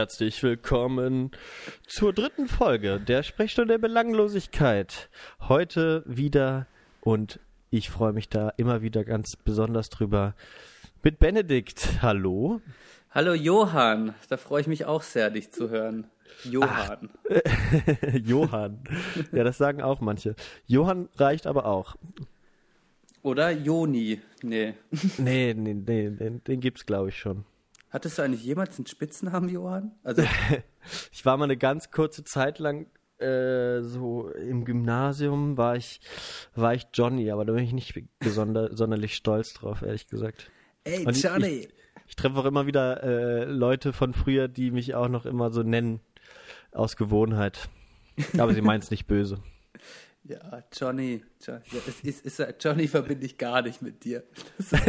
herzlich 0.00 0.42
willkommen 0.42 1.30
zur 1.86 2.14
dritten 2.14 2.48
Folge 2.48 2.98
der 2.98 3.22
Sprechstunde 3.22 3.74
der 3.74 3.78
Belanglosigkeit. 3.78 5.10
Heute 5.46 6.02
wieder 6.06 6.66
und 7.02 7.38
ich 7.68 7.90
freue 7.90 8.14
mich 8.14 8.30
da 8.30 8.48
immer 8.56 8.80
wieder 8.80 9.04
ganz 9.04 9.36
besonders 9.36 9.90
drüber 9.90 10.34
mit 11.02 11.18
Benedikt. 11.18 12.00
Hallo. 12.00 12.62
Hallo 13.10 13.34
Johann, 13.34 14.14
da 14.30 14.38
freue 14.38 14.62
ich 14.62 14.68
mich 14.68 14.86
auch 14.86 15.02
sehr, 15.02 15.28
dich 15.28 15.52
zu 15.52 15.68
hören. 15.68 16.06
Johann. 16.44 17.10
Johann. 18.24 18.82
Ja, 19.32 19.44
das 19.44 19.58
sagen 19.58 19.82
auch 19.82 20.00
manche. 20.00 20.34
Johann 20.66 21.10
reicht 21.16 21.46
aber 21.46 21.66
auch. 21.66 21.96
Oder 23.20 23.50
Joni. 23.50 24.22
Nee. 24.42 24.72
Nee, 25.18 25.52
nee, 25.54 25.74
nee, 25.74 26.08
den, 26.08 26.42
den 26.42 26.60
gibt's 26.60 26.86
glaube 26.86 27.10
ich 27.10 27.18
schon. 27.18 27.44
Hattest 27.90 28.18
du 28.18 28.22
eigentlich 28.22 28.44
jemals 28.44 28.78
einen 28.78 28.86
Spitznamen, 28.86 29.48
Johann? 29.48 29.92
Also, 30.02 30.22
Ich 31.12 31.24
war 31.26 31.36
mal 31.36 31.44
eine 31.44 31.56
ganz 31.56 31.90
kurze 31.90 32.24
Zeit 32.24 32.58
lang 32.58 32.86
äh, 33.18 33.82
so 33.82 34.30
im 34.30 34.64
Gymnasium 34.64 35.58
war 35.58 35.76
ich 35.76 36.00
war 36.54 36.72
ich 36.72 36.86
Johnny, 36.94 37.30
aber 37.30 37.44
da 37.44 37.52
bin 37.52 37.64
ich 37.64 37.72
nicht 37.72 37.94
sonderlich 38.24 39.14
stolz 39.14 39.52
drauf, 39.52 39.82
ehrlich 39.82 40.06
gesagt. 40.06 40.50
ey, 40.84 41.04
Und 41.04 41.16
ich- 41.16 41.22
Johnny. 41.22 41.46
Ich, 41.46 41.68
ich 42.06 42.16
treffe 42.16 42.36
auch 42.38 42.44
immer 42.46 42.66
wieder 42.66 43.02
äh, 43.02 43.44
Leute 43.44 43.92
von 43.92 44.14
früher, 44.14 44.48
die 44.48 44.70
mich 44.70 44.94
auch 44.94 45.08
noch 45.08 45.26
immer 45.26 45.50
so 45.50 45.62
nennen 45.62 46.00
aus 46.72 46.96
Gewohnheit. 46.96 47.68
Aber 48.38 48.52
sie 48.54 48.62
meinen 48.62 48.80
es 48.80 48.90
nicht 48.90 49.06
böse. 49.06 49.38
Ja, 50.30 50.62
Johnny. 50.72 51.24
Johnny. 51.44 51.60
Ja, 51.72 51.78
es 51.88 52.00
ist, 52.04 52.24
ist, 52.24 52.64
Johnny 52.64 52.86
verbinde 52.86 53.26
ich 53.26 53.36
gar 53.36 53.62
nicht 53.62 53.82
mit 53.82 54.04
dir. 54.04 54.22
Ist 54.58 54.72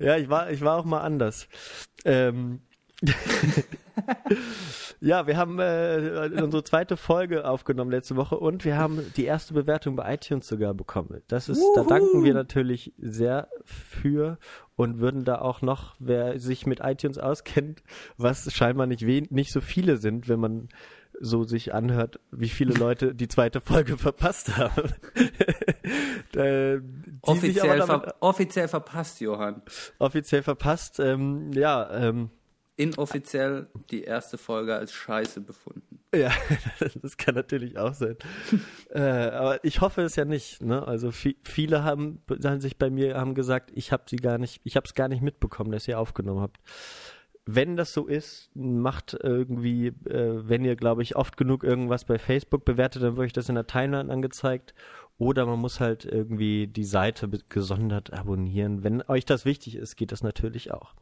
ja, 0.00 0.16
ich 0.16 0.28
war, 0.28 0.50
ich 0.50 0.60
war 0.62 0.76
auch 0.76 0.84
mal 0.84 1.02
anders. 1.02 1.46
Ähm, 2.04 2.62
ja, 5.00 5.28
wir 5.28 5.36
haben 5.36 5.60
äh, 5.60 6.28
unsere 6.42 6.64
zweite 6.64 6.96
Folge 6.96 7.48
aufgenommen 7.48 7.92
letzte 7.92 8.16
Woche 8.16 8.36
und 8.36 8.64
wir 8.64 8.76
haben 8.76 9.12
die 9.16 9.26
erste 9.26 9.54
Bewertung 9.54 9.94
bei 9.94 10.12
iTunes 10.14 10.48
sogar 10.48 10.74
bekommen. 10.74 11.22
Das 11.28 11.48
ist, 11.48 11.62
da 11.76 11.84
danken 11.84 12.24
wir 12.24 12.34
natürlich 12.34 12.94
sehr 12.98 13.48
für 13.64 14.38
und 14.74 14.98
würden 14.98 15.24
da 15.24 15.38
auch 15.40 15.62
noch, 15.62 15.94
wer 16.00 16.40
sich 16.40 16.66
mit 16.66 16.80
iTunes 16.82 17.18
auskennt, 17.18 17.84
was 18.16 18.52
scheinbar 18.52 18.88
nicht 18.88 19.06
wen, 19.06 19.28
nicht 19.30 19.52
so 19.52 19.60
viele 19.60 19.98
sind, 19.98 20.28
wenn 20.28 20.40
man 20.40 20.68
so 21.20 21.44
sich 21.44 21.74
anhört, 21.74 22.20
wie 22.30 22.48
viele 22.48 22.74
Leute 22.74 23.14
die 23.14 23.28
zweite 23.28 23.60
Folge 23.60 23.96
verpasst 23.98 24.56
haben. 24.56 24.92
Äh, 26.34 26.80
offiziell, 27.22 27.80
ver 27.82 28.14
offiziell 28.20 28.68
verpasst, 28.68 29.20
Johann. 29.20 29.62
offiziell 29.98 30.42
verpasst. 30.42 31.00
Ähm, 31.00 31.50
ja, 31.54 31.88
ähm, 31.90 32.30
Inoffiziell 32.78 33.68
die 33.90 34.02
erste 34.02 34.36
Folge 34.36 34.74
als 34.74 34.92
Scheiße 34.92 35.40
befunden. 35.40 36.00
ja, 36.14 36.30
das 37.00 37.16
kann 37.16 37.34
natürlich 37.34 37.78
auch 37.78 37.94
sein. 37.94 38.16
äh, 38.90 39.00
aber 39.00 39.64
ich 39.64 39.80
hoffe 39.80 40.02
es 40.02 40.14
ja 40.16 40.26
nicht. 40.26 40.62
Ne? 40.62 40.86
Also 40.86 41.10
vi 41.10 41.38
viele 41.42 41.84
haben, 41.84 42.22
haben 42.44 42.60
sich 42.60 42.76
bei 42.76 42.90
mir 42.90 43.16
haben 43.16 43.34
gesagt, 43.34 43.70
ich 43.74 43.92
habe 43.92 44.04
sie 44.06 44.16
gar 44.16 44.36
nicht, 44.36 44.60
ich 44.64 44.76
habe 44.76 44.84
es 44.84 44.92
gar 44.92 45.08
nicht 45.08 45.22
mitbekommen, 45.22 45.72
dass 45.72 45.88
ihr 45.88 45.98
aufgenommen 45.98 46.42
habt. 46.42 46.58
Wenn 47.48 47.76
das 47.76 47.92
so 47.92 48.06
ist, 48.06 48.50
macht 48.54 49.16
irgendwie, 49.22 49.86
äh, 49.86 50.48
wenn 50.48 50.64
ihr, 50.64 50.74
glaube 50.74 51.02
ich, 51.02 51.14
oft 51.14 51.36
genug 51.36 51.62
irgendwas 51.62 52.04
bei 52.04 52.18
Facebook 52.18 52.64
bewertet, 52.64 53.04
dann 53.04 53.16
wird 53.16 53.26
euch 53.26 53.32
das 53.32 53.48
in 53.48 53.54
der 53.54 53.68
Timeline 53.68 54.12
angezeigt. 54.12 54.74
Oder 55.18 55.46
man 55.46 55.60
muss 55.60 55.80
halt 55.80 56.04
irgendwie 56.04 56.66
die 56.66 56.84
Seite 56.84 57.30
gesondert 57.48 58.12
abonnieren. 58.12 58.84
Wenn 58.84 59.00
euch 59.02 59.24
das 59.24 59.44
wichtig 59.44 59.76
ist, 59.76 59.96
geht 59.96 60.12
das 60.12 60.22
natürlich 60.22 60.72
auch. 60.72 60.94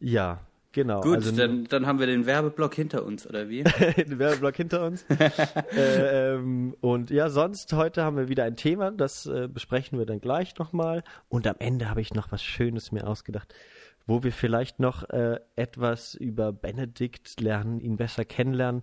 Ja, 0.00 0.40
genau. 0.72 1.02
Gut, 1.02 1.16
also 1.16 1.30
dann, 1.32 1.64
dann 1.64 1.86
haben 1.86 2.00
wir 2.00 2.06
den 2.06 2.26
Werbeblock 2.26 2.74
hinter 2.74 3.04
uns, 3.04 3.26
oder 3.26 3.48
wie? 3.48 3.62
den 3.96 4.18
Werbeblock 4.18 4.56
hinter 4.56 4.84
uns. 4.84 5.04
äh, 5.76 6.34
ähm, 6.34 6.74
und 6.80 7.10
ja, 7.10 7.28
sonst 7.28 7.72
heute 7.74 8.02
haben 8.02 8.16
wir 8.16 8.28
wieder 8.28 8.44
ein 8.44 8.56
Thema, 8.56 8.90
das 8.90 9.26
äh, 9.26 9.46
besprechen 9.46 9.98
wir 9.98 10.06
dann 10.06 10.20
gleich 10.20 10.56
nochmal. 10.58 11.04
Und 11.28 11.46
am 11.46 11.56
Ende 11.58 11.88
habe 11.88 12.00
ich 12.00 12.14
noch 12.14 12.32
was 12.32 12.42
Schönes 12.42 12.90
mir 12.90 13.06
ausgedacht, 13.06 13.54
wo 14.06 14.22
wir 14.22 14.32
vielleicht 14.32 14.80
noch 14.80 15.08
äh, 15.10 15.40
etwas 15.56 16.14
über 16.14 16.52
Benedikt 16.52 17.40
lernen, 17.40 17.80
ihn 17.80 17.96
besser 17.96 18.24
kennenlernen 18.24 18.82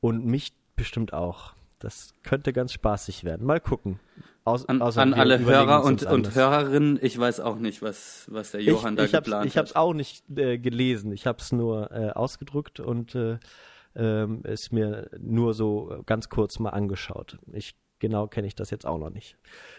und 0.00 0.24
mich 0.24 0.52
bestimmt 0.76 1.12
auch. 1.12 1.54
Das 1.78 2.14
könnte 2.22 2.52
ganz 2.52 2.72
spaßig 2.72 3.24
werden. 3.24 3.46
Mal 3.46 3.60
gucken. 3.60 4.00
Aus, 4.44 4.66
An, 4.66 4.80
an 4.80 5.12
alle 5.14 5.40
Hörer 5.40 5.82
und, 5.82 6.04
und. 6.04 6.34
Hörerinnen, 6.34 7.00
ich 7.02 7.18
weiß 7.18 7.40
auch 7.40 7.56
nicht, 7.56 7.82
was, 7.82 8.26
was 8.30 8.52
der 8.52 8.62
Johann 8.62 8.94
ich, 8.94 8.98
da 8.98 9.04
ich 9.04 9.14
hab's, 9.14 9.24
geplant 9.24 9.46
ich 9.46 9.58
hab's 9.58 9.70
hat. 9.70 9.76
auch 9.76 9.92
nicht 9.92 10.24
äh, 10.36 10.58
gelesen. 10.58 11.10
Ich 11.10 11.26
habe 11.26 11.38
es 11.40 11.50
nur 11.50 11.90
äh, 11.90 12.10
ausgedruckt 12.10 12.78
und 12.78 13.16
äh, 13.16 13.38
ähm, 13.96 14.42
es 14.44 14.70
mir 14.70 15.10
nur 15.18 15.52
so 15.52 16.00
ganz 16.06 16.28
kurz 16.28 16.60
mal 16.60 16.70
angeschaut. 16.70 17.38
Ich 17.52 17.74
genau 17.98 18.28
kenne 18.28 18.46
ich 18.46 18.54
das 18.54 18.70
jetzt 18.70 18.86
auch 18.86 18.98
noch 18.98 19.10
nicht. 19.10 19.36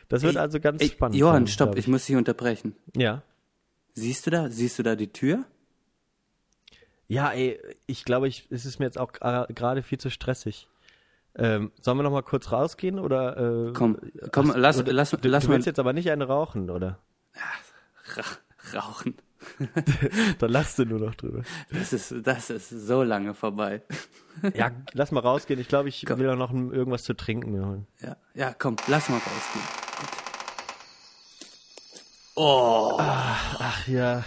Das 0.09 0.21
wird 0.21 0.35
Ey, 0.35 0.41
also 0.41 0.59
ganz 0.59 0.81
Ey, 0.81 0.89
spannend. 0.89 1.17
Johann, 1.17 1.45
sein, 1.45 1.47
stopp, 1.47 1.67
glaub 1.69 1.79
ich 1.79 1.87
muss 1.87 2.05
dich 2.05 2.15
unterbrechen. 2.15 2.75
Ja. 2.95 3.21
Siehst 3.97 4.27
du 4.27 4.29
da, 4.29 4.47
siehst 4.51 4.77
du 4.77 4.83
da 4.83 4.95
die 4.95 5.11
Tür? 5.11 5.43
Ja, 7.07 7.31
ey, 7.31 7.59
ich 7.87 8.05
glaube, 8.05 8.27
ich, 8.27 8.45
es 8.51 8.63
ist 8.63 8.77
mir 8.77 8.85
jetzt 8.85 8.99
auch 8.99 9.11
gerade 9.11 9.81
viel 9.81 9.97
zu 9.97 10.11
stressig. 10.11 10.67
Ähm, 11.33 11.71
sollen 11.81 11.97
wir 11.97 12.03
noch 12.03 12.11
mal 12.11 12.21
kurz 12.21 12.51
rausgehen 12.51 12.99
oder? 12.99 13.69
Äh, 13.69 13.73
Komm, 13.73 13.97
komm, 14.31 14.53
lass, 14.55 14.77
oder, 14.77 14.93
lass, 14.93 15.09
du, 15.11 15.17
lass 15.27 15.43
du 15.45 15.49
mal 15.49 15.55
willst 15.55 15.65
jetzt 15.65 15.79
aber 15.79 15.93
nicht 15.93 16.11
eine 16.11 16.25
rauchen, 16.27 16.69
oder? 16.69 16.99
ra- 18.15 18.77
rauchen. 18.79 19.15
Dann 20.39 20.51
lass 20.51 20.75
du 20.75 20.85
nur 20.85 20.99
noch 20.99 21.15
drüber. 21.15 21.41
Das 21.71 21.91
ist, 21.91 22.13
das 22.23 22.51
ist 22.51 22.69
so 22.69 23.01
lange 23.01 23.33
vorbei. 23.33 23.81
Ja, 24.53 24.71
lass 24.93 25.11
mal 25.11 25.21
rausgehen. 25.21 25.59
Ich 25.59 25.69
glaube, 25.69 25.89
ich 25.89 26.05
Komm. 26.05 26.19
will 26.19 26.29
auch 26.29 26.35
noch 26.35 26.53
irgendwas 26.53 27.01
zu 27.03 27.15
trinken 27.15 27.51
mir 27.51 27.65
holen. 27.65 27.87
Ja, 28.01 28.15
ja, 28.35 28.53
komm, 28.53 28.75
lass 28.87 29.09
mal 29.09 29.15
rausgehen. 29.17 29.86
Ach 32.39 33.87
ja, 33.87 34.23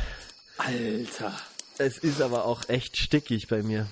Alter, 0.59 1.32
es 1.78 1.98
ist 1.98 2.21
aber 2.21 2.44
auch 2.44 2.69
echt 2.69 2.97
stickig 2.97 3.47
bei 3.47 3.62
mir. 3.62 3.87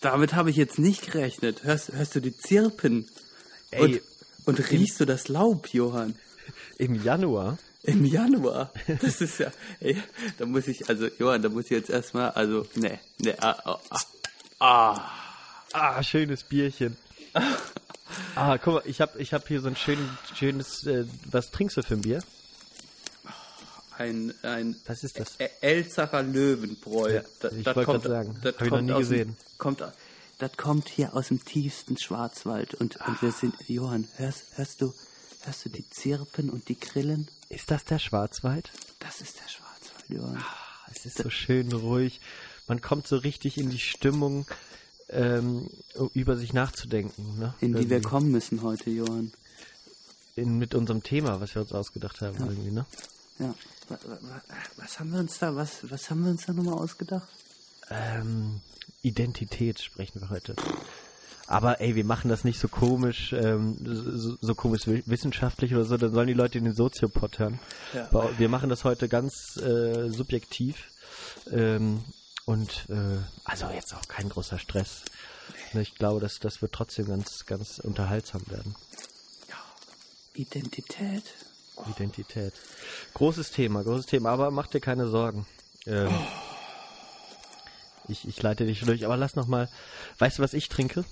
damit 0.00 0.34
habe 0.34 0.50
ich 0.50 0.56
jetzt 0.56 0.78
nicht 0.78 1.10
gerechnet. 1.10 1.64
Hörst, 1.64 1.92
hörst 1.92 2.14
du 2.14 2.20
die 2.20 2.36
Zirpen? 2.36 3.10
Ey. 3.72 3.82
Und, 3.82 4.00
und 4.46 4.70
riechst 4.70 5.00
du 5.00 5.04
das 5.04 5.26
Laub, 5.26 5.68
Johann? 5.68 6.14
Im 6.78 7.02
Januar? 7.02 7.58
Im 7.82 8.04
Januar. 8.04 8.72
Das 9.02 9.20
ist 9.20 9.38
ja, 9.38 9.50
ey, 9.80 10.00
da 10.38 10.46
muss 10.46 10.68
ich, 10.68 10.88
also, 10.88 11.08
Johann, 11.18 11.42
da 11.42 11.48
muss 11.48 11.64
ich 11.64 11.70
jetzt 11.72 11.90
erstmal, 11.90 12.30
also, 12.30 12.66
ne, 12.76 13.00
ne, 13.18 13.34
ah, 13.42 13.56
ah, 13.64 13.80
ah, 13.90 14.00
ah. 14.60 15.10
Ah, 15.72 16.02
schönes 16.04 16.44
Bierchen. 16.44 16.96
Ah, 18.36 18.58
guck 18.58 18.74
mal, 18.74 18.82
ich 18.86 19.00
habe 19.00 19.20
ich 19.20 19.34
hab 19.34 19.48
hier 19.48 19.60
so 19.60 19.66
ein 19.66 19.76
schön, 19.76 19.98
schönes, 20.36 20.86
äh, 20.86 21.04
was 21.30 21.50
trinkst 21.50 21.76
du 21.76 21.82
für 21.82 21.94
ein 21.94 22.02
Bier? 22.02 22.22
Ein, 23.96 24.34
ein 24.42 24.76
Was 24.86 25.04
ist 25.04 25.18
das? 25.20 25.36
Elzacher 25.60 26.22
Löwenbräu. 26.22 27.14
Ja, 27.14 27.22
Da- 27.40 27.50
ich 27.50 27.62
das 27.64 27.76
wollte 27.76 27.90
kommt- 27.92 28.04
sagen, 28.04 28.38
das 28.42 28.54
hab 28.56 28.62
ich 28.62 28.70
noch 28.70 28.80
nie 28.80 28.94
gesehen. 28.98 29.28
Dem, 29.28 29.58
kommt, 29.58 29.82
das 30.38 30.56
kommt 30.56 30.88
hier 30.88 31.14
aus 31.14 31.28
dem 31.28 31.44
tiefsten 31.44 31.96
Schwarzwald. 31.96 32.74
Und, 32.74 32.96
und 33.06 33.22
wir 33.22 33.30
sind, 33.32 33.54
Johann, 33.68 34.08
hörst, 34.16 34.44
hörst 34.56 34.80
du, 34.82 34.92
hörst 35.42 35.64
du 35.64 35.68
die 35.68 35.88
Zirpen 35.90 36.50
und 36.50 36.68
die 36.68 36.78
Grillen? 36.78 37.28
Ist 37.48 37.70
das 37.70 37.84
der 37.84 37.98
Schwarzwald? 38.00 38.70
Das 38.98 39.20
ist 39.20 39.36
der 39.38 39.48
Schwarzwald, 39.48 40.08
Johann. 40.08 40.38
Ah, 40.38 40.90
Es 40.90 41.06
ist 41.06 41.18
so 41.18 41.30
schön 41.30 41.72
ruhig. 41.72 42.20
Man 42.66 42.80
kommt 42.80 43.06
so 43.06 43.16
richtig 43.16 43.58
in 43.58 43.70
die 43.70 43.78
Stimmung, 43.78 44.46
ähm, 45.10 45.68
über 46.14 46.36
sich 46.36 46.52
nachzudenken. 46.52 47.38
Ne? 47.38 47.54
in 47.60 47.74
die 47.74 47.90
wir 47.90 48.00
kommen 48.02 48.30
müssen 48.32 48.62
heute, 48.62 48.90
Johann. 48.90 49.32
in, 50.34 50.58
mit 50.58 50.74
unserem 50.74 51.02
Thema, 51.02 51.40
was 51.40 51.54
wir 51.54 51.62
uns 51.62 51.72
ausgedacht 51.72 52.20
haben, 52.22 52.36
irgendwie, 52.38 52.70
ne? 52.72 52.86
Ja. 53.38 53.54
Wa- 53.88 53.98
wa- 54.06 54.18
wa- 54.20 54.42
Was 54.76 54.98
haben 54.98 55.12
wir 55.12 55.20
uns 55.20 55.38
da, 55.38 55.54
was, 55.54 55.90
was 55.90 56.10
haben 56.10 56.24
wir 56.24 56.30
uns 56.30 56.46
da 56.46 56.52
nochmal 56.52 56.74
ausgedacht? 56.74 57.28
Ähm, 57.90 58.60
Identität 59.02 59.80
sprechen 59.80 60.20
wir 60.20 60.30
heute. 60.30 60.56
Aber 61.46 61.82
ey, 61.82 61.94
wir 61.94 62.04
machen 62.06 62.30
das 62.30 62.44
nicht 62.44 62.58
so 62.58 62.68
komisch, 62.68 63.34
ähm, 63.34 63.76
so, 63.84 64.36
so 64.40 64.54
komisch 64.54 64.86
wi- 64.86 65.02
wissenschaftlich 65.04 65.74
oder 65.74 65.84
so, 65.84 65.98
dann 65.98 66.12
sollen 66.14 66.26
die 66.28 66.32
Leute 66.32 66.56
in 66.56 66.64
den 66.64 66.74
Soziopod 66.74 67.38
hören. 67.38 67.60
Ja. 67.92 68.08
Wir 68.38 68.48
machen 68.48 68.70
das 68.70 68.84
heute 68.84 69.08
ganz 69.10 69.58
äh, 69.58 70.08
subjektiv 70.08 70.90
ähm, 71.50 72.02
und 72.46 72.86
äh, 72.88 73.18
also 73.44 73.66
jetzt 73.68 73.94
auch 73.94 74.08
kein 74.08 74.30
großer 74.30 74.58
Stress. 74.58 75.02
Ich 75.74 75.94
glaube, 75.96 76.20
das, 76.20 76.38
das 76.40 76.62
wird 76.62 76.72
trotzdem 76.72 77.06
ganz, 77.06 77.44
ganz 77.44 77.78
unterhaltsam 77.78 78.40
werden. 78.46 78.74
Identität. 80.34 81.24
Identität. 81.90 82.52
Großes 83.14 83.50
Thema, 83.50 83.82
großes 83.82 84.06
Thema, 84.06 84.30
aber 84.30 84.50
mach 84.50 84.66
dir 84.66 84.80
keine 84.80 85.08
Sorgen. 85.08 85.46
Ähm, 85.86 86.12
ich, 88.08 88.26
ich 88.26 88.42
leite 88.42 88.66
dich 88.66 88.80
durch, 88.80 89.04
aber 89.04 89.16
lass 89.16 89.36
noch 89.36 89.46
mal. 89.46 89.68
Weißt 90.18 90.38
du, 90.38 90.42
was 90.42 90.54
ich 90.54 90.68
trinke? 90.68 91.04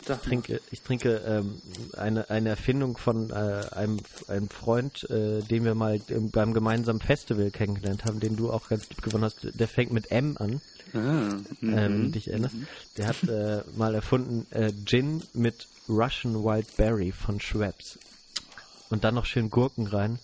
Ich 0.00 0.06
trinke, 0.06 0.60
ich 0.70 0.80
trinke 0.80 1.16
ähm, 1.26 1.60
eine, 1.96 2.30
eine 2.30 2.48
Erfindung 2.48 2.96
von 2.96 3.30
äh, 3.30 3.34
einem, 3.34 3.98
einem 4.28 4.48
Freund, 4.48 5.08
äh, 5.10 5.42
den 5.42 5.64
wir 5.64 5.74
mal 5.74 6.00
im, 6.08 6.30
beim 6.30 6.54
gemeinsamen 6.54 7.00
Festival 7.00 7.50
kennengelernt 7.50 8.04
haben, 8.06 8.18
den 8.18 8.36
du 8.36 8.50
auch 8.50 8.68
ganz 8.68 8.88
lieb 8.88 9.02
gewonnen 9.02 9.24
hast. 9.24 9.48
Der 9.58 9.68
fängt 9.68 9.92
mit 9.92 10.10
M 10.10 10.36
an. 10.38 10.60
Ah, 10.94 11.36
ähm, 11.60 12.04
mhm. 12.04 12.12
dich 12.12 12.28
erinnerst. 12.28 12.54
Der 12.96 13.08
hat 13.08 13.22
äh, 13.24 13.62
mal 13.76 13.94
erfunden 13.94 14.46
äh, 14.50 14.72
Gin 14.86 15.22
mit 15.34 15.68
Russian 15.86 16.42
Wild 16.42 16.76
Berry 16.78 17.12
von 17.12 17.40
Schweppes. 17.40 17.98
Und 18.90 19.04
dann 19.04 19.14
noch 19.14 19.26
schön 19.26 19.50
Gurken 19.50 19.86
rein. 19.86 20.18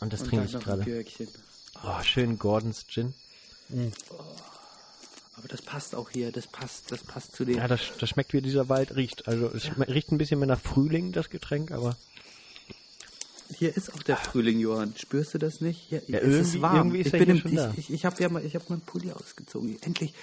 Und 0.00 0.12
das 0.12 0.22
Und 0.22 0.28
trinke 0.28 0.46
ich 0.46 0.52
gerade. 0.52 1.04
Oh, 1.84 2.02
schön 2.02 2.38
Gordons 2.38 2.86
Gin. 2.88 3.14
Mhm. 3.68 3.92
Oh. 4.10 4.22
Aber 5.36 5.48
das 5.48 5.62
passt 5.62 5.94
auch 5.94 6.10
hier, 6.10 6.30
das 6.30 6.46
passt, 6.46 6.92
das 6.92 7.02
passt 7.02 7.34
zu 7.34 7.44
dem. 7.44 7.56
Ja, 7.56 7.66
das, 7.66 7.80
das 7.98 8.10
schmeckt 8.10 8.32
wie 8.32 8.42
dieser 8.42 8.68
Wald 8.68 8.94
riecht. 8.94 9.26
Also 9.26 9.46
es 9.48 9.64
ja. 9.64 9.72
riecht 9.72 10.12
ein 10.12 10.18
bisschen 10.18 10.38
mehr 10.38 10.48
nach 10.48 10.60
Frühling, 10.60 11.12
das 11.12 11.30
Getränk, 11.30 11.72
aber. 11.72 11.96
Hier 13.58 13.76
ist 13.76 13.92
auch 13.92 14.02
der 14.02 14.16
Frühling, 14.16 14.60
Johann. 14.60 14.94
Spürst 14.96 15.34
du 15.34 15.38
das 15.38 15.60
nicht? 15.60 15.80
Hier, 15.88 16.02
ja, 16.06 16.20
irgendwie, 16.20 16.38
ist 16.38 16.60
warm. 16.62 16.76
Irgendwie 16.76 17.00
ist 17.00 17.06
ich 17.06 17.12
bin 17.12 17.30
im, 17.30 17.38
schon 17.38 17.54
da. 17.54 17.70
Ich, 17.72 17.78
ich, 17.78 17.92
ich 17.92 18.04
habe 18.04 18.22
ja 18.22 18.28
mal, 18.28 18.44
ich 18.44 18.54
habe 18.54 18.64
meinen 18.68 18.80
Pulli 18.82 19.12
ausgezogen. 19.12 19.76
Endlich. 19.82 20.14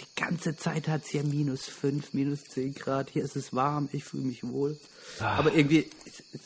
Die 0.00 0.20
ganze 0.20 0.56
Zeit 0.56 0.88
hat 0.88 1.02
es 1.04 1.10
hier 1.10 1.22
minus 1.22 1.66
5, 1.66 2.12
minus 2.12 2.44
10 2.44 2.74
Grad. 2.74 3.10
Hier 3.10 3.24
ist 3.24 3.36
es 3.36 3.52
warm. 3.52 3.88
Ich 3.92 4.04
fühle 4.04 4.24
mich 4.24 4.42
wohl. 4.42 4.78
Ah. 5.20 5.36
Aber 5.36 5.54
irgendwie, 5.54 5.90
es, 6.06 6.22
es, 6.32 6.40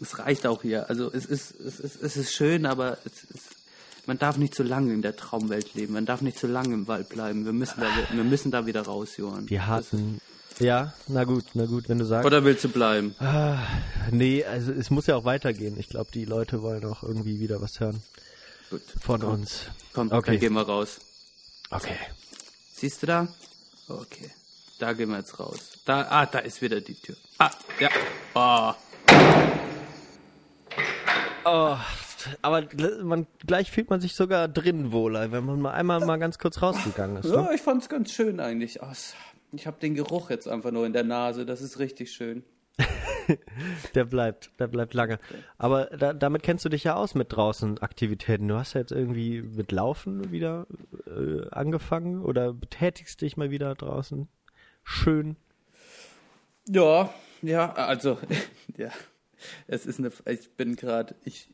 es, 0.00 0.18
reicht 0.18 0.46
auch 0.46 0.62
hier. 0.62 0.88
Also 0.88 1.12
es 1.12 1.26
ist, 1.26 1.58
es 1.60 1.80
ist, 1.80 2.02
es 2.02 2.16
ist 2.16 2.32
schön, 2.32 2.66
aber 2.66 2.98
es 3.04 3.24
ist 3.24 3.56
man 4.06 4.18
darf 4.18 4.36
nicht 4.36 4.54
zu 4.54 4.62
lange 4.62 4.92
in 4.92 5.02
der 5.02 5.16
Traumwelt 5.16 5.74
leben. 5.74 5.94
Man 5.94 6.06
darf 6.06 6.20
nicht 6.20 6.38
zu 6.38 6.46
lange 6.46 6.74
im 6.74 6.86
Wald 6.86 7.08
bleiben. 7.08 7.44
Wir 7.44 7.52
müssen 7.52 7.80
da, 7.80 7.88
wir 8.12 8.24
müssen 8.24 8.52
da 8.52 8.64
wieder 8.64 8.82
raus, 8.82 9.16
Johann. 9.16 9.46
Die 9.46 9.60
harten. 9.60 10.20
Ja, 10.58 10.94
na 11.08 11.24
gut, 11.24 11.44
na 11.54 11.66
gut, 11.66 11.88
wenn 11.88 11.98
du 11.98 12.06
sagst. 12.06 12.24
Oder 12.24 12.44
willst 12.44 12.64
du 12.64 12.68
bleiben? 12.68 13.14
Ah, 13.18 13.58
nee, 14.10 14.44
also 14.44 14.72
es 14.72 14.90
muss 14.90 15.06
ja 15.06 15.16
auch 15.16 15.24
weitergehen. 15.24 15.76
Ich 15.78 15.88
glaube, 15.88 16.10
die 16.12 16.24
Leute 16.24 16.62
wollen 16.62 16.84
auch 16.86 17.02
irgendwie 17.02 17.40
wieder 17.40 17.60
was 17.60 17.80
hören. 17.80 18.02
Gut. 18.70 18.82
Von 19.00 19.20
komm, 19.20 19.32
uns. 19.34 19.66
Komm, 19.92 20.10
okay. 20.12 20.30
dann 20.30 20.40
gehen 20.40 20.52
wir 20.54 20.62
raus. 20.62 20.98
Okay. 21.70 21.96
Siehst 22.72 23.02
du 23.02 23.06
da? 23.06 23.28
Okay. 23.88 24.30
Da 24.78 24.92
gehen 24.92 25.10
wir 25.10 25.18
jetzt 25.18 25.38
raus. 25.38 25.78
Da, 25.84 26.06
ah, 26.08 26.26
da 26.26 26.38
ist 26.38 26.62
wieder 26.62 26.80
die 26.80 26.94
Tür. 26.94 27.16
Ah, 27.38 27.50
ja. 27.78 27.90
Oh. 28.34 29.65
Oh, 31.48 31.76
aber 32.42 32.64
man, 33.04 33.26
gleich 33.46 33.70
fühlt 33.70 33.88
man 33.88 34.00
sich 34.00 34.14
sogar 34.14 34.48
drin 34.48 34.90
wohler, 34.90 35.30
wenn 35.30 35.44
man 35.44 35.60
mal 35.60 35.72
einmal 35.72 36.00
mal 36.04 36.16
ganz 36.16 36.38
kurz 36.38 36.60
rausgegangen 36.60 37.18
ist. 37.18 37.30
Ja, 37.30 37.42
ne? 37.42 37.54
ich 37.54 37.60
fand 37.62 37.82
es 37.82 37.88
ganz 37.88 38.10
schön 38.10 38.40
eigentlich. 38.40 38.82
Oh, 38.82 38.92
ich 39.52 39.66
habe 39.66 39.78
den 39.80 39.94
Geruch 39.94 40.30
jetzt 40.30 40.48
einfach 40.48 40.72
nur 40.72 40.84
in 40.86 40.92
der 40.92 41.04
Nase, 41.04 41.46
das 41.46 41.60
ist 41.60 41.78
richtig 41.78 42.10
schön. 42.10 42.42
der 43.94 44.04
bleibt, 44.04 44.50
der 44.58 44.66
bleibt 44.66 44.92
lange. 44.92 45.20
Aber 45.56 45.84
da, 45.86 46.12
damit 46.12 46.42
kennst 46.42 46.64
du 46.64 46.68
dich 46.68 46.82
ja 46.82 46.96
aus 46.96 47.14
mit 47.14 47.32
draußen 47.32 47.78
Aktivitäten. 47.78 48.48
Du 48.48 48.56
hast 48.56 48.74
ja 48.74 48.80
jetzt 48.80 48.92
irgendwie 48.92 49.42
mit 49.42 49.70
Laufen 49.70 50.32
wieder 50.32 50.66
äh, 51.06 51.48
angefangen 51.50 52.22
oder 52.22 52.52
betätigst 52.52 53.20
dich 53.20 53.36
mal 53.36 53.50
wieder 53.50 53.74
draußen. 53.74 54.28
Schön. 54.82 55.36
Ja, 56.68 57.14
ja, 57.40 57.72
also, 57.74 58.18
ja. 58.76 58.90
Es 59.66 59.86
ist 59.86 59.98
eine, 59.98 60.10
ich 60.26 60.50
bin 60.50 60.76
gerade, 60.76 61.14
ich, 61.24 61.48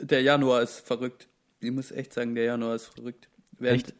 der 0.00 0.22
Januar 0.22 0.62
ist 0.62 0.80
verrückt. 0.80 1.28
Ich 1.60 1.70
muss 1.70 1.90
echt 1.90 2.12
sagen, 2.12 2.34
der 2.34 2.44
Januar 2.44 2.76
ist 2.76 2.86
verrückt. 2.86 3.28
Während, 3.58 3.94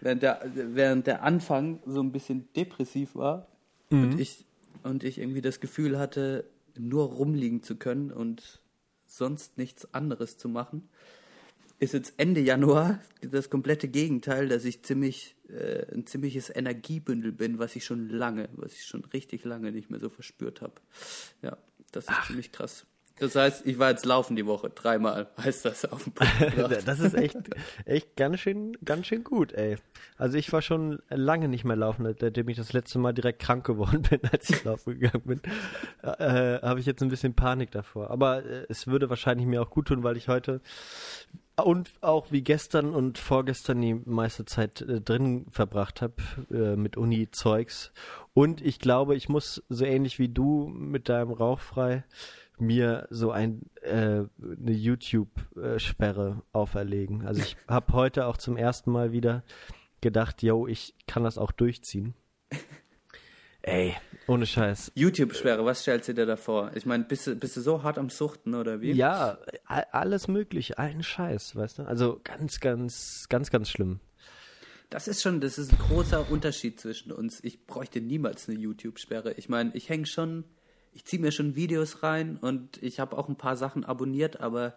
während, 0.00 0.22
der, 0.22 0.42
während 0.54 1.06
der 1.06 1.22
Anfang 1.22 1.80
so 1.86 2.00
ein 2.00 2.12
bisschen 2.12 2.52
depressiv 2.54 3.14
war 3.14 3.48
mhm. 3.90 4.04
und, 4.04 4.20
ich, 4.20 4.44
und 4.82 5.04
ich 5.04 5.18
irgendwie 5.18 5.40
das 5.40 5.60
Gefühl 5.60 5.98
hatte, 5.98 6.44
nur 6.76 7.04
rumliegen 7.06 7.62
zu 7.62 7.76
können 7.76 8.10
und 8.10 8.60
sonst 9.06 9.58
nichts 9.58 9.94
anderes 9.94 10.36
zu 10.36 10.48
machen, 10.48 10.88
ist 11.78 11.94
jetzt 11.94 12.14
Ende 12.16 12.40
Januar 12.40 13.00
das 13.20 13.50
komplette 13.50 13.88
Gegenteil, 13.88 14.48
dass 14.48 14.64
ich 14.64 14.82
ziemlich 14.82 15.36
äh, 15.48 15.92
ein 15.94 16.06
ziemliches 16.06 16.54
Energiebündel 16.54 17.32
bin, 17.32 17.58
was 17.58 17.76
ich 17.76 17.84
schon 17.84 18.08
lange, 18.08 18.48
was 18.52 18.72
ich 18.72 18.84
schon 18.84 19.04
richtig 19.06 19.44
lange 19.44 19.72
nicht 19.72 19.90
mehr 19.90 20.00
so 20.00 20.08
verspürt 20.08 20.60
habe. 20.60 20.74
Ja, 21.42 21.56
das 21.96 22.04
ist 22.04 22.10
Ach. 22.12 22.26
ziemlich 22.26 22.52
krass. 22.52 22.86
Das 23.18 23.36
heißt, 23.36 23.64
ich 23.64 23.78
war 23.78 23.90
jetzt 23.90 24.04
laufen 24.04 24.34
die 24.34 24.44
Woche, 24.44 24.70
dreimal, 24.70 25.28
heißt 25.38 25.64
das 25.64 25.84
auf 25.84 26.02
dem 26.02 26.12
Punkt 26.14 26.32
Das 26.86 26.98
ist 26.98 27.14
echt, 27.14 27.36
echt 27.84 28.16
ganz 28.16 28.40
schön, 28.40 28.76
ganz 28.84 29.06
schön 29.06 29.22
gut, 29.22 29.52
ey. 29.52 29.76
Also 30.16 30.36
ich 30.36 30.52
war 30.52 30.62
schon 30.62 31.00
lange 31.10 31.48
nicht 31.48 31.64
mehr 31.64 31.76
laufen, 31.76 32.12
seitdem 32.18 32.48
ich 32.48 32.56
das 32.56 32.72
letzte 32.72 32.98
Mal 32.98 33.12
direkt 33.12 33.40
krank 33.40 33.64
geworden 33.64 34.02
bin, 34.02 34.20
als 34.32 34.50
ich 34.50 34.64
laufen 34.64 34.98
gegangen 34.98 35.22
bin. 35.24 35.40
Äh, 36.02 36.60
Habe 36.60 36.80
ich 36.80 36.86
jetzt 36.86 37.02
ein 37.02 37.08
bisschen 37.08 37.34
Panik 37.34 37.70
davor. 37.70 38.10
Aber 38.10 38.44
äh, 38.44 38.66
es 38.68 38.88
würde 38.88 39.08
wahrscheinlich 39.10 39.46
mir 39.46 39.62
auch 39.62 39.70
gut 39.70 39.88
tun, 39.88 40.02
weil 40.02 40.16
ich 40.16 40.26
heute 40.26 40.60
und 41.62 41.92
auch 42.00 42.32
wie 42.32 42.42
gestern 42.42 42.94
und 42.94 43.18
vorgestern 43.18 43.80
die 43.80 43.94
meiste 43.94 44.44
Zeit 44.44 44.80
äh, 44.80 45.00
drin 45.00 45.46
verbracht 45.50 46.02
habe 46.02 46.14
äh, 46.50 46.74
mit 46.74 46.96
Uni-Zeugs. 46.96 47.92
Und 48.32 48.60
ich 48.60 48.80
glaube, 48.80 49.14
ich 49.14 49.28
muss 49.28 49.62
so 49.68 49.84
ähnlich 49.84 50.18
wie 50.18 50.28
du 50.28 50.66
mit 50.66 51.08
deinem 51.08 51.30
Rauchfrei 51.30 52.02
mir 52.58 53.06
so 53.10 53.30
ein 53.30 53.62
äh, 53.82 54.24
eine 54.40 54.72
YouTube-Sperre 54.72 56.42
auferlegen. 56.52 57.26
Also 57.26 57.42
ich 57.42 57.56
habe 57.68 57.92
heute 57.92 58.26
auch 58.26 58.36
zum 58.36 58.56
ersten 58.56 58.90
Mal 58.90 59.12
wieder 59.12 59.42
gedacht, 60.00 60.42
yo, 60.42 60.66
ich 60.66 60.94
kann 61.06 61.24
das 61.24 61.38
auch 61.38 61.52
durchziehen. 61.52 62.14
Ey, 63.62 63.94
ohne 64.26 64.44
Scheiß. 64.44 64.92
YouTube-Sperre, 64.94 65.64
was 65.64 65.80
stellst 65.80 66.08
du 66.08 66.14
dir 66.14 66.26
da 66.26 66.36
vor? 66.36 66.70
Ich 66.74 66.84
meine, 66.84 67.04
bist 67.04 67.26
du, 67.26 67.34
bist 67.34 67.56
du 67.56 67.62
so 67.62 67.82
hart 67.82 67.96
am 67.96 68.10
Suchten 68.10 68.54
oder 68.54 68.82
wie? 68.82 68.92
Ja, 68.92 69.38
alles 69.64 70.28
möglich, 70.28 70.78
allen 70.78 71.02
Scheiß, 71.02 71.56
weißt 71.56 71.78
du? 71.78 71.82
Also 71.84 72.20
ganz, 72.22 72.60
ganz, 72.60 73.26
ganz, 73.30 73.50
ganz 73.50 73.70
schlimm. 73.70 74.00
Das 74.90 75.08
ist 75.08 75.22
schon, 75.22 75.40
das 75.40 75.56
ist 75.56 75.72
ein 75.72 75.78
großer 75.78 76.30
Unterschied 76.30 76.78
zwischen 76.78 77.10
uns. 77.10 77.42
Ich 77.42 77.66
bräuchte 77.66 78.02
niemals 78.02 78.48
eine 78.48 78.58
YouTube-Sperre. 78.58 79.32
Ich 79.32 79.48
meine, 79.48 79.74
ich 79.74 79.88
hänge 79.88 80.04
schon 80.04 80.44
ich 80.94 81.04
ziehe 81.04 81.20
mir 81.20 81.32
schon 81.32 81.56
Videos 81.56 82.02
rein 82.02 82.36
und 82.36 82.82
ich 82.82 83.00
habe 83.00 83.18
auch 83.18 83.28
ein 83.28 83.36
paar 83.36 83.56
Sachen 83.56 83.84
abonniert, 83.84 84.40
aber 84.40 84.74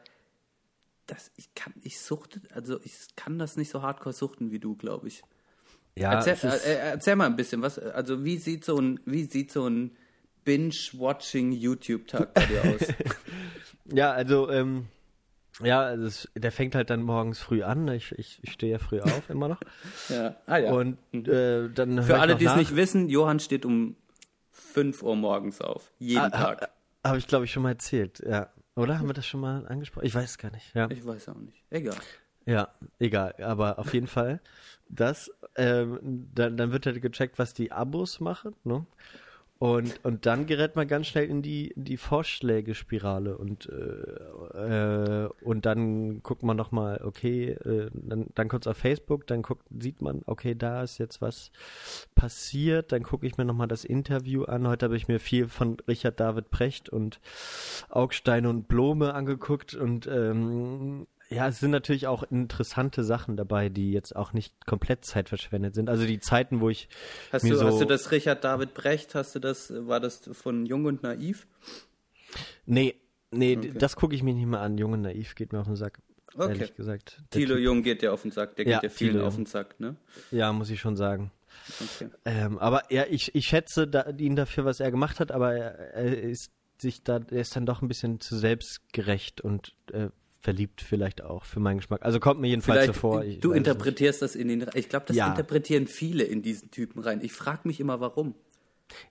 das, 1.06 1.32
ich 1.38 1.54
kann, 1.56 1.74
ich 1.84 2.00
suchte, 2.00 2.42
also 2.54 2.80
ich 2.84 3.16
kann 3.16 3.40
das 3.40 3.56
nicht 3.56 3.70
so 3.70 3.82
hardcore 3.82 4.14
suchten 4.14 4.52
wie 4.52 4.60
du, 4.60 4.76
glaube 4.76 5.08
ich. 5.08 5.22
Ja, 5.96 6.14
erzähl, 6.14 6.50
äh, 6.50 6.56
äh, 6.56 6.78
erzähl, 6.92 7.16
mal 7.16 7.28
ein 7.28 7.36
bisschen, 7.36 7.62
was, 7.62 7.80
also 7.80 8.24
wie 8.24 8.38
sieht 8.38 8.66
so 8.66 8.78
ein, 8.78 9.00
wie 9.06 9.24
sieht 9.24 9.52
so 9.52 9.68
ein 9.68 9.96
Binge-Watching 10.44 11.52
YouTube-Tag 11.52 12.34
bei 12.34 12.46
dir 12.46 12.62
aus? 12.64 12.94
ja, 13.86 14.12
also, 14.12 14.50
ähm, 14.50 14.88
ja, 15.64 15.82
also 15.82 16.28
der 16.36 16.52
fängt 16.52 16.76
halt 16.76 16.90
dann 16.90 17.02
morgens 17.02 17.40
früh 17.40 17.64
an. 17.64 17.88
Ich, 17.88 18.12
ich, 18.12 18.40
ich 18.44 18.52
stehe 18.52 18.74
ja 18.74 18.80
früh 18.80 19.00
auf 19.00 19.30
immer 19.30 19.48
noch. 19.48 19.60
ja. 20.10 20.36
Ah, 20.46 20.58
ja. 20.58 20.72
Und 20.72 20.98
mhm. 21.12 21.26
äh, 21.26 21.70
dann 21.70 22.04
Für 22.04 22.20
alle, 22.20 22.36
die 22.36 22.46
es 22.46 22.56
nicht 22.56 22.76
wissen, 22.76 23.10
Johann 23.10 23.40
steht 23.40 23.66
um 23.66 23.96
5 24.58 25.04
Uhr 25.04 25.16
morgens 25.16 25.62
auf. 25.62 25.92
Jeden 26.00 26.22
ah, 26.22 26.30
Tag. 26.30 26.70
Habe 27.04 27.18
ich, 27.18 27.28
glaube 27.28 27.46
ich, 27.46 27.52
schon 27.52 27.64
mal 27.64 27.72
erzählt, 27.72 28.20
ja. 28.20 28.52
Oder 28.76 29.00
haben 29.00 29.08
wir 29.08 29.14
das 29.14 29.26
schon 29.26 29.40
mal 29.40 29.66
angesprochen? 29.68 30.06
Ich 30.06 30.14
weiß 30.14 30.32
es 30.32 30.38
gar 30.38 30.52
nicht. 30.52 30.76
Ja. 30.76 30.90
Ich 30.92 31.06
weiß 31.06 31.30
auch 31.30 31.36
nicht. 31.36 31.64
Egal. 31.70 31.98
Ja, 32.46 32.70
egal. 33.00 33.36
Aber 33.42 33.80
auf 33.80 33.94
jeden 33.94 34.08
Fall, 34.08 34.40
das, 34.88 35.32
ähm, 35.56 36.30
dann, 36.34 36.58
dann 36.58 36.72
wird 36.72 36.86
halt 36.86 37.02
gecheckt, 37.02 37.40
was 37.40 37.54
die 37.54 37.72
Abos 37.72 38.20
machen, 38.20 38.56
ne? 38.64 38.86
Und, 39.60 40.00
und 40.06 40.28
dann 40.28 40.46
gerät 40.46 40.76
man 40.76 40.88
ganz 40.88 41.08
schnell 41.08 41.28
in 41.28 41.42
die, 41.42 41.70
in 41.70 41.84
die 41.84 41.98
Vorschlägespirale 41.98 43.36
und, 43.38 43.68
äh, 43.68 45.24
äh, 45.26 45.30
und 45.42 45.66
dann 45.66 46.22
guckt 46.22 46.44
man 46.44 46.56
nochmal, 46.56 47.02
okay, 47.04 47.50
äh, 47.50 47.90
dann, 47.94 48.28
dann 48.36 48.50
kurz 48.50 48.68
auf 48.68 48.78
Facebook, 48.78 49.26
dann 49.26 49.42
guckt, 49.42 49.66
sieht 49.76 50.00
man, 50.00 50.22
okay, 50.28 50.54
da 50.54 50.84
ist 50.84 51.00
jetzt 51.00 51.22
was 51.22 51.52
passiert, 52.14 52.92
dann 52.92 53.02
gucke 53.02 53.26
ich 53.26 53.38
mir 53.38 53.46
nochmal 53.46 53.68
das 53.68 53.84
Interview 53.84 54.44
an. 54.44 54.68
Heute 54.68 54.86
habe 54.86 54.98
ich 54.98 55.08
mir 55.08 55.20
viel 55.20 55.48
von 55.48 55.78
Richard 55.88 56.20
David 56.20 56.52
Precht 56.52 56.90
und 56.90 57.20
Augstein 57.90 58.46
und 58.46 58.68
Blome 58.68 59.16
angeguckt 59.16 59.74
und 59.74 60.06
ähm, 60.06 61.08
ja, 61.30 61.48
es 61.48 61.60
sind 61.60 61.72
natürlich 61.72 62.08
auch 62.08 62.24
interessante 62.24 63.04
Sachen 63.04 63.36
dabei, 63.36 63.70
die 63.70 63.92
jetzt 63.92 64.16
auch 64.16 64.34
nicht 64.34 64.66
komplett 64.66 65.04
zeitverschwendet 65.04 65.76
sind. 65.76 65.90
Also 65.90 66.06
die 66.06 66.20
Zeiten, 66.20 66.62
wo 66.62 66.70
ich 66.70 66.88
hast 67.32 67.44
du, 67.44 67.56
so 67.56 67.66
hast 67.66 67.82
du 67.82 67.86
das 67.86 68.12
Richard 68.12 68.44
David 68.44 68.74
Brecht? 68.74 69.14
Hast 69.14 69.36
du 69.36 69.40
das? 69.40 69.74
War 69.88 70.00
das 70.00 70.30
von 70.32 70.66
Jung 70.66 70.86
und 70.86 71.04
Naiv? 71.04 71.48
Nee, 72.66 72.96
nee, 73.32 73.58
okay. 73.58 73.74
das 73.78 73.96
gucke 73.96 74.16
ich 74.16 74.24
mir 74.24 74.34
nicht 74.34 74.46
mehr 74.46 74.62
an. 74.62 74.78
Jung 74.78 74.94
und 74.94 75.02
Naiv 75.02 75.36
geht 75.36 75.52
mir 75.52 75.60
auf 75.60 75.68
den 75.68 75.76
Sack. 75.76 76.00
Okay. 76.34 76.54
Ehrlich 76.54 76.76
gesagt. 76.76 77.22
Thilo 77.32 77.58
Jung 77.58 77.84
geht 77.84 78.04
ja 78.04 78.12
auf 78.12 78.22
den 78.22 78.32
Sack. 78.32 78.56
Der 78.56 78.66
geht 78.66 78.74
ja, 78.74 78.82
ja 78.84 78.90
vielen 78.90 79.22
auf 79.22 79.36
den 79.36 79.46
Sack, 79.46 79.80
ne? 79.80 79.96
Ja, 80.32 80.54
muss 80.54 80.70
ich 80.70 80.80
schon 80.80 80.96
sagen. 80.96 81.32
Okay. 81.82 82.10
Ähm, 82.26 82.58
aber 82.60 82.84
ja, 82.92 83.06
ich, 83.10 83.34
ich 83.36 83.48
schätze 83.48 83.88
da, 83.88 84.10
ihn 84.18 84.36
dafür, 84.36 84.64
was 84.64 84.80
er 84.80 84.92
gemacht 84.92 85.20
hat, 85.20 85.32
aber 85.32 85.54
er, 85.54 85.94
er 85.94 86.22
ist 86.22 86.52
sich 86.80 87.04
da, 87.04 87.20
er 87.30 87.42
ist 87.42 87.56
dann 87.56 87.66
doch 87.66 87.82
ein 87.82 87.88
bisschen 87.88 88.20
zu 88.20 88.38
selbstgerecht 88.38 89.42
und 89.42 89.74
äh, 89.92 90.10
verliebt 90.40 90.82
vielleicht 90.82 91.24
auch 91.24 91.46
für 91.46 91.60
meinen 91.60 91.78
Geschmack. 91.78 92.04
Also 92.04 92.20
kommt 92.20 92.40
mir 92.40 92.48
jedenfalls 92.48 92.80
vielleicht, 92.80 92.94
so 92.94 93.00
vor. 93.00 93.24
Ich 93.24 93.40
du 93.40 93.52
interpretierst 93.52 94.22
das 94.22 94.36
in 94.36 94.48
den. 94.48 94.66
Ich 94.76 94.90
glaube, 94.90 95.06
das 95.08 95.18
ja. 95.18 95.28
interpretieren 95.28 95.88
viele 95.88 96.24
in 96.24 96.42
diesen 96.42 96.72
Typen 96.72 97.02
rein. 97.02 97.22
Ich 97.22 97.34
frage 97.34 97.62
mich 97.66 97.80
immer, 97.80 98.00
warum. 98.00 98.36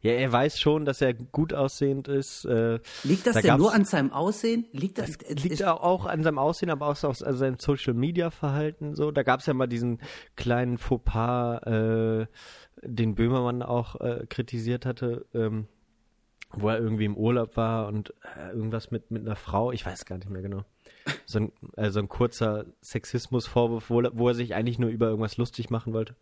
Ja, 0.00 0.12
er 0.12 0.32
weiß 0.32 0.58
schon, 0.58 0.84
dass 0.84 1.00
er 1.02 1.12
gut 1.12 1.52
aussehend 1.52 2.08
ist. 2.08 2.44
Äh, 2.46 2.78
Liegt 3.04 3.26
das 3.26 3.34
da 3.34 3.40
denn 3.42 3.58
nur 3.58 3.74
an 3.74 3.84
seinem 3.84 4.12
Aussehen? 4.12 4.66
Liegt 4.72 4.98
das, 4.98 5.18
liegt 5.28 5.60
ich, 5.60 5.64
auch- 5.66 6.06
an 6.06 6.22
seinem 6.22 6.38
Aussehen, 6.38 6.70
aber 6.70 6.86
auch 6.86 7.04
aus 7.04 7.22
also 7.22 7.38
seinem 7.38 7.58
Social 7.58 7.94
Media 7.94 8.30
Verhalten 8.30 8.94
so. 8.94 9.10
Da 9.10 9.22
gab 9.22 9.40
es 9.40 9.46
ja 9.46 9.54
mal 9.54 9.66
diesen 9.66 10.00
kleinen 10.34 10.78
Fauxpas, 10.78 11.58
äh, 11.66 12.26
den 12.82 13.14
Böhmermann 13.14 13.62
auch 13.62 14.00
äh, 14.00 14.26
kritisiert 14.28 14.86
hatte, 14.86 15.26
ähm, 15.34 15.66
wo 16.52 16.68
er 16.68 16.78
irgendwie 16.78 17.04
im 17.04 17.16
Urlaub 17.16 17.56
war 17.56 17.88
und 17.88 18.14
äh, 18.38 18.52
irgendwas 18.52 18.90
mit 18.90 19.10
mit 19.10 19.26
einer 19.26 19.36
Frau, 19.36 19.72
ich 19.72 19.84
weiß 19.84 20.06
gar 20.06 20.16
nicht 20.16 20.30
mehr 20.30 20.42
genau. 20.42 20.64
So 21.24 21.38
ein, 21.38 21.52
äh, 21.76 21.90
so 21.90 22.00
ein 22.00 22.08
kurzer 22.08 22.66
Sexismusvorwurf, 22.82 23.90
wo, 23.90 24.00
er- 24.00 24.18
wo 24.18 24.28
er 24.28 24.34
sich 24.34 24.54
eigentlich 24.54 24.78
nur 24.78 24.90
über 24.90 25.06
irgendwas 25.08 25.36
lustig 25.36 25.70
machen 25.70 25.92
wollte. 25.92 26.14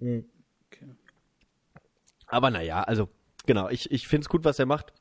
Okay. 0.00 0.24
Aber 2.26 2.50
naja, 2.50 2.82
also 2.82 3.08
genau, 3.46 3.68
ich, 3.68 3.90
ich 3.90 4.06
finde 4.08 4.24
es 4.24 4.28
gut, 4.28 4.44
was 4.44 4.58
er 4.58 4.66
macht. 4.66 4.92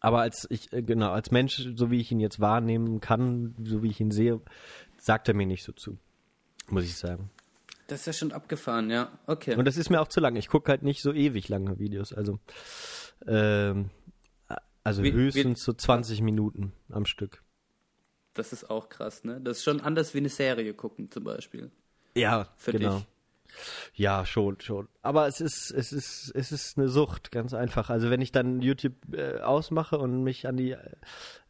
Aber 0.00 0.20
als 0.20 0.46
ich, 0.50 0.72
äh, 0.72 0.82
genau, 0.82 1.10
als 1.12 1.30
Mensch, 1.30 1.68
so 1.74 1.90
wie 1.90 2.00
ich 2.00 2.10
ihn 2.12 2.20
jetzt 2.20 2.40
wahrnehmen 2.40 3.00
kann, 3.00 3.54
so 3.64 3.82
wie 3.82 3.88
ich 3.90 4.00
ihn 4.00 4.10
sehe, 4.10 4.40
sagt 4.98 5.28
er 5.28 5.34
mir 5.34 5.46
nicht 5.46 5.62
so 5.64 5.72
zu. 5.72 5.98
Muss 6.68 6.84
ich 6.84 6.96
sagen. 6.96 7.30
Das 7.86 8.00
ist 8.00 8.06
ja 8.06 8.12
schon 8.12 8.32
abgefahren, 8.32 8.90
ja. 8.90 9.16
Okay. 9.26 9.54
Und 9.54 9.64
das 9.64 9.76
ist 9.76 9.90
mir 9.90 10.00
auch 10.00 10.08
zu 10.08 10.18
lang. 10.20 10.34
Ich 10.36 10.48
gucke 10.48 10.70
halt 10.70 10.82
nicht 10.82 11.02
so 11.02 11.12
ewig 11.12 11.48
lange 11.48 11.78
Videos. 11.78 12.12
Also, 12.12 12.40
ähm, 13.26 13.90
also 14.82 15.02
Wie- 15.02 15.12
höchstens 15.12 15.62
so 15.62 15.72
20 15.72 16.20
Minuten 16.20 16.72
am 16.90 17.06
Stück. 17.06 17.42
Das 18.36 18.52
ist 18.52 18.70
auch 18.70 18.88
krass, 18.88 19.24
ne? 19.24 19.40
Das 19.40 19.58
ist 19.58 19.64
schon 19.64 19.80
anders 19.80 20.14
wie 20.14 20.18
eine 20.18 20.28
Serie 20.28 20.74
gucken, 20.74 21.10
zum 21.10 21.24
Beispiel. 21.24 21.70
Ja, 22.14 22.48
Für 22.56 22.72
genau. 22.72 22.96
dich. 22.96 23.06
Ja, 23.94 24.26
schon, 24.26 24.60
schon. 24.60 24.88
Aber 25.02 25.26
es 25.26 25.40
ist, 25.40 25.70
es 25.70 25.92
ist, 25.92 26.32
es 26.34 26.52
ist 26.52 26.78
eine 26.78 26.88
Sucht, 26.88 27.30
ganz 27.30 27.54
einfach. 27.54 27.90
Also 27.90 28.10
wenn 28.10 28.20
ich 28.20 28.32
dann 28.32 28.60
YouTube 28.60 28.94
äh, 29.12 29.40
ausmache 29.40 29.98
und 29.98 30.22
mich 30.22 30.46
an 30.46 30.56
die 30.56 30.76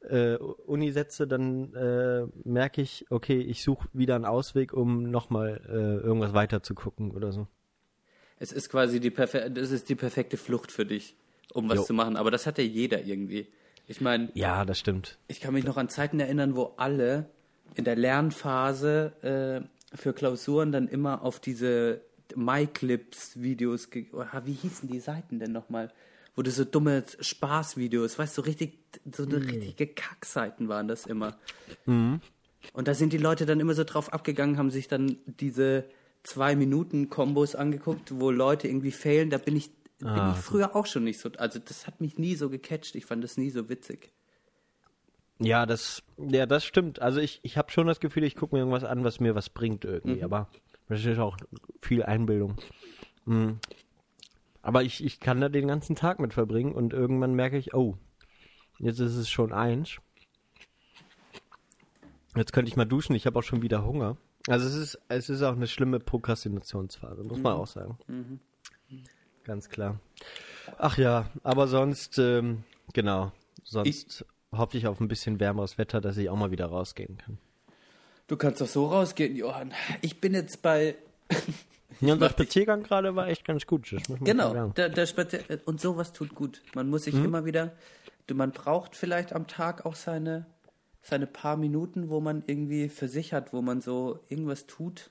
äh, 0.01 0.37
Uni 0.37 0.93
setze, 0.93 1.27
dann 1.27 1.75
äh, 1.75 2.27
merke 2.45 2.83
ich, 2.83 3.07
okay, 3.11 3.41
ich 3.41 3.63
suche 3.63 3.89
wieder 3.93 4.15
einen 4.15 4.25
Ausweg, 4.25 4.73
um 4.73 5.11
nochmal 5.11 5.61
äh, 5.69 6.05
irgendwas 6.05 6.35
weiter 6.35 6.63
zu 6.63 6.75
gucken 6.75 7.11
oder 7.11 7.33
so. 7.33 7.49
Es 8.39 8.53
ist 8.53 8.69
quasi 8.69 9.01
die, 9.01 9.11
perfe 9.11 9.51
das 9.51 9.71
ist 9.71 9.89
die 9.89 9.95
perfekte 9.95 10.37
Flucht 10.37 10.71
für 10.71 10.85
dich, 10.85 11.17
um 11.55 11.69
was 11.69 11.79
Jo. 11.79 11.85
zu 11.85 11.95
machen. 11.95 12.17
Aber 12.17 12.31
das 12.31 12.47
hat 12.47 12.59
ja 12.59 12.65
jeder 12.65 13.03
irgendwie. 13.03 13.49
Ich 13.87 14.01
meine, 14.01 14.31
Ja, 14.35 14.65
das 14.65 14.79
stimmt. 14.79 15.19
ich 15.29 15.41
kann 15.41 15.55
mich 15.55 15.65
noch 15.65 15.77
an 15.77 15.89
Zeiten 15.89 16.19
erinnern, 16.21 16.57
wo 16.57 16.75
alle 16.77 17.31
in 17.75 17.85
der 17.85 17.97
Lernphase 17.97 19.65
äh, 19.93 19.97
für 19.97 20.13
Klausuren 20.13 20.73
dann 20.73 20.89
immer 20.89 21.23
auf 21.23 21.39
diese 21.41 22.01
MyClips-Videos, 22.35 23.89
oder 24.13 24.43
wie 24.45 24.53
hießen 24.53 24.89
die 24.89 25.01
Seiten 25.01 25.39
denn 25.39 25.53
nochmal? 25.53 25.93
Wo 26.35 26.43
du 26.43 26.51
so 26.51 26.65
dumme 26.65 27.03
Spaßvideos, 27.21 28.19
weißt 28.19 28.37
du, 28.37 28.43
richtig, 28.43 28.79
so 29.13 29.23
eine 29.25 29.37
richtige 29.37 29.87
Kackseiten 29.87 30.69
waren 30.69 30.87
das 30.89 31.07
immer. 31.07 31.37
Und 31.87 32.21
da 32.75 32.95
sind 32.95 33.13
die 33.13 33.19
Leute 33.19 33.47
dann 33.47 33.61
immer 33.61 33.75
so 33.75 33.85
drauf 33.85 34.13
abgegangen, 34.13 34.59
haben 34.59 34.71
sich 34.71 34.89
dann 34.89 35.17
diese 35.41 35.85
zwei 36.25 36.55
Minuten 36.57 37.09
Kombos 37.09 37.55
angeguckt, 37.55 38.21
wo 38.21 38.31
Leute 38.31 38.69
irgendwie 38.69 38.91
failen. 38.91 39.31
Da 39.31 39.39
bin 39.39 39.57
ich, 39.57 39.71
bin 39.99 40.09
Ah, 40.09 40.35
ich 40.37 40.45
früher 40.45 40.77
auch 40.77 40.87
schon 40.87 41.05
nicht 41.05 41.19
so. 41.19 41.31
Also 41.39 41.59
das 41.59 41.87
hat 41.87 42.01
mich 42.01 42.19
nie 42.19 42.35
so 42.37 42.51
gecatcht. 42.51 42.95
Ich 42.95 43.07
fand 43.07 43.25
das 43.25 43.37
nie 43.37 43.51
so 43.51 43.69
witzig. 43.69 44.13
Ja, 45.39 45.67
das, 45.67 46.03
ja, 46.17 46.47
das 46.47 46.65
stimmt. 46.65 47.01
Also 47.01 47.21
ich, 47.21 47.41
ich 47.43 47.57
habe 47.59 47.71
schon 47.71 47.87
das 47.87 48.01
Gefühl, 48.01 48.25
ich 48.25 48.37
gucke 48.37 48.55
mir 48.55 48.61
irgendwas 48.61 48.85
an, 48.85 49.05
was 49.05 49.21
mir 49.21 49.35
was 49.35 49.51
bringt 49.51 49.85
irgendwie. 49.85 50.23
Aber 50.23 50.49
das 50.89 51.05
ist 51.05 51.19
auch 51.19 51.37
viel 51.83 52.03
Einbildung. 52.03 52.57
Mhm. 53.25 53.59
Aber 54.63 54.83
ich, 54.83 55.05
ich 55.05 55.21
kann 55.21 55.41
da 55.41 55.49
den 55.49 55.69
ganzen 55.69 55.95
Tag 55.95 56.19
mit 56.19 56.35
verbringen 56.35 56.73
und 56.73 56.93
irgendwann 56.93 57.35
merke 57.35 57.57
ich, 57.59 57.75
oh, 57.75 57.97
jetzt 58.79 58.99
ist 58.99 59.17
es 59.17 59.29
schon 59.29 59.53
eins. 59.53 59.99
Jetzt 62.35 62.53
könnte 62.53 62.69
ich 62.69 62.77
mal 62.77 62.85
duschen, 62.85 63.15
ich 63.15 63.27
habe 63.27 63.39
auch 63.39 63.43
schon 63.43 63.63
wieder 63.63 63.85
Hunger. 63.85 64.17
Also 64.49 64.67
es 64.67 64.75
ist, 64.75 64.99
es 65.09 65.29
ist 65.29 65.43
auch 65.43 65.55
eine 65.55 65.67
schlimme 65.67 66.01
Prokrastinationsphase, 66.01 67.25
muss 67.25 67.39
man 67.39 67.55
auch 67.55 67.67
sagen. 67.67 67.99
Ganz 69.47 69.69
klar. 69.69 70.01
Ach 70.77 70.99
ja, 70.99 71.31
aber 71.45 71.69
sonst, 71.69 72.19
ähm, 72.19 72.65
genau, 72.93 73.31
sonst 73.63 74.25
hoffe 74.51 74.77
ich 74.77 74.89
auf 74.89 75.01
ein 75.01 75.07
bisschen 75.07 75.39
wärmeres 75.39 75.79
Wetter, 75.79 76.01
dass 76.01 76.17
ich 76.17 76.29
auch 76.29 76.37
mal 76.37 76.51
wieder 76.51 76.67
rausgehen 76.67 77.17
kann. 77.19 77.39
Du 78.27 78.37
kannst 78.37 78.61
doch 78.61 78.67
so 78.67 78.87
rausgehen, 78.87 79.37
Johann. 79.37 79.73
Ich 80.03 80.21
bin 80.21 80.35
jetzt 80.35 80.63
bei. 80.63 80.97
Ja, 82.01 82.13
und 82.13 82.21
der 82.21 82.29
Spaziergang 82.29 82.83
gerade 82.83 83.17
war 83.17 83.29
echt 83.29 83.47
ganz 83.47 83.65
gut. 83.65 83.97
Genau, 84.21 84.69
der, 84.71 84.91
der 84.91 85.07
Spazier 85.07 85.41
und 85.65 85.81
sowas 85.81 86.13
tut 86.13 86.35
gut. 86.35 86.61
Man 86.75 86.91
muss 86.91 87.05
sich 87.05 87.15
immer 87.15 87.47
wieder. 87.47 87.73
Man 88.31 88.51
braucht 88.51 88.97
vielleicht 88.97 89.33
am 89.33 89.47
Tag 89.47 89.87
auch 89.87 89.95
seine, 89.95 90.45
seine 91.01 91.27
paar 91.27 91.57
Minuten, 91.57 92.11
wo 92.11 92.21
man 92.21 92.43
irgendwie 92.47 92.91
für 92.91 93.09
sich 93.09 93.33
hat, 93.33 93.55
wo 93.55 93.63
man 93.63 93.81
so 93.81 94.19
irgendwas 94.29 94.67
tut, 94.67 95.11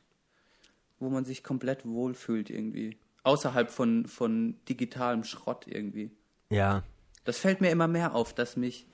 wo 0.99 1.09
man 1.09 1.25
sich 1.25 1.43
komplett 1.43 1.87
wohlfühlt 1.87 2.51
irgendwie. 2.51 2.99
Außerhalb 3.25 3.69
von, 3.71 4.05
von 4.05 4.55
digitalem 4.69 5.23
Schrott 5.23 5.65
irgendwie. 5.67 6.11
Ja, 6.49 6.83
Das 7.23 7.37
fällt 7.39 7.59
mir 7.59 7.71
immer 7.71 7.87
mehr 7.87 8.13
auf, 8.15 8.33
dass 8.33 8.55
mich 8.55 8.87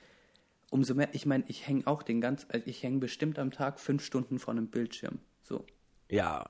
umso 0.70 0.96
mehr, 0.96 1.10
ich 1.14 1.26
meine, 1.26 1.44
ich 1.48 1.68
hänge 1.68 1.86
auch 1.86 2.02
den 2.02 2.22
ganzen, 2.22 2.50
also 2.50 2.66
ich 2.66 2.82
hänge 2.82 3.00
bestimmt 3.00 3.38
am 3.40 3.52
Tag 3.52 3.80
fünf 3.80 4.04
Stunden 4.06 4.40
vor 4.40 4.54
einem 4.54 4.68
Bildschirm. 4.68 5.20
So. 5.44 5.66
ja. 6.10 6.46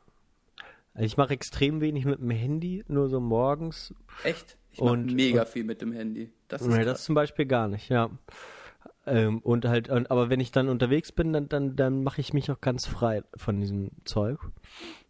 Also 0.94 1.06
ich 1.06 1.16
mache 1.16 1.34
extrem 1.34 1.80
wenig 1.80 2.04
mit 2.04 2.20
dem 2.20 2.30
Handy, 2.32 2.84
nur 2.90 3.08
so 3.08 3.22
morgens. 3.22 3.94
Echt? 4.26 4.58
Ich 4.74 4.82
mache 4.82 4.98
mega 4.98 5.42
und- 5.44 5.48
viel 5.50 5.64
mit 5.64 5.82
dem 5.82 5.94
Handy. 5.94 6.32
Das 6.50 6.62
ist 6.62 6.68
Nee, 6.68 6.76
krass. 6.76 6.86
das 6.86 7.04
zum 7.06 7.16
Beispiel 7.16 7.46
gar 7.46 7.70
nicht, 7.70 7.88
ja. 7.90 8.10
Ähm, 9.08 9.40
und 9.40 9.66
halt, 9.66 9.90
und, 9.90 10.12
aber 10.12 10.30
wenn 10.30 10.40
ich 10.40 10.52
dann 10.52 10.70
unterwegs 10.70 11.12
bin, 11.12 11.34
dann, 11.34 11.50
dann, 11.50 11.76
dann 11.76 12.04
mache 12.04 12.22
ich 12.22 12.34
mich 12.34 12.52
auch 12.52 12.62
ganz 12.62 12.86
frei 12.86 13.24
von 13.36 13.60
diesem 13.60 13.92
Zeug. 14.06 14.40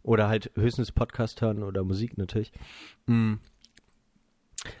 Oder 0.02 0.28
halt 0.28 0.50
höchstens 0.54 0.92
Podcast 0.92 1.40
hören 1.42 1.62
oder 1.62 1.84
Musik 1.84 2.16
natürlich. 2.18 2.52
Mm. 3.06 3.34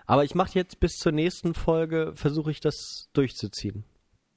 Aber 0.06 0.24
ich 0.24 0.34
mache 0.34 0.52
jetzt 0.54 0.80
bis 0.80 0.92
zur 0.96 1.12
nächsten 1.12 1.54
Folge, 1.54 2.12
versuche 2.14 2.50
ich 2.50 2.60
das 2.60 3.08
durchzuziehen. 3.12 3.84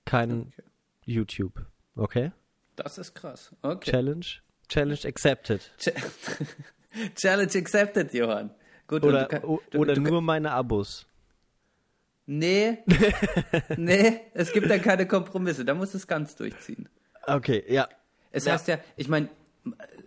Kein 0.04 0.42
Okay. 0.48 0.64
YouTube. 1.06 1.66
Okay? 1.96 2.32
Das 2.76 2.98
ist 2.98 3.14
krass. 3.14 3.56
Okay. 3.62 3.92
Challenge? 3.92 4.26
Challenge 4.68 5.00
accepted. 5.06 5.72
Ch- 5.80 5.94
Challenge 7.16 7.52
accepted, 7.56 8.14
Johann. 8.14 8.52
Gut, 8.88 9.04
Oder, 9.04 9.26
kann- 9.26 9.42
du, 9.42 9.60
oder 9.78 9.94
du, 9.94 10.02
nur 10.02 10.22
meine 10.22 10.52
Abos. 10.52 11.08
Nee. 12.26 12.80
nee, 13.78 14.22
es 14.34 14.52
gibt 14.52 14.70
dann 14.70 14.82
keine 14.82 15.08
Kompromisse. 15.08 15.64
Da 15.66 15.74
musst 15.74 15.94
du 15.94 15.98
es 15.98 16.08
ganz 16.08 16.36
durchziehen. 16.36 16.90
Okay, 17.28 17.64
ja. 17.68 17.88
Es 18.32 18.46
Ja. 18.46 18.54
heißt 18.54 18.68
ja, 18.68 18.80
ich 18.96 19.08
meine, 19.08 19.30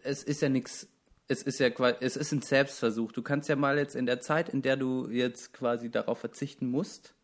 es 0.03 0.23
ist 0.23 0.43
ja 0.43 0.49
nichts, 0.49 0.89
es 1.29 1.43
ist 1.43 1.61
ja 1.61 1.71
quasi, 1.71 1.97
es 2.01 2.17
ist 2.17 2.33
ein 2.33 2.43
Selbstversuch. 2.43 3.13
Du 3.13 3.23
kannst 3.23 3.49
ja 3.49 3.57
mal 3.57 3.79
jetzt 3.79 3.95
in 3.97 4.07
der 4.07 4.21
Zeit, 4.21 4.49
in 4.49 4.63
der 4.63 4.77
du 4.77 5.09
jetzt 5.09 5.53
quasi 5.53 5.91
darauf 5.91 6.19
verzichten 6.19 6.69
musst, 6.71 7.15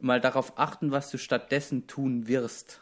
mal 0.00 0.20
darauf 0.20 0.58
achten, 0.58 0.90
was 0.90 1.10
du 1.10 1.18
stattdessen 1.18 1.86
tun 1.86 2.26
wirst. 2.26 2.80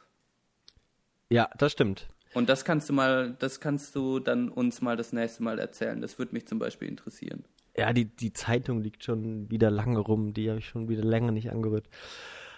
Ja, 1.30 1.50
das 1.58 1.72
stimmt. 1.72 2.08
Und 2.34 2.48
das 2.48 2.64
kannst 2.64 2.88
du 2.88 2.92
mal, 2.92 3.34
das 3.38 3.58
kannst 3.60 3.94
du 3.96 4.20
dann 4.20 4.48
uns 4.48 4.80
mal 4.80 4.96
das 4.96 5.12
nächste 5.12 5.42
Mal 5.42 5.58
erzählen. 5.58 6.00
Das 6.00 6.18
würde 6.18 6.32
mich 6.34 6.46
zum 6.46 6.58
Beispiel 6.58 6.88
interessieren. 6.88 7.44
Ja, 7.78 7.92
die, 7.92 8.06
die 8.06 8.32
Zeitung 8.32 8.80
liegt 8.80 9.04
schon 9.04 9.50
wieder 9.50 9.70
lange 9.70 10.00
rum, 10.00 10.34
die 10.34 10.48
habe 10.48 10.58
ich 10.58 10.66
schon 10.66 10.88
wieder 10.88 11.04
länger 11.04 11.30
nicht 11.30 11.52
angerührt. 11.52 11.88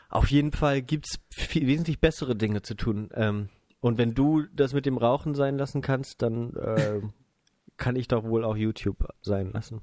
Auf 0.09 0.31
jeden 0.31 0.53
Fall 0.53 0.81
gibt's 0.81 1.21
viel, 1.31 1.67
wesentlich 1.67 2.01
bessere 2.01 2.35
Dinge 2.35 2.63
zu 2.63 2.75
tun. 2.75 3.11
Ähm, 3.15 3.51
und 3.81 3.99
wenn 3.99 4.15
du 4.15 4.45
das 4.55 4.73
mit 4.73 4.87
dem 4.87 4.97
Rauchen 4.97 5.35
sein 5.35 5.59
lassen 5.59 5.83
kannst, 5.83 6.23
dann 6.23 6.57
äh, 6.57 7.01
kann 7.77 7.97
ich 7.97 8.09
doch 8.09 8.25
wohl 8.25 8.45
auch 8.45 8.57
YouTube 8.57 9.09
sein 9.23 9.53
lassen. 9.53 9.83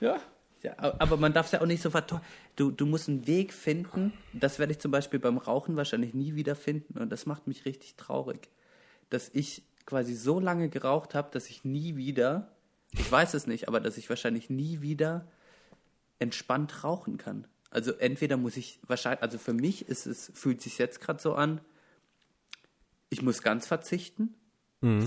Ja. 0.00 0.20
ja 0.62 0.74
aber 0.78 1.16
man 1.16 1.32
darf 1.32 1.46
es 1.46 1.52
ja 1.52 1.62
auch 1.62 1.66
nicht 1.66 1.82
so 1.82 1.90
verteufeln. 1.90 2.26
Du, 2.56 2.70
du 2.70 2.84
musst 2.84 3.08
einen 3.08 3.26
Weg 3.26 3.52
finden. 3.52 4.12
Das 4.32 4.58
werde 4.58 4.72
ich 4.72 4.78
zum 4.78 4.90
Beispiel 4.90 5.18
beim 5.18 5.38
Rauchen 5.38 5.76
wahrscheinlich 5.76 6.14
nie 6.14 6.34
wieder 6.34 6.54
finden. 6.54 6.98
Und 6.98 7.10
das 7.10 7.24
macht 7.24 7.46
mich 7.46 7.64
richtig 7.64 7.96
traurig. 7.96 8.50
Dass 9.08 9.30
ich 9.32 9.62
quasi 9.86 10.14
so 10.14 10.40
lange 10.40 10.68
geraucht 10.68 11.14
habe, 11.14 11.30
dass 11.32 11.48
ich 11.48 11.64
nie 11.64 11.96
wieder, 11.96 12.55
ich 12.98 13.10
weiß 13.10 13.34
es 13.34 13.46
nicht, 13.46 13.68
aber 13.68 13.80
dass 13.80 13.96
ich 13.96 14.08
wahrscheinlich 14.08 14.50
nie 14.50 14.80
wieder 14.80 15.26
entspannt 16.18 16.84
rauchen 16.84 17.18
kann. 17.18 17.46
Also 17.70 17.92
entweder 17.92 18.36
muss 18.36 18.56
ich 18.56 18.78
wahrscheinlich, 18.86 19.22
also 19.22 19.38
für 19.38 19.52
mich 19.52 19.88
ist 19.88 20.06
es, 20.06 20.30
fühlt 20.34 20.62
sich 20.62 20.78
jetzt 20.78 21.00
gerade 21.00 21.20
so 21.20 21.34
an, 21.34 21.60
ich 23.10 23.22
muss 23.22 23.42
ganz 23.42 23.66
verzichten. 23.66 24.34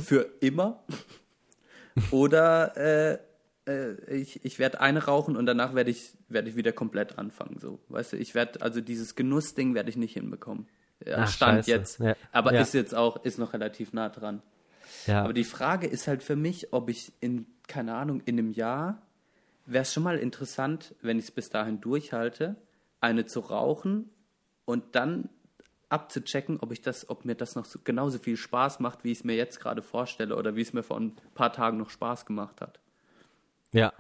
Für 0.03 0.29
immer. 0.41 0.83
Oder 2.11 2.75
äh, 2.75 3.19
äh, 3.67 4.15
ich, 4.15 4.43
ich 4.43 4.59
werde 4.59 4.81
eine 4.81 5.05
rauchen 5.05 5.35
und 5.37 5.45
danach 5.45 5.73
werde 5.75 5.91
ich, 5.91 6.13
werde 6.27 6.49
ich 6.49 6.55
wieder 6.55 6.71
komplett 6.71 7.17
anfangen. 7.17 7.59
So, 7.59 7.79
weißt 7.89 8.13
du, 8.13 8.17
ich 8.17 8.35
werde, 8.35 8.61
also 8.61 8.81
dieses 8.81 9.15
Genussding 9.15 9.75
werde 9.75 9.89
ich 9.89 9.95
nicht 9.97 10.13
hinbekommen. 10.13 10.67
Ja, 11.05 11.17
Ach, 11.19 11.27
Stand 11.31 11.59
scheiße. 11.65 11.71
jetzt. 11.71 11.99
Ja. 11.99 12.15
Aber 12.31 12.53
Ja. 12.53 12.61
ist 12.61 12.73
jetzt 12.73 12.93
auch, 12.95 13.23
ist 13.23 13.37
noch 13.37 13.53
relativ 13.53 13.93
nah 13.93 14.09
dran. 14.09 14.41
Aber 15.07 15.33
die 15.33 15.43
Frage 15.43 15.87
ist 15.87 16.07
halt 16.07 16.23
für 16.23 16.35
mich, 16.35 16.73
ob 16.73 16.89
ich 16.89 17.13
in, 17.21 17.45
keine 17.69 17.95
Ahnung, 17.95 18.21
in 18.25 18.37
einem 18.37 18.51
Jahr 18.51 19.01
wäre 19.65 19.83
es 19.83 19.93
schon 19.93 20.03
mal 20.03 20.17
interessant, 20.17 20.95
wenn 21.01 21.19
ich 21.19 21.25
es 21.25 21.31
bis 21.31 21.49
dahin 21.49 21.79
durchhalte, 21.79 22.57
eine 22.99 23.25
zu 23.25 23.39
rauchen 23.39 24.09
und 24.65 24.95
dann 24.95 25.29
abzuchecken, 25.87 26.59
ob 26.59 26.71
ich 26.71 26.81
das, 26.81 27.09
ob 27.09 27.25
mir 27.25 27.35
das 27.35 27.55
noch 27.55 27.65
so, 27.65 27.79
genauso 27.83 28.19
viel 28.19 28.35
Spaß 28.35 28.79
macht, 28.79 29.03
wie 29.03 29.11
ich 29.11 29.19
es 29.19 29.23
mir 29.23 29.35
jetzt 29.35 29.59
gerade 29.59 29.81
vorstelle 29.81 30.35
oder 30.35 30.55
wie 30.55 30.61
es 30.61 30.73
mir 30.73 30.83
vor 30.83 30.99
ein 30.99 31.15
paar 31.33 31.53
Tagen 31.53 31.77
noch 31.77 31.89
Spaß 31.89 32.25
gemacht 32.25 32.61
hat. 32.61 32.79
Ja. 33.71 33.93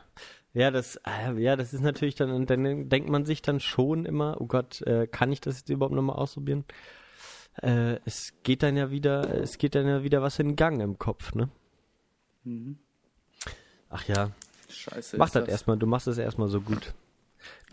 Ja, 0.53 0.71
das, 0.71 0.99
äh, 1.05 1.39
ja, 1.39 1.55
das 1.55 1.73
ist 1.73 1.81
natürlich 1.81 2.15
dann, 2.15 2.31
und 2.31 2.49
dann 2.49 2.89
denkt 2.89 3.07
man 3.07 3.25
sich 3.25 3.43
dann 3.43 3.59
schon 3.59 4.05
immer, 4.05 4.41
oh 4.41 4.47
Gott, 4.47 4.81
äh, 4.81 5.05
kann 5.05 5.31
ich 5.31 5.41
das 5.41 5.59
jetzt 5.59 5.69
überhaupt 5.69 5.93
nochmal 5.93 6.15
ausprobieren? 6.15 6.65
Äh, 7.61 7.99
es 8.05 8.33
geht 8.41 8.63
dann 8.63 8.75
ja 8.75 8.89
wieder, 8.89 9.41
es 9.41 9.59
geht 9.59 9.75
dann 9.75 9.87
ja 9.87 10.03
wieder 10.03 10.23
was 10.23 10.39
in 10.39 10.55
Gang 10.55 10.81
im 10.81 10.97
Kopf, 10.97 11.35
ne? 11.35 11.49
Mhm. 12.43 12.79
Ach 13.89 14.07
ja, 14.07 14.31
Scheiße. 14.69 15.17
mach 15.17 15.27
ist 15.27 15.35
das 15.35 15.47
erstmal, 15.47 15.77
du 15.77 15.87
machst 15.87 16.07
es 16.07 16.17
erstmal 16.17 16.47
so 16.47 16.61
gut. 16.61 16.93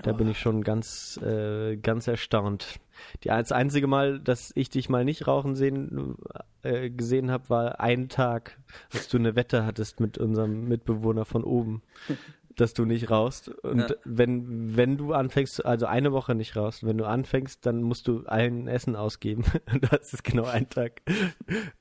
Da 0.03 0.13
bin 0.13 0.29
ich 0.29 0.39
schon 0.39 0.63
ganz, 0.63 1.19
äh, 1.23 1.77
ganz 1.77 2.07
erstaunt. 2.07 2.79
Die, 3.25 3.29
das 3.29 3.51
einzige 3.51 3.87
Mal, 3.89 4.21
dass 4.21 4.53
ich 4.55 4.71
dich 4.71 4.89
mal 4.89 5.05
nicht 5.05 5.27
rauchen 5.27 5.57
sehen, 5.57 6.17
äh, 6.63 6.89
gesehen 6.91 7.31
habe, 7.31 7.51
war 7.51 7.81
ein 7.81 8.09
Tag, 8.09 8.59
als 8.93 9.09
du 9.09 9.19
eine 9.19 9.35
Wette 9.37 9.67
hattest 9.67 9.99
mit 10.01 10.19
unserem 10.19 10.69
Mitbewohner 10.69 11.25
von 11.25 11.43
oben, 11.45 11.83
dass 12.57 12.75
du 12.75 12.85
nicht 12.85 13.11
rauchst. 13.11 13.49
Und 13.49 13.81
Ja. 13.81 13.97
wenn, 14.05 14.77
wenn 14.77 14.97
du 14.97 15.13
anfängst, 15.15 15.65
also 15.67 15.87
eine 15.87 16.13
Woche 16.13 16.35
nicht 16.35 16.55
rauchst, 16.57 16.87
wenn 16.87 16.97
du 16.99 17.05
anfängst, 17.05 17.67
dann 17.67 17.83
musst 17.83 18.07
du 18.07 18.25
allen 18.27 18.69
Essen 18.69 18.95
ausgeben. 18.97 19.45
Und 19.73 19.83
du 19.85 19.89
hast 19.91 20.15
es 20.15 20.23
genau 20.23 20.45
einen 20.45 20.69
Tag, 20.69 21.03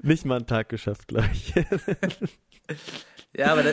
nicht 0.02 0.26
mal 0.26 0.38
einen 0.38 0.48
Tag 0.48 0.70
geschafft, 0.70 1.08
glaube 1.10 1.30
ich. 1.32 1.54
Ja, 3.38 3.52
aber 3.52 3.64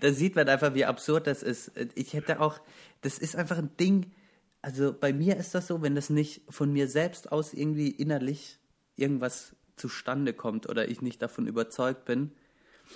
da, 0.00 0.12
sieht 0.12 0.36
man 0.36 0.48
einfach, 0.48 0.72
wie 0.74 0.84
absurd 0.84 1.26
das 1.26 1.42
ist. 1.42 1.72
Ich 1.96 2.12
hätte 2.12 2.40
auch, 2.40 2.60
das 3.00 3.18
ist 3.18 3.34
einfach 3.34 3.58
ein 3.58 3.76
Ding. 3.76 4.12
Also 4.62 4.92
bei 4.92 5.12
mir 5.12 5.36
ist 5.36 5.52
das 5.52 5.66
so, 5.66 5.82
wenn 5.82 5.96
das 5.96 6.10
nicht 6.10 6.42
von 6.48 6.72
mir 6.72 6.86
selbst 6.86 7.32
aus 7.32 7.52
irgendwie 7.52 7.88
innerlich 7.88 8.60
irgendwas 8.94 9.56
zustande 9.74 10.32
kommt 10.32 10.68
oder 10.68 10.88
ich 10.88 11.02
nicht 11.02 11.20
davon 11.22 11.48
überzeugt 11.48 12.04
bin, 12.04 12.30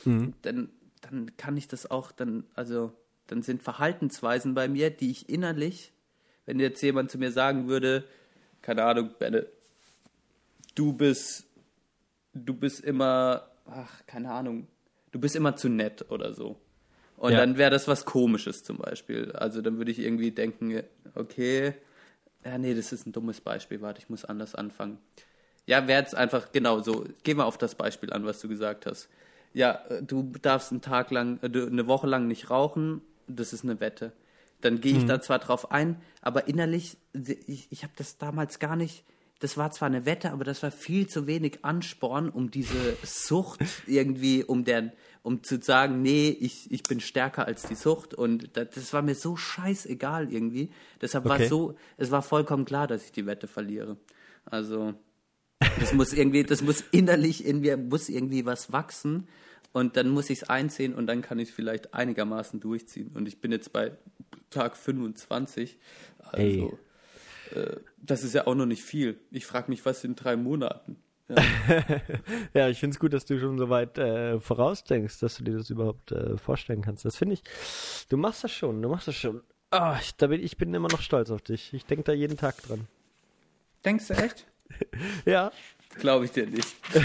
dann, 0.04 0.70
dann 1.00 1.36
kann 1.36 1.56
ich 1.56 1.68
das 1.68 1.90
auch, 1.90 2.12
dann, 2.12 2.44
also, 2.54 2.92
dann 3.26 3.42
sind 3.42 3.62
Verhaltensweisen 3.62 4.54
bei 4.54 4.68
mir, 4.68 4.90
die 4.90 5.10
ich 5.10 5.28
innerlich, 5.28 5.92
wenn 6.46 6.60
jetzt 6.60 6.82
jemand 6.82 7.10
zu 7.10 7.18
mir 7.18 7.32
sagen 7.32 7.68
würde, 7.68 8.04
keine 8.60 8.84
Ahnung, 8.84 9.14
Benne, 9.18 9.46
du 10.74 10.92
bist, 10.92 11.46
du 12.34 12.54
bist 12.54 12.80
immer, 12.80 13.50
ach, 13.66 14.04
keine 14.06 14.30
Ahnung, 14.30 14.68
du 15.14 15.20
bist 15.20 15.36
immer 15.36 15.54
zu 15.54 15.68
nett 15.68 16.04
oder 16.10 16.34
so. 16.34 16.56
Und 17.16 17.32
Ja. 17.32 17.38
dann 17.38 17.56
wäre 17.56 17.70
das 17.70 17.86
was 17.86 18.04
Komisches 18.04 18.64
zum 18.64 18.78
Beispiel. 18.78 19.30
Also 19.32 19.62
dann 19.62 19.78
würde 19.78 19.92
ich 19.92 20.00
irgendwie 20.00 20.32
denken, 20.32 20.82
okay, 21.14 21.74
ja, 22.44 22.58
nee, 22.58 22.74
das 22.74 22.92
ist 22.92 23.06
ein 23.06 23.12
dummes 23.12 23.40
Beispiel, 23.40 23.80
warte, 23.80 24.00
ich 24.00 24.10
muss 24.10 24.24
anders 24.24 24.56
anfangen. 24.56 24.98
Ja, 25.66 25.86
wäre 25.86 26.00
jetzt 26.00 26.16
einfach, 26.16 26.50
genau 26.50 26.80
so, 26.80 27.04
geh 27.22 27.32
mal 27.34 27.44
auf 27.44 27.56
das 27.56 27.76
Beispiel 27.76 28.12
an, 28.12 28.26
was 28.26 28.40
du 28.40 28.48
gesagt 28.48 28.86
hast. 28.86 29.08
Ja, 29.54 29.84
äh, 29.88 30.02
du 30.02 30.32
darfst 30.42 30.72
einen 30.72 30.82
Tag 30.82 31.12
lang, 31.12 31.38
äh, 31.42 31.46
eine 31.46 31.86
Woche 31.86 32.08
lang 32.08 32.26
nicht 32.26 32.50
rauchen, 32.50 33.00
das 33.28 33.52
ist 33.52 33.62
eine 33.62 33.78
Wette. 33.80 34.12
Dann 34.62 34.80
gehe 34.80 34.96
ich 34.96 35.04
da 35.06 35.20
zwar 35.20 35.38
drauf 35.38 35.70
ein, 35.70 36.02
aber 36.22 36.48
innerlich, 36.48 36.96
ich, 37.12 37.70
ich 37.70 37.82
habe 37.84 37.92
das 37.96 38.18
damals 38.18 38.58
gar 38.58 38.76
nicht, 38.76 39.04
das 39.44 39.58
war 39.58 39.70
zwar 39.72 39.88
eine 39.88 40.06
Wette, 40.06 40.32
aber 40.32 40.42
das 40.42 40.62
war 40.62 40.70
viel 40.70 41.06
zu 41.06 41.26
wenig 41.26 41.66
Ansporn, 41.66 42.30
um 42.30 42.50
diese 42.50 42.96
Sucht 43.02 43.60
irgendwie, 43.86 44.42
um 44.42 44.64
deren, 44.64 44.90
um 45.22 45.42
zu 45.42 45.60
sagen, 45.60 46.00
nee, 46.00 46.30
ich, 46.30 46.72
ich 46.72 46.82
bin 46.84 46.98
stärker 46.98 47.44
als 47.44 47.66
die 47.68 47.74
Sucht 47.74 48.14
und 48.14 48.56
das, 48.56 48.70
das 48.70 48.94
war 48.94 49.02
mir 49.02 49.14
so 49.14 49.36
scheißegal 49.36 50.32
irgendwie. 50.32 50.70
Deshalb 51.02 51.26
war 51.26 51.34
Okay. 51.34 51.42
es 51.44 51.50
so, 51.50 51.76
es 51.98 52.10
war 52.10 52.22
vollkommen 52.22 52.64
klar, 52.64 52.86
dass 52.86 53.04
ich 53.04 53.12
die 53.12 53.26
Wette 53.26 53.46
verliere. 53.46 53.98
Also, 54.46 54.94
das 55.78 55.92
muss 55.92 56.14
irgendwie, 56.14 56.44
das 56.44 56.62
muss 56.62 56.82
innerlich 56.90 57.44
in 57.44 57.60
mir, 57.60 57.76
muss 57.76 58.08
irgendwie 58.08 58.46
was 58.46 58.72
wachsen 58.72 59.28
und 59.74 59.98
dann 59.98 60.08
muss 60.08 60.30
ich 60.30 60.40
es 60.40 60.48
einsehen 60.48 60.94
und 60.94 61.06
dann 61.06 61.20
kann 61.20 61.38
ich 61.38 61.50
es 61.50 61.54
vielleicht 61.54 61.92
einigermaßen 61.92 62.60
durchziehen. 62.60 63.10
Und 63.14 63.28
ich 63.28 63.42
bin 63.42 63.52
jetzt 63.52 63.74
bei 63.74 63.92
Tag 64.48 64.74
25. 64.78 65.76
Also, 66.18 66.38
Ey. 66.40 66.78
Äh, 67.54 67.76
das 67.98 68.24
ist 68.24 68.34
ja 68.34 68.46
auch 68.46 68.54
noch 68.54 68.66
nicht 68.66 68.82
viel. 68.82 69.18
Ich 69.30 69.46
frage 69.46 69.70
mich, 69.70 69.84
was 69.86 70.04
in 70.04 70.14
drei 70.16 70.36
Monaten. 70.36 70.96
Ja. 71.28 71.36
Ja, 72.54 72.68
ich 72.68 72.78
finde 72.80 72.94
es 72.94 73.00
gut, 73.00 73.12
dass 73.12 73.24
du 73.24 73.38
schon 73.40 73.58
so 73.58 73.68
weit 73.70 73.98
äh, 73.98 74.38
vorausdenkst, 74.40 75.18
dass 75.20 75.36
du 75.38 75.44
dir 75.44 75.56
das 75.56 75.70
überhaupt 75.70 76.12
äh, 76.12 76.36
vorstellen 76.36 76.82
kannst. 76.82 77.04
Das 77.04 77.16
finde 77.16 77.34
ich, 77.34 77.42
du 78.08 78.16
machst 78.16 78.44
das 78.44 78.52
schon, 78.52 78.80
du 78.82 78.88
machst 78.88 79.08
das 79.08 79.16
schon. 79.16 79.42
Ah, 79.70 79.96
ich, 80.00 80.14
da 80.16 80.28
bin, 80.28 80.40
ich 80.42 80.56
bin 80.56 80.72
immer 80.74 80.88
noch 80.88 81.00
stolz 81.00 81.30
auf 81.30 81.42
dich. 81.42 81.72
Ich 81.74 81.84
denke 81.86 82.04
da 82.04 82.12
jeden 82.12 82.36
Tag 82.36 82.62
dran. 82.62 82.86
Denkst 83.84 84.08
du 84.08 84.14
echt? 84.14 84.46
Ja, 85.24 85.50
Glaube 85.98 86.24
ich 86.24 86.32
dir 86.32 86.46
nicht. 86.46 86.74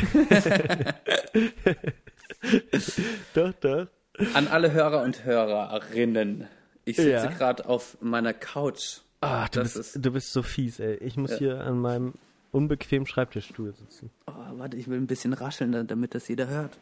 doch, 3.34 3.54
doch. 3.62 3.88
An 4.34 4.48
alle 4.48 4.72
Hörer 4.72 5.04
und 5.04 5.24
Hörerinnen. 5.26 6.48
Ich 6.86 6.96
sitze 6.98 7.10
Ja. 7.12 7.26
gerade 7.28 7.68
auf 7.68 7.98
meiner 8.02 8.34
Couch. 8.34 9.00
Ah, 9.22 9.48
du, 9.50 9.60
Das 9.60 9.74
bist, 9.74 9.96
ist- 9.96 10.06
du 10.06 10.12
bist 10.12 10.32
so 10.34 10.44
fies, 10.44 10.80
ey. 10.80 10.96
Ich 10.98 11.18
muss 11.18 11.32
Ja. 11.32 11.38
hier 11.38 11.62
an 11.66 11.80
meinem 11.80 12.14
unbequemen 12.52 13.08
Schreibtischstuhl 13.08 13.74
sitzen. 13.74 14.10
Oh, 14.28 14.34
warte, 14.54 14.78
ich 14.78 14.88
will 14.88 14.98
ein 14.98 15.08
bisschen 15.08 15.34
rascheln, 15.34 15.72
da- 15.72 15.84
damit 15.84 16.16
das 16.16 16.28
jeder 16.28 16.48
hört. 16.48 16.78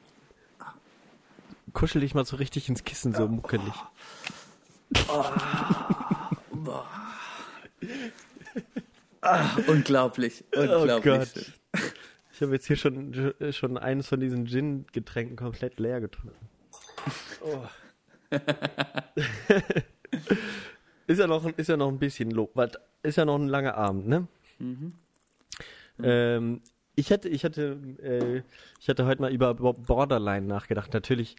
Kuschel 1.73 2.01
dich 2.01 2.15
mal 2.15 2.25
so 2.25 2.37
richtig 2.37 2.69
ins 2.69 2.83
Kissen, 2.83 3.13
so 3.13 3.27
muckelig. 3.27 3.73
Ah, 9.21 9.57
unglaublich, 9.67 10.43
unglaublich. 10.55 10.95
Oh 10.95 11.01
Gott. 11.01 11.51
Ich 12.33 12.41
habe 12.41 12.53
jetzt 12.53 12.67
hier 12.67 12.77
schon, 12.77 13.33
schon 13.51 13.77
eines 13.77 14.07
von 14.07 14.19
diesen 14.19 14.45
Gin-Getränken 14.45 15.35
komplett 15.35 15.79
leer 15.79 15.99
getrunken. 16.01 16.49
Oh. 17.41 17.65
ist, 21.07 21.19
ja 21.19 21.27
noch, 21.27 21.45
ist 21.57 21.67
ja 21.69 21.77
noch 21.77 21.87
ein 21.89 21.99
bisschen 21.99 22.31
lob. 22.31 22.51
Ist 23.03 23.15
ja 23.17 23.25
noch 23.25 23.39
ein 23.39 23.47
langer 23.47 23.75
Abend, 23.75 24.07
ne? 24.07 24.27
Ähm, 26.03 26.61
ich 26.95 27.11
hatte, 27.11 27.29
ich 27.29 27.43
hatte, 27.43 27.77
äh, 28.01 28.41
ich 28.79 28.89
hatte 28.89 29.05
heute 29.05 29.21
mal 29.21 29.31
über 29.31 29.53
Bo- 29.55 29.73
Borderline 29.73 30.45
nachgedacht. 30.45 30.93
Natürlich 30.93 31.35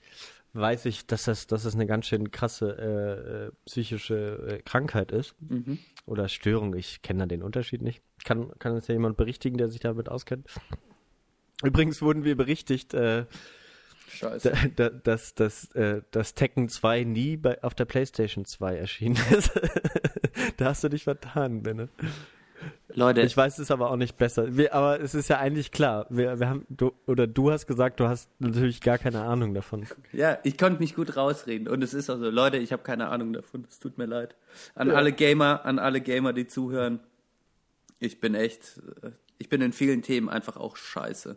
weiß 0.55 0.87
ich, 0.87 1.07
dass 1.07 1.25
das, 1.25 1.47
dass 1.47 1.65
das 1.65 1.75
eine 1.75 1.87
ganz 1.87 2.07
schön 2.07 2.31
krasse 2.31 2.77
äh, 2.79 3.47
äh, 3.47 3.53
psychische 3.67 4.59
äh, 4.59 4.63
Krankheit 4.63 5.13
ist 5.13 5.35
Mhm. 5.49 5.79
oder 6.07 6.29
Störung. 6.29 6.75
Ich 6.75 7.03
kenne 7.03 7.21
da 7.21 7.27
den 7.27 7.43
Unterschied 7.43 7.83
nicht. 7.83 8.03
Kann, 8.25 8.51
kann 8.59 8.73
uns 8.73 8.89
ja 8.89 8.95
jemand 8.95 9.17
berichtigen, 9.17 9.59
der 9.59 9.69
sich 9.69 9.81
damit 9.81 10.09
auskennt. 10.09 10.49
Übrigens 11.63 12.01
wurden 12.03 12.25
wir 12.25 12.37
berichtigt, 12.37 12.95
äh, 12.95 13.27
Scheiße. 14.09 14.53
da, 14.77 14.89
da, 14.89 14.91
dass, 14.91 15.35
dass, 15.35 15.71
äh, 15.73 16.03
dass 16.11 16.35
Tekken 16.35 16.69
2 16.69 17.05
nie 17.05 17.37
bei, 17.37 17.63
auf 17.63 17.75
der 17.75 17.85
PlayStation 17.85 18.45
2 18.45 18.77
erschienen 18.77 19.19
ist. 19.37 19.53
da 20.57 20.67
hast 20.67 20.85
du 20.85 20.89
dich 20.89 21.05
vertan, 21.05 21.63
Benne. 21.63 21.89
Leute, 22.95 23.21
Ich 23.21 23.37
weiß 23.37 23.59
es 23.59 23.71
aber 23.71 23.91
auch 23.91 23.97
nicht 23.97 24.17
besser. 24.17 24.57
Wir, 24.57 24.75
aber 24.75 25.01
es 25.01 25.15
ist 25.15 25.29
ja 25.29 25.39
eigentlich 25.39 25.71
klar. 25.71 26.07
Wir, 26.11 26.41
wir 26.41 26.49
haben, 26.49 26.67
du, 26.69 26.93
oder 27.07 27.27
du 27.27 27.51
hast 27.51 27.67
gesagt, 27.67 28.01
du 28.01 28.09
hast 28.09 28.29
natürlich 28.41 28.81
gar 28.81 28.99
keine 28.99 29.23
Ahnung 29.23 29.55
davon. 29.55 29.87
ja, 30.13 30.39
ich 30.43 30.59
konnte 30.59 30.81
mich 30.81 30.95
gut 30.95 31.17
rausreden. 31.17 31.69
Und 31.69 31.83
es 31.83 31.95
ist 31.95 32.11
auch 32.11 32.19
so, 32.19 32.31
Leute, 32.31 32.57
ich 32.57 32.73
habe 32.73 32.83
keine 32.83 33.09
Ahnung 33.09 33.33
davon. 33.33 33.65
Es 33.69 33.79
tut 33.79 33.99
mir 33.99 34.07
leid. 34.07 34.35
An 34.75 34.91
alle 34.91 35.13
Gamer, 35.13 35.65
an 35.65 35.79
alle 35.79 36.01
Gamer, 36.01 36.33
die 36.33 36.47
zuhören. 36.47 37.01
Ich 38.01 38.21
bin 38.21 38.35
echt, 38.35 38.81
äh, 39.03 39.11
ich 39.39 39.49
bin 39.49 39.61
in 39.61 39.73
vielen 39.73 40.03
Themen 40.03 40.29
einfach 40.29 40.57
auch 40.57 40.77
scheiße. 40.77 41.37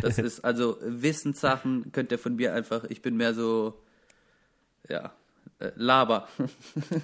Das 0.00 0.18
ist, 0.18 0.44
also 0.44 0.78
Wissenssachen 0.82 1.92
könnt 1.92 2.12
ihr 2.12 2.18
von 2.18 2.36
mir 2.36 2.54
einfach, 2.54 2.84
ich 2.84 3.02
bin 3.02 3.16
mehr 3.16 3.34
so, 3.34 3.80
ja, 4.88 5.12
äh, 5.62 5.70
Laber. 5.76 6.28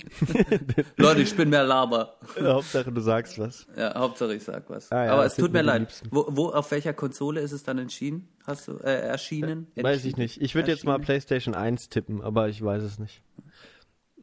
Leute, 0.97 1.23
ich 1.23 1.37
bin 1.37 1.51
mehr 1.51 1.65
Laber. 1.65 2.17
Hauptsache, 2.41 2.91
du 2.91 3.01
sagst 3.01 3.39
was. 3.39 3.67
Ja, 3.77 3.95
Hauptsache 3.95 4.35
ich 4.35 4.43
sag 4.43 4.69
was. 4.69 4.91
Ah 4.91 5.05
ja, 5.05 5.13
Aber 5.13 5.27
es 5.27 5.37
tut 5.37 5.53
mir 5.53 5.63
leid. 5.63 6.03
Wo, 6.11 6.27
wo, 6.29 6.49
auf 6.49 6.71
welcher 6.71 6.93
Konsole 6.93 7.41
ist 7.41 7.53
es 7.53 7.63
dann 7.63 7.79
entschieden? 7.79 8.29
Hast 8.47 8.69
du, 8.69 8.73
äh, 8.79 9.01
erschienen? 9.01 9.69
Weiß 9.77 10.05
ich 10.05 10.17
nicht. 10.17 10.41
Ich 10.41 10.55
würde 10.55 10.71
jetzt 10.73 10.85
mal? 10.85 10.99
PlayStation 10.99 11.55
1 11.55 11.89
tippen, 11.89 12.21
aber 12.21 12.49
ich 12.49 12.63
weiß 12.63 12.83
es 12.83 12.99
nicht. 12.99 13.23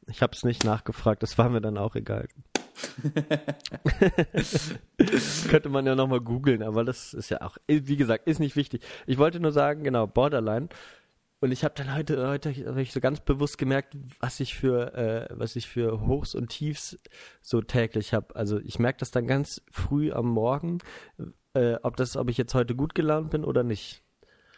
Ich 0.08 0.22
habe 0.22 0.34
es 0.36 0.44
nicht 0.44 0.64
nachgefragt, 0.64 1.24
das 1.24 1.38
war 1.38 1.50
mir 1.50 1.62
dann 1.62 1.78
auch 1.78 1.96
egal. 1.96 2.28
Könnte 5.50 5.70
man 5.70 5.86
ja 5.86 5.96
nochmal 5.96 6.22
googeln, 6.22 6.64
aber 6.64 6.84
das 6.84 7.14
ist 7.14 7.30
ja 7.30 7.42
auch, 7.42 7.58
wie 7.68 7.98
gesagt, 7.98 8.28
ist 8.28 8.40
nicht 8.40 8.56
wichtig. 8.56 8.84
Ich 9.06 9.18
wollte 9.18 9.40
nur 9.40 9.52
sagen, 9.52 9.84
genau, 9.84 10.08
Borderline. 10.08 10.70
Und 11.42 11.52
ich 11.52 11.64
habe 11.64 11.76
dann 11.76 11.94
heute, 11.94 12.28
heute 12.28 12.50
hab 12.66 12.78
ich 12.78 12.92
so 12.92 13.00
ganz 13.00 13.20
bewusst 13.20 13.58
gemerkt, 13.58 13.96
was 14.20 14.40
ich 14.40 14.56
für, 14.56 14.94
äh, 14.96 15.28
was 15.32 15.56
ich 15.56 15.68
für 15.68 16.02
Hochs 16.02 16.34
und 16.34 16.50
Tiefs 16.50 16.98
so 17.42 17.62
täglich 17.62 18.14
habe. 18.14 18.36
Also 18.36 18.60
ich 18.60 18.80
merke 18.80 19.00
das 19.00 19.12
dann 19.12 19.28
ganz 19.28 19.62
früh 19.70 20.12
am 20.12 20.28
Morgen, 20.28 20.80
äh, 21.54 21.76
ob 21.84 21.98
das, 21.98 22.18
ob 22.18 22.30
ich 22.30 22.38
jetzt 22.38 22.56
heute 22.56 22.76
gut 22.76 22.96
gelaunt 22.96 23.32
bin 23.32 23.44
oder 23.44 23.64
nicht. 23.64 24.02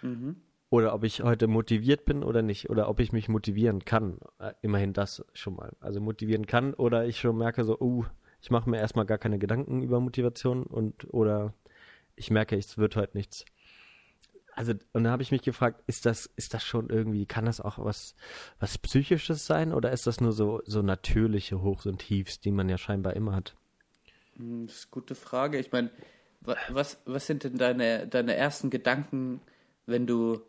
Mhm. 0.01 0.37
Oder 0.69 0.93
ob 0.93 1.03
ich 1.03 1.21
heute 1.21 1.47
motiviert 1.47 2.05
bin 2.05 2.23
oder 2.23 2.41
nicht. 2.41 2.69
Oder 2.69 2.89
ob 2.89 2.99
ich 2.99 3.11
mich 3.13 3.29
motivieren 3.29 3.85
kann. 3.85 4.19
Äh, 4.39 4.53
immerhin 4.61 4.93
das 4.93 5.23
schon 5.33 5.55
mal. 5.55 5.73
Also 5.79 6.01
motivieren 6.01 6.45
kann 6.45 6.73
oder 6.73 7.05
ich 7.05 7.19
schon 7.19 7.37
merke 7.37 7.63
so, 7.63 7.79
uh, 7.79 8.05
ich 8.41 8.51
mache 8.51 8.69
mir 8.69 8.77
erstmal 8.77 9.05
gar 9.05 9.17
keine 9.17 9.39
Gedanken 9.39 9.81
über 9.81 9.99
Motivation 9.99 10.63
und 10.63 11.11
oder 11.13 11.53
ich 12.15 12.31
merke, 12.31 12.57
es 12.57 12.77
wird 12.77 12.95
heute 12.95 13.17
nichts. 13.17 13.45
Also, 14.57 14.71
und 14.71 15.03
dann 15.03 15.09
habe 15.09 15.21
ich 15.21 15.31
mich 15.31 15.43
gefragt, 15.43 15.83
ist 15.85 16.07
das, 16.07 16.25
ist 16.35 16.55
das 16.55 16.63
schon 16.63 16.89
irgendwie, 16.89 17.27
kann 17.27 17.45
das 17.45 17.61
auch 17.61 17.77
was, 17.77 18.15
was 18.59 18.79
Psychisches 18.79 19.45
sein 19.45 19.71
oder 19.71 19.91
ist 19.91 20.07
das 20.07 20.19
nur 20.19 20.31
so, 20.31 20.61
so 20.65 20.81
natürliche 20.81 21.61
Hochs 21.61 21.85
und 21.85 21.99
Tiefs, 21.99 22.39
die 22.39 22.49
man 22.51 22.67
ja 22.67 22.79
scheinbar 22.79 23.15
immer 23.15 23.35
hat? 23.35 23.55
Hm, 24.35 24.65
das 24.65 24.77
ist 24.77 24.85
eine 24.85 24.91
gute 24.91 25.13
Frage. 25.13 25.59
Ich 25.59 25.71
meine, 25.71 25.91
was, 26.69 26.99
was 27.05 27.27
sind 27.27 27.43
denn 27.43 27.57
deine, 27.57 28.07
deine 28.07 28.35
ersten 28.35 28.71
Gedanken, 28.71 29.41
wenn 29.85 30.07
du, 30.07 30.41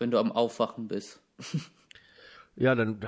wenn 0.00 0.10
du 0.10 0.18
am 0.18 0.32
Aufwachen 0.32 0.88
bist? 0.88 1.22
Ja, 2.56 2.74
dann 2.74 3.00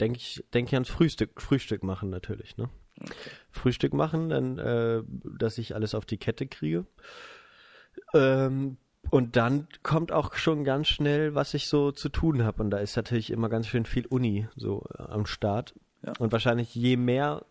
denke 0.00 0.18
ich, 0.18 0.42
denke 0.54 0.70
ich 0.70 0.74
ans 0.74 0.88
Frühstück, 0.88 1.42
Frühstück 1.42 1.82
machen 1.82 2.08
natürlich, 2.08 2.56
ne? 2.56 2.70
Okay. 2.98 3.12
Frühstück 3.50 3.92
machen, 3.92 4.30
dann, 4.30 4.58
äh, 4.58 5.02
dass 5.38 5.58
ich 5.58 5.74
alles 5.74 5.94
auf 5.94 6.06
die 6.06 6.16
Kette 6.16 6.46
kriege. 6.46 6.86
Ähm, 8.14 8.78
und 9.10 9.36
dann 9.36 9.68
kommt 9.82 10.12
auch 10.12 10.34
schon 10.34 10.64
ganz 10.64 10.88
schnell, 10.88 11.34
was 11.34 11.52
ich 11.52 11.68
so 11.68 11.92
zu 11.92 12.08
tun 12.08 12.42
habe. 12.42 12.62
Und 12.62 12.70
da 12.70 12.78
ist 12.78 12.96
natürlich 12.96 13.30
immer 13.30 13.50
ganz 13.50 13.66
schön 13.66 13.84
viel 13.84 14.06
Uni 14.06 14.48
so 14.56 14.86
äh, 14.98 15.02
am 15.02 15.26
Start. 15.26 15.74
Ja. 16.02 16.14
Und 16.18 16.32
wahrscheinlich 16.32 16.74
je 16.74 16.96
mehr, 16.96 17.44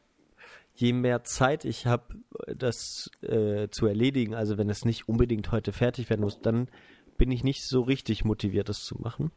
je 0.74 0.94
mehr 0.94 1.24
Zeit 1.24 1.64
ich 1.64 1.86
habe, 1.86 2.16
das 2.48 3.12
äh, 3.22 3.68
zu 3.70 3.86
erledigen, 3.86 4.34
also 4.34 4.58
wenn 4.58 4.70
es 4.70 4.84
nicht 4.84 5.08
unbedingt 5.08 5.52
heute 5.52 5.74
fertig 5.74 6.10
werden 6.10 6.22
muss, 6.22 6.42
dann 6.42 6.70
bin 7.18 7.32
ich 7.32 7.44
nicht 7.44 7.64
so 7.64 7.82
richtig 7.82 8.26
motiviert, 8.26 8.70
das 8.70 8.84
zu 8.84 8.96
machen. 9.00 9.32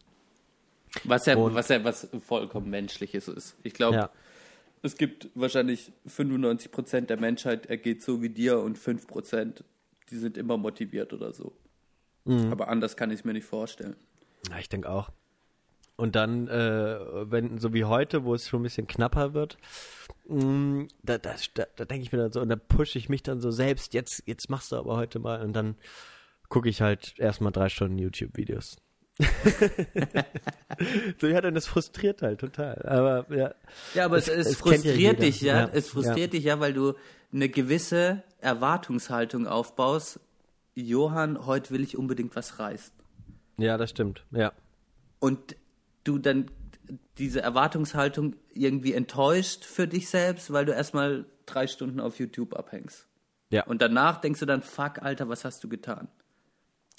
Was 1.04 1.26
ja, 1.26 1.36
Und, 1.36 1.54
was 1.54 1.68
ja 1.68 1.84
was 1.84 2.08
vollkommen 2.26 2.70
menschliches 2.70 3.28
ist. 3.28 3.56
Ich 3.62 3.74
glaube, 3.74 3.96
ja. 3.96 4.10
es 4.82 4.96
gibt 4.96 5.28
wahrscheinlich 5.34 5.92
95 6.06 6.70
Prozent 6.70 7.10
der 7.10 7.18
Menschheit 7.18 7.66
ergeht 7.66 8.02
so 8.02 8.22
wie 8.22 8.30
dir 8.30 8.58
und 8.60 8.78
5 8.78 9.06
Prozent, 9.06 9.64
die 10.10 10.16
sind 10.16 10.36
immer 10.36 10.56
motiviert 10.56 11.12
oder 11.12 11.32
so. 11.32 11.52
Mhm. 12.24 12.52
Aber 12.52 12.68
anders 12.68 12.96
kann 12.96 13.10
ich 13.10 13.20
es 13.20 13.24
mir 13.24 13.32
nicht 13.32 13.46
vorstellen. 13.46 13.96
Ja, 14.50 14.58
ich 14.58 14.68
denke 14.68 14.90
auch. 14.90 15.10
Und 15.96 16.14
dann, 16.14 16.46
äh, 16.46 17.30
wenn, 17.30 17.58
so 17.58 17.74
wie 17.74 17.84
heute, 17.84 18.24
wo 18.24 18.34
es 18.34 18.48
schon 18.48 18.60
ein 18.60 18.62
bisschen 18.62 18.86
knapper 18.86 19.34
wird, 19.34 19.58
mh, 20.28 20.44
mm, 20.44 20.88
da, 21.02 21.18
da, 21.18 21.34
da, 21.54 21.66
da 21.74 21.84
denke 21.84 22.04
ich 22.04 22.12
mir 22.12 22.18
dann 22.18 22.32
so, 22.32 22.40
und 22.40 22.48
dann 22.48 22.60
pushe 22.60 22.98
ich 22.98 23.08
mich 23.08 23.24
dann 23.24 23.40
so 23.40 23.50
selbst, 23.50 23.94
jetzt, 23.94 24.22
jetzt 24.26 24.48
machst 24.48 24.70
du 24.70 24.76
aber 24.76 24.96
heute 24.96 25.18
mal, 25.18 25.42
und 25.42 25.54
dann 25.54 25.74
gucke 26.48 26.68
ich 26.68 26.80
halt 26.80 27.14
erstmal 27.18 27.52
drei 27.52 27.68
Stunden 27.68 27.98
YouTube-Videos. 27.98 28.76
so, 31.20 31.26
ja, 31.26 31.40
dann 31.40 31.54
das 31.54 31.66
frustriert 31.66 32.22
halt 32.22 32.38
total. 32.40 32.80
Aber 32.87 33.26
ja. 33.34 33.54
Ja, 33.94 34.04
aber 34.04 34.16
es, 34.16 34.28
es, 34.28 34.46
es 34.46 34.56
frustriert 34.56 35.18
ja 35.18 35.24
dich, 35.24 35.40
ja? 35.40 35.61
ja. 35.62 35.70
Es 35.72 35.88
frustriert 35.88 36.32
ja. 36.32 36.38
dich 36.38 36.44
ja, 36.44 36.61
weil 36.61 36.72
du 36.72 36.94
eine 37.32 37.48
gewisse 37.48 38.22
Erwartungshaltung 38.40 39.46
aufbaust, 39.46 40.20
Johann, 40.74 41.46
heute 41.46 41.72
will 41.72 41.82
ich 41.82 41.96
unbedingt 41.96 42.37
was 42.37 42.61
reißen. 42.61 42.92
Ja, 43.56 43.76
das 43.76 43.90
stimmt, 43.90 44.24
ja. 44.30 44.52
Und 45.18 45.56
du 46.04 46.18
dann 46.18 46.46
diese 47.18 47.42
Erwartungshaltung 47.42 48.37
irgendwie 48.52 48.94
enttäuscht 48.94 49.64
für 49.64 49.88
dich 49.88 50.08
selbst, 50.08 50.52
weil 50.52 50.64
du 50.64 50.72
erstmal 50.72 51.26
drei 51.46 51.66
Stunden 51.66 51.98
auf 51.98 52.20
YouTube 52.20 52.54
abhängst. 52.54 53.08
Ja. 53.50 53.64
Und 53.64 53.82
danach 53.82 54.20
denkst 54.20 54.40
du 54.40 54.46
dann, 54.46 54.62
fuck, 54.62 55.02
Alter, 55.02 55.28
was 55.28 55.44
hast 55.44 55.64
du 55.64 55.68
getan? 55.68 56.08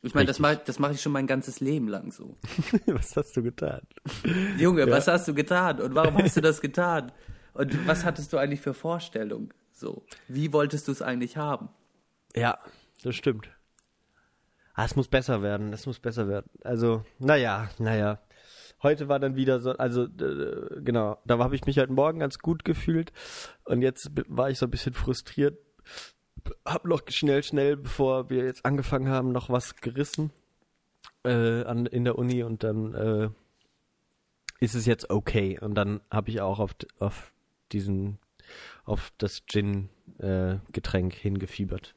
Ich 0.02 0.14
meine, 0.14 0.28
das 0.28 0.40
mache 0.40 0.62
das 0.66 0.80
mach 0.80 0.92
ich 0.92 1.02
schon 1.02 1.12
mein 1.12 1.28
ganzes 1.28 1.60
Leben 1.60 1.88
lang 1.88 2.12
so. 2.12 2.38
was 2.86 3.16
hast 3.18 3.36
du 3.36 3.44
getan? 3.44 3.82
Junge, 4.58 4.82
ja. 4.82 4.92
was 4.92 5.08
hast 5.08 5.28
du 5.28 5.34
getan? 5.34 5.82
Und 5.82 5.94
warum 5.96 6.18
hast 6.18 6.38
du 6.38 6.42
das 6.42 6.62
getan? 6.62 7.12
Und 7.54 7.88
was 7.88 8.06
hattest 8.06 8.32
du 8.32 8.38
eigentlich 8.38 8.62
für 8.62 8.74
Vorstellungen? 8.74 9.54
So, 9.74 10.06
wie 10.28 10.54
wolltest 10.54 10.88
du 10.88 10.92
es 10.92 11.02
eigentlich 11.02 11.38
haben? 11.38 11.70
Ja, 12.36 12.60
das 13.04 13.16
stimmt. 13.16 13.50
Ah, 14.74 14.86
es 14.86 14.96
muss 14.96 15.10
besser 15.10 15.42
werden, 15.42 15.74
es 15.74 15.86
muss 15.86 16.00
besser 16.00 16.30
werden. 16.30 16.50
Also, 16.64 17.04
naja, 17.18 17.70
naja. 17.80 18.20
Heute 18.82 19.10
war 19.10 19.20
dann 19.20 19.36
wieder 19.36 19.60
so, 19.60 19.72
also 19.72 20.06
äh, 20.06 20.82
genau, 20.82 21.18
da 21.26 21.38
habe 21.38 21.56
ich 21.56 21.66
mich 21.66 21.78
heute 21.78 21.92
Morgen 21.92 22.20
ganz 22.20 22.40
gut 22.40 22.64
gefühlt 22.64 23.12
und 23.66 23.82
jetzt 23.82 24.12
war 24.30 24.50
ich 24.50 24.58
so 24.58 24.68
ein 24.68 24.72
bisschen 24.72 24.94
frustriert. 24.94 25.58
Hab 26.66 26.86
noch 26.86 27.02
schnell, 27.10 27.44
schnell, 27.44 27.78
bevor 27.78 28.30
wir 28.30 28.46
jetzt 28.46 28.66
angefangen 28.66 29.10
haben, 29.10 29.32
noch 29.32 29.50
was 29.50 29.76
gerissen 29.76 30.32
äh, 31.24 31.64
an, 31.64 31.86
in 31.86 32.04
der 32.04 32.18
Uni 32.18 32.44
und 32.44 32.64
dann 32.64 32.94
äh, 32.94 33.30
ist 34.60 34.76
es 34.76 34.86
jetzt 34.86 35.10
okay. 35.10 35.60
Und 35.60 35.76
dann 35.76 36.02
habe 36.12 36.30
ich 36.30 36.42
auch 36.42 36.60
auf, 36.60 36.76
auf 37.00 37.34
diesen, 37.72 38.20
auf 38.86 39.12
das 39.18 39.46
Gin-Getränk 39.46 41.14
äh, 41.16 41.20
hingefiebert 41.20 41.96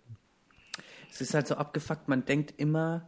es 1.12 1.20
ist 1.20 1.34
halt 1.34 1.46
so 1.46 1.56
abgefuckt, 1.56 2.08
man 2.08 2.24
denkt 2.24 2.54
immer 2.56 3.06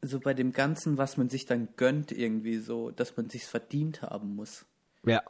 so 0.00 0.18
bei 0.18 0.32
dem 0.32 0.52
Ganzen, 0.52 0.96
was 0.96 1.18
man 1.18 1.28
sich 1.28 1.44
dann 1.44 1.68
gönnt, 1.76 2.10
irgendwie 2.10 2.56
so, 2.56 2.90
dass 2.90 3.16
man 3.16 3.28
sich's 3.28 3.48
verdient 3.48 4.00
haben 4.00 4.34
muss. 4.34 4.64
Ja. 5.04 5.22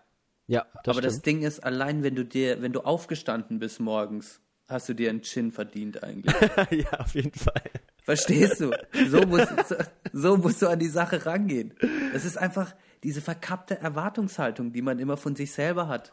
Ja. 0.46 0.66
Das 0.84 0.96
Aber 0.96 1.00
stimmt. 1.00 1.04
das 1.06 1.22
Ding 1.22 1.42
ist, 1.42 1.60
allein 1.60 2.04
wenn 2.04 2.14
du 2.14 2.24
dir, 2.24 2.62
wenn 2.62 2.72
du 2.72 2.82
aufgestanden 2.82 3.58
bist 3.58 3.80
morgens, 3.80 4.40
hast 4.68 4.88
du 4.88 4.94
dir 4.94 5.10
einen 5.10 5.22
Chin 5.22 5.50
verdient 5.50 6.02
eigentlich. 6.02 6.34
ja, 6.70 7.00
auf 7.00 7.14
jeden 7.14 7.32
Fall. 7.32 7.62
Verstehst 8.02 8.60
du? 8.60 8.70
So 9.08 9.20
musst, 9.22 9.48
so, 9.68 9.76
so 10.12 10.36
musst 10.36 10.62
du 10.62 10.68
an 10.68 10.78
die 10.78 10.88
Sache 10.88 11.26
rangehen. 11.26 11.74
Das 12.12 12.24
ist 12.24 12.38
einfach 12.38 12.74
diese 13.02 13.20
verkappte 13.20 13.78
Erwartungshaltung, 13.78 14.72
die 14.72 14.82
man 14.82 14.98
immer 14.98 15.16
von 15.16 15.36
sich 15.36 15.52
selber 15.52 15.88
hat, 15.88 16.12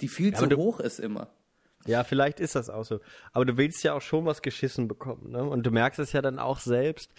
die 0.00 0.08
viel 0.08 0.32
ja, 0.32 0.38
zu 0.38 0.46
du, 0.46 0.56
hoch 0.56 0.80
ist 0.80 0.98
immer. 0.98 1.28
Ja, 1.86 2.04
vielleicht 2.04 2.40
ist 2.40 2.54
das 2.56 2.68
auch 2.68 2.84
so. 2.84 3.00
Aber 3.32 3.44
du 3.44 3.56
willst 3.56 3.82
ja 3.84 3.94
auch 3.94 4.02
schon 4.02 4.24
was 4.24 4.42
geschissen 4.42 4.88
bekommen, 4.88 5.30
ne? 5.30 5.44
Und 5.44 5.64
du 5.64 5.70
merkst 5.70 6.00
es 6.00 6.12
ja 6.12 6.20
dann 6.20 6.38
auch 6.38 6.58
selbst, 6.58 7.12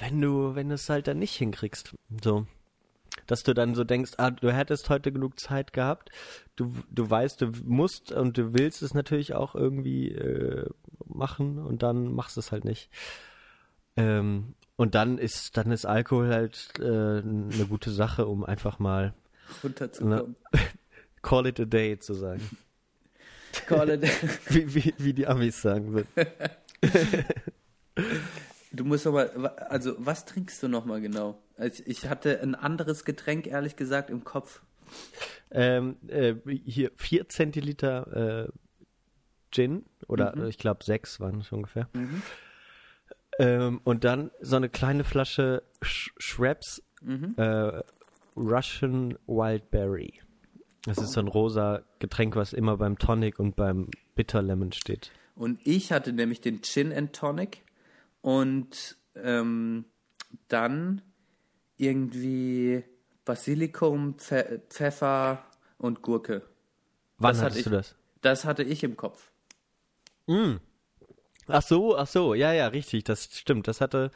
wenn 0.00 0.20
du, 0.20 0.54
wenn 0.54 0.68
du 0.68 0.74
es 0.74 0.88
halt 0.88 1.06
dann 1.06 1.18
nicht 1.18 1.36
hinkriegst. 1.36 1.94
So. 2.22 2.46
Dass 3.30 3.44
du 3.44 3.54
dann 3.54 3.76
so 3.76 3.84
denkst, 3.84 4.14
ah, 4.16 4.32
du 4.32 4.52
hättest 4.52 4.90
heute 4.90 5.12
genug 5.12 5.38
Zeit 5.38 5.72
gehabt. 5.72 6.10
Du, 6.56 6.74
du 6.90 7.08
weißt, 7.08 7.40
du 7.40 7.52
musst 7.64 8.10
und 8.10 8.36
du 8.36 8.54
willst 8.54 8.82
es 8.82 8.92
natürlich 8.92 9.34
auch 9.34 9.54
irgendwie 9.54 10.08
äh, 10.08 10.68
machen 11.06 11.58
und 11.58 11.84
dann 11.84 12.12
machst 12.12 12.36
du 12.36 12.40
es 12.40 12.50
halt 12.50 12.64
nicht. 12.64 12.90
Ähm, 13.96 14.54
und 14.74 14.96
dann 14.96 15.18
ist, 15.18 15.56
dann 15.56 15.70
ist 15.70 15.86
Alkohol 15.86 16.30
halt 16.30 16.70
äh, 16.80 16.82
eine 16.82 17.66
gute 17.68 17.92
Sache, 17.92 18.26
um 18.26 18.44
einfach 18.44 18.80
mal 18.80 19.14
runterzukommen. 19.62 20.34
Ne, 20.52 20.60
call 21.22 21.46
it 21.46 21.60
a 21.60 21.66
day 21.66 22.00
zu 22.00 22.14
sagen. 22.14 22.42
Call 23.66 23.90
it. 23.90 24.02
wie, 24.48 24.74
wie, 24.74 24.94
wie 24.98 25.12
die 25.12 25.28
Amis 25.28 25.62
sagen 25.62 25.92
würden. 25.92 26.08
Du 28.72 28.84
musst 28.84 29.06
aber, 29.06 29.70
also 29.70 29.94
was 29.98 30.24
trinkst 30.24 30.62
du 30.62 30.68
nochmal 30.68 31.00
genau? 31.00 31.42
Also 31.56 31.82
ich 31.86 32.08
hatte 32.08 32.40
ein 32.40 32.54
anderes 32.54 33.04
Getränk, 33.04 33.46
ehrlich 33.46 33.76
gesagt, 33.76 34.10
im 34.10 34.24
Kopf. 34.24 34.62
Ähm, 35.50 35.96
äh, 36.08 36.34
hier 36.64 36.92
vier 36.96 37.28
Zentiliter 37.28 38.48
äh, 38.48 38.52
Gin 39.50 39.84
oder 40.06 40.36
mhm. 40.36 40.46
ich 40.46 40.58
glaube 40.58 40.84
sechs 40.84 41.18
waren 41.20 41.40
es 41.40 41.50
ungefähr. 41.50 41.88
Mhm. 41.92 42.22
Ähm, 43.38 43.80
und 43.84 44.04
dann 44.04 44.30
so 44.40 44.56
eine 44.56 44.68
kleine 44.68 45.04
Flasche 45.04 45.62
Sh 45.82 46.10
Schweppes 46.18 46.82
mhm. 47.02 47.34
äh, 47.36 47.82
Russian 48.36 49.18
Wildberry. 49.26 50.20
Das 50.84 50.98
ist 50.98 51.12
so 51.12 51.20
ein 51.20 51.28
rosa 51.28 51.82
Getränk, 51.98 52.36
was 52.36 52.52
immer 52.52 52.76
beim 52.76 52.98
Tonic 52.98 53.38
und 53.38 53.56
beim 53.56 53.88
Bitter 54.14 54.42
Lemon 54.42 54.72
steht. 54.72 55.10
Und 55.34 55.60
ich 55.64 55.92
hatte 55.92 56.12
nämlich 56.12 56.40
den 56.40 56.62
Gin 56.62 56.92
and 56.92 57.12
Tonic 57.12 57.64
und 58.20 58.96
ähm, 59.14 59.84
dann 60.48 61.02
irgendwie 61.76 62.84
Basilikum, 63.24 64.18
Pfe 64.18 64.62
Pfeffer 64.68 65.44
und 65.78 66.02
Gurke. 66.02 66.42
Wann 67.18 67.34
das 67.34 67.42
hattest 67.42 67.58
ich, 67.60 67.64
du 67.64 67.70
das? 67.70 67.94
Das 68.20 68.44
hatte 68.44 68.62
ich 68.62 68.82
im 68.84 68.96
Kopf. 68.96 69.30
Mm. 70.26 70.56
Ach 71.46 71.62
so, 71.62 71.96
ach 71.96 72.06
so, 72.06 72.34
ja, 72.34 72.52
ja, 72.52 72.68
richtig, 72.68 73.04
das 73.04 73.24
stimmt. 73.24 73.66
Das 73.66 73.80
hatte, 73.80 74.10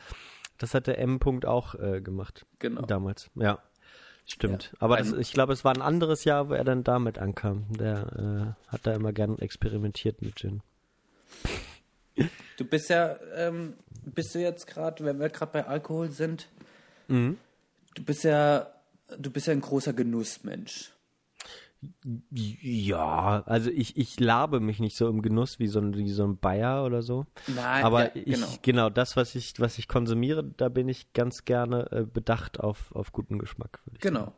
das 0.58 0.74
hatte 0.74 0.96
M. 0.96 1.18
-Punkt 1.18 1.46
auch 1.46 1.74
äh, 1.74 2.00
gemacht. 2.00 2.46
Genau. 2.58 2.82
Damals, 2.82 3.30
ja. 3.34 3.58
Stimmt. 4.26 4.70
Ja. 4.72 4.78
Aber 4.80 4.96
das, 4.96 5.12
ich 5.12 5.32
glaube, 5.32 5.52
es 5.52 5.64
war 5.64 5.74
ein 5.74 5.82
anderes 5.82 6.24
Jahr, 6.24 6.48
wo 6.48 6.54
er 6.54 6.64
dann 6.64 6.82
damit 6.82 7.18
ankam. 7.18 7.66
Der 7.70 8.56
äh, 8.66 8.70
hat 8.72 8.86
da 8.86 8.94
immer 8.94 9.12
gern 9.12 9.38
experimentiert 9.38 10.22
mit 10.22 10.36
Gin. 10.36 10.62
Du 12.56 12.64
bist 12.64 12.88
ja, 12.90 13.16
ähm, 13.34 13.74
bist 14.04 14.34
du 14.34 14.40
jetzt 14.40 14.66
gerade, 14.66 15.04
wenn 15.04 15.18
wir 15.18 15.28
gerade 15.28 15.52
bei 15.52 15.66
Alkohol 15.66 16.10
sind, 16.10 16.48
mhm. 17.08 17.38
du 17.94 18.04
bist 18.04 18.24
ja, 18.24 18.70
du 19.18 19.30
bist 19.30 19.46
ja 19.46 19.52
ein 19.52 19.60
großer 19.60 19.92
Genussmensch. 19.92 20.92
Ja, 22.30 23.42
also 23.46 23.70
ich, 23.70 23.96
ich 23.96 24.18
labe 24.18 24.60
mich 24.60 24.80
nicht 24.80 24.96
so 24.96 25.08
im 25.08 25.20
Genuss 25.20 25.58
wie 25.58 25.66
so 25.66 25.80
ein, 25.80 25.94
wie 25.94 26.08
so 26.08 26.24
ein 26.24 26.38
Bayer 26.38 26.84
oder 26.84 27.02
so. 27.02 27.26
Nein, 27.46 27.84
Aber 27.84 28.04
ja, 28.04 28.10
ich, 28.14 28.24
genau. 28.24 28.46
genau. 28.62 28.90
das, 28.90 29.16
was 29.16 29.34
ich, 29.34 29.54
was 29.58 29.78
ich 29.78 29.88
konsumiere, 29.88 30.44
da 30.44 30.68
bin 30.68 30.88
ich 30.88 31.12
ganz 31.12 31.44
gerne 31.44 31.90
äh, 31.92 32.04
bedacht 32.04 32.60
auf, 32.60 32.90
auf 32.94 33.12
guten 33.12 33.38
Geschmack. 33.38 33.80
ich 33.86 34.02
sagen. 34.02 34.14
Genau. 34.14 34.32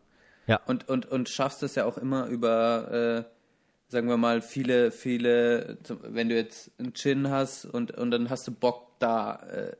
Ja. 0.47 0.61
Und, 0.67 0.89
und, 0.89 1.07
und 1.07 1.29
schaffst 1.29 1.63
es 1.63 1.75
ja 1.75 1.85
auch 1.85 1.99
immer 1.99 2.27
über, 2.27 3.27
äh, 3.27 3.36
sagen 3.89 4.09
wir 4.09 4.17
mal, 4.17 4.43
viele, 4.43 4.91
viele, 4.91 5.79
wenn 6.03 6.29
du 6.29 6.35
jetzt 6.35 6.71
einen 6.79 6.95
Gin 6.95 7.31
hast 7.31 7.65
und, 7.65 7.93
und 7.93 8.11
dann 8.11 8.31
hast 8.31 8.47
du 8.47 8.53
Bock, 8.53 8.87
da 8.99 9.37
äh, 9.51 9.77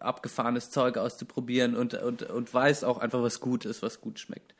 abgefahrenes 0.00 0.70
Zeug 0.70 0.96
auszuprobieren 0.96 1.76
und, 1.76 1.94
und, 1.94 2.22
und 2.22 2.52
weißt 2.52 2.84
auch 2.84 2.98
einfach, 2.98 3.22
was 3.22 3.40
gut 3.40 3.66
ist, 3.66 3.82
was 3.82 4.00
gut 4.00 4.18
schmeckt. 4.18 4.54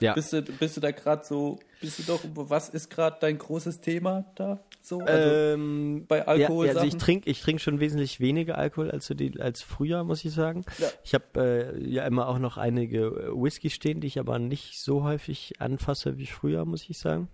Ja. 0.00 0.14
Bist 0.14 0.32
du, 0.32 0.42
bist 0.42 0.76
du 0.76 0.80
da 0.80 0.90
gerade 0.90 1.24
so, 1.24 1.60
bist 1.80 2.00
du 2.00 2.02
doch, 2.04 2.20
was 2.34 2.68
ist 2.68 2.90
gerade 2.90 3.18
dein 3.20 3.38
großes 3.38 3.80
Thema 3.80 4.24
da? 4.34 4.58
So, 4.80 4.98
also, 5.00 5.30
ähm, 5.30 6.06
bei 6.08 6.18
ja, 6.38 6.48
also 6.48 6.80
ich 6.80 6.96
trinke 6.96 7.30
ich 7.30 7.40
trink 7.40 7.60
schon 7.60 7.78
wesentlich 7.78 8.18
weniger 8.18 8.58
Alkohol 8.58 8.90
als, 8.90 9.06
so 9.06 9.14
die, 9.14 9.40
als 9.40 9.62
früher, 9.62 10.02
muss 10.02 10.24
ich 10.24 10.32
sagen. 10.32 10.64
Ja. 10.78 10.88
Ich 11.04 11.14
habe 11.14 11.74
äh, 11.76 11.88
ja 11.88 12.04
immer 12.04 12.26
auch 12.26 12.40
noch 12.40 12.56
einige 12.56 13.06
äh, 13.06 13.28
Whisky 13.32 13.70
stehen, 13.70 14.00
die 14.00 14.08
ich 14.08 14.18
aber 14.18 14.40
nicht 14.40 14.80
so 14.80 15.04
häufig 15.04 15.60
anfasse 15.60 16.18
wie 16.18 16.26
früher, 16.26 16.64
muss 16.64 16.88
ich 16.88 16.98
sagen. 16.98 17.28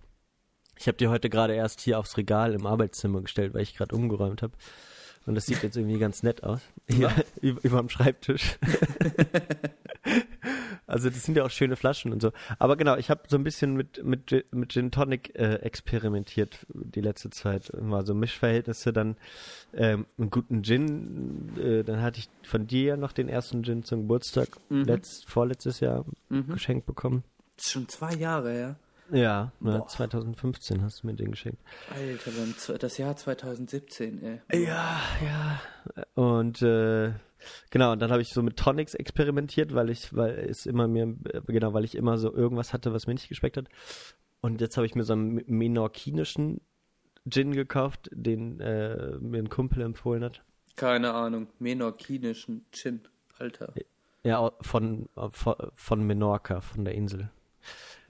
Ich 0.79 0.87
habe 0.87 0.97
die 0.97 1.07
heute 1.09 1.29
gerade 1.29 1.53
erst 1.53 1.81
hier 1.81 1.99
aufs 1.99 2.15
Regal 2.17 2.53
im 2.53 2.65
Arbeitszimmer 2.65 3.21
gestellt, 3.21 3.53
weil 3.53 3.61
ich 3.63 3.75
gerade 3.75 3.95
umgeräumt 3.95 4.41
habe. 4.41 4.53
Und 5.25 5.35
das 5.35 5.45
sieht 5.45 5.61
jetzt 5.61 5.75
irgendwie 5.75 5.99
ganz 5.99 6.23
nett 6.23 6.43
aus. 6.43 6.61
Hier, 6.89 7.11
über, 7.41 7.59
über 7.63 7.79
dem 7.79 7.89
Schreibtisch. 7.89 8.57
also 10.87 11.09
das 11.09 11.23
sind 11.23 11.37
ja 11.37 11.43
auch 11.43 11.49
schöne 11.51 11.75
Flaschen 11.75 12.11
und 12.13 12.21
so. 12.21 12.31
Aber 12.57 12.77
genau, 12.77 12.95
ich 12.95 13.09
habe 13.09 13.21
so 13.27 13.37
ein 13.37 13.43
bisschen 13.43 13.75
mit, 13.75 14.03
mit, 14.03 14.27
Gin- 14.27 14.43
mit 14.51 14.71
Gin 14.71 14.91
Tonic 14.91 15.37
äh, 15.37 15.55
experimentiert 15.55 16.65
die 16.73 17.01
letzte 17.01 17.29
Zeit. 17.29 17.71
Mal 17.79 18.05
so 18.05 18.13
Mischverhältnisse, 18.15 18.93
dann 18.93 19.17
ähm, 19.73 20.05
einen 20.17 20.29
guten 20.29 20.63
Gin. 20.63 21.51
Äh, 21.61 21.83
dann 21.83 22.01
hatte 22.01 22.19
ich 22.19 22.29
von 22.47 22.65
dir 22.67 22.83
ja 22.83 22.97
noch 22.97 23.11
den 23.11 23.29
ersten 23.29 23.63
Gin 23.63 23.83
zum 23.83 24.01
Geburtstag 24.01 24.49
letzt, 24.69 25.29
vorletztes 25.29 25.79
Jahr 25.79 26.05
geschenkt 26.47 26.85
bekommen. 26.85 27.23
das 27.57 27.65
ist 27.67 27.71
schon 27.73 27.87
zwei 27.89 28.13
Jahre 28.15 28.51
her. 28.51 28.75
Ja, 29.11 29.51
ne, 29.59 29.79
Boah. 29.79 29.87
2015 29.87 30.83
hast 30.83 31.03
du 31.03 31.07
mir 31.07 31.13
den 31.13 31.31
geschenkt. 31.31 31.61
Alter, 31.89 32.77
das 32.77 32.97
Jahr 32.97 33.15
2017, 33.15 34.41
ey. 34.49 34.63
Ja, 34.65 34.99
ja. 35.23 35.61
Und 36.15 36.61
äh, 36.61 37.13
genau, 37.69 37.93
und 37.93 37.99
dann 37.99 38.11
habe 38.11 38.21
ich 38.21 38.29
so 38.29 38.43
mit 38.43 38.57
Tonics 38.57 38.93
experimentiert, 38.93 39.73
weil 39.73 39.89
ich, 39.89 40.15
weil 40.15 40.37
es 40.49 40.65
immer 40.65 40.87
mir, 40.87 41.15
genau, 41.47 41.73
weil 41.73 41.85
ich 41.85 41.95
immer 41.95 42.17
so 42.17 42.33
irgendwas 42.33 42.73
hatte, 42.73 42.93
was 42.93 43.07
mir 43.07 43.13
nicht 43.13 43.29
geschmeckt 43.29 43.57
hat. 43.57 43.67
Und 44.41 44.61
jetzt 44.61 44.77
habe 44.77 44.85
ich 44.85 44.95
mir 44.95 45.03
so 45.03 45.13
einen 45.13 45.43
menorkinischen 45.47 46.61
Gin 47.29 47.51
gekauft, 47.51 48.09
den 48.13 48.59
äh, 48.59 49.17
mir 49.19 49.39
ein 49.39 49.49
Kumpel 49.49 49.81
empfohlen 49.81 50.23
hat. 50.23 50.43
Keine 50.75 51.13
Ahnung, 51.13 51.47
menorkinischen 51.59 52.65
Gin, 52.71 53.01
Alter. 53.37 53.73
Ja, 54.23 54.51
von, 54.61 55.09
von, 55.31 55.55
von 55.75 56.07
Menorca, 56.07 56.61
von 56.61 56.85
der 56.85 56.93
Insel. 56.93 57.29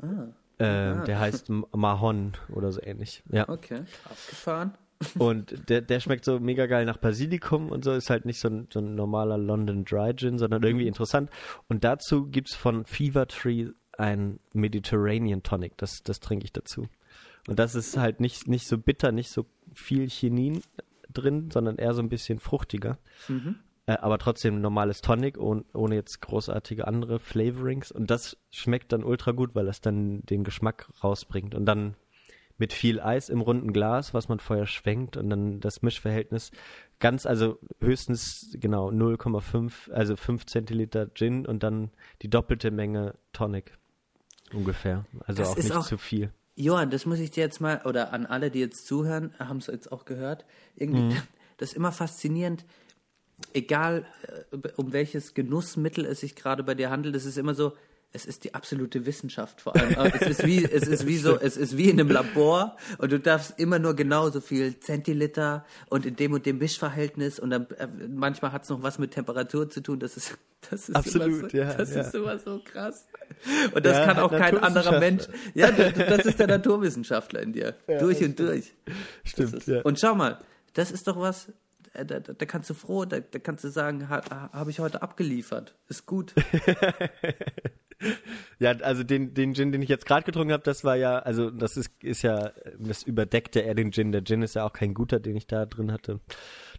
Ah, 0.02 0.28
Ah. 0.60 1.06
Der 1.06 1.20
heißt 1.20 1.50
Mahon 1.50 2.34
oder 2.50 2.72
so 2.72 2.82
ähnlich. 2.82 3.24
Ja. 3.32 3.48
okay, 3.48 3.82
abgefahren. 4.06 4.74
Und 5.18 5.70
der, 5.70 5.82
der 5.82 6.02
schmeckt 6.02 6.26
so 6.26 6.42
mega 6.42 6.66
geil 6.66 6.84
nach 6.84 6.98
Basilikum 6.98 7.70
und 7.70 7.86
so, 7.86 7.94
ist 7.94 8.10
halt 8.10 8.26
nicht 8.26 8.38
so 8.38 8.50
ein, 8.50 8.68
so 8.70 8.80
ein 8.80 8.96
normaler 8.96 9.38
London 9.38 9.86
Dry 9.86 10.14
Gin, 10.14 10.38
sondern 10.38 10.62
irgendwie 10.62 10.88
interessant. 10.88 11.30
Und 11.70 11.86
dazu 11.86 12.26
gibt's 12.26 12.54
von 12.54 12.84
Fever 12.84 13.26
Tree 13.26 13.70
ein 13.98 14.42
Mediterranean 14.52 15.42
Tonic, 15.42 15.78
das, 15.78 16.04
das 16.04 16.20
trinke 16.20 16.44
ich 16.44 16.52
dazu. 16.52 16.90
Und 17.48 17.60
das 17.60 17.76
ist 17.76 17.96
halt 17.96 18.20
nicht, 18.20 18.50
nicht 18.50 18.68
so 18.68 18.78
bitter, 18.78 19.14
nicht 19.14 19.32
so 19.32 19.46
viel 19.74 20.10
Chinin 20.10 20.62
drin, 21.12 21.50
sondern 21.50 21.78
eher 21.78 21.94
so 21.94 22.02
ein 22.02 22.10
bisschen 22.10 22.40
fruchtiger. 22.40 22.98
Äh, 23.90 23.98
aber 24.02 24.20
trotzdem 24.20 24.62
normales 24.62 25.02
Tonic, 25.02 25.40
ohne, 25.40 25.64
ohne 25.74 25.96
jetzt 25.96 26.22
großartige 26.22 26.86
andere 26.88 27.18
Flavorings. 27.18 27.92
Und 27.92 28.12
das 28.12 28.38
schmeckt 28.52 28.92
dann 28.92 29.04
ultra 29.04 29.32
gut, 29.32 29.56
weil 29.56 29.66
das 29.66 29.82
dann 29.82 30.22
den 30.28 30.44
Geschmack 30.44 30.88
rausbringt. 31.04 31.56
Und 31.56 31.66
dann 31.66 31.96
mit 32.60 32.72
viel 32.72 33.00
Eis 33.00 33.30
im 33.30 33.42
runden 33.42 33.74
Glas, 33.74 34.14
was 34.14 34.30
man 34.30 34.40
vorher 34.40 34.68
schwenkt 34.68 35.18
und 35.18 35.30
dann 35.32 35.60
das 35.60 35.82
Mischverhältnis 35.82 36.52
ganz, 37.00 37.26
also 37.26 37.58
höchstens 37.80 38.56
genau 38.60 38.92
0,5, 38.92 39.90
also 39.92 40.16
5 40.16 40.46
Zentiliter 40.46 41.08
Gin 41.16 41.48
und 41.48 41.64
dann 41.64 41.90
die 42.22 42.30
doppelte 42.30 42.70
Menge 42.70 43.16
Tonic 43.34 43.76
ungefähr. 44.54 45.06
Also 45.26 45.42
Das 45.42 45.52
auch 45.52 45.56
nicht 45.58 45.72
auch- 45.72 45.88
zu 45.88 45.98
viel. 45.98 46.32
Johann, 46.56 46.92
das 46.92 47.06
muss 47.08 47.20
ich 47.20 47.32
dir 47.32 47.42
jetzt 47.42 47.62
mal, 47.62 47.82
oder 47.86 48.12
an 48.14 48.26
alle, 48.28 48.52
die 48.52 48.60
jetzt 48.60 48.86
zuhören, 48.86 49.34
haben 49.40 49.58
es 49.58 49.68
jetzt 49.68 49.92
auch 49.92 50.04
gehört. 50.06 50.46
Irgendwie, 50.76 51.16
das 51.58 51.70
ist 51.70 51.76
immer 51.76 51.94
faszinierend. 51.94 52.66
Egal, 53.54 54.06
äh, 54.52 54.58
um 54.76 54.94
welches 54.94 55.34
Genussmittel 55.34 56.06
es 56.06 56.20
sich 56.22 56.36
gerade 56.36 56.64
bei 56.64 56.76
dir 56.76 56.90
handelt, 56.90 57.16
es 57.16 57.26
ist 57.26 57.38
immer 57.38 57.54
so, 57.54 57.74
es 58.12 58.26
ist 58.26 58.44
die 58.44 58.56
absolute 58.56 59.06
Wissenschaft 59.06 59.62
vor 59.62 59.76
allem. 59.76 59.96
Es 60.20 60.28
ist 60.28 60.46
wie, 60.46 60.64
es 60.72 60.88
ist 60.88 61.06
wie 61.06 61.18
so, 61.18 61.38
es 61.40 61.58
ist 61.58 61.78
wie 61.78 61.90
in 61.92 62.00
einem 62.00 62.10
Labor 62.10 62.76
und 62.98 63.12
du 63.12 63.20
darfst 63.20 63.60
immer 63.60 63.78
nur 63.78 63.96
genauso 63.96 64.42
viel 64.42 64.80
Zentiliter 64.80 65.64
und 65.90 66.06
in 66.08 66.16
dem 66.16 66.34
und 66.34 66.46
dem 66.48 66.58
Mischverhältnis 66.58 67.40
und 67.40 67.52
dann 67.52 67.68
äh, 67.78 67.88
manchmal 68.08 68.52
hat 68.52 68.64
es 68.64 68.70
noch 68.70 68.82
was 68.82 68.98
mit 68.98 69.12
Temperatur 69.12 69.70
zu 69.70 69.82
tun. 69.82 70.00
Das 70.00 70.18
ist, 70.18 70.38
das 70.72 70.90
ist 70.90 70.96
Absolut, 70.96 71.28
immer 71.28 71.50
so, 71.50 71.58
ja, 71.58 71.74
das 71.76 71.94
ja. 71.94 72.02
ist 72.02 72.16
immer 72.16 72.40
so 72.40 72.60
krass. 72.66 73.08
Und 73.76 73.86
das 73.86 73.98
Ja, 73.98 74.06
kann 74.06 74.18
auch 74.20 74.32
kein 74.32 74.58
anderer 74.58 75.00
Mensch. 75.00 75.26
Ja, 75.54 75.70
d- 75.72 75.92
das 75.92 76.26
ist 76.26 76.40
der 76.40 76.48
Naturwissenschaftler 76.48 77.42
in 77.44 77.54
dir. 77.54 77.76
durch 78.00 78.24
und 78.24 78.40
durch. 78.40 78.74
Stimmt, 79.24 79.54
Das 79.54 79.60
ist, 79.62 79.68
ja. 79.68 79.82
Und 79.84 80.00
schau 80.00 80.16
mal, 80.16 80.40
das 80.74 80.90
ist 80.92 81.08
doch 81.08 81.20
was, 81.20 81.52
da, 81.94 82.04
da, 82.04 82.20
da 82.20 82.46
kannst 82.46 82.70
du 82.70 82.74
froh, 82.74 83.06
da, 83.06 83.20
da 83.20 83.40
kannst 83.40 83.64
du 83.64 83.70
sagen, 83.70 84.10
ha, 84.10 84.22
ha, 84.30 84.50
habe 84.54 84.72
ich 84.72 84.80
heute 84.80 85.02
abgeliefert. 85.02 85.76
Ist 85.88 86.06
gut. 86.06 86.34
Ja, 88.60 88.72
also 88.72 89.04
den, 89.04 89.34
den 89.34 89.54
Gin, 89.54 89.72
den 89.72 89.82
ich 89.82 89.90
jetzt 89.90 90.06
gerade 90.06 90.24
getrunken 90.24 90.54
habe, 90.54 90.64
das 90.64 90.84
war 90.84 90.96
ja, 90.96 91.20
also 91.20 91.50
das 91.50 91.76
ist, 91.76 91.92
ist 92.02 92.22
ja, 92.22 92.52
das 92.78 93.04
überdeckte 93.04 93.60
eher 93.60 93.76
den 93.76 93.92
Gin. 93.92 94.12
Der 94.12 94.24
Gin 94.24 94.42
ist 94.42 94.56
ja 94.56 94.66
auch 94.66 94.74
kein 94.74 94.94
guter, 94.94 95.20
den 95.20 95.36
ich 95.36 95.48
da 95.48 95.66
drin 95.66 95.92
hatte. 95.92 96.22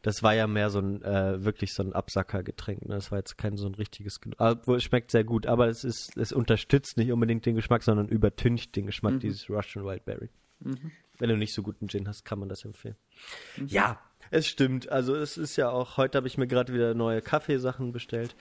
Das 0.02 0.22
war 0.22 0.34
ja 0.34 0.46
mehr 0.46 0.70
so 0.70 0.78
ein, 0.78 1.02
äh, 1.02 1.44
wirklich 1.44 1.74
so 1.74 1.82
ein 1.82 1.92
Absackergetränk. 1.92 2.88
Ne? 2.88 2.94
Das 2.94 3.10
war 3.10 3.18
jetzt 3.18 3.36
kein 3.36 3.56
so 3.56 3.66
ein 3.66 3.74
richtiges, 3.74 4.18
obwohl 4.38 4.78
es 4.78 4.82
schmeckt 4.82 5.10
sehr 5.10 5.24
gut, 5.24 5.46
aber 5.46 5.68
es 5.68 5.84
ist, 5.84 6.16
es 6.16 6.32
unterstützt 6.32 6.96
nicht 6.96 7.12
unbedingt 7.12 7.44
den 7.44 7.56
Geschmack, 7.56 7.82
sondern 7.82 8.08
übertüncht 8.08 8.74
den 8.76 8.86
Geschmack 8.86 9.20
dieses 9.20 9.48
Russian 9.50 9.84
Wildberry. 9.84 10.30
Wenn 11.18 11.28
du 11.28 11.36
nicht 11.36 11.54
so 11.54 11.62
guten 11.62 11.88
Gin 11.88 12.08
hast, 12.08 12.24
kann 12.24 12.38
man 12.38 12.48
das 12.48 12.64
empfehlen. 12.64 12.96
Ja, 13.66 13.98
es 14.30 14.46
stimmt. 14.46 14.88
Also 14.88 15.14
es 15.14 15.36
ist 15.36 15.56
ja 15.56 15.70
auch, 15.70 15.96
heute 15.96 16.16
habe 16.18 16.26
ich 16.28 16.38
mir 16.38 16.46
gerade 16.46 16.72
wieder 16.72 16.94
neue 16.94 17.20
Kaffeesachen 17.22 17.92
bestellt. 17.92 18.34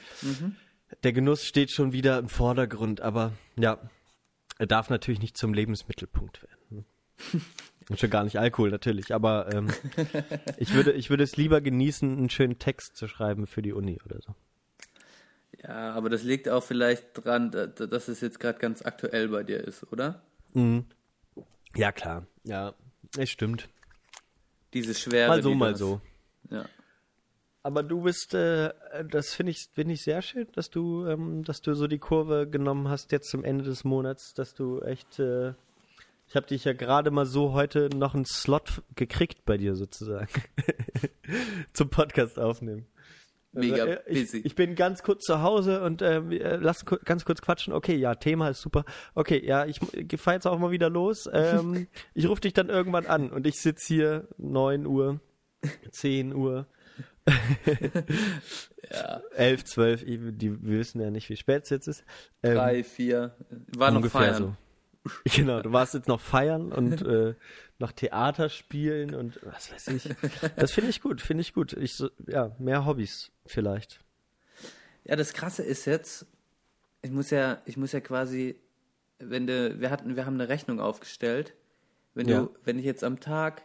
Der 1.04 1.14
Genuss 1.14 1.46
steht 1.46 1.72
schon 1.72 1.94
wieder 1.94 2.18
im 2.20 2.30
Vordergrund, 2.30 3.02
aber 3.02 3.34
ja, 3.58 3.78
er 4.58 4.68
darf 4.68 4.90
natürlich 4.90 5.22
nicht 5.22 5.38
zum 5.38 5.54
Lebensmittelpunkt 5.54 6.44
werden. 6.44 6.60
ne? 6.70 6.86
Und 7.90 8.00
schon 8.00 8.10
gar 8.12 8.24
nicht 8.24 8.38
Alkohol 8.38 8.70
natürlich, 8.70 9.14
aber 9.16 9.52
ähm, 9.52 9.68
ich, 10.58 10.74
würde, 10.76 10.92
ich 10.92 11.10
würde 11.10 11.24
es 11.24 11.38
lieber 11.38 11.60
genießen, 11.60 12.18
einen 12.20 12.30
schönen 12.30 12.60
Text 12.60 12.96
zu 12.98 13.08
schreiben 13.08 13.48
für 13.48 13.64
die 13.64 13.74
Uni 13.74 14.00
oder 14.06 14.20
so. 14.22 14.36
Ja, 15.64 15.94
aber 15.94 16.10
das 16.10 16.24
liegt 16.24 16.48
auch 16.50 16.64
vielleicht 16.64 17.26
dran, 17.26 17.50
da- 17.50 17.66
da- 17.66 17.88
dass 17.88 18.08
es 18.08 18.22
jetzt 18.22 18.40
gerade 18.40 18.60
ganz 18.60 18.84
aktuell 18.86 19.30
bei 19.30 19.42
dir 19.44 19.60
ist, 19.64 19.92
oder? 19.92 20.22
Ja, 21.76 21.92
klar. 21.92 22.28
Ja, 22.44 22.76
es 23.18 23.30
stimmt. 23.32 23.70
Diese 24.74 24.94
Schwere. 24.94 25.30
Mal 25.30 25.44
so, 25.44 25.56
mal 25.56 25.72
hast. 25.72 25.80
so. 25.80 26.02
Ja. 26.50 26.66
Aber 27.62 27.84
du 27.84 28.02
bist, 28.02 28.34
äh, 28.34 28.74
das 29.10 29.34
finde 29.34 29.52
ich, 29.52 29.70
finde 29.74 29.94
ich 29.94 30.04
sehr 30.04 30.22
schön, 30.22 30.48
dass 30.54 30.70
du, 30.70 31.06
ähm, 31.06 31.44
dass 31.44 31.62
du 31.62 31.74
so 31.74 31.88
die 31.88 32.00
Kurve 32.00 32.48
genommen 32.50 32.88
hast 32.88 33.12
jetzt 33.12 33.30
zum 33.30 33.44
Ende 33.44 33.64
des 33.64 33.84
Monats, 33.84 34.34
dass 34.34 34.54
du 34.54 34.80
echt, 34.80 35.20
äh, 35.20 35.50
ich 36.28 36.36
habe 36.36 36.48
dich 36.48 36.64
ja 36.64 36.74
gerade 36.74 37.12
mal 37.12 37.26
so 37.26 37.54
heute 37.54 37.90
noch 37.94 38.16
einen 38.16 38.26
Slot 38.26 38.82
gekriegt 38.96 39.46
bei 39.46 39.58
dir 39.58 39.76
sozusagen 39.76 40.30
zum 41.74 41.90
Podcast 41.90 42.40
aufnehmen. 42.40 42.86
Mega 43.52 43.86
äh, 43.86 44.00
ich, 44.06 44.22
busy. 44.22 44.38
Ich 44.44 44.56
bin 44.56 44.76
ganz 44.76 45.02
kurz 45.04 45.24
zu 45.24 45.42
Hause 45.42 45.82
und 45.84 46.02
äh, 46.02 46.18
äh, 46.20 46.56
lass 46.58 46.86
ku 46.86 46.98
ganz 47.04 47.26
kurz 47.26 47.42
quatschen. 47.42 47.74
Okay, 47.74 47.96
ja, 47.96 48.14
Thema 48.16 48.50
ist 48.50 48.62
super. 48.62 48.86
Okay, 49.16 49.44
ja, 49.44 49.66
ich 49.66 49.80
fahre 50.18 50.36
jetzt 50.36 50.46
auch 50.48 50.60
mal 50.60 50.72
wieder 50.72 50.90
los. 50.90 51.28
Ähm, 51.34 51.88
ich 52.14 52.28
rufe 52.28 52.42
dich 52.42 52.54
dann 52.54 52.70
irgendwann 52.70 53.06
an 53.08 53.32
und 53.32 53.48
ich 53.48 53.56
sitze 53.62 53.94
hier 53.94 54.28
9 54.38 54.86
Uhr, 54.86 55.20
10 55.92 56.34
Uhr. 56.36 56.68
ja. 58.92 59.22
11, 59.36 59.66
12, 59.66 60.04
ich- 60.04 60.20
die 60.38 60.62
wir 60.64 60.80
wissen 60.80 61.02
ja 61.02 61.10
nicht, 61.12 61.30
wie 61.30 61.36
spät 61.36 61.64
es 61.64 61.70
jetzt 61.70 61.88
ist. 61.88 62.04
Ähm, 62.44 62.56
Drei, 62.56 62.84
vier. 62.84 63.36
War 63.78 63.92
noch 63.92 63.98
ungefähr 63.98 64.22
feiern. 64.22 64.36
so. 64.38 64.56
Genau, 65.36 65.62
du 65.62 65.72
warst 65.72 65.94
jetzt 65.94 66.08
noch 66.08 66.20
feiern 66.22 66.72
und 66.72 67.02
äh, 67.02 67.36
noch 67.80 67.92
Theater 67.92 68.50
spielen 68.50 69.14
und 69.16 69.40
was 69.44 69.72
weiß 69.72 69.88
ich. 69.90 70.10
Das 70.56 70.72
finde 70.72 70.90
ich 70.90 71.02
gut, 71.02 71.22
finde 71.22 71.42
ich 71.42 71.54
gut. 71.54 71.74
Ich 71.74 72.04
ja, 72.28 72.56
mehr 72.60 72.86
Hobbys 72.86 73.32
vielleicht. 73.46 74.00
Ja, 75.04 75.16
das 75.16 75.34
Krasse 75.34 75.64
ist 75.64 75.86
jetzt, 75.86 76.26
ich 77.02 77.12
muss 77.12 77.30
ja, 77.30 77.62
ich 77.66 77.78
muss 77.78 77.92
ja 77.92 78.00
quasi 78.02 78.60
wenn 79.20 79.48
du, 79.48 79.80
wir 79.82 79.90
hatten, 79.92 80.16
wir 80.16 80.26
haben 80.26 80.36
eine 80.36 80.48
Rechnung 80.48 80.80
aufgestellt, 80.80 81.54
wenn 82.14 82.28
Ja. 82.28 82.44
du, 82.44 82.56
wenn 82.64 82.80
ich 82.80 82.86
jetzt 82.86 83.04
am 83.04 83.20
Tag 83.20 83.64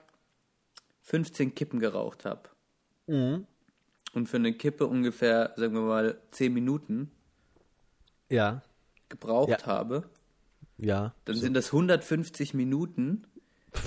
15 1.03 1.55
Kippen 1.55 1.79
geraucht 1.81 2.25
habe 2.25 2.49
Mhm. 3.07 3.47
und 4.15 4.29
für 4.29 4.39
eine 4.39 4.53
Kippe 4.53 4.87
ungefähr, 4.87 5.53
sagen 5.57 5.75
wir 5.75 5.83
mal, 5.83 6.19
10 6.33 6.53
Minuten 6.53 7.11
Ja, 8.31 8.63
gebraucht 9.09 9.49
Ja. 9.51 9.67
habe, 9.67 10.09
ja. 10.79 11.15
dann 11.25 11.37
sind 11.37 11.55
das 11.55 11.67
150 11.67 12.55
Minuten, 12.55 13.27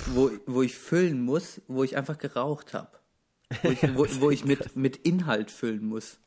wo, 0.07 0.31
wo 0.45 0.61
ich 0.63 0.75
füllen 0.75 1.21
muss, 1.21 1.61
wo 1.67 1.83
ich 1.83 1.95
einfach 1.97 2.17
geraucht 2.17 2.73
habe. 2.73 2.97
Wo 3.63 3.69
ich, 3.69 3.81
wo, 3.95 4.05
wo 4.21 4.29
ich 4.31 4.43
mit, 4.45 4.75
mit 4.75 4.97
Inhalt 4.97 5.51
füllen 5.51 5.85
muss. 5.85 6.19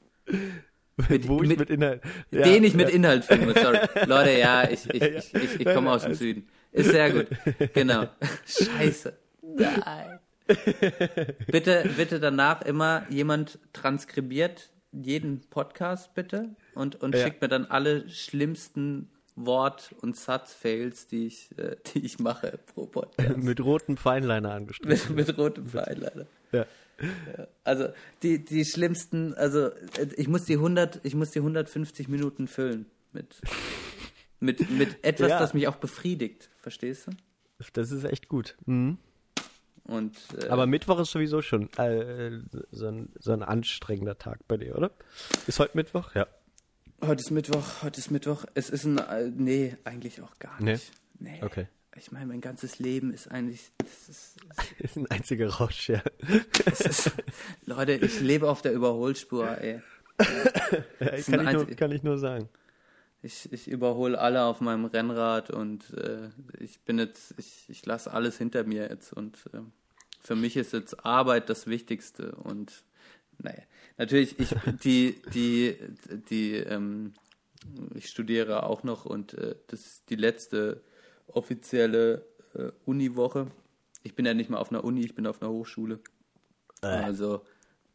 Mit- 1.08 1.28
Wo 1.28 1.42
ich 1.42 1.48
mit- 1.48 1.58
mit 1.60 1.70
Inhalt. 1.70 2.02
Ja, 2.30 2.42
Den 2.42 2.62
ich 2.64 2.74
mit 2.74 2.88
ja. 2.90 2.94
Inhalt 2.94 3.24
füllen 3.24 3.46
muss, 3.46 3.54
sorry. 3.60 3.78
Leute, 4.06 4.38
ja, 4.38 4.68
ich, 4.70 4.88
ich, 4.90 5.00
Ja, 5.00 5.06
ich, 5.08 5.34
ich, 5.34 5.60
ich 5.60 5.74
komme 5.74 5.90
aus 5.92 6.02
dem 6.02 6.14
Süden. 6.14 6.46
Ist 6.72 6.90
sehr 6.90 7.10
gut. 7.10 7.26
Genau. 7.74 8.06
Scheiße. 8.46 9.16
Nein. 9.42 10.18
Bitte, 11.46 11.88
bitte 11.96 12.20
danach 12.20 12.62
immer 12.62 13.06
jemand 13.08 13.58
transkribiert 13.72 14.70
jeden 14.92 15.40
Podcast 15.48 16.12
bitte 16.14 16.54
und, 16.74 16.96
und 17.00 17.14
Ja. 17.14 17.24
schickt 17.24 17.40
mir 17.40 17.48
dann 17.48 17.66
alle 17.66 18.08
schlimmsten 18.08 19.10
Wort- 19.46 19.94
und 20.00 20.16
Satzfails, 20.16 21.06
die 21.06 21.26
ich, 21.26 21.50
äh, 21.58 21.76
die 21.94 22.04
ich 22.04 22.18
mache 22.18 22.58
pro 22.74 22.86
Podcast. 22.86 23.36
Mit 23.42 23.60
roten 23.60 23.96
Feinliner 23.96 24.52
angestrichen. 24.52 25.14
mit, 25.14 25.28
mit 25.28 25.38
rotem 25.38 25.66
Pfeil 25.68 25.98
leider. 25.98 26.26
ja. 26.52 26.66
Also 27.64 27.88
die, 28.22 28.44
die 28.44 28.64
schlimmsten, 28.66 29.32
also 29.34 29.70
ich 30.16 30.28
muss 30.28 30.44
die 30.44 30.54
100, 30.54 31.00
ich 31.02 31.14
muss 31.14 31.30
die 31.30 31.38
150 31.38 32.08
Minuten 32.08 32.46
füllen 32.46 32.84
mit, 33.12 33.40
mit, 34.38 34.70
mit 34.70 35.02
etwas, 35.02 35.30
Ja. 35.30 35.38
das 35.38 35.54
mich 35.54 35.66
auch 35.66 35.76
befriedigt, 35.76 36.50
verstehst 36.60 37.06
du? 37.06 37.12
Das 37.72 37.90
ist 37.90 38.04
echt 38.04 38.28
gut. 38.28 38.54
Mhm. 38.66 38.98
Und 39.84 40.16
äh, 40.42 40.48
Aber 40.48 40.66
Mittwoch 40.66 41.00
ist 41.00 41.10
sowieso 41.10 41.40
schon 41.42 41.72
äh, 41.78 42.40
so, 42.70 42.86
ein, 42.88 43.08
so 43.18 43.32
ein 43.32 43.42
anstrengender 43.42 44.18
Tag 44.18 44.46
bei 44.46 44.56
dir, 44.58 44.76
oder? 44.76 44.90
Ist 45.46 45.58
heute 45.58 45.76
Mittwoch? 45.78 46.14
Ja. 46.14 46.26
Heute 47.02 47.22
ist 47.22 47.30
Mittwoch, 47.30 47.82
heute 47.82 48.00
ist 48.00 48.10
Mittwoch. 48.10 48.44
Es 48.54 48.70
ist 48.70 48.84
ein, 48.84 48.98
äh, 48.98 49.30
nee, 49.34 49.76
eigentlich 49.84 50.20
auch 50.22 50.38
gar 50.38 50.62
nicht. 50.62 50.92
Nee. 51.18 51.40
Okay. 51.42 51.66
Ich 51.96 52.12
meine, 52.12 52.26
mein 52.26 52.40
ganzes 52.40 52.78
Leben 52.78 53.12
ist 53.12 53.28
eigentlich, 53.28 53.72
das 53.78 54.08
ist, 54.08 54.36
Ist 54.78 54.96
ein 54.96 55.10
einziger 55.10 55.48
Rausch, 55.48 55.88
ja. 55.88 56.02
das 56.64 56.80
ist 56.80 57.10
Leute, 57.66 57.92
ich 57.92 58.20
lebe 58.20 58.48
auf 58.48 58.62
der 58.62 58.72
Überholspur, 58.72 59.58
ey. 59.58 59.82
ja 61.00 61.06
ist 61.08 61.30
kann, 61.30 61.46
ich 61.46 61.52
nur, 61.52 61.66
kann 61.66 61.92
ich 61.92 62.02
nur 62.02 62.18
sagen. 62.18 62.48
Ich, 63.22 63.52
ich 63.52 63.68
überhole 63.68 64.18
alle 64.18 64.44
auf 64.44 64.60
meinem 64.60 64.86
Rennrad 64.86 65.50
und 65.50 65.92
äh, 65.94 66.30
ich 66.58 66.80
bin 66.80 66.98
jetzt, 66.98 67.34
ich, 67.36 67.68
ich 67.68 67.84
lasse 67.84 68.12
alles 68.12 68.38
hinter 68.38 68.64
mir 68.64 68.88
jetzt 68.88 69.12
und 69.12 69.50
äh, 69.52 69.58
für 70.22 70.36
mich 70.36 70.56
ist 70.56 70.72
jetzt 70.72 71.04
Arbeit 71.04 71.50
das 71.50 71.66
Wichtigste 71.66 72.32
und 72.32 72.84
naja, 73.38 73.62
natürlich, 74.00 74.38
ich, 74.38 74.54
die, 74.82 75.22
die, 75.32 75.76
die, 76.30 76.54
ähm, 76.56 77.12
ich 77.94 78.08
studiere 78.08 78.64
auch 78.64 78.82
noch 78.82 79.04
und 79.04 79.34
äh, 79.34 79.56
das 79.68 79.80
ist 79.80 80.10
die 80.10 80.16
letzte 80.16 80.82
offizielle 81.26 82.24
äh, 82.54 82.70
Uniwoche. 82.86 83.48
Ich 84.02 84.14
bin 84.14 84.24
ja 84.24 84.34
nicht 84.34 84.50
mal 84.50 84.58
auf 84.58 84.70
einer 84.70 84.82
Uni, 84.84 85.02
ich 85.04 85.14
bin 85.14 85.26
auf 85.26 85.42
einer 85.42 85.50
Hochschule. 85.50 86.00
Also, 86.80 87.44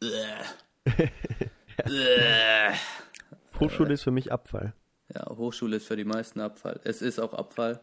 äh, 0.00 1.08
äh, 1.78 2.72
Hochschule 3.58 3.94
ist 3.94 4.04
für 4.04 4.12
mich 4.12 4.30
Abfall. 4.30 4.74
ja, 5.12 5.26
Hochschule 5.28 5.76
ist 5.76 5.86
für 5.88 5.96
die 5.96 6.04
meisten 6.04 6.40
Abfall. 6.40 6.80
Es 6.84 7.02
ist 7.02 7.18
auch 7.18 7.34
Abfall. 7.34 7.80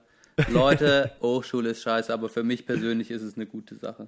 Leute, 0.47 1.11
Hochschule 1.21 1.71
ist 1.71 1.83
scheiße, 1.83 2.13
aber 2.13 2.29
für 2.29 2.43
mich 2.43 2.65
persönlich 2.65 3.11
ist 3.11 3.21
es 3.21 3.35
eine 3.35 3.45
gute 3.45 3.75
Sache. 3.75 4.07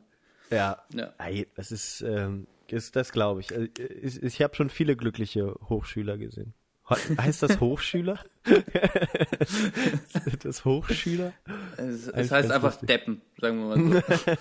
Ja. 0.49 0.81
Ja. 0.93 1.13
Das 1.55 1.71
ist, 1.73 2.01
ähm, 2.01 2.47
ist 2.71 2.95
das 2.95 3.11
glaube 3.11 3.41
ich. 3.41 3.53
Also, 3.53 3.67
Ich, 4.01 4.21
ich 4.23 4.41
habe 4.41 4.55
schon 4.55 4.69
viele 4.69 4.95
glückliche 4.95 5.55
Hochschüler 5.69 6.17
gesehen. 6.17 6.53
He- 6.87 7.17
Heißt 7.17 7.41
das 7.41 7.59
Hochschüler? 7.59 8.19
das 10.43 10.65
Hochschüler? 10.65 11.33
Es, 11.77 12.07
es 12.07 12.31
heißt 12.31 12.51
einfach 12.51 12.71
lustig. 12.73 12.87
Deppen, 12.87 13.21
sagen 13.41 13.57
wir 13.69 13.75
mal 13.77 14.01
so. 14.01 14.35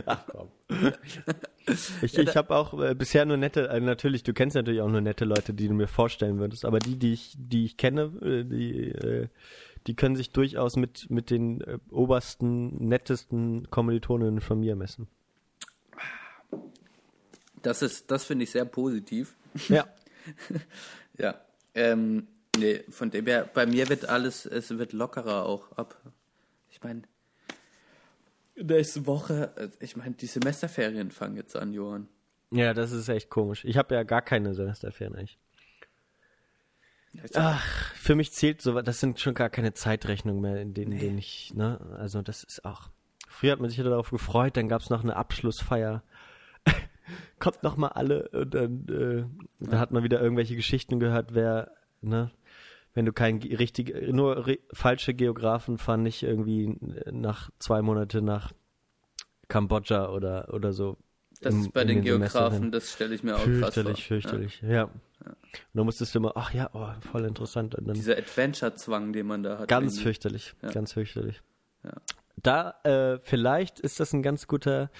Ach 0.06 0.24
komm. 0.28 0.48
Ich, 2.02 2.16
ich 2.18 2.36
habe 2.36 2.54
auch 2.54 2.80
äh, 2.80 2.94
bisher 2.94 3.24
nur 3.24 3.36
nette, 3.36 3.68
äh, 3.68 3.80
natürlich, 3.80 4.22
du 4.22 4.32
kennst 4.32 4.54
natürlich 4.56 4.80
auch 4.80 4.88
nur 4.90 5.00
nette 5.00 5.24
Leute, 5.24 5.52
die 5.54 5.68
du 5.68 5.74
mir 5.74 5.88
vorstellen 5.88 6.38
würdest, 6.38 6.64
aber 6.64 6.78
die, 6.78 6.96
die 6.96 7.12
ich, 7.12 7.34
die 7.36 7.64
ich 7.64 7.76
kenne, 7.76 8.12
äh, 8.22 8.44
die, 8.44 8.88
äh, 8.92 9.28
die 9.86 9.94
können 9.94 10.14
sich 10.16 10.30
durchaus 10.30 10.76
mit, 10.76 11.10
mit 11.10 11.30
den 11.30 11.60
äh, 11.62 11.78
obersten, 11.90 12.86
nettesten 12.88 13.68
Kommilitoninnen 13.70 14.40
von 14.40 14.60
mir 14.60 14.76
messen. 14.76 15.08
Das 17.62 17.82
ist, 17.82 18.10
das 18.10 18.24
finde 18.24 18.44
ich 18.44 18.50
sehr 18.50 18.64
positiv. 18.64 19.36
Ja. 19.68 19.86
Ja. 21.18 21.38
Ähm, 21.74 22.28
nee, 22.56 22.82
von 22.88 23.10
dem 23.10 23.26
her, 23.26 23.48
bei 23.52 23.66
mir 23.66 23.88
wird 23.90 24.08
alles, 24.08 24.46
es 24.46 24.70
wird 24.70 24.94
lockerer 24.94 25.44
auch 25.44 25.70
ab. 25.72 26.00
Ich 26.70 26.82
meine, 26.82 27.02
nächste 28.56 29.06
Woche, 29.06 29.52
äh, 29.56 29.68
ich 29.84 29.96
meine, 29.96 30.14
die 30.14 30.26
Semesterferien 30.26 31.10
fangen 31.10 31.36
jetzt 31.36 31.56
an, 31.56 31.72
Johann. 31.72 32.08
Ja, 32.50 32.74
das 32.74 32.92
ist 32.92 33.08
echt 33.08 33.28
komisch. 33.28 33.64
Ich 33.64 33.76
habe 33.76 33.94
ja 33.94 34.02
gar 34.02 34.22
keine 34.22 34.54
Semesterferien 34.54 35.14
eigentlich. 35.14 35.38
Ach, 37.34 37.94
für 37.94 38.14
mich 38.14 38.32
zählt 38.32 38.62
so, 38.62 38.80
das 38.80 39.00
sind 39.00 39.20
schon 39.20 39.34
gar 39.34 39.50
keine 39.50 39.74
Zeitrechnungen 39.74 40.40
mehr, 40.40 40.60
in 40.60 40.74
denen, 40.74 40.98
denen 40.98 41.18
ich, 41.18 41.52
ne, 41.54 41.80
also 41.98 42.22
das 42.22 42.44
ist 42.44 42.64
auch. 42.64 42.90
Früher 43.28 43.52
hat 43.52 43.60
man 43.60 43.68
sich 43.68 43.78
ja 43.78 43.84
darauf 43.84 44.10
gefreut, 44.10 44.56
dann 44.56 44.68
gab 44.68 44.80
es 44.80 44.90
noch 44.90 45.02
eine 45.02 45.16
Abschlussfeier. 45.16 46.02
Kommt 47.38 47.62
noch 47.62 47.76
mal 47.76 47.88
alle 47.88 48.28
und 48.28 48.54
dann, 48.54 48.86
äh, 48.88 49.24
dann 49.64 49.78
hat 49.80 49.90
man 49.92 50.02
wieder 50.02 50.20
irgendwelche 50.20 50.56
Geschichten 50.56 51.00
gehört, 51.00 51.34
wer, 51.34 51.70
ne, 52.02 52.30
wenn 52.94 53.06
du 53.06 53.12
kein 53.12 53.38
richtig, 53.38 53.94
nur 54.12 54.46
re, 54.46 54.58
falsche 54.72 55.14
Geografen 55.14 55.78
fahren 55.78 56.02
nicht 56.02 56.22
irgendwie 56.22 56.76
nach 57.10 57.50
zwei 57.58 57.82
Monate 57.82 58.20
nach 58.22 58.52
Kambodscha 59.48 60.08
oder 60.10 60.52
oder 60.52 60.72
so. 60.72 60.96
Das 61.40 61.54
im- 61.54 61.60
ist 61.62 61.72
bei 61.72 61.84
den 61.84 62.02
Semesterferien. 62.02 62.50
Geografen, 62.50 62.72
das 62.72 62.92
stelle 62.92 63.14
ich 63.14 63.22
mir 63.22 63.34
auch 63.36 63.38
krass 63.38 63.46
vor. 63.46 63.54
Fürchterlich, 63.72 64.06
fürchterlich, 64.06 64.62
ja. 64.62 64.84
Und 64.84 65.36
dann 65.74 65.84
musstest 65.84 66.14
du 66.14 66.18
immer, 66.18 66.32
ach 66.36 66.52
ja, 66.54 66.70
oh, 66.72 66.88
voll 67.10 67.24
interessant. 67.24 67.74
Und 67.74 67.86
dann 67.88 67.94
Dieser 67.94 68.16
Adventure-Zwang, 68.16 69.12
den 69.12 69.26
man 69.26 69.42
da 69.42 69.58
hat. 69.58 69.68
ganz 69.68 69.92
irgendwie. 69.94 70.02
fürchterlich, 70.04 70.54
Ja. 70.62 70.70
ganz 70.70 70.92
fürchterlich. 70.92 71.42
Ja. 71.84 71.92
Da, 72.42 72.74
äh, 72.84 73.18
vielleicht 73.22 73.80
ist 73.80 74.00
das 74.00 74.12
ein 74.12 74.22
ganz 74.22 74.46
guter 74.46 74.90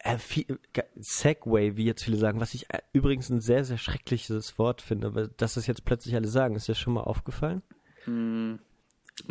äh, 0.00 0.18
viel, 0.18 0.58
Segway, 0.96 1.76
wie 1.76 1.84
jetzt 1.84 2.04
viele 2.04 2.16
sagen, 2.16 2.40
was 2.40 2.54
ich 2.54 2.70
äh, 2.70 2.78
übrigens 2.92 3.30
ein 3.30 3.40
sehr, 3.40 3.64
sehr 3.64 3.78
schreckliches 3.78 4.58
Wort 4.58 4.82
finde, 4.82 5.14
weil 5.14 5.28
dass 5.36 5.54
das 5.54 5.66
jetzt 5.66 5.84
plötzlich 5.84 6.14
alle 6.14 6.28
sagen, 6.28 6.54
ist 6.54 6.68
dir 6.68 6.74
schon 6.74 6.94
mal 6.94 7.02
aufgefallen? 7.02 7.62
Hm, 8.04 8.58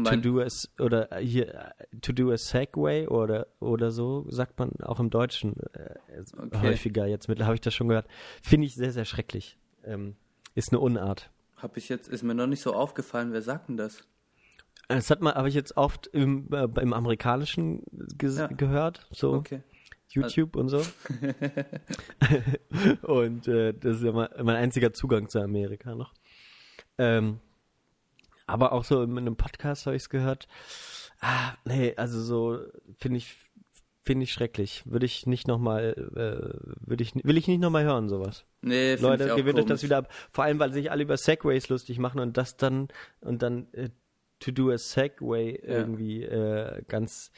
to 0.04 0.18
do 0.18 0.40
a, 0.42 0.44
s- 0.44 0.70
oder 0.80 1.12
äh, 1.12 1.26
hier, 1.26 1.74
to 2.02 2.12
do 2.12 2.32
a 2.32 2.38
Segway 2.38 3.08
oder, 3.08 3.48
oder 3.60 3.92
so, 3.92 4.26
sagt 4.30 4.60
man 4.60 4.72
auch 4.84 5.00
im 5.00 5.10
Deutschen 5.10 5.56
äh, 5.74 5.96
Okay. 6.38 6.58
häufiger 6.62 7.06
jetzt 7.08 7.28
mit, 7.30 7.42
habe 7.42 7.56
ich 7.56 7.62
das 7.62 7.74
schon 7.74 7.88
gehört. 7.88 8.08
Finde 8.44 8.68
ich 8.68 8.76
sehr, 8.76 8.92
sehr 8.92 9.06
schrecklich. 9.06 9.58
Ähm, 9.86 10.16
ist 10.56 10.72
eine 10.72 10.80
Unart. 10.80 11.32
hab 11.56 11.78
ich 11.78 11.88
jetzt, 11.88 12.10
ist 12.10 12.24
mir 12.24 12.36
noch 12.36 12.48
nicht 12.48 12.62
so 12.62 12.74
aufgefallen, 12.74 13.32
wer 13.32 13.42
sagt 13.42 13.70
denn 13.70 13.78
das? 13.78 14.04
Das 14.90 15.10
hat 15.10 15.22
man, 15.22 15.36
habe 15.36 15.50
ich 15.50 15.56
jetzt 15.56 15.76
oft 15.78 16.08
im, 16.08 16.48
äh, 16.52 16.68
im 16.82 16.94
Amerikanischen 16.94 17.84
Ja. 18.22 18.48
gehört, 18.48 19.08
so 19.12 19.34
Okay. 19.34 19.62
YouTube 20.10 20.56
und 20.56 20.70
so. 20.70 20.82
und 23.02 23.48
äh, 23.48 23.74
das 23.74 23.98
ist 23.98 24.04
ja 24.04 24.12
mein, 24.12 24.56
einziger 24.56 24.94
Zugang 24.94 25.30
zu 25.30 25.40
Amerika 25.40 25.96
noch. 25.96 26.14
Ähm, 26.98 27.40
aber 28.46 28.72
auch 28.72 28.84
so 28.84 29.04
in 29.04 29.18
einem 29.18 29.36
Podcast 29.36 29.86
habe 29.86 29.96
ich 29.96 30.04
es 30.04 30.10
gehört. 30.10 30.48
Ah, 31.20 31.54
nee, 31.66 31.94
also 31.98 32.22
so 32.22 32.60
finde 32.98 33.18
ich 33.18 33.36
finde 34.08 34.24
ich 34.24 34.32
schrecklich. 34.32 34.84
Würde 34.86 35.06
ich 35.06 35.28
nicht 35.28 35.48
nochmal, 35.48 35.94
äh, 36.16 36.88
würde 36.88 37.04
ich, 37.04 37.14
will 37.16 37.38
ich 37.38 37.48
nicht 37.48 37.60
nochmal 37.60 37.84
hören, 37.84 38.08
sowas. 38.08 38.46
Nee, 38.62 38.96
find 38.96 39.00
ich 39.00 39.02
Leute, 39.02 39.36
gewöhnt 39.36 39.60
euch 39.60 39.66
das 39.66 39.84
wieder 39.84 39.98
ab. 39.98 40.14
Vor 40.32 40.46
allem, 40.46 40.60
weil 40.60 40.72
sich 40.72 40.90
alle 40.90 41.04
über 41.04 41.18
Segways 41.18 41.68
lustig 41.68 42.00
machen 42.00 42.22
und 42.22 42.38
das 42.38 42.56
dann 42.56 42.88
und 43.20 43.42
dann 43.42 43.68
äh, 43.74 43.90
to 44.40 44.52
do 44.52 44.72
a 44.72 44.78
Segway 44.78 45.60
Ja. 45.62 45.80
irgendwie 45.80 46.24
äh, 46.24 46.84
ganz 46.88 47.32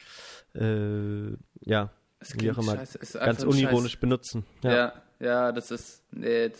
äh, 0.54 1.32
ja, 1.60 1.90
Es 2.20 2.38
wie 2.38 2.50
auch 2.50 2.58
immer, 2.58 2.78
es 2.80 3.12
ganz 3.14 3.42
unironisch 3.42 3.92
Scheiß. 3.92 4.00
benutzen. 4.00 4.46
Ja. 4.62 4.72
Ja. 4.72 4.92
ja, 5.20 5.52
das 5.52 5.70
ist, 5.70 6.02
nee, 6.12 6.50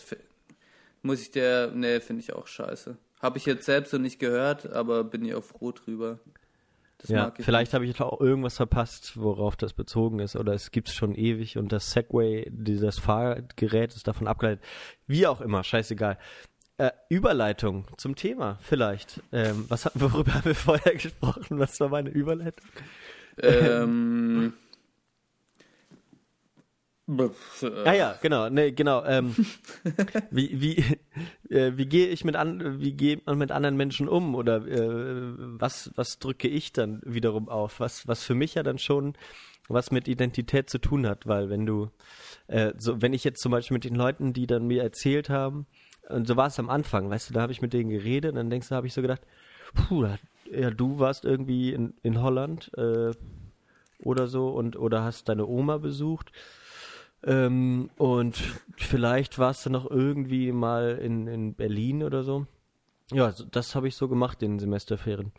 muss 1.03 1.21
ich 1.21 1.31
dir, 1.31 1.71
nee, 1.75 2.01
finde 2.01 2.23
ich 2.23 2.33
auch 2.33 2.47
scheiße. 2.47 2.97
Habe 3.21 3.39
ich 3.39 3.45
jetzt 3.45 3.67
selbst 3.67 3.91
so 3.91 3.99
nicht 3.99 4.19
gehört, 4.19 4.73
aber 4.73 5.05
bin 5.05 5.25
ich 5.25 5.35
auch 5.35 5.45
froh 5.45 5.73
drüber. 5.73 6.19
Das 6.99 7.11
Ja, 7.11 7.25
mag 7.25 7.39
ich 7.39 7.45
vielleicht 7.45 7.75
habe 7.75 7.87
ich 7.87 8.01
auch 8.01 8.21
irgendwas 8.21 8.57
verpasst, 8.57 9.17
worauf 9.17 9.57
das 9.57 9.73
bezogen 9.73 10.19
ist, 10.19 10.37
oder 10.37 10.53
es 10.53 10.71
gibt's 10.71 10.95
schon 10.95 11.15
ewig 11.15 11.57
und 11.57 11.73
das 11.73 11.91
Segway, 11.93 12.47
dieses 12.51 12.99
Fahrgerät 12.99 13.95
ist 13.95 14.09
davon 14.09 14.27
abgeleitet. 14.29 14.65
Wie 15.07 15.27
auch 15.27 15.41
immer, 15.41 15.65
scheißegal. 15.65 16.19
Äh, 16.77 16.93
Überleitung 17.11 17.87
zum 17.99 18.17
Thema, 18.17 18.59
vielleicht. 18.63 19.23
Ähm, 19.33 19.67
was 19.69 19.91
worüber 19.95 20.35
haben 20.35 20.47
wir 20.47 20.55
vorher 20.55 20.95
gesprochen? 20.95 21.59
Was 21.59 21.79
war 21.81 21.91
meine 21.91 22.11
Überleitung? 22.11 22.67
Ähm, 23.43 24.55
Ah 27.85 27.93
ja, 27.93 28.19
genau, 28.23 28.49
nee, 28.49 28.71
genau. 28.73 29.05
Ähm, 29.05 29.35
wie 30.31 30.61
wie, 30.61 31.55
äh, 31.55 31.73
wie 31.77 31.87
gehe 31.87 32.09
ich 32.09 32.25
mit 32.25 32.37
an, 32.37 32.81
wie 32.81 32.93
geht 32.93 33.27
man 33.27 33.39
mit 33.39 33.51
anderen 33.51 33.77
Menschen 33.77 34.09
um 34.09 34.35
oder 34.35 34.67
äh, 34.67 35.35
was 35.37 35.91
was 35.97 36.19
drücke 36.19 36.49
ich 36.49 36.73
dann 36.73 37.01
wiederum 37.05 37.49
auf? 37.49 37.81
Was 37.81 38.07
was 38.07 38.23
für 38.23 38.35
mich 38.35 38.55
ja 38.55 38.63
dann 38.63 38.79
schon 38.79 39.15
was 39.69 39.91
mit 39.91 40.09
Identität 40.09 40.69
zu 40.71 40.79
tun 40.79 41.07
hat, 41.07 41.27
weil 41.27 41.51
wenn 41.51 41.67
du 41.67 41.91
äh, 42.47 42.73
so 42.79 43.03
wenn 43.03 43.13
ich 43.13 43.25
jetzt 43.25 43.43
zum 43.43 43.53
Beispiel 43.53 43.75
mit 43.75 43.85
den 43.85 43.95
Leuten, 43.95 44.33
die 44.33 44.47
dann 44.47 44.67
mir 44.67 44.83
erzählt 44.83 45.31
haben 45.31 45.67
und 46.09 46.27
so 46.27 46.37
war 46.37 46.49
es 46.49 46.59
am 46.59 46.71
Anfang, 46.71 47.11
weißt 47.11 47.31
du, 47.31 47.35
da 47.35 47.41
habe 47.41 47.53
ich 47.53 47.63
mit 47.63 47.73
denen 47.73 47.91
geredet 47.91 48.31
und 48.31 48.37
dann 48.37 48.51
denkst 48.51 48.69
du, 48.69 48.75
habe 48.75 48.87
ich 48.87 48.95
so 48.95 49.03
gedacht, 49.03 49.23
puh, 49.75 50.07
ja, 50.51 50.71
du 50.71 50.99
warst 50.99 51.25
irgendwie 51.25 51.73
in 51.73 51.95
in 52.03 52.21
Holland 52.23 52.71
äh, 52.77 53.13
oder 54.03 54.27
so 54.29 54.51
und 54.51 54.77
oder 54.77 55.05
hast 55.05 55.29
deine 55.29 55.47
Oma 55.47 55.79
besucht 55.79 56.33
ähm, 57.25 57.91
und 57.97 58.37
vielleicht 58.77 59.39
warst 59.39 59.67
du 59.67 59.71
noch 59.71 59.91
irgendwie 59.91 60.53
mal 60.53 60.99
in, 60.99 61.27
in 61.27 61.55
Berlin 61.55 62.03
oder 62.03 62.23
so. 62.23 62.47
Ja, 63.13 63.33
das 63.51 63.75
habe 63.75 63.89
ich 63.89 63.97
so 63.97 64.09
gemacht 64.09 64.43
in 64.43 64.53
den 64.53 64.59
Semesterferien. 64.61 65.33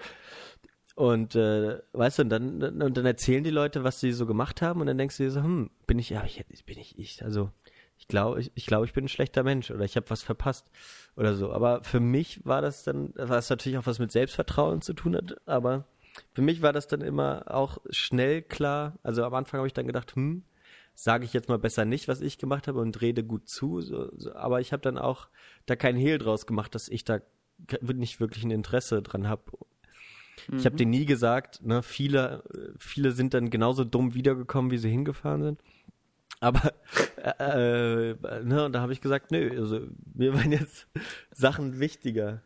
Und 0.95 1.35
äh, 1.35 1.79
weißt 1.93 2.19
du, 2.19 2.23
und 2.23 2.29
dann, 2.29 2.81
und 2.81 2.97
dann 2.97 3.05
erzählen 3.05 3.43
die 3.43 3.49
Leute, 3.49 3.83
was 3.83 3.99
sie 3.99 4.11
so 4.11 4.25
gemacht 4.25 4.61
haben, 4.61 4.81
und 4.81 4.87
dann 4.87 4.97
denkst 4.97 5.17
du 5.17 5.23
dir 5.23 5.31
so, 5.31 5.41
hm, 5.41 5.71
bin 5.87 5.97
ich, 5.97 6.09
ja, 6.09 6.23
ich, 6.25 6.45
bin 6.65 6.77
ich 6.77 6.99
ich. 6.99 7.23
Also 7.23 7.49
ich 7.97 8.07
glaube, 8.07 8.41
ich, 8.41 8.51
ich 8.55 8.65
glaube, 8.65 8.85
ich 8.85 8.93
bin 8.93 9.05
ein 9.05 9.09
schlechter 9.09 9.43
Mensch 9.43 9.71
oder 9.71 9.85
ich 9.85 9.95
habe 9.95 10.09
was 10.09 10.21
verpasst 10.21 10.69
oder 11.15 11.35
so. 11.35 11.53
Aber 11.53 11.83
für 11.83 11.99
mich 11.99 12.45
war 12.45 12.61
das 12.61 12.83
dann, 12.83 13.13
was 13.15 13.49
natürlich 13.49 13.77
auch 13.77 13.85
was 13.85 13.99
mit 13.99 14.11
Selbstvertrauen 14.11 14.81
zu 14.81 14.93
tun 14.93 15.15
hat, 15.15 15.35
aber 15.47 15.85
für 16.33 16.41
mich 16.41 16.61
war 16.61 16.73
das 16.73 16.87
dann 16.87 17.01
immer 17.01 17.45
auch 17.47 17.77
schnell 17.89 18.41
klar. 18.41 18.99
Also 19.01 19.23
am 19.23 19.33
Anfang 19.33 19.59
habe 19.59 19.67
ich 19.67 19.73
dann 19.73 19.87
gedacht, 19.87 20.15
hm, 20.15 20.43
sage 21.01 21.25
ich 21.25 21.33
jetzt 21.33 21.49
mal 21.49 21.57
besser 21.57 21.83
nicht, 21.83 22.07
was 22.07 22.21
ich 22.21 22.37
gemacht 22.37 22.67
habe 22.67 22.79
und 22.79 23.01
rede 23.01 23.23
gut 23.23 23.49
zu. 23.49 23.81
So, 23.81 24.11
so. 24.15 24.35
Aber 24.35 24.61
ich 24.61 24.71
habe 24.71 24.83
dann 24.83 24.99
auch 24.99 25.29
da 25.65 25.75
keinen 25.75 25.97
Hehl 25.97 26.19
draus 26.19 26.45
gemacht, 26.45 26.75
dass 26.75 26.89
ich 26.89 27.03
da 27.03 27.21
nicht 27.91 28.19
wirklich 28.19 28.43
ein 28.43 28.51
Interesse 28.51 29.01
dran 29.01 29.27
habe. 29.27 29.41
Mhm. 30.47 30.59
Ich 30.59 30.65
habe 30.67 30.75
dir 30.75 30.85
nie 30.85 31.07
gesagt, 31.07 31.65
ne, 31.65 31.81
viele, 31.81 32.43
viele 32.77 33.13
sind 33.13 33.33
dann 33.33 33.49
genauso 33.49 33.83
dumm 33.83 34.13
wiedergekommen, 34.13 34.69
wie 34.69 34.77
sie 34.77 34.91
hingefahren 34.91 35.41
sind. 35.41 35.63
Aber 36.39 36.71
äh, 37.17 38.11
äh, 38.11 38.43
ne, 38.43 38.65
und 38.65 38.73
da 38.73 38.81
habe 38.81 38.93
ich 38.93 39.01
gesagt, 39.01 39.31
nö, 39.31 39.49
also 39.59 39.79
mir 40.13 40.35
waren 40.35 40.51
jetzt 40.51 40.87
Sachen 41.31 41.79
wichtiger. 41.79 42.43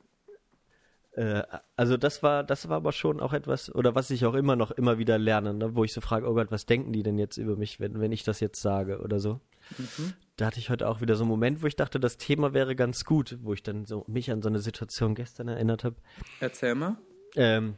Äh, 1.16 1.44
also 1.78 1.96
das 1.96 2.24
war, 2.24 2.44
das 2.44 2.68
war 2.68 2.78
aber 2.78 2.92
schon 2.92 3.20
auch 3.22 3.34
etwas, 3.34 3.74
oder 3.74 3.96
was 3.96 4.10
ich 4.10 4.26
auch 4.26 4.34
immer 4.34 4.56
noch 4.56 4.72
immer 4.72 4.98
wieder 4.98 5.18
lerne, 5.18 5.54
ne, 5.54 5.76
wo 5.76 5.84
ich 5.84 5.94
so 5.94 6.02
frage, 6.02 6.28
oh 6.30 6.34
Gott, 6.34 6.52
was 6.52 6.66
denken 6.66 6.92
die 6.92 7.04
denn 7.04 7.18
jetzt 7.18 7.38
über 7.38 7.56
mich, 7.56 7.80
wenn, 7.80 8.00
wenn 8.02 8.12
ich 8.12 8.24
das 8.24 8.42
jetzt 8.42 8.62
sage 8.62 9.00
oder 9.00 9.20
so. 9.20 9.40
Mhm. 9.78 10.14
Da 10.36 10.48
hatte 10.48 10.60
ich 10.60 10.70
heute 10.70 10.90
auch 10.90 11.00
wieder 11.00 11.16
so 11.16 11.24
einen 11.24 11.30
Moment, 11.30 11.64
wo 11.64 11.68
ich 11.68 11.78
dachte, 11.78 12.00
das 12.02 12.18
Thema 12.18 12.54
wäre 12.54 12.76
ganz 12.76 13.06
gut, 13.06 13.38
wo 13.42 13.54
ich 13.54 13.64
dann 13.64 13.86
so 13.86 14.04
mich 14.08 14.30
an 14.30 14.42
so 14.42 14.50
eine 14.50 14.60
Situation 14.60 15.16
gestern 15.16 15.48
erinnert 15.48 15.86
habe. 15.86 15.96
Erzähl 16.42 16.76
mal. 16.76 16.98
Ähm, 17.38 17.76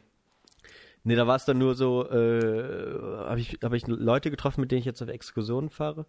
nee, 1.04 1.14
da 1.14 1.28
war 1.28 1.36
es 1.36 1.44
dann 1.44 1.58
nur 1.58 1.76
so, 1.76 2.10
äh, 2.10 2.98
habe 3.28 3.38
ich, 3.38 3.58
hab 3.62 3.72
ich 3.72 3.86
Leute 3.86 4.32
getroffen, 4.32 4.60
mit 4.62 4.72
denen 4.72 4.80
ich 4.80 4.84
jetzt 4.84 5.00
auf 5.00 5.08
Exkursionen 5.08 5.70
fahre. 5.70 6.06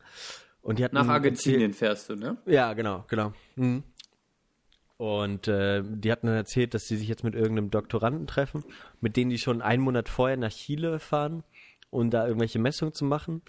Und 0.62 0.80
die 0.80 0.84
hatten 0.84 0.96
Nach 0.96 1.08
Argentinien 1.08 1.74
fährst 1.74 2.10
du, 2.10 2.16
ne? 2.16 2.38
Ja, 2.46 2.74
genau, 2.74 3.06
genau. 3.08 3.34
Mhm. 3.56 3.84
Und 5.00 5.48
äh, 5.48 5.82
die 5.82 6.12
hatten 6.12 6.28
dann 6.28 6.36
erzählt, 6.36 6.74
dass 6.74 6.90
sie 6.90 6.98
sich 6.98 7.08
jetzt 7.08 7.24
mit 7.24 7.34
irgendeinem 7.34 7.72
Doktoranden 7.72 8.28
treffen, 8.28 8.66
mit 9.00 9.16
denen 9.16 9.30
die 9.30 9.38
schon 9.38 9.62
einen 9.62 9.82
Monat 9.82 10.10
vorher 10.10 10.36
nach 10.36 10.52
Chile 10.52 11.00
fahren, 11.00 11.44
um 11.90 12.10
da 12.10 12.28
irgendwelche 12.28 12.60
Messungen 12.60 12.94
zu 12.94 13.06
machen. 13.06 13.42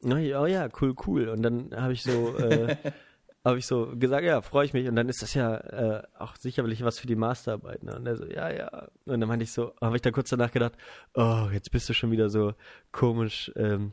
Und 0.00 0.16
ich, 0.18 0.32
oh 0.36 0.46
ja, 0.46 0.68
cool, 0.80 0.94
cool. 1.04 1.28
Und 1.28 1.42
dann 1.42 1.74
habe 1.74 1.92
ich 1.92 2.04
so, 2.04 2.38
äh, 2.38 2.76
habe 3.44 3.58
ich 3.58 3.66
so 3.66 3.92
gesagt, 3.96 4.22
ja, 4.22 4.42
freue 4.42 4.64
ich 4.64 4.74
mich. 4.74 4.86
Und 4.86 4.94
dann 4.94 5.08
ist 5.08 5.22
das 5.22 5.34
ja 5.34 5.56
äh, 5.56 6.02
auch 6.16 6.36
sicherlich 6.36 6.84
was 6.84 7.00
für 7.00 7.08
die 7.08 7.16
Masterarbeit. 7.16 7.82
Ne? 7.82 7.96
Und 7.96 8.06
er 8.06 8.14
so, 8.14 8.26
ja, 8.26 8.52
ja. 8.52 8.88
Und 9.04 9.18
dann 9.18 9.28
meinte 9.28 9.42
ich 9.42 9.50
so, 9.50 9.74
habe 9.80 9.96
ich 9.96 10.02
da 10.02 10.12
kurz 10.12 10.30
danach 10.30 10.52
gedacht, 10.52 10.74
oh, 11.14 11.48
jetzt 11.52 11.72
bist 11.72 11.88
du 11.88 11.94
schon 11.94 12.12
wieder 12.12 12.30
so 12.30 12.54
komisch. 12.92 13.50
Ähm, 13.56 13.92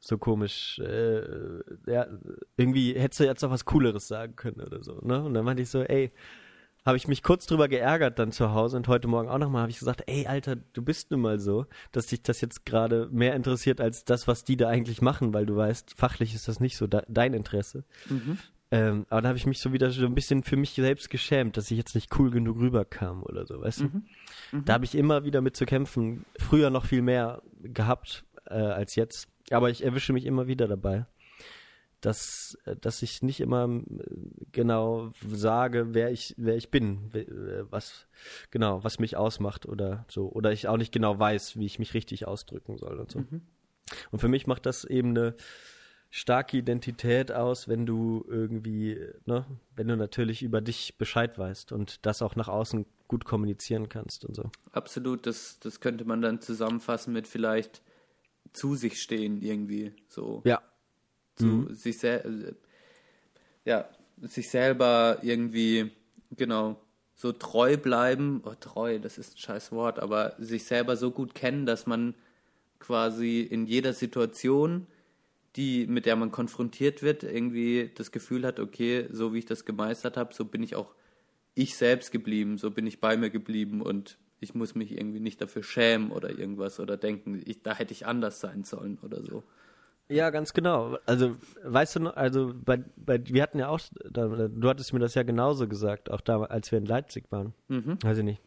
so 0.00 0.18
komisch, 0.18 0.78
äh, 0.78 1.22
ja, 1.86 2.06
irgendwie 2.56 2.94
hättest 2.94 3.20
du 3.20 3.24
jetzt 3.24 3.44
auch 3.44 3.50
was 3.50 3.64
Cooleres 3.64 4.08
sagen 4.08 4.36
können 4.36 4.60
oder 4.60 4.82
so, 4.82 5.00
ne? 5.02 5.22
Und 5.22 5.34
dann 5.34 5.44
meinte 5.44 5.62
ich 5.62 5.70
so, 5.70 5.82
ey, 5.82 6.12
habe 6.88 6.96
ich 6.96 7.08
mich 7.08 7.22
kurz 7.22 7.46
drüber 7.46 7.68
geärgert 7.68 8.18
dann 8.18 8.32
zu 8.32 8.52
Hause 8.54 8.76
und 8.76 8.88
heute 8.88 9.08
Morgen 9.08 9.28
auch 9.28 9.38
nochmal 9.38 9.62
habe 9.62 9.70
ich 9.70 9.78
gesagt, 9.78 10.04
ey, 10.06 10.26
Alter, 10.26 10.56
du 10.56 10.82
bist 10.82 11.10
nun 11.10 11.20
mal 11.20 11.38
so, 11.38 11.66
dass 11.92 12.06
dich 12.06 12.22
das 12.22 12.40
jetzt 12.40 12.64
gerade 12.64 13.08
mehr 13.10 13.34
interessiert 13.34 13.80
als 13.80 14.04
das, 14.04 14.26
was 14.26 14.44
die 14.44 14.56
da 14.56 14.68
eigentlich 14.68 15.02
machen, 15.02 15.34
weil 15.34 15.44
du 15.44 15.56
weißt, 15.56 15.94
fachlich 15.96 16.34
ist 16.34 16.48
das 16.48 16.60
nicht 16.60 16.76
so 16.76 16.86
de 16.86 17.02
dein 17.08 17.34
Interesse. 17.34 17.84
Mhm. 18.08 18.38
Ähm, 18.70 19.06
aber 19.08 19.22
da 19.22 19.28
habe 19.28 19.38
ich 19.38 19.46
mich 19.46 19.60
so 19.60 19.72
wieder 19.72 19.90
so 19.90 20.04
ein 20.04 20.14
bisschen 20.14 20.42
für 20.42 20.56
mich 20.56 20.72
selbst 20.72 21.08
geschämt, 21.08 21.56
dass 21.56 21.70
ich 21.70 21.78
jetzt 21.78 21.94
nicht 21.94 22.18
cool 22.18 22.30
genug 22.30 22.58
rüberkam 22.58 23.22
oder 23.22 23.46
so, 23.46 23.60
weißt 23.60 23.80
mhm. 23.80 23.90
du? 23.92 24.56
Mhm. 24.58 24.64
Da 24.64 24.74
habe 24.74 24.84
ich 24.84 24.94
immer 24.94 25.24
wieder 25.24 25.40
mit 25.40 25.56
zu 25.56 25.66
kämpfen, 25.66 26.26
früher 26.38 26.70
noch 26.70 26.84
viel 26.84 27.02
mehr 27.02 27.42
gehabt 27.62 28.24
äh, 28.50 28.54
als 28.54 28.94
jetzt. 28.94 29.28
Aber 29.50 29.70
ich 29.70 29.84
erwische 29.84 30.12
mich 30.12 30.26
immer 30.26 30.46
wieder 30.46 30.68
dabei, 30.68 31.06
dass, 32.00 32.56
dass 32.80 33.02
ich 33.02 33.22
nicht 33.22 33.40
immer 33.40 33.68
äh, 33.68 33.82
genau 34.52 35.12
sage, 35.28 35.88
wer 35.94 36.10
ich, 36.10 36.34
wer 36.36 36.56
ich 36.56 36.70
bin, 36.70 37.10
äh, 37.14 37.26
was, 37.70 38.06
genau, 38.50 38.84
was 38.84 38.98
mich 38.98 39.16
ausmacht 39.16 39.66
oder 39.66 40.04
so. 40.08 40.30
Oder 40.30 40.52
ich 40.52 40.68
auch 40.68 40.76
nicht 40.76 40.92
genau 40.92 41.18
weiß, 41.18 41.56
wie 41.56 41.66
ich 41.66 41.78
mich 41.78 41.94
richtig 41.94 42.26
ausdrücken 42.26 42.78
soll 42.78 42.98
und 42.98 43.10
so. 43.10 43.20
Mhm. 43.20 43.42
Und 44.10 44.18
für 44.18 44.28
mich 44.28 44.46
macht 44.46 44.66
das 44.66 44.84
eben 44.84 45.10
eine 45.10 45.34
starke 46.10 46.56
Identität 46.56 47.32
aus, 47.32 47.68
wenn 47.68 47.84
du 47.84 48.24
irgendwie, 48.28 48.98
ne, 49.26 49.44
wenn 49.76 49.88
du 49.88 49.96
natürlich 49.96 50.42
über 50.42 50.60
dich 50.60 50.96
Bescheid 50.96 51.38
weißt 51.38 51.72
und 51.72 52.04
das 52.06 52.22
auch 52.22 52.34
nach 52.36 52.48
außen 52.48 52.86
gut 53.08 53.24
kommunizieren 53.24 53.88
kannst 53.88 54.24
und 54.24 54.34
so. 54.34 54.50
Absolut, 54.72 55.26
das, 55.26 55.58
das 55.60 55.80
könnte 55.80 56.04
man 56.04 56.22
dann 56.22 56.40
zusammenfassen 56.40 57.12
mit 57.12 57.26
vielleicht 57.26 57.82
zu 58.52 58.74
sich 58.74 59.00
stehen 59.00 59.42
irgendwie 59.42 59.92
so. 60.08 60.42
Ja. 60.44 60.62
Zu 61.36 61.46
mhm. 61.46 61.74
sich 61.74 61.98
sel 61.98 62.56
ja, 63.64 63.88
sich 64.22 64.48
selber 64.48 65.18
irgendwie 65.22 65.90
genau 66.36 66.80
so 67.14 67.32
treu 67.32 67.76
bleiben. 67.76 68.42
Oh, 68.44 68.54
treu, 68.58 68.98
das 68.98 69.18
ist 69.18 69.34
ein 69.34 69.38
scheiß 69.38 69.72
Wort, 69.72 69.98
aber 69.98 70.34
sich 70.38 70.64
selber 70.64 70.96
so 70.96 71.10
gut 71.10 71.34
kennen, 71.34 71.66
dass 71.66 71.86
man 71.86 72.14
quasi 72.78 73.40
in 73.40 73.66
jeder 73.66 73.92
Situation, 73.92 74.86
die 75.56 75.86
mit 75.86 76.06
der 76.06 76.16
man 76.16 76.30
konfrontiert 76.30 77.02
wird, 77.02 77.24
irgendwie 77.24 77.90
das 77.94 78.12
Gefühl 78.12 78.46
hat, 78.46 78.60
okay, 78.60 79.08
so 79.10 79.34
wie 79.34 79.40
ich 79.40 79.46
das 79.46 79.64
gemeistert 79.64 80.16
habe, 80.16 80.32
so 80.32 80.44
bin 80.44 80.62
ich 80.62 80.76
auch 80.76 80.94
ich 81.54 81.76
selbst 81.76 82.12
geblieben, 82.12 82.56
so 82.56 82.70
bin 82.70 82.86
ich 82.86 83.00
bei 83.00 83.16
mir 83.16 83.30
geblieben 83.30 83.82
und 83.82 84.16
ich 84.40 84.54
muss 84.54 84.74
mich 84.74 84.92
irgendwie 84.92 85.20
nicht 85.20 85.40
dafür 85.40 85.62
schämen 85.62 86.10
oder 86.10 86.30
irgendwas 86.30 86.80
oder 86.80 86.96
denken, 86.96 87.42
ich, 87.44 87.62
da 87.62 87.74
hätte 87.74 87.92
ich 87.92 88.06
anders 88.06 88.40
sein 88.40 88.64
sollen 88.64 88.98
oder 89.02 89.22
so. 89.22 89.42
Ja, 90.08 90.30
ganz 90.30 90.54
genau. 90.54 90.96
Also, 91.04 91.36
weißt 91.64 91.96
du, 91.96 92.00
noch, 92.00 92.16
also 92.16 92.54
bei, 92.64 92.82
bei, 92.96 93.20
wir 93.26 93.42
hatten 93.42 93.58
ja 93.58 93.68
auch, 93.68 93.80
du 94.10 94.68
hattest 94.68 94.92
mir 94.94 95.00
das 95.00 95.14
ja 95.14 95.22
genauso 95.22 95.68
gesagt, 95.68 96.10
auch 96.10 96.22
da, 96.22 96.42
als 96.44 96.72
wir 96.72 96.78
in 96.78 96.86
Leipzig 96.86 97.30
waren. 97.30 97.52
Mhm. 97.68 97.98
Weiß 98.02 98.18
ich 98.18 98.24
nicht. 98.24 98.40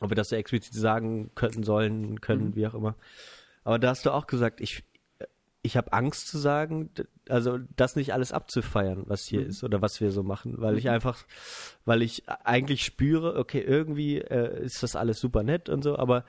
Ob 0.00 0.10
wir 0.10 0.16
das 0.16 0.30
so 0.30 0.36
explizit 0.36 0.74
sagen 0.74 1.30
könnten, 1.34 1.62
sollen, 1.62 2.20
können, 2.20 2.48
mhm. 2.48 2.54
wie 2.56 2.66
auch 2.66 2.74
immer. 2.74 2.96
Aber 3.62 3.78
da 3.78 3.90
hast 3.90 4.04
du 4.04 4.10
auch 4.10 4.26
gesagt, 4.26 4.60
ich, 4.60 4.82
ich 5.66 5.76
habe 5.76 5.92
Angst 5.92 6.28
zu 6.28 6.38
sagen, 6.38 6.90
also 7.28 7.58
das 7.76 7.96
nicht 7.96 8.14
alles 8.14 8.32
abzufeiern, 8.32 9.02
was 9.06 9.26
hier 9.26 9.42
mhm. 9.42 9.48
ist 9.48 9.64
oder 9.64 9.82
was 9.82 10.00
wir 10.00 10.10
so 10.12 10.22
machen, 10.22 10.54
weil 10.58 10.72
mhm. 10.72 10.78
ich 10.78 10.88
einfach, 10.88 11.24
weil 11.84 12.02
ich 12.02 12.28
eigentlich 12.44 12.84
spüre, 12.84 13.36
okay, 13.36 13.60
irgendwie 13.60 14.18
äh, 14.18 14.64
ist 14.64 14.82
das 14.82 14.96
alles 14.96 15.20
super 15.20 15.42
nett 15.42 15.68
und 15.68 15.82
so, 15.82 15.98
aber 15.98 16.24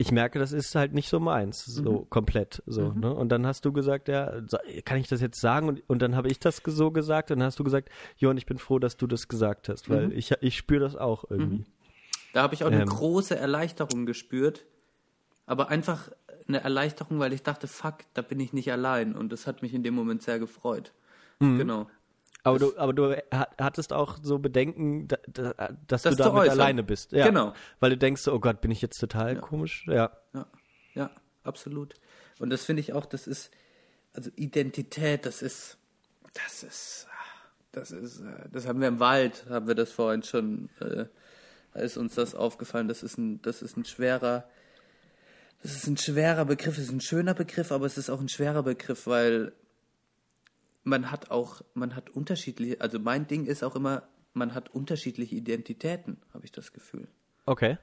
ich 0.00 0.12
merke, 0.12 0.38
das 0.38 0.52
ist 0.52 0.74
halt 0.76 0.94
nicht 0.94 1.08
so 1.08 1.18
meins, 1.18 1.64
so 1.64 2.00
mhm. 2.00 2.10
komplett 2.10 2.62
so. 2.66 2.92
Mhm. 2.92 3.00
Ne? 3.00 3.12
Und 3.12 3.30
dann 3.30 3.46
hast 3.46 3.64
du 3.64 3.72
gesagt, 3.72 4.08
ja, 4.08 4.40
kann 4.84 4.98
ich 4.98 5.08
das 5.08 5.20
jetzt 5.20 5.40
sagen? 5.40 5.68
Und, 5.68 5.82
und 5.88 6.00
dann 6.00 6.14
habe 6.14 6.28
ich 6.28 6.38
das 6.38 6.62
so 6.64 6.92
gesagt 6.92 7.30
und 7.30 7.40
dann 7.40 7.46
hast 7.46 7.58
du 7.58 7.64
gesagt, 7.64 7.90
Johann, 8.16 8.38
ich 8.38 8.46
bin 8.46 8.58
froh, 8.58 8.78
dass 8.78 8.96
du 8.96 9.06
das 9.06 9.26
gesagt 9.28 9.68
hast, 9.68 9.90
weil 9.90 10.06
mhm. 10.06 10.12
ich, 10.12 10.32
ich 10.40 10.56
spüre 10.56 10.80
das 10.80 10.96
auch 10.96 11.24
irgendwie. 11.28 11.58
Mhm. 11.58 11.66
Da 12.32 12.42
habe 12.42 12.54
ich 12.54 12.62
auch 12.62 12.68
eine 12.68 12.82
ähm, 12.82 12.88
große 12.88 13.36
Erleichterung 13.36 14.06
gespürt, 14.06 14.64
aber 15.46 15.68
einfach 15.68 16.10
eine 16.48 16.62
Erleichterung, 16.62 17.18
weil 17.18 17.32
ich 17.32 17.42
dachte, 17.42 17.68
fuck, 17.68 17.98
da 18.14 18.22
bin 18.22 18.40
ich 18.40 18.52
nicht 18.52 18.72
allein. 18.72 19.14
Und 19.14 19.30
das 19.30 19.46
hat 19.46 19.62
mich 19.62 19.74
in 19.74 19.82
dem 19.82 19.94
Moment 19.94 20.22
sehr 20.22 20.38
gefreut. 20.38 20.92
Mhm. 21.38 21.58
Genau. 21.58 21.86
Aber 22.44 22.58
du, 22.58 22.76
aber 22.78 22.92
du 22.92 23.16
hattest 23.58 23.92
auch 23.92 24.18
so 24.22 24.38
Bedenken, 24.38 25.08
dass 25.08 26.02
das 26.02 26.02
du 26.02 26.14
damit 26.16 26.42
äußern. 26.42 26.60
alleine 26.60 26.82
bist. 26.82 27.12
Ja. 27.12 27.26
Genau. 27.26 27.52
Weil 27.80 27.90
du 27.90 27.98
denkst, 27.98 28.26
oh 28.28 28.38
Gott, 28.38 28.60
bin 28.60 28.70
ich 28.70 28.80
jetzt 28.80 28.98
total 28.98 29.34
ja. 29.34 29.40
komisch? 29.40 29.86
Ja. 29.86 30.12
ja. 30.32 30.46
Ja, 30.94 31.10
absolut. 31.44 31.94
Und 32.38 32.50
das 32.50 32.64
finde 32.64 32.80
ich 32.80 32.92
auch, 32.92 33.06
das 33.06 33.26
ist, 33.26 33.50
also 34.14 34.30
Identität, 34.36 35.26
das 35.26 35.42
ist, 35.42 35.78
das 36.34 36.62
ist, 36.62 37.08
das 37.72 37.90
ist, 37.90 38.20
äh, 38.20 38.48
das 38.50 38.66
haben 38.66 38.80
wir 38.80 38.88
im 38.88 39.00
Wald, 39.00 39.46
haben 39.50 39.68
wir 39.68 39.74
das 39.74 39.92
vorhin 39.92 40.22
schon, 40.22 40.70
äh, 40.80 41.06
ist 41.74 41.96
uns 41.96 42.14
das 42.14 42.34
aufgefallen. 42.34 42.88
Das 42.88 43.02
ist 43.02 43.18
ein, 43.18 43.42
das 43.42 43.62
ist 43.62 43.76
ein 43.76 43.84
schwerer, 43.84 44.48
das 45.62 45.74
ist 45.76 45.86
ein 45.86 45.96
schwerer 45.96 46.44
Begriff, 46.44 46.78
es 46.78 46.84
ist 46.84 46.92
ein 46.92 47.00
schöner 47.00 47.34
Begriff, 47.34 47.72
aber 47.72 47.86
es 47.86 47.98
ist 47.98 48.10
auch 48.10 48.20
ein 48.20 48.28
schwerer 48.28 48.62
Begriff, 48.62 49.06
weil 49.06 49.52
man 50.84 51.10
hat 51.10 51.30
auch, 51.30 51.62
man 51.74 51.94
hat 51.96 52.10
unterschiedliche, 52.10 52.80
also 52.80 52.98
mein 52.98 53.26
Ding 53.26 53.46
ist 53.46 53.62
auch 53.62 53.76
immer, 53.76 54.04
man 54.34 54.54
hat 54.54 54.74
unterschiedliche 54.74 55.34
Identitäten, 55.34 56.18
habe 56.32 56.44
ich 56.44 56.52
das 56.52 56.72
Gefühl. 56.72 57.08
Okay. 57.46 57.78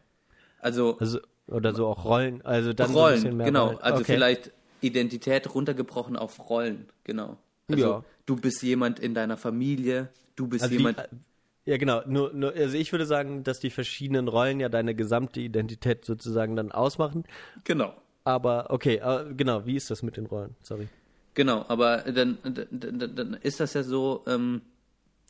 Also, 0.59 0.97
Also, 0.99 1.19
oder 1.47 1.76
so 1.76 1.88
auch 1.88 2.05
Rollen, 2.05 2.41
also 2.43 2.73
dann 2.73 2.88
so 2.88 2.93
ein 2.93 2.99
Rollen, 3.03 3.15
bisschen 3.15 3.38
mehr 3.38 3.45
genau. 3.47 3.65
Rollen. 3.67 3.78
Also 3.80 4.01
okay. 4.01 4.13
vielleicht 4.13 4.51
Identität 4.82 5.53
runtergebrochen 5.53 6.15
auf 6.15 6.49
Rollen, 6.49 6.88
genau. 7.03 7.38
Also 7.69 7.84
Ja. 7.84 8.03
du 8.26 8.36
bist 8.36 8.63
jemand 8.63 8.99
in 8.99 9.13
deiner 9.13 9.38
Familie, 9.38 10.09
du 10.36 10.47
bist 10.47 10.63
Also 10.63 10.76
jemand. 10.76 10.97
die, 10.99 11.17
ja, 11.66 11.78
genau. 11.78 12.01
Nur, 12.05 12.34
nur, 12.34 12.53
also 12.53 12.78
ich 12.78 12.91
würde 12.91 13.05
sagen, 13.05 13.43
dass 13.43 13.59
die 13.59 13.70
verschiedenen 13.70 14.28
Rollen 14.28 14.59
ja 14.59 14.70
deine 14.70 14.95
gesamte 14.95 15.39
Identität 15.39 16.05
sozusagen 16.05 16.55
dann 16.55 16.72
ausmachen. 16.72 17.24
genau. 17.63 17.93
Aber 18.24 18.72
okay, 18.72 18.99
genau, 19.38 19.66
wie 19.68 19.76
ist 19.76 19.91
das 19.91 20.01
mit 20.01 20.18
den 20.18 20.26
Rollen? 20.26 20.55
Sorry. 20.63 20.88
Genau, 21.36 21.66
aber 21.68 21.97
dann, 21.97 22.39
dann, 22.43 23.16
dann, 23.16 23.34
ist 23.36 23.59
das 23.59 23.74
ja 23.74 23.84
so, 23.84 24.24
ähm, 24.26 24.61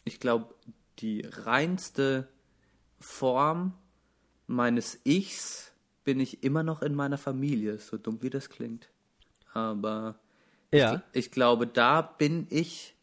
ich 0.05 0.19
glaube, 0.19 0.53
die 0.99 1.27
reinste 1.29 2.27
Form 2.99 3.73
meines 4.47 4.99
Ichs 5.03 5.73
bin 6.05 6.19
ich 6.19 6.43
immer 6.43 6.63
noch 6.63 6.81
in 6.81 6.95
meiner 6.95 7.17
Familie, 7.17 7.79
so 7.79 7.97
dumm 7.97 8.21
wie 8.21 8.29
das 8.29 8.49
klingt. 8.49 8.89
Aber 9.53 10.19
Ja. 10.71 11.01
ich 11.11 11.31
glaube, 11.31 11.67
da 11.67 12.01
bin 12.01 12.47
ich 12.49 12.95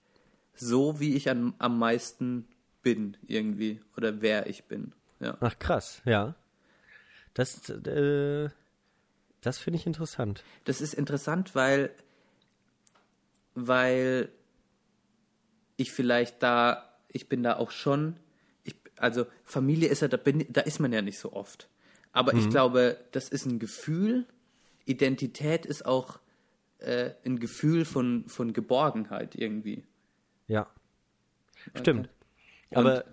so, 0.55 1.01
wie 1.01 1.17
ich 1.17 1.29
am, 1.29 1.55
am 1.59 1.79
meisten 1.79 2.47
bin, 2.83 3.17
irgendwie. 3.27 3.81
Oder 3.97 4.21
wer 4.21 4.47
ich 4.47 4.65
bin. 4.65 4.93
Ja. 5.21 5.37
Ach 5.41 5.59
krass, 5.59 6.03
ja. 6.05 6.35
Das, 7.35 7.69
äh, 7.71 8.49
das 9.41 9.59
finde 9.59 9.79
ich 9.79 9.87
interessant. 9.87 10.43
Das 10.65 10.81
ist 10.81 10.95
interessant, 10.95 11.55
weil, 11.55 11.91
weil 13.55 14.29
ich 15.77 15.93
vielleicht 15.93 16.43
da, 16.43 16.91
ich 17.11 17.29
bin 17.29 17.43
da 17.43 17.57
auch 17.57 17.71
schon, 17.71 18.17
ich, 18.65 18.75
also 18.97 19.27
Familie 19.45 19.89
ist 19.89 20.03
ja, 20.03 20.09
da, 20.09 20.17
bin, 20.17 20.47
da 20.51 20.61
ist 20.63 20.81
man 20.81 20.93
ja 20.93 21.03
nicht 21.03 21.19
so 21.19 21.33
oft. 21.33 21.69
Aber 22.13 22.35
ich 22.35 22.51
glaube, 22.51 22.99
das 23.13 23.31
ist 23.31 23.47
ein 23.47 23.59
Gefühl, 23.59 24.27
Identität 24.85 25.65
ist 25.65 25.87
auch 25.87 26.21
äh, 26.79 27.13
ein 27.25 27.39
Gefühl 27.39 27.87
von, 27.87 28.29
von 28.29 28.53
Geborgenheit 28.53 29.35
irgendwie. 29.35 29.85
Ja. 30.47 30.69
Stimmt. 31.75 32.11
Aber 32.75 33.05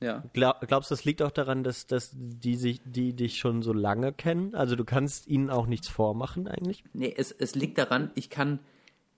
Ja. 0.00 0.22
glaub, 0.34 0.60
glaubst 0.68 0.90
du, 0.90 0.94
das 0.94 1.04
liegt 1.04 1.22
auch 1.22 1.30
daran, 1.30 1.64
dass, 1.64 1.86
dass 1.86 2.10
die, 2.14 2.56
sich, 2.56 2.80
die 2.84 3.14
dich 3.14 3.38
schon 3.38 3.62
so 3.62 3.72
lange 3.72 4.12
kennen? 4.12 4.54
Also 4.54 4.76
du 4.76 4.84
kannst 4.84 5.26
ihnen 5.26 5.48
auch 5.50 5.66
nichts 5.66 5.88
vormachen 5.88 6.48
eigentlich? 6.48 6.84
Nee, 6.92 7.14
es, 7.16 7.32
es 7.32 7.54
liegt 7.54 7.78
daran, 7.78 8.10
ich 8.14 8.28
kann, 8.28 8.58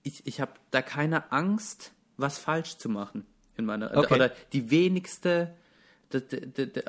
ich, 0.03 0.25
ich 0.25 0.39
habe 0.39 0.53
da 0.71 0.81
keine 0.81 1.31
Angst, 1.31 1.91
was 2.17 2.37
falsch 2.37 2.77
zu 2.77 2.87
machen 2.89 3.25
in 3.57 3.65
meiner, 3.65 3.95
Okay. 3.97 4.13
oder 4.13 4.31
die 4.53 4.71
wenigste, 4.71 5.53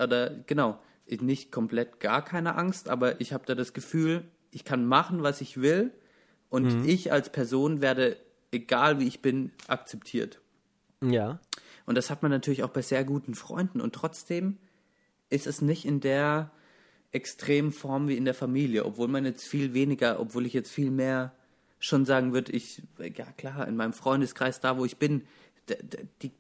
oder 0.00 0.30
genau, 0.46 0.78
nicht 1.08 1.50
komplett 1.50 1.98
gar 1.98 2.24
keine 2.24 2.54
Angst, 2.54 2.88
aber 2.88 3.20
ich 3.20 3.32
habe 3.32 3.44
da 3.44 3.56
das 3.56 3.72
Gefühl, 3.72 4.22
ich 4.52 4.64
kann 4.64 4.86
machen, 4.86 5.24
was 5.24 5.40
ich 5.40 5.61
will 5.61 5.92
und 6.48 6.86
ich 6.86 7.12
als 7.12 7.30
Person 7.30 7.80
werde, 7.80 8.16
egal 8.52 9.00
wie 9.00 9.08
ich 9.08 9.20
bin, 9.20 9.50
akzeptiert. 9.66 10.40
Ja. 11.02 11.40
Und 11.91 11.97
das 11.97 12.09
hat 12.09 12.22
man 12.22 12.30
natürlich 12.30 12.62
auch 12.62 12.70
bei 12.70 12.82
sehr 12.82 13.03
guten 13.03 13.34
Freunden. 13.34 13.80
Und 13.80 13.97
trotzdem 13.97 14.59
ist 15.28 15.49
es 15.49 15.61
nicht 15.61 15.84
in 15.84 15.99
der 15.99 16.53
extremen 17.11 17.72
Form 17.72 18.07
wie 18.07 18.16
in 18.16 18.24
der 18.24 18.32
Familie, 18.32 18.84
obwohl 18.84 19.09
man 19.09 19.24
jetzt 19.24 19.45
viel 19.45 19.74
weniger, 19.74 20.20
obwohl 20.20 20.47
ich 20.47 20.53
jetzt 20.53 20.70
viel 20.70 20.93
mehr 20.93 21.34
schon 21.80 22.05
sagen 22.05 22.32
würde, 22.32 22.53
ich, 22.53 22.84
ja 23.01 23.24
klar, 23.32 23.66
in 23.66 23.74
meinem 23.74 23.93
Freundeskreis, 23.93 24.61
da 24.61 24.78
wo 24.78 24.84
ich 24.84 24.99
bin, 24.99 25.22
die, 26.22 26.30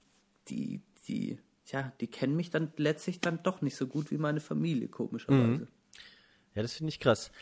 die, 0.46 0.82
die, 1.08 1.38
ja, 1.66 1.92
die 2.00 2.06
kennen 2.06 2.36
mich 2.36 2.50
dann 2.50 2.72
letztlich 2.76 3.18
dann 3.18 3.42
doch 3.42 3.60
nicht 3.60 3.74
so 3.74 3.88
gut 3.88 4.12
wie 4.12 4.18
meine 4.18 4.38
Familie, 4.38 4.86
komischerweise. 4.86 5.66
Ja, 6.54 6.62
das 6.62 6.74
finde 6.74 6.90
ich 6.90 7.00
krass. 7.00 7.32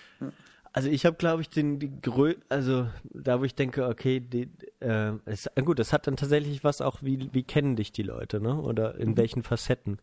Also 0.73 0.89
ich 0.89 1.07
habe, 1.07 1.17
glaube 1.17 1.43
ich, 1.43 1.49
den 1.49 1.79
die 1.79 1.91
Grö 2.01 2.35
also 2.49 2.89
da 3.05 3.41
wo 3.41 3.45
ich 3.45 3.55
denke, 3.55 3.87
okay, 3.87 4.21
die, 4.21 4.51
äh, 4.81 5.13
es, 5.25 5.47
äh, 5.47 5.63
gut, 5.63 5.79
das 5.79 5.93
hat 5.93 6.07
dann 6.07 6.17
tatsächlich 6.17 6.63
was 6.63 6.81
auch, 6.81 7.03
wie, 7.03 7.31
wie 7.33 7.43
kennen 7.43 7.77
dich 7.77 7.93
die 7.93 8.03
Leute, 8.03 8.41
ne? 8.41 8.61
Oder 8.61 8.97
in 8.97 9.17
welchen 9.17 9.43
Facetten. 9.43 9.99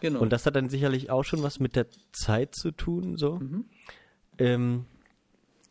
Genau. 0.00 0.20
Und 0.20 0.32
das 0.32 0.46
hat 0.46 0.56
dann 0.56 0.68
sicherlich 0.68 1.10
auch 1.10 1.24
schon 1.24 1.42
was 1.42 1.60
mit 1.60 1.76
der 1.76 1.86
Zeit 2.12 2.54
zu 2.54 2.70
tun, 2.70 3.16
so. 3.16 3.40
Ähm, 4.38 4.86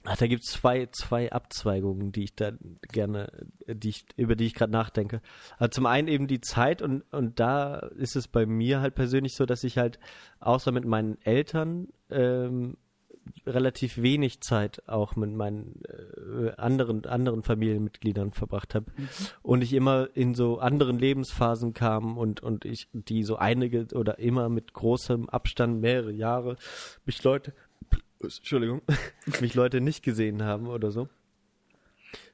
ach, 0.04 0.18
da 0.18 0.28
gibt 0.28 0.44
es 0.44 0.52
zwei, 0.52 0.88
zwei 0.88 1.32
Abzweigungen, 1.32 2.12
die 2.12 2.26
ich 2.26 2.36
da 2.36 2.52
gerne, 2.92 3.32
die 3.68 3.90
ich, 3.90 4.06
über 4.18 4.36
die 4.36 4.46
ich 4.46 4.54
gerade 4.54 4.72
nachdenke. 4.72 5.22
Also 5.58 5.70
zum 5.70 5.86
einen 5.86 6.08
eben 6.08 6.28
die 6.28 6.42
Zeit 6.42 6.82
und, 6.82 7.04
und 7.12 7.40
da 7.40 7.78
ist 7.78 8.16
es 8.16 8.28
bei 8.28 8.46
mir 8.46 8.82
halt 8.82 8.96
persönlich 8.96 9.36
so, 9.36 9.46
dass 9.46 9.64
ich 9.64 9.78
halt 9.78 10.00
außer 10.40 10.72
mit 10.72 10.86
meinen 10.86 11.22
Eltern 11.22 11.88
ähm, 12.10 12.78
relativ 13.46 14.02
wenig 14.02 14.42
Zeit 14.42 14.88
auch 14.88 15.16
mit 15.16 15.32
meinen 15.34 15.82
äh, 15.88 16.52
anderen 16.58 17.06
anderen 17.06 17.44
Familienmitgliedern 17.44 18.32
verbracht 18.32 18.76
habe 18.76 18.92
und 19.42 19.62
ich 19.62 19.74
immer 19.74 20.10
in 20.14 20.34
so 20.36 20.60
anderen 20.60 20.98
Lebensphasen 21.00 21.74
kam 21.74 22.18
und 22.18 22.42
und 22.42 22.66
ich 22.66 22.88
die 22.94 23.24
so 23.24 23.36
einige 23.38 23.88
oder 23.94 24.20
immer 24.20 24.50
mit 24.50 24.74
großem 24.74 25.30
Abstand 25.30 25.82
mehrere 25.82 26.12
Jahre 26.12 26.58
mich 27.06 27.24
Leute 27.24 27.54
Entschuldigung 28.22 28.82
mich 29.42 29.54
Leute 29.54 29.82
nicht 29.82 30.04
gesehen 30.04 30.44
haben 30.44 30.68
oder 30.68 30.92
so 30.92 31.10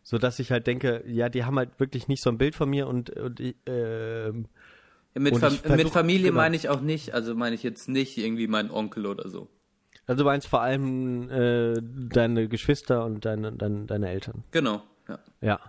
so 0.04 0.18
dass 0.18 0.40
ich 0.40 0.52
halt 0.52 0.68
denke 0.68 1.04
ja 1.08 1.30
die 1.30 1.44
haben 1.44 1.58
halt 1.58 1.80
wirklich 1.80 2.08
nicht 2.08 2.22
so 2.22 2.30
ein 2.30 2.38
Bild 2.38 2.56
von 2.56 2.70
mir 2.70 2.88
und 2.88 3.10
und 3.12 3.40
ich, 3.40 3.56
ähm, 3.66 4.48
mit, 5.16 5.34
und 5.34 5.40
Fam 5.40 5.54
versuch- 5.54 5.76
mit 5.76 5.90
Familie 5.90 6.28
genau. 6.28 6.38
meine 6.38 6.56
ich 6.56 6.70
auch 6.70 6.82
nicht, 6.82 7.14
also 7.14 7.36
meine 7.36 7.56
ich 7.56 7.64
jetzt 7.64 7.90
nicht 7.90 8.18
irgendwie 8.18 8.48
meinen 8.48 8.72
Onkel 8.72 9.06
oder 9.06 9.28
so. 9.30 9.50
Also 10.10 10.24
du 10.24 10.30
meinst 10.30 10.48
vor 10.48 10.62
allem 10.62 11.30
äh, 11.30 11.76
deine 11.82 12.48
Geschwister 12.48 13.06
und 13.06 13.26
deine 13.26 13.52
deine, 13.54 13.86
deine 13.86 14.10
Eltern 14.10 14.44
Genau, 14.52 14.82
ja. 15.08 15.20
Ja. 15.42 15.60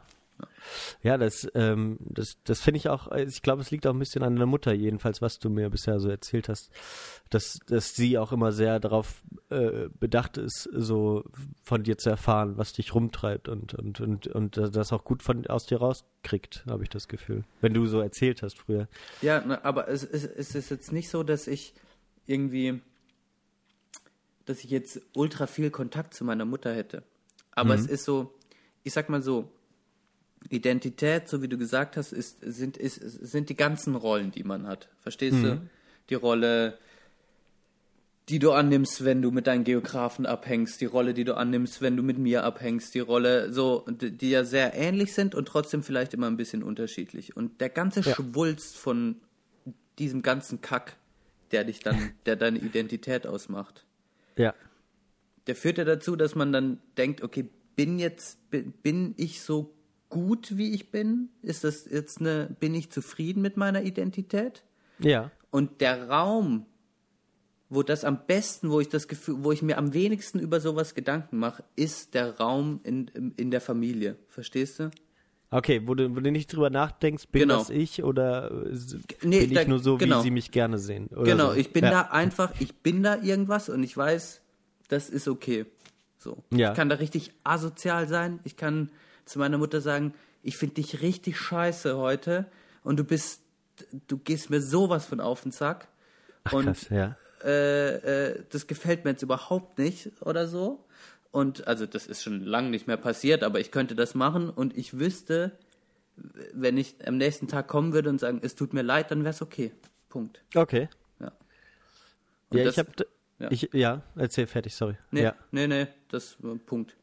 Ja, 1.02 1.18
das, 1.18 1.48
ähm, 1.54 1.98
das, 2.00 2.38
das 2.44 2.60
finde 2.60 2.78
ich 2.78 2.88
auch, 2.88 3.08
also 3.08 3.28
ich 3.28 3.42
glaube, 3.42 3.62
es 3.62 3.70
liegt 3.70 3.86
auch 3.86 3.92
ein 3.92 3.98
bisschen 3.98 4.22
an 4.22 4.34
deiner 4.34 4.46
Mutter, 4.46 4.72
jedenfalls, 4.72 5.22
was 5.22 5.38
du 5.38 5.50
mir 5.50 5.70
bisher 5.70 6.00
so 6.00 6.08
erzählt 6.08 6.48
hast, 6.48 6.70
dass, 7.30 7.58
dass 7.66 7.94
sie 7.94 8.18
auch 8.18 8.32
immer 8.32 8.52
sehr 8.52 8.80
darauf 8.80 9.22
äh, 9.50 9.88
bedacht 9.98 10.36
ist, 10.36 10.68
so 10.72 11.24
von 11.62 11.82
dir 11.82 11.98
zu 11.98 12.10
erfahren, 12.10 12.56
was 12.56 12.72
dich 12.72 12.94
rumtreibt 12.94 13.48
und, 13.48 13.74
und, 13.74 14.00
und, 14.00 14.26
und 14.28 14.56
das 14.56 14.92
auch 14.92 15.04
gut 15.04 15.22
von, 15.22 15.46
aus 15.46 15.66
dir 15.66 15.78
rauskriegt, 15.78 16.64
habe 16.68 16.82
ich 16.82 16.88
das 16.88 17.08
Gefühl. 17.08 17.44
Wenn 17.60 17.74
du 17.74 17.86
so 17.86 18.00
erzählt 18.00 18.42
hast 18.42 18.58
früher. 18.58 18.88
Ja, 19.22 19.42
na, 19.46 19.60
aber 19.64 19.88
es, 19.88 20.04
es, 20.04 20.24
es 20.24 20.54
ist 20.54 20.70
jetzt 20.70 20.92
nicht 20.92 21.10
so, 21.10 21.22
dass 21.22 21.46
ich 21.46 21.74
irgendwie, 22.26 22.80
dass 24.46 24.64
ich 24.64 24.70
jetzt 24.70 25.00
ultra 25.14 25.46
viel 25.46 25.70
Kontakt 25.70 26.14
zu 26.14 26.24
meiner 26.24 26.44
Mutter 26.44 26.74
hätte. 26.74 27.02
Aber 27.52 27.74
es 27.74 27.86
ist 27.86 28.04
so, 28.04 28.34
ich 28.84 28.92
sag 28.92 29.08
mal 29.08 29.22
so, 29.22 29.50
Identität, 30.48 31.28
so 31.28 31.42
wie 31.42 31.48
du 31.48 31.58
gesagt 31.58 31.96
hast, 31.96 32.12
ist, 32.12 32.38
sind, 32.40 32.76
ist, 32.76 32.96
sind 32.96 33.50
die 33.50 33.56
ganzen 33.56 33.94
Rollen, 33.94 34.30
die 34.30 34.44
man 34.44 34.66
hat. 34.66 34.88
Verstehst 35.00 35.42
du? 35.42 35.60
Die 36.08 36.14
Rolle, 36.14 36.78
die 38.30 38.38
du 38.38 38.52
annimmst, 38.52 39.04
wenn 39.04 39.22
du 39.22 39.30
mit 39.30 39.46
deinen 39.46 39.64
Geografen 39.64 40.24
abhängst, 40.24 40.80
die 40.80 40.86
Rolle, 40.86 41.14
die 41.14 41.24
du 41.24 41.36
annimmst, 41.36 41.82
wenn 41.82 41.96
du 41.96 42.02
mit 42.02 42.16
mir 42.16 42.44
abhängst, 42.44 42.94
die 42.94 43.00
Rolle, 43.00 43.52
so, 43.52 43.84
die, 43.88 44.10
die 44.12 44.30
ja 44.30 44.44
sehr 44.44 44.74
ähnlich 44.74 45.14
sind 45.14 45.34
und 45.34 45.46
trotzdem 45.46 45.82
vielleicht 45.82 46.14
immer 46.14 46.28
ein 46.28 46.36
bisschen 46.36 46.62
unterschiedlich. 46.62 47.36
Und 47.36 47.60
der 47.60 47.68
ganze 47.68 48.00
Ja. 48.00 48.14
Schwulst 48.14 48.76
von 48.76 49.16
diesem 49.98 50.22
ganzen 50.22 50.60
Kack, 50.60 50.96
der 51.52 51.64
dich 51.64 51.80
dann, 51.80 52.12
der 52.24 52.36
deine 52.36 52.58
Identität 52.58 53.26
ausmacht, 53.26 53.84
Ja. 54.40 54.54
der 55.46 55.56
führt 55.56 55.78
ja 55.78 55.84
dazu, 55.84 56.16
dass 56.16 56.34
man 56.34 56.52
dann 56.52 56.80
denkt, 56.96 57.22
okay, 57.22 57.48
bin 57.76 57.98
jetzt, 57.98 58.38
bin, 58.50 59.14
ich 59.16 59.40
so 59.40 59.74
gut, 60.10 60.56
wie 60.56 60.74
ich 60.74 60.90
bin? 60.90 61.30
Ist 61.40 61.64
das 61.64 61.86
jetzt 61.86 62.20
eine, 62.20 62.54
bin 62.60 62.74
ich 62.74 62.90
zufrieden 62.90 63.40
mit 63.40 63.56
meiner 63.56 63.82
Identität? 63.82 64.64
Ja. 64.98 65.30
Und 65.50 65.80
der 65.80 66.08
Raum, 66.08 66.66
wo 67.70 67.82
das 67.82 68.04
am 68.04 68.26
besten, 68.26 68.70
wo 68.70 68.80
ich 68.80 68.88
das 68.88 69.08
Gefühl, 69.08 69.36
wo 69.38 69.52
ich 69.52 69.62
mir 69.62 69.78
am 69.78 69.94
wenigsten 69.94 70.40
über 70.40 70.60
sowas 70.60 70.94
Gedanken 70.94 71.38
mache, 71.38 71.64
ist 71.76 72.14
der 72.14 72.36
Raum 72.38 72.80
in, 72.82 73.32
in 73.36 73.50
der 73.50 73.60
Familie. 73.60 74.16
Verstehst 74.28 74.80
du? 74.80 74.90
Okay, 75.52 75.82
wo 75.84 75.94
du, 75.94 76.14
wo 76.14 76.20
du 76.20 76.30
nicht 76.30 76.52
drüber 76.52 76.70
nachdenkst, 76.70 77.26
bin 77.32 77.42
Genau. 77.42 77.58
das 77.58 77.70
ich 77.70 78.04
oder 78.04 78.50
äh, 78.50 78.76
Nee, 79.22 79.40
bin 79.40 79.50
ich 79.50 79.54
da- 79.58 79.64
nur 79.64 79.80
so, 79.80 79.96
genau. 79.98 80.20
wie 80.20 80.22
sie 80.24 80.30
mich 80.30 80.50
gerne 80.52 80.78
sehen? 80.78 81.08
Genau, 81.10 81.50
so. 81.50 81.56
ich 81.56 81.72
bin 81.72 81.84
ja. 81.84 81.90
da 81.90 82.00
einfach, 82.02 82.52
ich 82.60 82.74
bin 82.76 83.02
da 83.02 83.16
irgendwas 83.16 83.68
und 83.68 83.82
ich 83.82 83.96
weiß, 83.96 84.40
das 84.88 85.10
ist 85.10 85.26
okay. 85.26 85.66
So. 86.18 86.44
Ja. 86.50 86.70
Ich 86.70 86.76
kann 86.76 86.88
da 86.88 86.96
richtig 86.96 87.32
asozial 87.42 88.06
sein. 88.06 88.38
Ich 88.44 88.56
kann 88.56 88.90
zu 89.24 89.38
meiner 89.38 89.58
Mutter 89.58 89.80
sagen, 89.80 90.14
ich 90.42 90.56
finde 90.56 90.76
dich 90.76 91.02
richtig 91.02 91.38
scheiße 91.38 91.96
heute 91.96 92.46
und 92.84 92.98
du 92.98 93.04
bist 93.04 93.42
du 94.08 94.18
gehst 94.18 94.50
mir 94.50 94.60
sowas 94.60 95.06
von 95.06 95.20
auf 95.20 95.42
den 95.42 95.52
Sack. 95.52 95.88
Ach, 96.44 96.52
und 96.52 96.64
krass, 96.66 96.88
ja. 96.90 97.16
äh, 97.42 98.28
äh, 98.32 98.44
das 98.50 98.66
gefällt 98.66 99.04
mir 99.04 99.12
jetzt 99.12 99.22
überhaupt 99.22 99.78
nicht 99.78 100.10
oder 100.20 100.46
so. 100.46 100.84
Und 101.32 101.66
also 101.68 101.86
das 101.86 102.06
ist 102.06 102.22
schon 102.22 102.44
lange 102.44 102.70
nicht 102.70 102.86
mehr 102.86 102.96
passiert, 102.96 103.42
aber 103.44 103.60
ich 103.60 103.70
könnte 103.70 103.94
das 103.94 104.14
machen 104.14 104.50
und 104.50 104.76
ich 104.76 104.98
wüsste, 104.98 105.52
wenn 106.52 106.76
ich 106.76 106.96
am 107.06 107.16
nächsten 107.18 107.46
Tag 107.48 107.68
kommen 107.68 107.92
würde 107.92 108.08
und 108.10 108.18
sagen, 108.18 108.40
es 108.42 108.54
tut 108.56 108.72
mir 108.72 108.82
leid, 108.82 109.10
dann 109.10 109.20
wäre 109.20 109.30
es 109.30 109.40
okay. 109.40 109.72
Punkt. 110.08 110.42
Okay. 110.54 110.88
Ja. 111.20 111.32
Und 112.50 112.58
Ja, 112.58 112.64
das- 112.64 112.74
ich 112.74 112.78
habe, 112.78 112.90
ja. 113.38 113.50
ich, 113.50 113.70
ja, 113.72 114.02
erzähl 114.16 114.46
fertig, 114.48 114.74
sorry. 114.74 114.96
Nee, 115.12 115.22
Ja, 115.22 115.34
nee, 115.52 115.66
nee, 115.68 115.86
das 116.08 116.36
war 116.42 116.56
Punkt. 116.56 116.96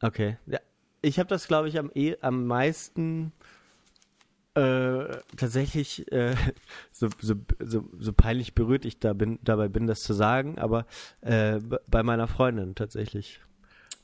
okay. 0.00 0.38
Ja, 0.46 0.58
ich 1.02 1.18
habe 1.18 1.28
das, 1.28 1.46
glaube 1.46 1.68
ich, 1.68 1.78
am, 1.78 1.90
eh, 1.94 2.16
am 2.22 2.46
meisten 2.46 3.32
äh, 4.56 5.18
tatsächlich 5.36 6.10
äh, 6.10 6.34
so, 6.92 7.08
so, 7.20 7.34
so, 7.60 7.84
so 7.98 8.12
peinlich 8.12 8.54
berührt 8.54 8.86
ich 8.86 8.98
da 8.98 9.12
bin, 9.12 9.38
dabei 9.42 9.68
bin, 9.68 9.86
das 9.86 10.02
zu 10.02 10.14
sagen, 10.14 10.58
aber 10.58 10.86
äh, 11.20 11.60
bei 11.86 12.02
meiner 12.02 12.26
Freundin 12.26 12.74
tatsächlich. 12.74 13.40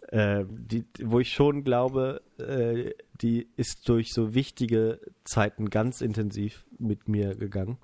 Äh, 0.09 0.45
die, 0.51 0.85
wo 1.03 1.21
ich 1.21 1.33
schon 1.33 1.65
glaube, 1.65 2.21
äh, 2.37 2.91
die 3.23 3.49
ist 3.57 3.89
durch 3.89 4.13
so 4.13 4.35
wichtige 4.35 5.01
Zeiten 5.25 5.71
ganz 5.71 6.03
intensiv 6.03 6.67
mit 6.79 7.09
mir 7.09 7.35
gegangen, 7.35 7.79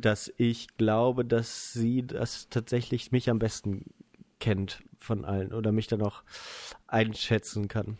dass 0.00 0.32
ich 0.38 0.76
glaube, 0.76 1.24
dass 1.24 1.72
sie 1.72 2.04
das 2.04 2.48
tatsächlich 2.48 3.12
mich 3.12 3.30
am 3.30 3.38
besten 3.38 3.84
kennt 4.40 4.82
von 4.98 5.24
allen 5.24 5.52
oder 5.52 5.70
mich 5.70 5.86
dann 5.86 6.02
auch 6.02 6.24
einschätzen 6.88 7.68
kann. 7.68 7.98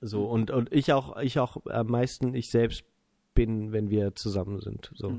So 0.00 0.26
und 0.26 0.52
und 0.52 0.72
ich 0.72 0.92
auch 0.92 1.16
ich 1.20 1.40
auch 1.40 1.66
am 1.66 1.88
meisten 1.88 2.34
ich 2.34 2.50
selbst 2.50 2.84
bin, 3.36 3.70
wenn 3.72 3.88
wir 3.88 4.16
zusammen 4.16 4.60
sind. 4.60 4.90
So. 4.96 5.12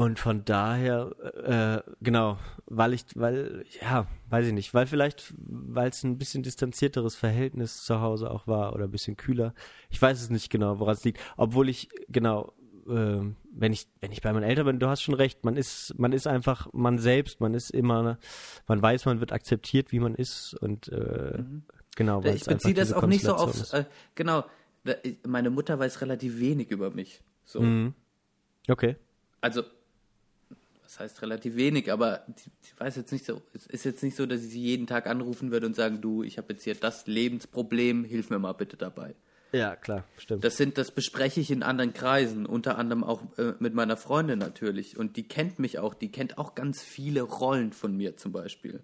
Und 0.00 0.18
von 0.18 0.46
daher, 0.46 1.84
äh, 1.84 1.92
genau, 2.00 2.38
weil 2.64 2.94
ich, 2.94 3.04
weil, 3.16 3.66
ja, 3.82 4.06
weiß 4.30 4.46
ich 4.46 4.54
nicht, 4.54 4.72
weil 4.72 4.86
vielleicht, 4.86 5.34
weil 5.36 5.90
es 5.90 6.02
ein 6.04 6.16
bisschen 6.16 6.42
distanzierteres 6.42 7.16
Verhältnis 7.16 7.84
zu 7.84 8.00
Hause 8.00 8.30
auch 8.30 8.46
war 8.46 8.74
oder 8.74 8.84
ein 8.84 8.90
bisschen 8.90 9.18
kühler. 9.18 9.52
Ich 9.90 10.00
weiß 10.00 10.22
es 10.22 10.30
nicht 10.30 10.48
genau, 10.48 10.78
woran 10.78 10.94
es 10.94 11.04
liegt. 11.04 11.20
Obwohl 11.36 11.68
ich, 11.68 11.90
genau, 12.08 12.54
äh, 12.88 13.20
wenn 13.52 13.72
ich, 13.74 13.88
wenn 14.00 14.10
ich 14.10 14.22
bei 14.22 14.32
meinen 14.32 14.44
Eltern 14.44 14.64
bin, 14.64 14.78
du 14.78 14.88
hast 14.88 15.02
schon 15.02 15.14
recht, 15.14 15.44
man 15.44 15.58
ist, 15.58 15.94
man 15.98 16.12
ist 16.12 16.26
einfach 16.26 16.72
man 16.72 16.98
selbst, 16.98 17.42
man 17.42 17.52
ist 17.52 17.70
immer, 17.70 18.18
man 18.66 18.80
weiß, 18.80 19.04
man 19.04 19.20
wird 19.20 19.32
akzeptiert, 19.32 19.92
wie 19.92 20.00
man 20.00 20.14
ist 20.14 20.54
und 20.54 20.88
äh, 20.88 21.42
genau, 21.94 22.24
weil 22.24 22.36
Ich 22.36 22.44
beziehe 22.44 22.72
das 22.72 22.94
auch 22.94 23.06
nicht 23.06 23.24
so 23.24 23.34
auf, 23.34 23.72
äh, 23.74 23.84
genau, 24.14 24.44
meine 25.26 25.50
Mutter 25.50 25.78
weiß 25.78 26.00
relativ 26.00 26.38
wenig 26.38 26.70
über 26.70 26.90
mich. 26.90 27.22
So. 27.44 27.60
ist. 27.60 27.94
Okay. 28.68 28.96
Also, 29.40 29.62
was 30.82 31.00
heißt 31.00 31.22
relativ 31.22 31.56
wenig, 31.56 31.90
aber 31.92 32.24
die, 32.28 32.50
die 32.50 32.80
weiß 32.80 32.96
jetzt 32.96 33.12
nicht 33.12 33.24
so, 33.24 33.42
es 33.52 33.66
ist 33.66 33.84
jetzt 33.84 34.02
nicht 34.02 34.16
so, 34.16 34.26
dass 34.26 34.42
ich 34.42 34.50
sie 34.50 34.62
jeden 34.62 34.86
Tag 34.86 35.06
anrufen 35.06 35.50
würde 35.50 35.66
und 35.66 35.76
sagen, 35.76 36.00
du, 36.00 36.22
ich 36.22 36.38
habe 36.38 36.52
jetzt 36.52 36.64
hier 36.64 36.74
das 36.74 37.06
Lebensproblem, 37.06 38.04
hilf 38.04 38.30
mir 38.30 38.38
mal 38.38 38.52
bitte 38.52 38.76
dabei. 38.76 39.14
Ja, 39.52 39.74
klar, 39.74 40.04
stimmt. 40.16 40.44
Das 40.44 40.56
sind, 40.56 40.78
das 40.78 40.92
bespreche 40.92 41.40
ich 41.40 41.50
in 41.50 41.62
anderen 41.62 41.92
Kreisen, 41.92 42.46
unter 42.46 42.78
anderem 42.78 43.02
auch 43.02 43.22
äh, 43.36 43.54
mit 43.58 43.74
meiner 43.74 43.96
Freundin 43.96 44.38
natürlich. 44.38 44.96
Und 44.96 45.16
die 45.16 45.26
kennt 45.26 45.58
mich 45.58 45.78
auch, 45.78 45.94
die 45.94 46.12
kennt 46.12 46.38
auch 46.38 46.54
ganz 46.54 46.82
viele 46.82 47.22
Rollen 47.22 47.72
von 47.72 47.96
mir 47.96 48.16
zum 48.16 48.32
Beispiel. 48.32 48.82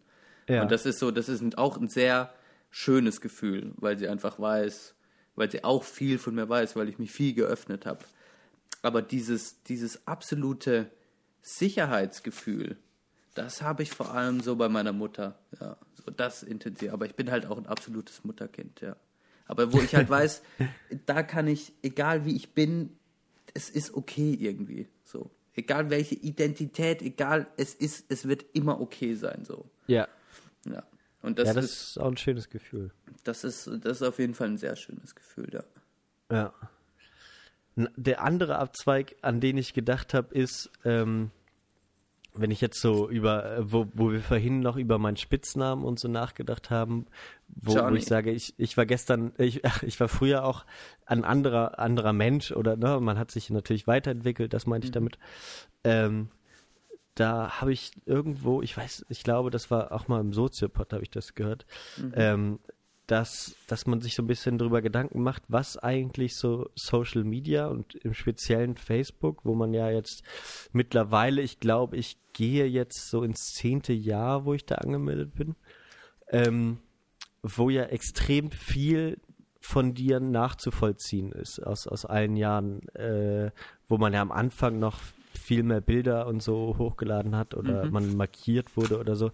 ja. 0.48 0.62
Und 0.62 0.72
das 0.72 0.86
ist 0.86 0.98
so, 0.98 1.10
das 1.10 1.28
ist 1.28 1.56
auch 1.56 1.76
ein 1.76 1.88
sehr 1.88 2.32
schönes 2.70 3.20
Gefühl, 3.20 3.72
weil 3.76 3.96
sie 3.96 4.08
einfach 4.08 4.40
weiß, 4.40 4.95
weil 5.36 5.50
sie 5.50 5.62
auch 5.62 5.84
viel 5.84 6.18
von 6.18 6.34
mir 6.34 6.48
weiß, 6.48 6.74
weil 6.76 6.88
ich 6.88 6.98
mich 6.98 7.12
viel 7.12 7.34
geöffnet 7.34 7.86
habe. 7.86 8.00
Aber 8.82 9.02
dieses, 9.02 9.62
dieses 9.64 10.06
absolute 10.06 10.90
Sicherheitsgefühl, 11.42 12.76
das 13.34 13.62
habe 13.62 13.82
ich 13.82 13.90
vor 13.90 14.12
allem 14.12 14.40
so 14.40 14.56
bei 14.56 14.68
meiner 14.68 14.92
Mutter. 14.92 15.38
Ja, 15.60 15.76
so 15.94 16.10
das 16.10 16.42
intensiv. 16.42 16.92
Aber 16.92 17.06
ich 17.06 17.14
bin 17.14 17.30
halt 17.30 17.46
auch 17.46 17.58
ein 17.58 17.66
absolutes 17.66 18.24
Mutterkind, 18.24 18.80
ja. 18.80 18.96
Aber 19.46 19.72
wo 19.72 19.80
ich 19.80 19.94
halt 19.94 20.08
weiß, 20.10 20.42
da 21.04 21.22
kann 21.22 21.46
ich, 21.46 21.72
egal 21.82 22.24
wie 22.24 22.34
ich 22.34 22.54
bin, 22.54 22.96
es 23.54 23.68
ist 23.70 23.94
okay 23.94 24.36
irgendwie. 24.40 24.88
So. 25.04 25.30
Egal 25.54 25.90
welche 25.90 26.14
Identität, 26.14 27.02
egal, 27.02 27.46
es 27.56 27.74
ist, 27.74 28.06
es 28.10 28.26
wird 28.26 28.44
immer 28.54 28.80
okay 28.80 29.14
sein, 29.14 29.44
so. 29.44 29.70
ja. 29.86 30.08
Ja. 30.64 30.82
Und 31.26 31.40
das, 31.40 31.48
ja, 31.48 31.54
das 31.54 31.64
ist, 31.64 31.72
ist 31.72 31.98
auch 31.98 32.06
ein 32.06 32.16
schönes 32.16 32.48
Gefühl. 32.48 32.92
das 33.24 33.42
ist, 33.42 33.66
das 33.82 34.00
ist 34.00 34.02
auf 34.02 34.20
jeden 34.20 34.34
Fall 34.34 34.46
ein 34.46 34.58
sehr 34.58 34.76
schönes 34.76 35.16
Gefühl, 35.16 35.48
ja. 35.52 35.64
Ja. 36.30 36.52
Der 37.96 38.22
andere 38.22 38.58
Abzweig, 38.58 39.16
an 39.22 39.40
den 39.40 39.58
ich 39.58 39.74
gedacht 39.74 40.14
habe, 40.14 40.32
ist, 40.32 40.70
ähm, 40.84 41.32
wenn 42.32 42.52
ich 42.52 42.60
jetzt 42.60 42.80
so 42.80 43.10
über, 43.10 43.56
äh, 43.56 43.72
wo, 43.72 43.88
wo 43.92 44.12
wir 44.12 44.20
vorhin 44.20 44.60
noch 44.60 44.76
über 44.76 44.98
meinen 44.98 45.16
Spitznamen 45.16 45.84
und 45.84 45.98
so 45.98 46.06
nachgedacht 46.06 46.70
haben, 46.70 47.06
wo, 47.48 47.74
wo 47.74 47.94
ich 47.94 48.06
sage, 48.06 48.30
ich, 48.30 48.54
ich 48.56 48.76
war 48.76 48.86
gestern, 48.86 49.32
ich, 49.36 49.62
ich 49.82 49.98
war 49.98 50.08
früher 50.08 50.44
auch 50.44 50.64
ein 51.06 51.24
anderer, 51.24 51.80
anderer 51.80 52.12
Mensch 52.12 52.52
oder 52.52 52.76
ne, 52.76 53.00
man 53.00 53.18
hat 53.18 53.32
sich 53.32 53.50
natürlich 53.50 53.88
weiterentwickelt, 53.88 54.52
das 54.52 54.66
meinte 54.66 54.86
ich 54.86 54.92
damit. 54.92 55.18
Ähm, 55.82 56.28
da 57.16 57.60
habe 57.60 57.72
ich 57.72 57.92
irgendwo, 58.04 58.62
ich 58.62 58.76
weiß, 58.76 59.06
ich 59.08 59.24
glaube, 59.24 59.50
das 59.50 59.70
war 59.70 59.90
auch 59.90 60.06
mal 60.06 60.20
im 60.20 60.32
Soziopod, 60.32 60.92
habe 60.92 61.02
ich 61.02 61.10
das 61.10 61.34
gehört, 61.34 61.66
ähm, 62.14 62.60
dass, 63.06 63.56
dass 63.68 63.86
man 63.86 64.00
sich 64.00 64.14
so 64.14 64.22
ein 64.22 64.26
bisschen 64.26 64.58
darüber 64.58 64.82
Gedanken 64.82 65.22
macht, 65.22 65.42
was 65.48 65.78
eigentlich 65.78 66.36
so 66.36 66.68
Social 66.74 67.24
Media 67.24 67.68
und 67.68 67.94
im 67.94 68.14
speziellen 68.14 68.76
Facebook, 68.76 69.44
wo 69.44 69.54
man 69.54 69.72
ja 69.72 69.90
jetzt 69.90 70.22
mittlerweile, 70.72 71.40
ich 71.40 71.58
glaube, 71.58 71.96
ich 71.96 72.18
gehe 72.34 72.66
jetzt 72.66 73.08
so 73.08 73.22
ins 73.22 73.54
zehnte 73.54 73.94
Jahr, 73.94 74.44
wo 74.44 74.52
ich 74.52 74.66
da 74.66 74.76
angemeldet 74.76 75.34
bin, 75.34 75.56
ähm, 76.28 76.78
wo 77.42 77.70
ja 77.70 77.84
extrem 77.84 78.50
viel 78.50 79.18
von 79.60 79.94
dir 79.94 80.20
nachzuvollziehen 80.20 81.32
ist 81.32 81.60
aus, 81.60 81.86
aus 81.86 82.04
allen 82.04 82.36
Jahren, 82.36 82.86
äh, 82.90 83.50
wo 83.88 83.96
man 83.96 84.12
ja 84.12 84.20
am 84.20 84.32
Anfang 84.32 84.78
noch 84.78 84.98
viel 85.38 85.62
mehr 85.62 85.80
Bilder 85.80 86.26
und 86.26 86.42
so 86.42 86.76
hochgeladen 86.78 87.36
hat 87.36 87.54
oder 87.54 87.90
man 87.90 88.16
markiert 88.16 88.76
wurde 88.76 88.98
oder 88.98 89.16
so. 89.16 89.30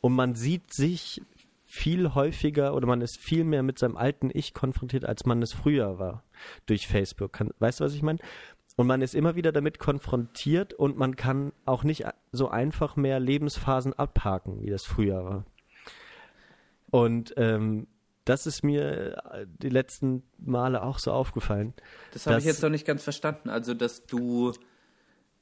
Und 0.00 0.14
man 0.14 0.34
sieht 0.34 0.72
sich 0.72 1.22
viel 1.64 2.14
häufiger 2.14 2.74
oder 2.74 2.86
man 2.86 3.00
ist 3.00 3.18
viel 3.18 3.44
mehr 3.44 3.62
mit 3.62 3.78
seinem 3.78 3.96
alten 3.96 4.30
Ich 4.32 4.54
konfrontiert, 4.54 5.04
als 5.04 5.26
man 5.26 5.42
es 5.42 5.52
früher 5.52 5.98
war 5.98 6.22
durch 6.66 6.86
Facebook. 6.86 7.32
Kann, 7.32 7.50
weißt 7.58 7.80
du, 7.80 7.84
was 7.84 7.94
ich 7.94 8.02
meine? 8.02 8.20
Und 8.76 8.86
man 8.86 9.02
ist 9.02 9.14
immer 9.14 9.36
wieder 9.36 9.52
damit 9.52 9.78
konfrontiert 9.78 10.74
und 10.74 10.98
man 10.98 11.16
kann 11.16 11.52
auch 11.64 11.82
nicht 11.82 12.04
so 12.30 12.48
einfach 12.48 12.96
mehr 12.96 13.18
Lebensphasen 13.18 13.94
abhaken, 13.94 14.62
wie 14.62 14.70
das 14.70 14.84
früher 14.84 15.24
war. 15.24 15.44
Und 16.90 17.34
ähm, 17.36 17.86
das 18.26 18.46
ist 18.46 18.62
mir 18.62 19.16
äh, 19.32 19.46
die 19.62 19.70
letzten 19.70 20.22
Male 20.38 20.82
auch 20.82 20.98
so 20.98 21.12
aufgefallen. 21.12 21.74
Das 22.12 22.26
habe 22.26 22.38
ich 22.38 22.44
jetzt 22.44 22.62
noch 22.62 22.70
nicht 22.70 22.86
ganz 22.86 23.02
verstanden. 23.02 23.48
Also, 23.48 23.72
dass 23.72 24.04
du. 24.04 24.52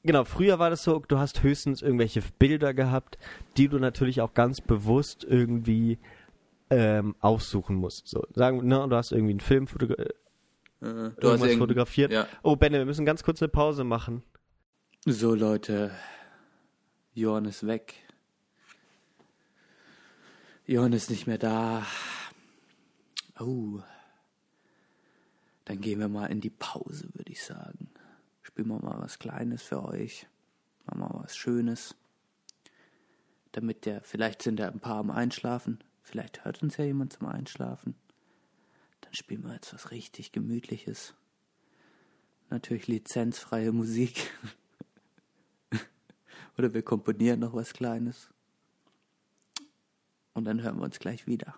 Genau, 0.05 0.23
früher 0.23 0.59
war 0.59 0.69
das 0.69 0.83
so, 0.83 0.99
du 1.07 1.17
hast 1.17 1.41
höchstens 1.41 1.81
irgendwelche 1.81 2.21
Bilder 2.37 2.73
gehabt, 2.75 3.17
die 3.57 3.67
du 3.67 3.79
natürlich 3.79 4.21
auch 4.21 4.33
ganz 4.35 4.61
bewusst 4.61 5.23
irgendwie 5.23 5.97
ähm, 6.69 7.15
aussuchen 7.21 7.75
musst. 7.75 8.07
So, 8.07 8.23
sagen, 8.33 8.67
ne, 8.67 8.85
du 8.87 8.95
hast 8.95 9.11
irgendwie 9.11 9.31
einen 9.31 9.39
Film 9.39 9.65
fotogra 9.67 9.95
Äh, 9.95 10.05
du 10.81 10.87
hast 10.87 11.17
irgendwas 11.23 11.41
irgend- 11.49 11.59
fotografiert. 11.59 12.11
Ja. 12.11 12.27
Oh, 12.43 12.55
Benne, 12.55 12.77
wir 12.77 12.85
müssen 12.85 13.05
ganz 13.05 13.23
kurz 13.23 13.41
eine 13.41 13.49
Pause 13.49 13.83
machen. 13.83 14.21
So, 15.05 15.33
Leute. 15.33 15.91
Johann 17.15 17.45
ist 17.45 17.65
weg. 17.65 17.95
Johann 20.67 20.93
ist 20.93 21.09
nicht 21.09 21.27
mehr 21.27 21.37
da. 21.37 21.83
Oh. 23.39 23.79
Dann 25.65 25.81
gehen 25.81 25.99
wir 25.99 26.09
mal 26.09 26.27
in 26.27 26.41
die 26.41 26.49
Pause, 26.51 27.07
würde 27.13 27.31
ich 27.31 27.43
sagen. 27.43 27.89
Spielen 28.55 28.69
wir 28.69 28.79
mal 28.79 29.01
was 29.01 29.19
Kleines 29.19 29.63
für 29.63 29.83
euch. 29.83 30.27
Machen 30.85 31.01
wir 31.01 31.09
mal 31.09 31.23
was 31.25 31.35
Schönes. 31.35 31.93
Damit 33.51 33.85
der, 33.85 34.01
vielleicht 34.01 34.41
sind 34.41 34.61
ja 34.61 34.69
ein 34.69 34.79
paar 34.79 34.99
am 34.99 35.11
Einschlafen. 35.11 35.83
Vielleicht 36.01 36.45
hört 36.45 36.63
uns 36.63 36.77
ja 36.77 36.85
jemand 36.85 37.11
zum 37.11 37.27
Einschlafen. 37.27 37.95
Dann 39.01 39.13
spielen 39.13 39.43
wir 39.43 39.55
jetzt 39.55 39.73
was 39.73 39.91
richtig 39.91 40.31
Gemütliches. 40.31 41.15
Natürlich 42.49 42.87
lizenzfreie 42.87 43.73
Musik. 43.73 44.31
Oder 46.57 46.73
wir 46.73 46.81
komponieren 46.81 47.41
noch 47.41 47.55
was 47.55 47.73
Kleines. 47.73 48.29
Und 50.33 50.45
dann 50.45 50.63
hören 50.63 50.77
wir 50.77 50.85
uns 50.85 50.99
gleich 50.99 51.27
wieder. 51.27 51.55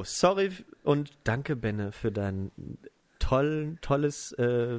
So, 0.00 0.04
sorry 0.04 0.50
und 0.82 1.10
danke, 1.24 1.56
Benne, 1.56 1.92
für 1.92 2.10
deinen 2.10 2.50
toll, 3.18 3.76
tolles, 3.82 4.32
äh, 4.32 4.78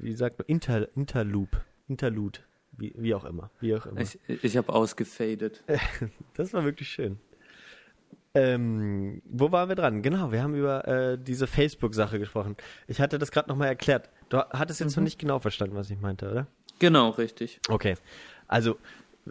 wie 0.00 0.12
sagt 0.12 0.38
man, 0.38 0.46
Inter, 0.46 0.88
Interloop, 0.96 1.60
Interlude, 1.88 2.40
wie, 2.72 2.94
wie 2.96 3.14
auch 3.14 3.24
immer, 3.24 3.50
wie 3.60 3.74
auch 3.74 3.86
immer. 3.86 4.00
Ich, 4.00 4.18
ich 4.28 4.56
habe 4.56 4.72
ausgefadet. 4.72 5.64
Das 6.34 6.52
war 6.52 6.64
wirklich 6.64 6.88
schön. 6.88 7.18
Ähm, 8.32 9.22
wo 9.24 9.50
waren 9.50 9.68
wir 9.68 9.76
dran? 9.76 10.02
Genau, 10.02 10.30
wir 10.30 10.42
haben 10.42 10.54
über 10.54 10.86
äh, 10.86 11.18
diese 11.18 11.48
Facebook-Sache 11.48 12.20
gesprochen. 12.20 12.56
Ich 12.86 13.00
hatte 13.00 13.18
das 13.18 13.32
gerade 13.32 13.48
nochmal 13.48 13.68
erklärt. 13.68 14.08
Du 14.28 14.38
hattest 14.38 14.78
jetzt 14.78 14.96
noch 14.96 15.02
nicht 15.02 15.18
genau 15.18 15.40
verstanden, 15.40 15.74
was 15.74 15.90
ich 15.90 16.00
meinte, 16.00 16.30
oder? 16.30 16.46
Genau, 16.78 17.10
richtig. 17.10 17.58
Okay. 17.68 17.96
Also 18.46 18.78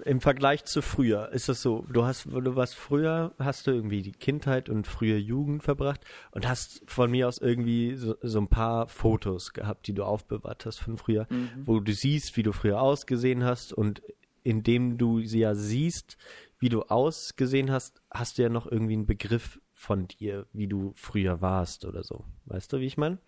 im 0.06 0.22
Vergleich 0.22 0.66
zu 0.66 0.82
früher 0.82 1.30
ist 1.30 1.50
es 1.50 1.62
so, 1.62 1.86
du 1.91 2.06
hast, 2.06 2.26
du 2.26 2.56
warst 2.56 2.76
früher, 2.76 3.34
hast 3.39 3.68
du 3.68 3.72
irgendwie 3.72 4.02
die 4.02 4.12
Kindheit 4.12 4.70
und 4.70 4.88
frühe 4.88 5.18
Jugend 5.18 5.64
verbracht 5.64 6.02
und 6.32 6.47
hast 6.47 6.84
von 6.88 7.12
mir 7.12 7.28
aus 7.28 7.38
irgendwie 7.38 7.95
so, 7.95 8.16
so 8.22 8.39
ein 8.39 8.47
paar 8.47 8.88
Fotos 8.88 9.54
gehabt, 9.54 9.88
die 9.88 9.93
du 9.93 10.04
aufbewahrt 10.04 10.66
hast 10.66 10.80
von 10.80 10.97
früher, 10.97 11.28
wo 11.66 11.80
du 11.80 11.93
siehst, 11.93 12.36
wie 12.38 12.43
du 12.43 12.52
früher 12.52 12.82
ausgesehen 12.82 13.43
hast 13.43 13.74
und 13.74 14.02
indem 14.43 14.97
du 14.97 15.22
sie 15.22 15.39
ja 15.39 15.56
siehst, 15.56 16.18
wie 16.60 16.70
du 16.70 16.84
ausgesehen 16.84 17.72
hast, 17.72 18.02
hast 18.12 18.38
du 18.38 18.43
ja 18.43 18.50
noch 18.50 18.70
irgendwie 18.70 18.93
einen 18.93 19.06
Begriff 19.06 19.60
von 19.74 20.08
dir, 20.08 20.45
wie 20.52 20.68
du 20.68 20.93
früher 20.95 21.41
warst 21.41 21.86
oder 21.86 22.04
so. 22.04 22.26
Weißt 22.45 22.74
du, 22.74 22.80
wie 22.80 22.86
ich 22.86 22.97
meine? 22.97 23.20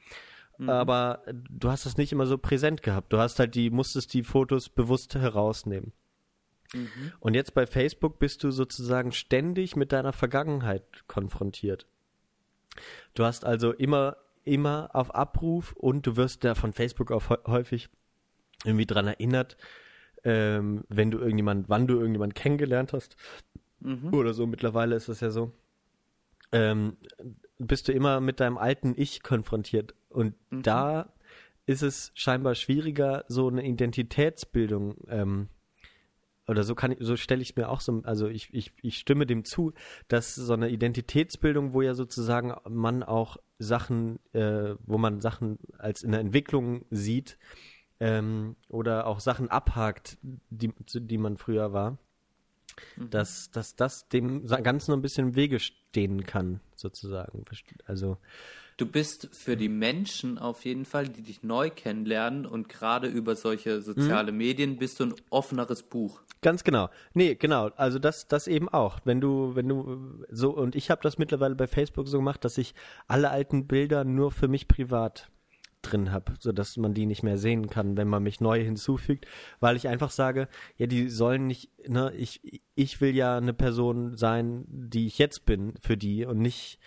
Aber 0.68 1.24
du 1.28 1.70
hast 1.70 1.86
das 1.86 1.98
nicht 1.98 2.12
immer 2.12 2.28
so 2.28 2.38
präsent 2.38 2.84
gehabt. 2.84 3.12
Du 3.12 3.18
hast 3.18 3.40
halt 3.40 3.56
die, 3.56 3.70
musstest 3.70 4.14
die 4.14 4.24
Fotos 4.24 4.70
bewusst 4.70 5.16
herausnehmen. 5.16 5.92
Und 7.20 7.34
jetzt 7.34 7.54
bei 7.54 7.68
Facebook 7.68 8.20
bist 8.20 8.44
du 8.44 8.52
sozusagen 8.52 9.12
ständig 9.12 9.76
mit 9.76 9.92
deiner 9.92 10.14
Vergangenheit 10.14 10.84
konfrontiert. 11.08 11.86
Du 13.14 13.26
hast 13.26 13.44
also 13.44 13.74
immer, 13.74 14.16
immer 14.44 14.90
auf 14.94 15.14
Abruf 15.14 15.74
und 15.74 16.08
du 16.08 16.16
wirst 16.16 16.44
da 16.46 16.56
von 16.56 16.72
Facebook 16.72 17.12
auch 17.12 17.30
hä- 17.30 17.46
häufig 17.48 17.90
irgendwie 18.64 18.86
dran 18.86 19.08
erinnert, 19.08 19.58
ähm, 20.24 20.84
wenn 20.88 21.12
du 21.12 21.18
irgendjemand, 21.18 21.68
wann 21.68 21.88
du 21.88 21.96
irgendjemand 21.96 22.36
kennengelernt 22.36 22.94
hast 22.94 23.18
oder 24.14 24.34
so. 24.34 24.46
Mittlerweile 24.48 24.96
ist 24.96 25.10
das 25.10 25.20
ja 25.20 25.32
so. 25.32 25.52
Ähm, 26.52 26.98
bist 27.58 27.88
du 27.88 27.92
immer 27.92 28.22
mit 28.22 28.40
deinem 28.40 28.58
alten 28.58 28.94
Ich 28.96 29.24
konfrontiert 29.24 29.94
und 30.10 30.36
da 30.50 31.12
ist 31.66 31.82
es 31.82 32.12
scheinbar 32.14 32.56
schwieriger, 32.56 33.26
so 33.28 33.48
eine 33.48 33.66
Identitätsbildung 33.66 34.96
ähm, 35.10 35.48
oder 36.52 36.64
so 36.64 36.76
kann 36.76 36.92
ich, 36.92 36.98
so 37.00 37.16
stelle 37.16 37.42
ich 37.42 37.56
mir 37.56 37.70
auch 37.70 37.80
so, 37.80 38.02
also 38.04 38.28
ich, 38.28 38.54
ich, 38.54 38.74
ich 38.82 38.98
stimme 38.98 39.26
dem 39.26 39.46
zu, 39.46 39.72
dass 40.10 40.36
so 40.36 40.52
eine 40.52 40.68
Identitätsbildung, 40.68 41.72
wo 41.72 41.82
ja 41.82 41.94
sozusagen 41.94 42.54
man 42.70 43.04
auch 43.04 43.38
Sachen, 43.58 44.20
äh, 44.34 44.76
wo 44.86 44.98
man 44.98 45.22
Sachen 45.22 45.60
als 45.78 46.04
in 46.04 46.12
der 46.12 46.20
Entwicklung 46.20 46.84
sieht 46.92 47.38
ähm, 48.02 48.58
oder 48.68 49.08
auch 49.08 49.22
Sachen 49.22 49.48
abhakt, 49.48 50.18
die, 50.22 50.74
die 50.78 51.18
man 51.18 51.38
früher 51.38 51.72
war, 51.72 51.98
dass, 52.98 53.50
dass 53.52 53.78
das 53.78 54.10
dem 54.10 54.46
Ganzen 54.46 54.92
noch 54.92 54.98
ein 54.98 55.02
bisschen 55.02 55.30
im 55.30 55.36
Wege 55.36 55.58
stehen 55.60 56.26
kann, 56.26 56.60
sozusagen. 56.76 57.46
Also, 57.86 58.18
Du 58.82 58.88
bist 58.88 59.30
für 59.32 59.56
die 59.56 59.70
Menschen 59.70 60.40
auf 60.40 60.66
jeden 60.66 60.86
Fall, 60.86 61.08
die 61.08 61.22
dich 61.22 61.44
neu 61.44 61.70
kennenlernen 61.70 62.48
und 62.48 62.68
gerade 62.68 63.08
über 63.08 63.36
solche 63.36 63.80
soziale 63.80 64.32
Medien 64.32 64.78
bist 64.78 65.00
du 65.00 65.04
ein 65.04 65.14
offeneres 65.30 65.84
Buch. 65.84 66.20
Ganz 66.42 66.64
genau. 66.64 66.90
Nee, 67.14 67.36
genau. 67.36 67.70
Also 67.76 68.00
das, 68.00 68.28
das 68.28 68.48
eben 68.48 68.68
auch. 68.70 68.98
Wenn 69.04 69.22
du, 69.22 69.54
wenn 69.54 69.70
du 69.70 70.26
so, 70.32 70.50
und 70.50 70.76
ich 70.76 70.90
habe 70.90 71.04
das 71.04 71.20
mittlerweile 71.20 71.54
bei 71.54 71.68
Facebook 71.68 72.08
so 72.08 72.18
gemacht, 72.18 72.44
dass 72.44 72.58
ich 72.58 72.74
alle 73.08 73.30
alten 73.30 73.68
Bilder 73.68 74.04
nur 74.04 74.32
für 74.32 74.48
mich 74.48 74.68
privat 74.68 75.30
drin 75.82 76.12
habe, 76.12 76.34
sodass 76.40 76.78
man 76.78 76.94
die 76.94 77.06
nicht 77.06 77.24
mehr 77.24 77.38
sehen 77.38 77.70
kann, 77.70 77.98
wenn 77.98 78.08
man 78.08 78.24
mich 78.24 78.40
neu 78.42 78.64
hinzufügt, 78.64 79.26
weil 79.60 79.76
ich 79.76 79.88
einfach 79.88 80.12
sage, 80.12 80.48
ja, 80.78 80.88
die 80.88 81.10
sollen 81.10 81.48
nicht, 81.48 81.70
ne, 81.90 82.12
ich, 82.16 82.62
ich 82.76 83.02
will 83.02 83.16
ja 83.16 83.38
eine 83.38 83.54
Person 83.54 84.16
sein, 84.18 84.66
die 84.68 85.08
ich 85.08 85.18
jetzt 85.18 85.46
bin 85.46 85.74
für 85.82 85.98
die 85.98 86.26
und 86.26 86.40
nicht, 86.40 86.80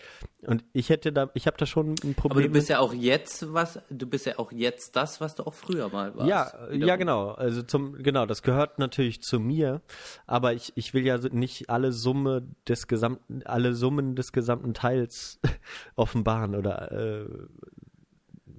und 0.46 0.64
ich 0.72 0.90
hätte 0.90 1.12
da, 1.12 1.30
ich 1.34 1.46
habe 1.46 1.56
da 1.56 1.66
schon 1.66 1.90
ein 2.04 2.14
Problem. 2.14 2.30
Aber 2.38 2.42
du 2.42 2.52
bist 2.52 2.68
mit- 2.68 2.76
ja 2.76 2.78
auch 2.80 2.92
jetzt 2.92 3.52
was, 3.52 3.78
du 3.90 4.06
bist 4.06 4.26
ja 4.26 4.38
auch 4.38 4.52
jetzt 4.52 4.94
das, 4.96 5.20
was 5.20 5.34
du 5.34 5.44
auch 5.46 5.54
früher 5.54 5.88
mal 5.88 6.14
warst. 6.16 6.28
Ja, 6.28 6.52
Wiederum. 6.68 6.88
ja, 6.88 6.96
genau. 6.96 7.28
Also 7.30 7.62
zum, 7.62 8.02
genau, 8.02 8.26
das 8.26 8.42
gehört 8.42 8.78
natürlich 8.78 9.22
zu 9.22 9.40
mir, 9.40 9.80
aber 10.26 10.52
ich, 10.52 10.72
ich 10.76 10.92
will 10.94 11.04
ja 11.06 11.18
nicht 11.18 11.70
alle 11.70 11.92
Summe 11.92 12.46
des 12.68 12.86
gesamten, 12.86 13.42
alle 13.44 13.74
Summen 13.74 14.16
des 14.16 14.32
gesamten 14.32 14.74
Teils 14.74 15.40
offenbaren 15.96 16.54
oder 16.54 16.92
äh, 16.92 17.26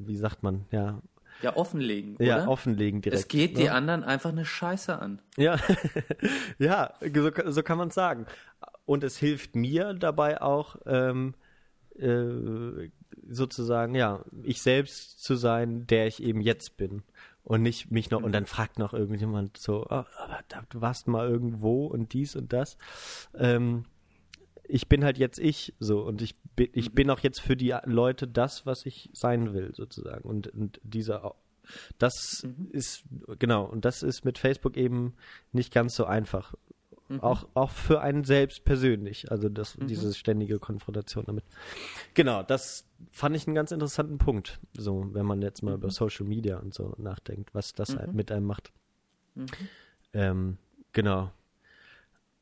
wie 0.08 0.16
sagt 0.18 0.43
man, 0.43 0.66
ja, 0.72 1.01
Ja, 1.41 1.56
offenlegen, 1.56 2.16
oder? 2.16 2.26
ja, 2.26 2.47
offenlegen 2.47 3.01
direkt. 3.01 3.20
es 3.22 3.28
geht 3.28 3.53
ne? 3.53 3.60
die 3.64 3.70
anderen 3.70 4.03
einfach 4.03 4.32
eine 4.32 4.45
Scheiße 4.45 4.97
an. 4.99 5.22
Ja, 5.38 5.58
ja, 6.60 6.93
so, 7.14 7.32
so 7.51 7.64
kann 7.64 7.78
man 7.78 7.91
sagen. 7.91 8.26
Und 8.86 9.03
es 9.03 9.18
hilft 9.18 9.56
mir 9.56 9.93
dabei 9.93 10.41
auch, 10.41 10.76
ähm, 10.86 11.34
äh, 11.97 12.89
sozusagen, 13.28 13.95
ja, 13.95 14.20
ich 14.43 14.62
selbst 14.62 15.24
zu 15.24 15.36
sein, 15.36 15.88
der 15.88 16.08
ich 16.08 16.22
eben 16.22 16.41
jetzt 16.41 16.78
bin. 16.78 17.03
Und 17.43 17.62
nicht 17.62 17.91
mich 17.91 18.10
noch, 18.10 18.24
und 18.24 18.32
dann 18.32 18.47
fragt 18.47 18.80
noch 18.80 18.93
irgendjemand 18.93 19.58
so, 19.58 19.86
"Ah, 19.88 20.08
aber 20.18 20.39
da, 20.47 20.64
du 20.70 20.82
warst 20.82 21.08
mal 21.08 21.28
irgendwo 21.30 21.86
und 21.86 22.14
dies 22.14 22.36
und 22.36 22.51
das. 22.53 22.76
Ähm, 23.36 23.86
ich 24.68 24.88
bin 24.88 25.03
halt 25.03 25.18
jetzt 25.18 25.39
ich 25.39 25.74
so 25.80 26.01
und 26.01 26.22
ich 26.22 26.36
bin, 26.55 26.70
ich 26.74 26.93
bin 26.93 27.09
auch 27.09 27.20
jetzt 27.20 27.41
für 27.41 27.55
die 27.55 27.76
Leute 27.86 28.28
das, 28.28 28.66
was 28.66 28.86
ich 28.86 29.09
sein 29.13 29.53
will, 29.53 29.74
sozusagen. 29.74 30.28
Und, 30.28 30.47
und 30.47 30.80
dieser 30.84 31.36
das 31.97 32.45
ist, 32.72 33.03
genau, 33.39 33.66
und 33.66 33.86
das 33.86 34.03
ist 34.03 34.24
mit 34.26 34.38
Facebook 34.38 34.78
eben 34.78 35.16
nicht 35.51 35.74
ganz 35.74 35.95
so 35.95 36.05
einfach. 36.05 36.53
Auch, 37.20 37.47
auch 37.53 37.70
für 37.70 38.01
einen 38.01 38.24
selbst 38.24 38.66
persönlich, 38.66 39.30
also 39.32 39.47
das, 39.47 39.78
diese 39.80 40.11
ständige 40.16 40.57
Konfrontation 40.57 41.24
damit. 41.28 41.43
Genau, 42.16 42.41
das 42.41 42.84
fand 43.11 43.36
ich 43.36 43.45
einen 43.45 43.53
ganz 43.53 43.72
interessanten 43.72 44.18
Punkt, 44.18 44.59
so, 44.76 45.13
wenn 45.13 45.24
man 45.24 45.43
jetzt 45.43 45.61
mal 45.61 45.76
über 45.76 45.91
Social 45.91 46.26
Media 46.26 46.57
und 46.57 46.74
so 46.74 46.95
nachdenkt, 46.97 47.53
was 47.53 47.74
das 47.74 47.95
mit 48.11 48.32
einem 48.32 48.47
macht. 48.47 48.72
Ähm, 50.13 50.57
genau. 50.93 51.32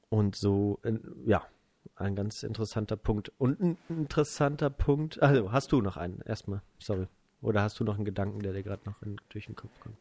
Und 0.08 0.38
so, 0.38 0.80
ja, 1.26 1.46
ein 2.04 2.16
ganz 2.16 2.44
interessanter 2.44 2.96
Punkt. 2.98 3.32
Und 3.38 3.60
ein 3.60 3.78
interessanter 3.90 4.70
Punkt, 4.70 5.22
also 5.22 5.52
hast 5.52 5.72
du 5.72 5.82
noch 5.82 5.98
einen, 5.98 6.22
erstmal, 6.22 6.62
sorry. 6.80 7.08
Oder 7.42 7.62
hast 7.62 7.80
du 7.80 7.84
noch 7.84 7.96
einen 7.96 8.06
Gedanken, 8.06 8.40
der 8.42 8.54
dir 8.54 8.64
gerade 8.64 8.84
noch 8.86 9.02
in, 9.02 9.18
durch 9.30 9.48
den 9.48 9.56
Kopf 9.56 9.72
kommt? 9.82 9.98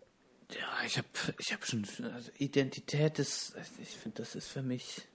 Ja, 0.53 0.85
ich 0.87 0.99
habe 0.99 1.09
ich 1.39 1.53
hab 1.53 1.65
schon, 1.67 1.85
also 2.13 2.31
Identität 2.39 3.19
ist, 3.19 3.57
ich 3.81 3.97
finde, 3.97 4.19
das 4.19 4.35
ist 4.35 4.49
für 4.49 4.63
mich, 4.63 5.09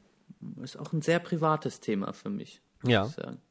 ist 0.62 0.78
auch 0.78 0.92
ein 0.94 1.02
sehr 1.02 1.20
privates 1.20 1.80
Thema 1.80 2.12
für 2.14 2.30
mich. 2.30 2.62
muss 2.82 2.92
Ja. 2.92 3.06
ich 3.06 3.14
sagen. 3.14 3.42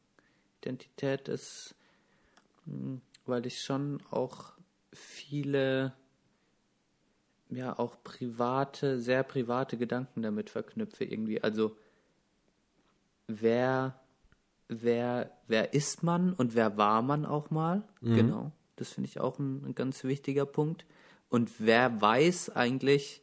Identität 0.61 1.29
ist, 1.29 1.75
mh, 2.67 3.01
weil 3.25 3.47
ich 3.47 3.63
schon 3.63 4.03
auch 4.11 4.53
viele, 4.93 5.93
ja, 7.51 7.79
auch 7.79 8.03
private, 8.03 9.01
sehr 9.01 9.23
private 9.23 9.77
Gedanken 9.77 10.23
damit 10.23 10.51
verknüpfe 10.51 11.05
irgendwie. 11.05 11.43
Also, 11.43 11.77
wer, 13.29 14.01
wer, 14.69 15.31
wer 15.47 15.75
ist 15.75 16.03
man 16.03 16.33
und 16.33 16.55
wer 16.55 16.77
war 16.77 17.03
man 17.03 17.27
auch 17.27 17.51
mal? 17.51 17.83
Genau. 18.01 18.53
Das 18.77 18.93
finde 18.93 19.09
ich 19.09 19.21
auch 19.21 19.39
ein, 19.39 19.65
ein 19.65 19.75
ganz 19.75 20.05
wichtiger 20.05 20.47
Punkt. 20.47 20.85
Und 21.29 21.51
wer 21.59 22.01
weiß 22.01 22.51
eigentlich 22.51 23.23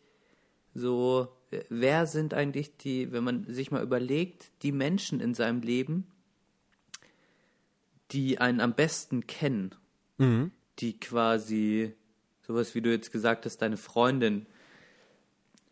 so, 0.74 1.28
wer 1.70 2.08
sind 2.08 2.34
eigentlich 2.34 2.78
die, 2.78 3.12
wenn 3.12 3.24
man 3.24 3.46
sich 3.46 3.72
mal 3.72 3.84
überlegt, 3.84 4.52
die 4.64 4.72
Menschen 4.72 5.20
in 5.20 5.34
seinem 5.34 5.62
Leben, 5.62 6.08
die 8.12 8.40
einen 8.40 8.60
am 8.60 8.74
besten 8.74 9.28
kennen, 9.28 9.76
die 10.80 11.00
quasi, 11.00 11.94
sowas 12.42 12.76
wie 12.76 12.82
du 12.82 12.92
jetzt 12.92 13.12
gesagt 13.12 13.46
hast, 13.46 13.58
deine 13.58 13.78
Freundin, 13.78 14.48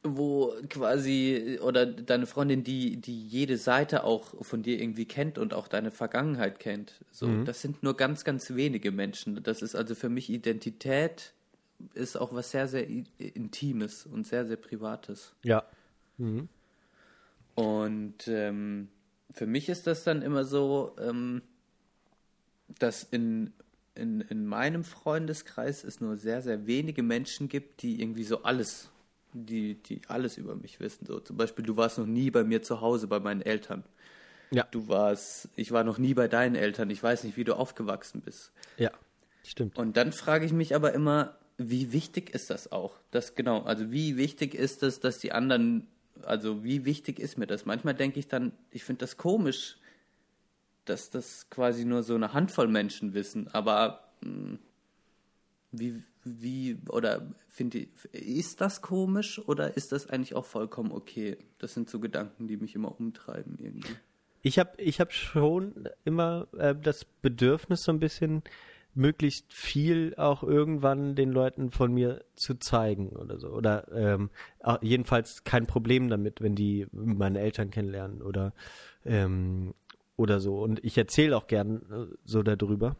wo 0.04 0.54
quasi, 0.70 1.60
oder 1.62 1.86
deine 1.86 2.26
Freundin, 2.26 2.64
die, 2.64 2.98
die 2.98 3.22
jede 3.28 3.58
Seite 3.58 4.04
auch 4.04 4.44
von 4.44 4.64
dir 4.64 4.82
irgendwie 4.82 5.06
kennt 5.06 5.38
und 5.38 5.54
auch 5.54 5.68
deine 5.68 5.92
Vergangenheit 5.92 6.60
kennt. 6.60 6.96
So, 7.12 7.44
das 7.44 7.62
sind 7.62 7.84
nur 7.84 7.96
ganz, 7.96 8.24
ganz 8.24 8.56
wenige 8.56 8.92
Menschen. 8.92 9.44
Das 9.44 9.62
ist 9.62 9.76
also 9.76 9.94
für 9.94 10.10
mich 10.10 10.30
Identität 10.30 11.34
ist 11.94 12.16
auch 12.16 12.34
was 12.34 12.52
sehr, 12.52 12.68
sehr 12.68 12.88
Intimes 12.88 14.06
und 14.06 14.28
sehr, 14.28 14.46
sehr 14.46 14.58
Privates. 14.58 15.34
Ja. 15.44 15.64
Und 17.56 18.28
ähm, 18.28 18.90
für 19.34 19.46
mich 19.46 19.70
ist 19.70 19.88
das 19.88 20.04
dann 20.04 20.22
immer 20.22 20.46
so, 20.46 20.96
ähm, 21.00 21.42
dass 22.80 23.04
in, 23.04 23.54
in, 23.96 24.22
in 24.22 24.46
meinem 24.46 24.84
Freundeskreis 24.84 25.84
es 25.84 26.02
nur 26.02 26.18
sehr, 26.18 26.42
sehr 26.42 26.66
wenige 26.68 27.04
Menschen 27.04 27.50
gibt, 27.50 27.82
die 27.82 28.02
irgendwie 28.02 28.24
so 28.24 28.44
alles, 28.44 28.90
die, 29.34 29.76
die 29.76 30.02
alles 30.08 30.38
über 30.38 30.56
mich 30.56 30.80
wissen. 30.80 31.06
So 31.06 31.20
zum 31.20 31.38
Beispiel, 31.38 31.66
du 31.66 31.78
warst 31.78 31.98
noch 31.98 32.06
nie 32.06 32.32
bei 32.32 32.44
mir 32.44 32.62
zu 32.62 32.82
Hause, 32.82 33.08
bei 33.08 33.20
meinen 33.20 33.42
Eltern. 33.42 33.84
Ja. 34.52 34.68
Du 34.72 34.88
warst, 34.88 35.50
ich 35.56 35.72
war 35.72 35.84
noch 35.84 35.98
nie 35.98 36.14
bei 36.14 36.28
deinen 36.28 36.56
Eltern. 36.56 36.90
Ich 36.90 37.02
weiß 37.02 37.24
nicht, 37.24 37.38
wie 37.38 37.44
du 37.44 37.56
aufgewachsen 37.56 38.22
bist. 38.22 38.52
Ja. 38.78 38.92
Stimmt. 39.44 39.78
Und 39.78 39.98
dann 39.98 40.12
frage 40.12 40.46
ich 40.46 40.54
mich 40.54 40.76
aber 40.76 40.94
immer, 40.94 41.38
wie 41.58 41.92
wichtig 41.94 42.34
ist 42.34 42.50
das 42.50 42.72
auch? 42.72 43.00
Das 43.12 43.36
genau, 43.36 43.64
also 43.64 43.92
wie 43.92 44.18
wichtig 44.18 44.54
ist 44.54 44.84
es, 44.84 45.00
dass 45.00 45.20
die 45.20 45.32
anderen, 45.32 45.88
also 46.24 46.64
wie 46.64 46.86
wichtig 46.86 47.20
ist 47.20 47.38
mir 47.38 47.48
das? 47.48 47.66
Manchmal 47.66 47.94
denke 47.94 48.20
ich 48.20 48.28
dann, 48.28 48.52
ich 48.72 48.84
finde 48.84 49.00
das 49.00 49.18
komisch, 49.18 49.78
dass 50.86 51.10
das 51.10 51.50
quasi 51.50 51.86
nur 51.86 52.04
so 52.04 52.16
eine 52.16 52.34
Handvoll 52.34 52.68
Menschen 52.68 53.14
wissen, 53.14 53.48
aber 53.50 54.12
mh, 54.22 54.30
hm, 54.30 54.60
wie, 55.72 56.04
wie, 56.24 56.78
oder 56.90 57.28
finde 57.50 57.88
ist 58.12 58.62
das 58.62 58.82
komisch 58.82 59.40
oder 59.48 59.76
ist 59.76 59.92
das 59.92 60.08
eigentlich 60.08 60.36
auch 60.36 60.46
vollkommen 60.46 60.92
okay? 60.92 61.38
Das 61.60 61.74
sind 61.74 61.90
so 61.90 62.00
Gedanken, 62.00 62.48
die 62.48 62.58
mich 62.58 62.76
immer 62.76 63.00
umtreiben 63.00 63.58
irgendwie. 63.60 63.96
Ich 64.44 64.58
habe 64.58 64.72
ich 64.78 65.00
hab 65.00 65.14
schon 65.14 65.88
immer 66.04 66.48
äh, 66.58 66.76
das 66.76 67.06
Bedürfnis, 67.06 67.84
so 67.84 67.92
ein 67.92 68.00
bisschen 68.00 68.44
möglichst 68.94 69.54
viel 69.54 70.16
auch 70.18 70.44
irgendwann 70.44 71.16
den 71.16 71.32
Leuten 71.32 71.72
von 71.72 71.94
mir 71.94 72.26
zu 72.36 72.56
zeigen 72.56 73.10
oder 73.10 73.38
so. 73.38 73.50
Oder 73.50 73.88
ähm, 73.94 74.30
jedenfalls 74.82 75.44
kein 75.44 75.66
Problem 75.66 76.10
damit, 76.10 76.42
wenn 76.42 76.56
die 76.56 76.88
meine 76.92 77.40
Eltern 77.40 77.72
kennenlernen 77.72 78.22
oder, 78.22 78.54
ähm, 79.06 79.74
oder 80.18 80.40
so. 80.40 80.62
Und 80.62 80.84
ich 80.84 80.98
erzähle 80.98 81.38
auch 81.38 81.48
gern 81.48 81.82
äh, 81.92 82.16
so 82.26 82.44
darüber. 82.44 82.98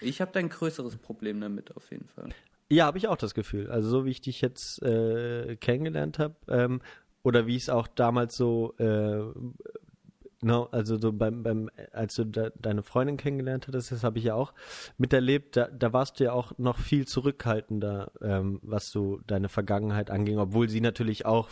Ich 0.00 0.20
habe 0.20 0.32
da 0.32 0.40
ein 0.40 0.48
größeres 0.48 0.96
Problem 0.96 1.40
damit, 1.40 1.76
auf 1.76 1.90
jeden 1.90 2.08
Fall. 2.08 2.30
Ja, 2.70 2.86
habe 2.86 2.98
ich 2.98 3.08
auch 3.08 3.16
das 3.16 3.34
Gefühl. 3.34 3.70
Also 3.70 3.88
so 3.88 4.04
wie 4.04 4.10
ich 4.10 4.20
dich 4.20 4.40
jetzt 4.40 4.82
äh, 4.82 5.56
kennengelernt 5.56 6.18
habe, 6.18 6.36
ähm, 6.48 6.80
oder 7.22 7.46
wie 7.46 7.56
ich 7.56 7.64
es 7.64 7.68
auch 7.68 7.86
damals 7.88 8.36
so 8.36 8.74
äh, 8.78 9.22
No, 10.42 10.68
also 10.72 10.98
so 10.98 11.12
beim, 11.12 11.42
beim 11.42 11.70
als 11.92 12.14
du 12.14 12.24
de, 12.24 12.50
deine 12.58 12.82
Freundin 12.82 13.18
kennengelernt 13.18 13.68
hattest, 13.68 13.92
das 13.92 14.02
habe 14.02 14.18
ich 14.18 14.24
ja 14.24 14.34
auch 14.34 14.54
miterlebt, 14.96 15.56
da, 15.56 15.68
da 15.68 15.92
warst 15.92 16.18
du 16.18 16.24
ja 16.24 16.32
auch 16.32 16.56
noch 16.56 16.78
viel 16.78 17.06
zurückhaltender, 17.06 18.10
ähm, 18.22 18.58
was 18.62 18.90
so 18.90 19.20
deine 19.26 19.50
Vergangenheit 19.50 20.10
anging, 20.10 20.38
obwohl 20.38 20.70
sie 20.70 20.80
natürlich 20.80 21.26
auch 21.26 21.50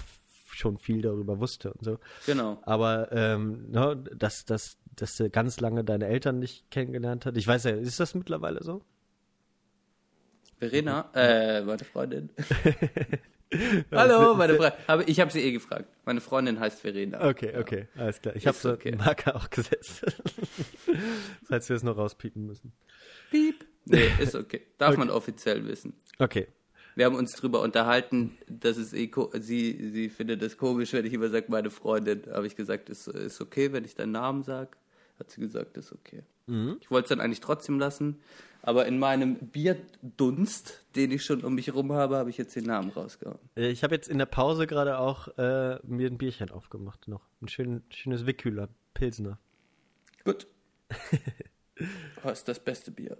schon 0.58 0.78
viel 0.78 1.02
darüber 1.02 1.40
wusste 1.40 1.72
und 1.72 1.84
so. 1.84 1.98
Genau. 2.26 2.58
Aber 2.62 3.10
ähm, 3.12 3.66
no, 3.70 3.94
dass, 3.94 4.44
dass, 4.44 4.78
dass 4.96 5.16
du 5.16 5.30
ganz 5.30 5.60
lange 5.60 5.84
deine 5.84 6.06
Eltern 6.06 6.38
nicht 6.38 6.70
kennengelernt 6.70 7.26
hat. 7.26 7.36
Ich 7.36 7.46
weiß 7.46 7.64
ja, 7.64 7.70
ist 7.72 8.00
das 8.00 8.14
mittlerweile 8.14 8.62
so? 8.62 8.82
Verena, 10.58 11.10
äh, 11.14 11.62
meine 11.62 11.84
Freundin. 11.84 12.30
Hallo, 13.92 14.34
meine 14.34 14.56
Freundin. 14.56 15.04
Ich 15.06 15.20
habe 15.20 15.30
sie 15.30 15.40
eh 15.40 15.52
gefragt. 15.52 15.86
Meine 16.04 16.20
Freundin 16.20 16.58
heißt 16.58 16.80
Verena. 16.80 17.28
Okay, 17.28 17.56
okay, 17.56 17.86
alles 17.96 18.20
klar. 18.20 18.34
Ich 18.36 18.46
habe 18.46 18.56
so 18.56 18.72
okay. 18.72 18.94
Marker 18.96 19.36
auch 19.36 19.48
gesetzt. 19.50 20.04
Falls 21.44 21.68
wir 21.68 21.76
es 21.76 21.82
noch 21.82 21.96
rauspiepen 21.96 22.44
müssen. 22.44 22.72
Piep. 23.30 23.64
Nee, 23.84 24.10
ist 24.18 24.34
okay. 24.34 24.66
Darf 24.76 24.90
okay. 24.90 24.98
man 24.98 25.10
offiziell 25.10 25.66
wissen. 25.66 25.94
Okay. 26.18 26.48
Wir 26.98 27.04
haben 27.04 27.14
uns 27.14 27.30
darüber 27.30 27.62
unterhalten, 27.62 28.36
dass 28.48 28.76
es 28.76 28.92
eh 28.92 29.08
sie, 29.34 29.90
sie 29.92 30.08
findet 30.08 30.42
es 30.42 30.58
komisch, 30.58 30.92
wenn 30.92 31.06
ich 31.06 31.12
immer 31.12 31.28
sage, 31.28 31.46
meine 31.46 31.70
Freundin. 31.70 32.24
Habe 32.28 32.48
ich 32.48 32.56
gesagt, 32.56 32.90
ist, 32.90 33.06
ist 33.06 33.40
okay, 33.40 33.72
wenn 33.72 33.84
ich 33.84 33.94
deinen 33.94 34.10
Namen 34.10 34.42
sage. 34.42 34.70
Hat 35.16 35.30
sie 35.30 35.40
gesagt, 35.40 35.76
ist 35.76 35.92
okay. 35.92 36.24
Mhm. 36.48 36.78
Ich 36.80 36.90
wollte 36.90 37.04
es 37.04 37.08
dann 37.10 37.20
eigentlich 37.20 37.38
trotzdem 37.38 37.78
lassen. 37.78 38.18
Aber 38.62 38.86
in 38.86 38.98
meinem 38.98 39.36
Bierdunst, 39.36 40.86
den 40.96 41.12
ich 41.12 41.24
schon 41.24 41.44
um 41.44 41.54
mich 41.54 41.68
herum 41.68 41.92
habe, 41.92 42.16
habe 42.16 42.30
ich 42.30 42.36
jetzt 42.36 42.56
den 42.56 42.64
Namen 42.64 42.90
rausgehauen. 42.90 43.38
Äh, 43.56 43.68
ich 43.68 43.84
habe 43.84 43.94
jetzt 43.94 44.08
in 44.08 44.18
der 44.18 44.26
Pause 44.26 44.66
gerade 44.66 44.98
auch 44.98 45.28
äh, 45.38 45.78
mir 45.84 46.08
ein 46.08 46.18
Bierchen 46.18 46.50
aufgemacht 46.50 47.06
noch. 47.06 47.22
Ein 47.40 47.46
schön, 47.46 47.84
schönes 47.90 48.26
Wickhüler, 48.26 48.70
Pilsner. 48.94 49.38
Gut. 50.24 50.48
oh, 52.24 52.30
ist 52.30 52.48
das 52.48 52.58
beste 52.58 52.90
Bier. 52.90 53.18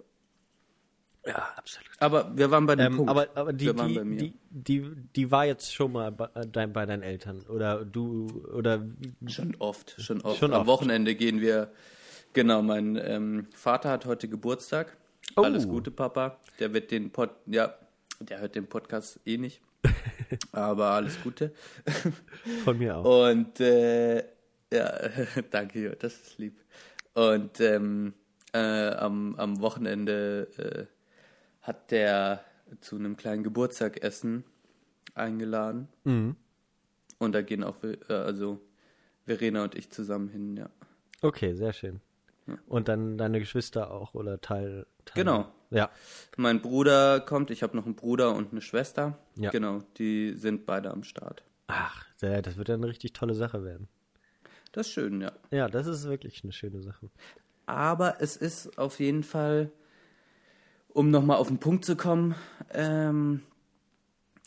Ja, 1.25 1.53
absolut. 1.55 1.89
Aber 1.99 2.35
wir 2.35 2.49
waren 2.49 2.65
bei 2.65 2.75
dem 2.75 2.93
ähm, 2.93 2.97
Punkt. 2.97 3.11
Aber, 3.11 3.27
aber 3.35 3.53
die, 3.53 3.73
die, 3.73 4.17
die, 4.17 4.33
die, 4.49 4.91
die, 5.15 5.31
war 5.31 5.45
jetzt 5.45 5.73
schon 5.73 5.91
mal 5.91 6.11
bei, 6.11 6.29
äh, 6.33 6.67
bei, 6.67 6.85
deinen 6.85 7.03
Eltern 7.03 7.41
oder 7.49 7.83
du 7.83 8.27
oder 8.53 8.85
schon 9.27 9.55
oft, 9.59 9.95
schon 9.99 10.21
oft. 10.21 10.39
Schon 10.39 10.53
Am 10.53 10.61
oft. 10.61 10.67
Wochenende 10.67 11.15
gehen 11.15 11.41
wir. 11.41 11.71
Genau, 12.33 12.61
mein 12.61 12.95
ähm, 12.95 13.47
Vater 13.53 13.89
hat 13.89 14.05
heute 14.05 14.29
Geburtstag 14.29 14.95
Oh. 15.35 15.43
Alles 15.43 15.67
Gute, 15.67 15.91
Papa. 15.91 16.37
Der 16.59 16.73
wird 16.73 16.91
den 16.91 17.11
Pod, 17.11 17.29
ja, 17.45 17.73
der 18.19 18.39
hört 18.41 18.55
den 18.55 18.67
Podcast 18.67 19.19
eh 19.25 19.37
nicht. 19.37 19.61
Aber 20.51 20.87
alles 20.91 21.21
Gute. 21.21 21.53
Von 22.63 22.77
mir 22.77 22.97
auch. 22.97 23.29
Und 23.29 23.59
äh, 23.59 24.17
ja, 24.73 24.91
danke, 25.51 25.95
das 25.97 26.13
ist 26.13 26.37
lieb. 26.37 26.59
Und 27.13 27.59
ähm, 27.61 28.13
äh, 28.53 28.91
am, 28.91 29.35
am 29.35 29.61
Wochenende 29.61 30.47
äh, 30.57 30.98
hat 31.61 31.91
der 31.91 32.43
zu 32.81 32.95
einem 32.95 33.17
kleinen 33.17 33.43
Geburtstagessen 33.43 34.43
eingeladen. 35.13 35.87
Mhm. 36.03 36.35
Und 37.17 37.33
da 37.33 37.41
gehen 37.41 37.63
auch 37.63 37.83
äh, 37.83 37.97
also 38.13 38.59
Verena 39.25 39.63
und 39.63 39.75
ich 39.75 39.89
zusammen 39.91 40.29
hin, 40.29 40.57
ja. 40.57 40.69
Okay, 41.21 41.53
sehr 41.53 41.73
schön. 41.73 42.01
Und 42.67 42.87
dann 42.87 43.17
deine 43.17 43.39
Geschwister 43.39 43.91
auch 43.91 44.15
oder 44.15 44.41
Teil, 44.41 44.87
Teil. 45.05 45.23
Genau. 45.23 45.51
Ja. 45.69 45.91
Mein 46.37 46.61
Bruder 46.61 47.19
kommt, 47.19 47.51
ich 47.51 47.61
habe 47.61 47.77
noch 47.77 47.85
einen 47.85 47.95
Bruder 47.95 48.35
und 48.35 48.51
eine 48.51 48.61
Schwester. 48.61 49.19
Ja. 49.37 49.51
Genau, 49.51 49.79
die 49.97 50.33
sind 50.33 50.65
beide 50.65 50.89
am 50.89 51.03
Start. 51.03 51.43
Ach, 51.67 52.05
das 52.19 52.57
wird 52.57 52.69
ja 52.69 52.75
eine 52.75 52.87
richtig 52.87 53.13
tolle 53.13 53.35
Sache 53.35 53.63
werden. 53.63 53.87
Das 54.71 54.87
ist 54.87 54.93
schön, 54.93 55.21
ja. 55.21 55.31
Ja, 55.51 55.67
das 55.67 55.85
ist 55.85 56.07
wirklich 56.07 56.43
eine 56.43 56.53
schöne 56.53 56.81
Sache. 56.81 57.09
Aber 57.67 58.19
es 58.19 58.35
ist 58.35 58.79
auf 58.79 58.99
jeden 58.99 59.23
Fall, 59.23 59.71
um 60.99 61.11
nochmal 61.11 61.37
auf 61.37 61.47
den 61.47 61.59
Punkt 61.59 61.85
zu 61.85 61.95
kommen, 61.95 62.35
ähm, 62.73 63.41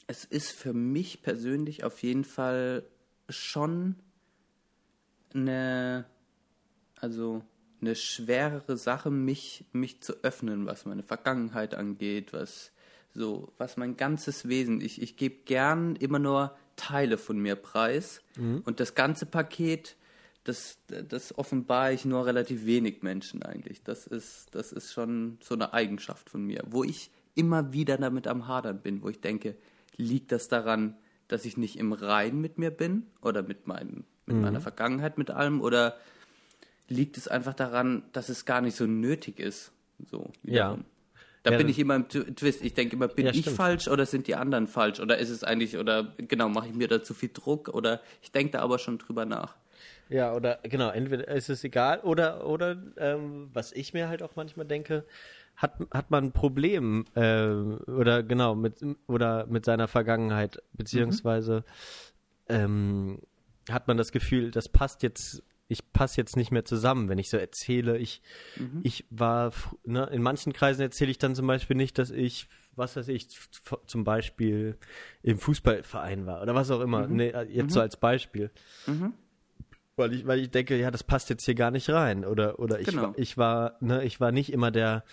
es 0.06 0.26
ist 0.26 0.52
für 0.52 0.74
mich 0.74 1.22
persönlich 1.22 1.82
auf 1.82 2.02
jeden 2.02 2.24
Fall 2.24 2.82
schon 3.30 3.96
eine, 5.32 6.04
also 7.00 7.42
eine 7.80 7.94
schwerere 7.94 8.76
Sache, 8.76 9.10
mich, 9.10 9.64
mich 9.72 10.02
zu 10.02 10.22
öffnen, 10.22 10.66
was 10.66 10.84
meine 10.84 11.02
Vergangenheit 11.02 11.74
angeht, 11.74 12.34
was 12.34 12.72
so, 13.14 13.50
was 13.56 13.78
mein 13.78 13.96
ganzes 13.96 14.46
Wesen. 14.46 14.82
Ich, 14.82 15.00
ich 15.00 15.16
gebe 15.16 15.36
gern 15.46 15.96
immer 15.96 16.18
nur 16.18 16.54
Teile 16.76 17.16
von 17.16 17.38
mir 17.38 17.56
preis. 17.56 18.20
Mhm. 18.36 18.60
Und 18.66 18.78
das 18.78 18.94
ganze 18.94 19.24
Paket, 19.24 19.96
das, 20.44 20.78
das 20.88 21.36
offenbare 21.38 21.92
ich 21.92 22.04
nur 22.04 22.26
relativ 22.26 22.66
wenig 22.66 23.02
Menschen 23.02 23.42
eigentlich. 23.42 23.82
Das 23.82 24.06
ist, 24.06 24.54
das 24.54 24.72
ist 24.72 24.92
schon 24.92 25.38
so 25.42 25.54
eine 25.54 25.72
Eigenschaft 25.72 26.28
von 26.28 26.44
mir, 26.44 26.64
wo 26.66 26.82
ich 26.82 27.10
immer 27.34 27.72
wieder 27.72 27.96
damit 27.96 28.26
am 28.26 28.48
Hadern 28.48 28.80
bin, 28.80 29.02
wo 29.02 29.08
ich 29.08 29.20
denke, 29.20 29.56
liegt 29.96 30.32
das 30.32 30.48
daran, 30.48 30.96
dass 31.28 31.44
ich 31.44 31.56
nicht 31.56 31.76
im 31.76 31.92
Rein 31.92 32.40
mit 32.40 32.58
mir 32.58 32.70
bin 32.70 33.06
oder 33.22 33.42
mit, 33.42 33.66
meinem, 33.66 34.04
mit 34.26 34.36
mhm. 34.36 34.42
meiner 34.42 34.60
Vergangenheit, 34.60 35.16
mit 35.16 35.30
allem 35.30 35.60
oder 35.60 35.96
liegt 36.88 37.16
es 37.16 37.28
einfach 37.28 37.54
daran, 37.54 38.02
dass 38.12 38.28
es 38.28 38.44
gar 38.44 38.60
nicht 38.60 38.76
so 38.76 38.86
nötig 38.86 39.38
ist. 39.38 39.72
So, 40.10 40.30
ja. 40.42 40.78
Da 41.44 41.52
ja, 41.52 41.56
bin 41.56 41.68
ich 41.68 41.78
immer 41.78 41.96
im 41.96 42.08
Twist. 42.08 42.62
Ich 42.62 42.74
denke 42.74 42.94
immer, 42.94 43.08
bin 43.08 43.26
ja, 43.26 43.32
ich 43.32 43.48
falsch 43.50 43.88
oder 43.88 44.06
sind 44.06 44.28
die 44.28 44.36
anderen 44.36 44.68
falsch? 44.68 45.00
Oder 45.00 45.18
ist 45.18 45.30
es 45.30 45.42
eigentlich, 45.42 45.76
oder 45.76 46.14
genau, 46.16 46.48
mache 46.48 46.68
ich 46.68 46.74
mir 46.74 46.86
da 46.86 47.02
zu 47.02 47.14
viel 47.14 47.30
Druck? 47.32 47.68
Oder 47.68 48.00
ich 48.20 48.30
denke 48.30 48.52
da 48.52 48.60
aber 48.60 48.78
schon 48.78 48.98
drüber 48.98 49.24
nach. 49.24 49.56
Ja, 50.12 50.34
oder 50.34 50.58
genau, 50.62 50.90
entweder 50.90 51.28
ist 51.28 51.48
es 51.48 51.64
egal 51.64 52.00
oder, 52.00 52.46
oder 52.46 52.76
ähm, 52.98 53.48
was 53.52 53.72
ich 53.72 53.94
mir 53.94 54.08
halt 54.08 54.22
auch 54.22 54.36
manchmal 54.36 54.66
denke, 54.66 55.04
hat, 55.56 55.78
hat 55.90 56.10
man 56.10 56.24
ein 56.24 56.32
Problem 56.32 57.06
äh, 57.14 57.46
oder 57.46 58.22
genau 58.22 58.54
mit 58.54 58.84
oder 59.06 59.46
mit 59.46 59.64
seiner 59.64 59.88
Vergangenheit, 59.88 60.62
beziehungsweise 60.72 61.64
mhm. 62.48 62.54
ähm, 62.54 63.18
hat 63.70 63.88
man 63.88 63.96
das 63.96 64.12
Gefühl, 64.12 64.50
das 64.50 64.68
passt 64.68 65.02
jetzt 65.02 65.42
ich 65.72 65.92
passe 65.92 66.18
jetzt 66.18 66.36
nicht 66.36 66.50
mehr 66.50 66.66
zusammen, 66.66 67.08
wenn 67.08 67.18
ich 67.18 67.30
so 67.30 67.38
erzähle. 67.38 67.96
Ich, 67.96 68.20
mhm. 68.56 68.80
ich 68.82 69.06
war, 69.08 69.52
ne, 69.84 70.06
in 70.12 70.20
manchen 70.20 70.52
Kreisen 70.52 70.82
erzähle 70.82 71.10
ich 71.10 71.18
dann 71.18 71.34
zum 71.34 71.46
Beispiel 71.46 71.76
nicht, 71.76 71.98
dass 71.98 72.10
ich, 72.10 72.48
was 72.76 72.94
weiß 72.94 73.08
ich, 73.08 73.28
zum 73.86 74.04
Beispiel 74.04 74.76
im 75.22 75.38
Fußballverein 75.38 76.26
war 76.26 76.42
oder 76.42 76.54
was 76.54 76.70
auch 76.70 76.80
immer. 76.80 77.08
Mhm. 77.08 77.16
Nee, 77.16 77.32
jetzt 77.48 77.64
mhm. 77.64 77.70
so 77.70 77.80
als 77.80 77.96
Beispiel. 77.96 78.50
Mhm. 78.86 79.14
Weil 79.96 80.14
ich, 80.14 80.26
weil 80.26 80.40
ich 80.40 80.50
denke, 80.50 80.78
ja, 80.78 80.90
das 80.90 81.04
passt 81.04 81.28
jetzt 81.28 81.44
hier 81.44 81.54
gar 81.54 81.70
nicht 81.70 81.90
rein. 81.90 82.24
Oder, 82.24 82.58
oder 82.58 82.80
ich, 82.80 82.86
genau. 82.86 83.02
war, 83.02 83.18
ich 83.18 83.36
war, 83.36 83.76
ne, 83.80 84.04
ich 84.04 84.20
war 84.20 84.32
nicht 84.32 84.52
immer 84.52 84.70
der 84.70 85.04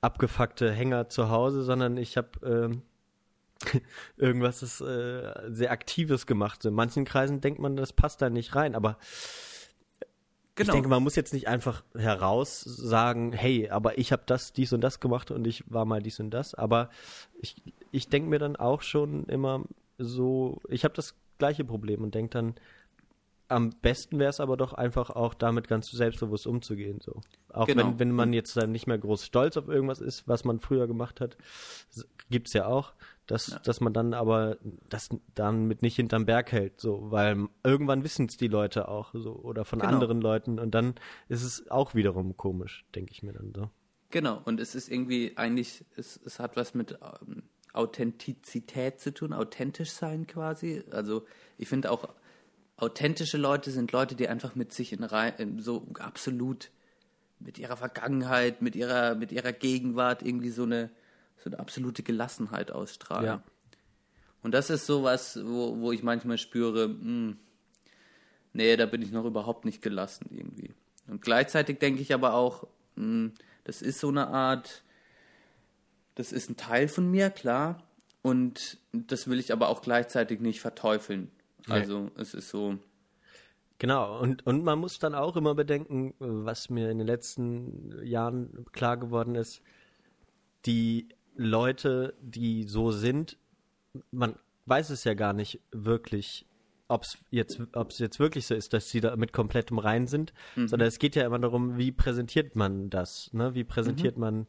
abgefuckte 0.00 0.72
Hänger 0.72 1.08
zu 1.08 1.28
Hause, 1.28 1.64
sondern 1.64 1.96
ich 1.96 2.16
habe 2.16 2.28
ähm, 2.44 2.82
irgendwas 4.16 4.62
ist, 4.62 4.80
äh, 4.80 5.32
sehr 5.48 5.72
Aktives 5.72 6.26
gemacht. 6.26 6.64
in 6.64 6.74
manchen 6.74 7.04
Kreisen 7.04 7.40
denkt 7.40 7.58
man, 7.60 7.76
das 7.76 7.92
passt 7.92 8.22
da 8.22 8.30
nicht 8.30 8.54
rein, 8.54 8.74
aber 8.74 8.98
Genau. 10.58 10.70
Ich 10.70 10.74
denke, 10.74 10.88
man 10.88 11.04
muss 11.04 11.14
jetzt 11.14 11.32
nicht 11.32 11.46
einfach 11.46 11.84
heraus 11.96 12.62
sagen, 12.62 13.32
hey, 13.32 13.70
aber 13.70 13.96
ich 13.96 14.10
habe 14.10 14.24
das, 14.26 14.52
dies 14.52 14.72
und 14.72 14.80
das 14.80 14.98
gemacht 14.98 15.30
und 15.30 15.46
ich 15.46 15.62
war 15.68 15.84
mal 15.84 16.02
dies 16.02 16.18
und 16.18 16.30
das. 16.30 16.52
Aber 16.52 16.90
ich, 17.40 17.62
ich 17.92 18.08
denke 18.08 18.28
mir 18.28 18.40
dann 18.40 18.56
auch 18.56 18.82
schon 18.82 19.26
immer 19.26 19.62
so, 19.98 20.60
ich 20.68 20.82
habe 20.82 20.94
das 20.94 21.14
gleiche 21.38 21.64
Problem 21.64 22.02
und 22.02 22.16
denke 22.16 22.30
dann, 22.30 22.54
am 23.48 23.70
besten 23.80 24.18
wäre 24.18 24.30
es 24.30 24.40
aber 24.40 24.56
doch 24.56 24.72
einfach 24.74 25.10
auch 25.10 25.34
damit 25.34 25.68
ganz 25.68 25.90
selbstbewusst 25.90 26.46
umzugehen. 26.46 27.00
So. 27.02 27.20
Auch 27.48 27.66
Genau. 27.66 27.86
wenn, 27.86 27.98
wenn 27.98 28.12
man 28.12 28.32
jetzt 28.32 28.56
dann 28.56 28.72
nicht 28.72 28.86
mehr 28.86 28.98
groß 28.98 29.24
stolz 29.24 29.56
auf 29.56 29.68
irgendwas 29.68 30.00
ist, 30.00 30.28
was 30.28 30.44
man 30.44 30.60
früher 30.60 30.86
gemacht 30.86 31.20
hat, 31.20 31.36
gibt 32.30 32.48
es 32.48 32.52
ja 32.52 32.66
auch, 32.66 32.92
dass, 33.26 33.58
dass 33.64 33.80
man 33.80 33.92
dann 33.92 34.14
aber 34.14 34.56
das 34.88 35.08
dann 35.34 35.66
mit 35.66 35.82
nicht 35.82 35.96
hinterm 35.96 36.26
Berg 36.26 36.52
hält, 36.52 36.80
so, 36.80 37.10
weil 37.10 37.46
irgendwann 37.64 38.04
wissen 38.04 38.26
es 38.26 38.36
die 38.36 38.48
Leute 38.48 38.88
auch 38.88 39.10
so 39.14 39.32
oder 39.34 39.64
von 39.64 39.78
Genau. 39.80 39.92
anderen 39.92 40.20
Leuten 40.20 40.58
und 40.58 40.70
dann 40.74 40.94
ist 41.28 41.42
es 41.42 41.70
auch 41.70 41.94
wiederum 41.94 42.36
komisch, 42.36 42.84
denke 42.94 43.12
ich 43.12 43.22
mir 43.22 43.32
dann 43.32 43.52
so. 43.54 43.70
Genau, 44.10 44.40
und 44.46 44.60
es 44.60 44.74
ist 44.74 44.88
irgendwie 44.90 45.32
eigentlich, 45.36 45.84
es, 45.96 46.18
es 46.24 46.38
hat 46.38 46.56
was 46.56 46.72
mit 46.74 46.98
ähm, 47.26 47.42
Authentizität 47.74 49.00
zu 49.00 49.12
tun, 49.12 49.32
authentisch 49.32 49.90
sein 49.90 50.26
quasi. 50.26 50.82
Also 50.90 51.24
ich 51.58 51.68
finde 51.68 51.90
auch, 51.90 52.08
authentische 52.78 53.36
Leute 53.36 53.70
sind 53.70 53.92
Leute, 53.92 54.14
die 54.14 54.28
einfach 54.28 54.54
mit 54.54 54.72
sich 54.72 54.92
in, 54.92 55.02
in 55.02 55.58
so 55.58 55.86
absolut 55.98 56.70
mit 57.40 57.58
ihrer 57.58 57.76
Vergangenheit, 57.76 58.62
mit 58.62 58.74
ihrer, 58.76 59.14
mit 59.14 59.32
ihrer 59.32 59.52
Gegenwart 59.52 60.22
irgendwie 60.22 60.50
so 60.50 60.62
eine, 60.62 60.90
so 61.42 61.50
eine 61.50 61.58
absolute 61.58 62.02
Gelassenheit 62.02 62.70
ausstrahlen. 62.70 63.26
Ja. 63.26 63.42
Und 64.42 64.52
das 64.52 64.70
ist 64.70 64.86
sowas, 64.86 65.38
wo, 65.42 65.78
wo 65.80 65.92
ich 65.92 66.02
manchmal 66.02 66.38
spüre, 66.38 66.84
hm, 66.84 67.36
nee, 68.52 68.76
da 68.76 68.86
bin 68.86 69.02
ich 69.02 69.10
noch 69.10 69.24
überhaupt 69.24 69.64
nicht 69.64 69.82
gelassen 69.82 70.26
irgendwie. 70.30 70.72
Und 71.06 71.22
gleichzeitig 71.22 71.78
denke 71.78 72.00
ich 72.00 72.14
aber 72.14 72.34
auch, 72.34 72.66
hm, 72.96 73.32
das 73.64 73.82
ist 73.82 73.98
so 73.98 74.08
eine 74.08 74.28
Art, 74.28 74.82
das 76.14 76.32
ist 76.32 76.50
ein 76.50 76.56
Teil 76.56 76.88
von 76.88 77.10
mir, 77.10 77.30
klar. 77.30 77.82
Und 78.22 78.78
das 78.92 79.28
will 79.28 79.38
ich 79.38 79.52
aber 79.52 79.68
auch 79.68 79.82
gleichzeitig 79.82 80.40
nicht 80.40 80.60
verteufeln. 80.60 81.30
Nee. 81.66 81.74
Also 81.74 82.10
es 82.16 82.34
ist 82.34 82.48
so, 82.48 82.78
Genau, 83.78 84.18
und, 84.18 84.44
und 84.44 84.64
man 84.64 84.78
muss 84.80 84.98
dann 84.98 85.14
auch 85.14 85.36
immer 85.36 85.54
bedenken, 85.54 86.14
was 86.18 86.68
mir 86.68 86.90
in 86.90 86.98
den 86.98 87.06
letzten 87.06 88.04
Jahren 88.04 88.66
klar 88.72 88.96
geworden 88.96 89.36
ist, 89.36 89.62
die 90.66 91.08
Leute, 91.36 92.14
die 92.20 92.64
so 92.64 92.90
sind, 92.90 93.38
man 94.10 94.34
weiß 94.66 94.90
es 94.90 95.04
ja 95.04 95.14
gar 95.14 95.32
nicht 95.32 95.60
wirklich, 95.70 96.44
ob 96.88 97.04
es 97.04 97.18
jetzt, 97.30 97.60
ob's 97.72 98.00
jetzt 98.00 98.18
wirklich 98.18 98.46
so 98.46 98.54
ist, 98.54 98.72
dass 98.72 98.90
sie 98.90 99.00
da 99.00 99.14
mit 99.14 99.32
komplettem 99.32 99.78
rein 99.78 100.08
sind, 100.08 100.32
sondern 100.66 100.88
es 100.88 100.98
geht 100.98 101.14
ja 101.14 101.24
immer 101.24 101.38
darum, 101.38 101.78
wie 101.78 101.92
präsentiert 101.92 102.56
man 102.56 102.90
das, 102.90 103.32
ne? 103.32 103.54
wie 103.54 103.64
präsentiert 103.64 104.18
man 104.18 104.48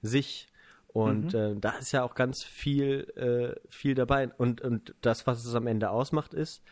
sich. 0.00 0.46
Und 0.92 1.34
äh, 1.34 1.54
da 1.56 1.70
ist 1.78 1.92
ja 1.92 2.02
auch 2.02 2.14
ganz 2.14 2.42
viel, 2.42 3.10
äh, 3.16 3.60
viel 3.68 3.94
dabei. 3.94 4.28
Und, 4.38 4.60
und 4.60 4.94
das, 5.02 5.26
was 5.26 5.44
es 5.44 5.54
am 5.54 5.66
Ende 5.66 5.90
ausmacht, 5.90 6.34
ist, 6.34 6.62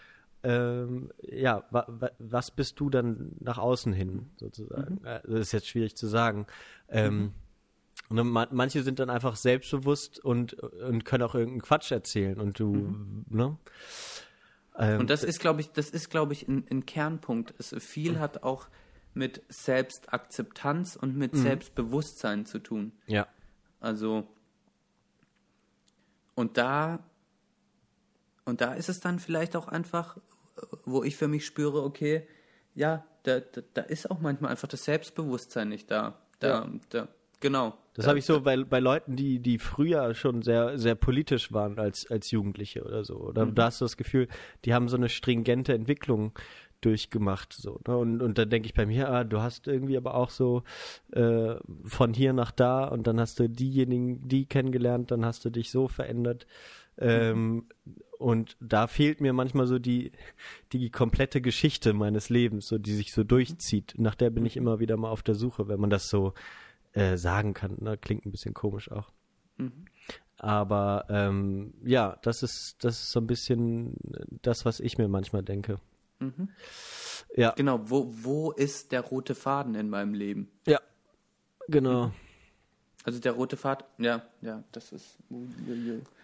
ähm, 0.42 1.12
ja, 1.20 1.64
wa, 1.70 1.84
wa, 1.88 2.10
was 2.18 2.50
bist 2.50 2.78
du 2.80 2.90
dann 2.90 3.32
nach 3.40 3.58
außen 3.58 3.92
hin, 3.92 4.30
sozusagen? 4.36 5.04
Äh, 5.04 5.20
Das 5.24 5.40
ist 5.40 5.52
jetzt 5.52 5.68
schwierig 5.68 5.96
zu 5.96 6.06
sagen. 6.06 6.46
Ähm, 6.88 7.32
ne, 8.10 8.24
ma 8.24 8.46
manche 8.50 8.82
sind 8.82 8.98
dann 8.98 9.10
einfach 9.10 9.36
selbstbewusst 9.36 10.24
und, 10.24 10.54
und 10.54 11.04
können 11.04 11.24
auch 11.24 11.34
irgendeinen 11.34 11.62
Quatsch 11.62 11.90
erzählen 11.90 12.40
und 12.40 12.58
du, 12.58 12.94
ne? 13.28 13.56
Ähm, 14.78 15.00
Und 15.00 15.10
das 15.10 15.24
ist, 15.24 15.40
glaube 15.40 15.60
ich, 15.60 15.72
das 15.72 15.90
ist, 15.90 16.08
glaube 16.08 16.32
ich, 16.32 16.46
ein, 16.46 16.64
ein 16.70 16.86
Kernpunkt. 16.86 17.54
Es, 17.58 17.74
viel 17.78 18.20
hat 18.20 18.44
auch 18.44 18.68
mit 19.14 19.42
Selbstakzeptanz 19.48 20.94
und 20.96 21.16
mit 21.16 21.36
Selbstbewusstsein 21.36 22.46
zu 22.46 22.60
tun. 22.60 22.92
ja, 23.06 23.26
Also 23.80 24.26
und 26.34 26.56
da 26.56 27.00
und 28.44 28.60
da 28.62 28.72
ist 28.72 28.88
es 28.88 29.00
dann 29.00 29.18
vielleicht 29.18 29.56
auch 29.56 29.68
einfach, 29.68 30.16
wo 30.84 31.04
ich 31.04 31.16
für 31.16 31.28
mich 31.28 31.44
spüre, 31.44 31.82
okay, 31.82 32.26
ja, 32.74 33.04
da, 33.24 33.40
da, 33.40 33.60
da 33.74 33.82
ist 33.82 34.10
auch 34.10 34.20
manchmal 34.20 34.50
einfach 34.52 34.68
das 34.68 34.84
Selbstbewusstsein 34.84 35.68
nicht 35.68 35.90
da. 35.90 36.18
Da, 36.38 36.48
Ja. 36.48 36.70
da 36.88 37.08
genau. 37.40 37.76
Das 37.94 38.04
da, 38.04 38.10
habe 38.10 38.18
ich 38.20 38.24
so 38.24 38.40
bei, 38.40 38.56
bei 38.56 38.80
Leuten, 38.80 39.16
die, 39.16 39.40
die 39.40 39.58
früher 39.58 40.14
schon 40.14 40.42
sehr, 40.42 40.78
sehr 40.78 40.94
politisch 40.94 41.52
waren 41.52 41.78
als, 41.78 42.10
als 42.10 42.30
Jugendliche 42.30 42.84
oder 42.84 43.04
so. 43.04 43.16
Oder 43.16 43.44
da 43.46 43.64
hast 43.64 43.80
du 43.80 43.84
das 43.84 43.96
Gefühl, 43.96 44.28
die 44.64 44.72
haben 44.72 44.88
so 44.88 44.96
eine 44.96 45.08
stringente 45.08 45.74
Entwicklung 45.74 46.32
durchgemacht. 46.80 47.52
So, 47.52 47.80
ne? 47.86 47.96
und, 47.96 48.22
und 48.22 48.38
dann 48.38 48.50
denke 48.50 48.66
ich 48.66 48.74
bei 48.74 48.86
mir, 48.86 49.08
ah, 49.08 49.24
du 49.24 49.40
hast 49.40 49.66
irgendwie 49.66 49.96
aber 49.96 50.14
auch 50.14 50.30
so 50.30 50.62
äh, 51.12 51.56
von 51.84 52.14
hier 52.14 52.32
nach 52.32 52.50
da 52.50 52.84
und 52.84 53.06
dann 53.06 53.20
hast 53.20 53.40
du 53.40 53.48
diejenigen, 53.48 54.28
die 54.28 54.46
kennengelernt, 54.46 55.10
dann 55.10 55.24
hast 55.24 55.44
du 55.44 55.50
dich 55.50 55.70
so 55.70 55.88
verändert. 55.88 56.46
Ähm, 57.00 57.66
und 58.18 58.56
da 58.60 58.88
fehlt 58.88 59.20
mir 59.20 59.32
manchmal 59.32 59.66
so 59.66 59.78
die, 59.78 60.10
die 60.72 60.90
komplette 60.90 61.40
Geschichte 61.40 61.92
meines 61.92 62.28
Lebens, 62.28 62.66
so 62.66 62.78
die 62.78 62.94
sich 62.94 63.12
so 63.12 63.22
durchzieht. 63.22 63.94
Nach 63.96 64.16
der 64.16 64.30
bin 64.30 64.44
ich 64.44 64.56
immer 64.56 64.80
wieder 64.80 64.96
mal 64.96 65.10
auf 65.10 65.22
der 65.22 65.36
Suche, 65.36 65.68
wenn 65.68 65.78
man 65.78 65.90
das 65.90 66.08
so 66.08 66.34
äh, 66.92 67.16
sagen 67.16 67.54
kann. 67.54 67.76
Ne? 67.80 67.96
Klingt 67.96 68.26
ein 68.26 68.32
bisschen 68.32 68.54
komisch 68.54 68.90
auch. 68.90 69.12
Aber 70.38 71.06
ähm, 71.08 71.74
ja, 71.84 72.18
das 72.22 72.42
ist, 72.42 72.82
das 72.84 73.00
ist 73.00 73.10
so 73.10 73.20
ein 73.20 73.26
bisschen 73.26 73.94
das, 74.42 74.64
was 74.64 74.80
ich 74.80 74.98
mir 74.98 75.08
manchmal 75.08 75.42
denke. 75.42 75.78
Ja, 77.36 77.52
Genau, 77.56 77.80
wo, 77.84 78.12
wo 78.22 78.50
ist 78.52 78.92
der 78.92 79.00
rote 79.02 79.34
Faden 79.34 79.74
in 79.74 79.88
meinem 79.88 80.14
Leben? 80.14 80.50
ja, 80.66 80.80
genau. 81.68 82.12
Also 83.04 83.20
der 83.20 83.32
rote 83.32 83.56
Faden, 83.56 83.86
ja, 83.98 84.22
ja, 84.42 84.64
das 84.72 84.92
ist. 84.92 85.18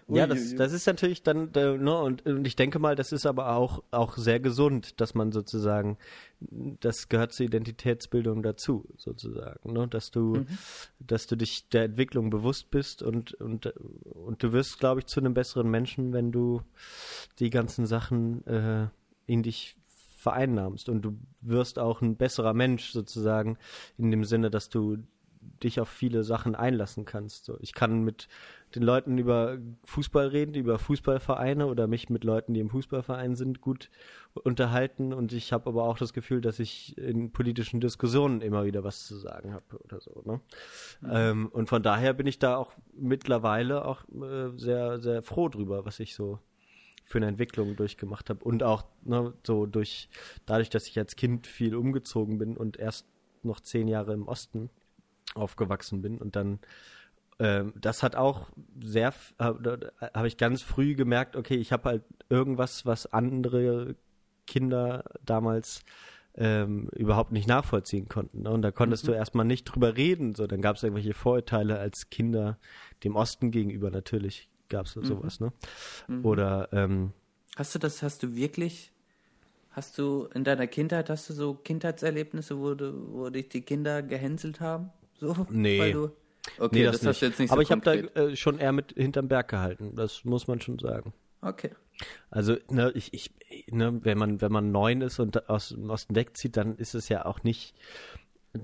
Ja, 0.09 0.26
das, 0.26 0.55
das 0.55 0.72
ist 0.72 0.86
natürlich 0.86 1.22
dann, 1.22 1.51
äh, 1.55 1.78
ne, 1.78 1.99
und, 1.99 2.26
und 2.26 2.47
ich 2.47 2.57
denke 2.57 2.78
mal, 2.78 2.95
das 2.95 3.11
ist 3.11 3.24
aber 3.24 3.57
auch, 3.57 3.82
auch 3.90 4.18
sehr 4.18 4.38
gesund, 4.38 5.01
dass 5.01 5.14
man 5.14 5.32
sozusagen, 5.32 5.97
das 6.40 7.09
gehört 7.09 7.32
zur 7.32 7.47
Identitätsbildung 7.47 8.42
dazu, 8.42 8.86
sozusagen, 8.99 9.72
ne, 9.72 9.88
dass 9.88 10.11
du, 10.11 10.45
dass 11.01 11.26
du 11.26 11.36
dich 11.36 11.68
der 11.70 11.84
Entwicklung 11.84 12.28
bewusst 12.28 12.70
bist 12.70 13.03
und, 13.03 13.32
und, 13.34 13.66
und 14.05 14.42
du 14.42 14.53
wirst, 14.53 14.78
glaube 14.78 15.01
ich, 15.01 15.07
zu 15.07 15.20
einem 15.20 15.32
besseren 15.32 15.70
Menschen, 15.70 16.12
wenn 16.12 16.32
du 16.32 16.61
die 17.38 17.49
ganzen 17.49 17.86
Sachen 17.86 18.47
äh, 18.47 18.88
in 19.26 19.42
dich 19.42 19.76
vereinnahmst 20.24 20.88
und 20.88 21.02
du 21.02 21.16
wirst 21.40 21.78
auch 21.78 22.02
ein 22.02 22.16
besserer 22.16 22.54
Mensch 22.54 22.90
sozusagen 22.90 23.56
in 23.96 24.10
dem 24.10 24.24
Sinne, 24.24 24.50
dass 24.50 24.68
du 24.68 24.98
dich 25.62 25.80
auf 25.80 25.88
viele 25.88 26.24
Sachen 26.24 26.54
einlassen 26.54 27.04
kannst. 27.04 27.44
So, 27.44 27.58
ich 27.60 27.74
kann 27.74 28.02
mit 28.02 28.28
den 28.74 28.82
Leuten 28.82 29.18
über 29.18 29.58
Fußball 29.84 30.28
reden, 30.28 30.54
über 30.54 30.78
Fußballvereine 30.78 31.66
oder 31.66 31.86
mich 31.86 32.10
mit 32.10 32.24
Leuten, 32.24 32.54
die 32.54 32.60
im 32.60 32.70
Fußballverein 32.70 33.36
sind, 33.36 33.60
gut 33.60 33.90
unterhalten 34.32 35.12
und 35.12 35.32
ich 35.32 35.52
habe 35.52 35.68
aber 35.68 35.84
auch 35.84 35.98
das 35.98 36.12
Gefühl, 36.12 36.40
dass 36.40 36.58
ich 36.58 36.98
in 36.98 37.30
politischen 37.30 37.80
Diskussionen 37.80 38.40
immer 38.40 38.64
wieder 38.64 38.82
was 38.82 39.06
zu 39.06 39.16
sagen 39.16 39.52
habe 39.52 39.64
oder 39.84 40.00
so. 40.00 40.22
Ne? 40.24 40.40
Ähm, 41.08 41.48
und 41.52 41.68
von 41.68 41.82
daher 41.82 42.14
bin 42.14 42.26
ich 42.26 42.38
da 42.38 42.56
auch 42.56 42.72
mittlerweile 42.94 43.84
auch 43.84 44.04
äh, 44.08 44.50
sehr, 44.56 44.98
sehr 44.98 45.22
froh 45.22 45.48
drüber, 45.48 45.84
was 45.84 46.00
ich 46.00 46.14
so 46.14 46.40
für 47.05 47.18
eine 47.18 47.26
Entwicklung 47.26 47.76
durchgemacht 47.76 48.30
habe 48.30 48.44
und 48.44 48.62
auch 48.62 48.84
ne, 49.02 49.34
so 49.46 49.66
durch 49.66 50.09
dadurch, 50.46 50.70
dass 50.70 50.86
ich 50.86 50.98
als 50.98 51.16
Kind 51.16 51.46
viel 51.46 51.74
umgezogen 51.74 52.38
bin 52.38 52.57
und 52.57 52.78
erst 52.78 53.07
noch 53.42 53.61
zehn 53.61 53.88
Jahre 53.88 54.14
im 54.14 54.26
Osten 54.26 54.70
aufgewachsen 55.34 56.02
bin 56.02 56.18
und 56.18 56.36
dann 56.36 56.61
ähm, 57.38 57.72
das 57.76 58.02
hat 58.02 58.16
auch 58.16 58.48
sehr 58.82 59.12
äh, 59.38 59.44
habe 60.14 60.28
ich 60.28 60.36
ganz 60.36 60.62
früh 60.62 60.94
gemerkt, 60.94 61.36
okay, 61.36 61.57
ich 61.57 61.72
habe 61.72 61.88
halt 61.88 62.02
irgendwas, 62.28 62.86
was 62.86 63.12
andere 63.12 63.96
Kinder 64.46 65.05
damals 65.24 65.84
ähm, 66.36 66.88
überhaupt 66.94 67.32
nicht 67.32 67.46
nachvollziehen 67.46 68.09
konnten. 68.09 68.42
Ne? 68.42 68.50
Und 68.50 68.62
da 68.62 68.70
konntest 68.70 69.07
du 69.07 69.12
erstmal 69.12 69.46
nicht 69.46 69.64
drüber 69.64 69.96
reden. 69.96 70.34
So, 70.34 70.46
dann 70.46 70.62
gab 70.62 70.76
es 70.76 70.82
irgendwelche 70.82 71.14
Vorurteile 71.14 71.78
als 71.78 72.11
Kinder 72.11 72.59
dem 73.05 73.16
Osten 73.16 73.50
gegenüber 73.50 73.90
natürlich 73.90 74.48
gab 74.74 74.86
es 74.86 74.92
sowas, 74.92 75.40
ne? 75.40 75.52
Oder 76.22 76.68
ähm, 76.72 77.12
Hast 77.56 77.74
du 77.74 77.78
das, 77.78 78.02
hast 78.02 78.22
du 78.22 78.34
wirklich, 78.34 78.90
hast 79.70 79.96
du 79.98 80.28
in 80.34 80.42
deiner 80.42 80.66
Kindheit, 80.66 81.08
hast 81.08 81.30
du 81.30 81.34
so 81.34 81.54
Kindheitserlebnisse, 81.54 82.58
wo, 82.58 82.74
du, 82.74 83.12
wo 83.12 83.30
dich 83.30 83.48
die 83.48 83.62
Kinder 83.62 84.02
gehänselt 84.02 84.60
haben? 84.60 84.90
So? 85.20 85.46
Nee. 85.50 85.78
Weil 85.78 85.92
du, 85.92 86.04
okay, 86.58 86.78
nee, 86.78 86.84
das, 86.84 86.98
das, 86.98 87.06
hast 87.06 87.22
du 87.22 87.26
jetzt 87.26 87.38
nicht 87.38 87.52
Aber 87.52 87.60
so 87.60 87.62
ich 87.62 87.70
habe 87.70 87.82
da 87.82 87.94
äh, 87.94 88.34
schon 88.34 88.58
eher 88.58 88.72
mit 88.72 88.92
hinterm 88.92 89.28
Berg 89.28 89.48
gehalten. 89.48 89.94
Das 89.94 90.24
muss 90.24 90.48
man 90.48 90.60
schon 90.60 90.80
sagen. 90.80 91.12
Okay. 91.42 91.70
Also, 92.28 92.56
ne, 92.70 92.90
ich, 92.96 93.14
ich, 93.14 93.30
ne, 93.70 94.00
wenn 94.02 94.18
man, 94.18 94.40
wenn 94.40 94.50
man 94.50 94.72
neun 94.72 95.00
ist 95.00 95.20
und 95.20 95.48
aus 95.48 95.68
dem 95.68 95.90
Osten 95.90 96.16
wegzieht, 96.16 96.56
dann 96.56 96.76
ist 96.76 96.94
es 96.94 97.08
ja 97.08 97.24
auch 97.24 97.44
nicht, 97.44 97.76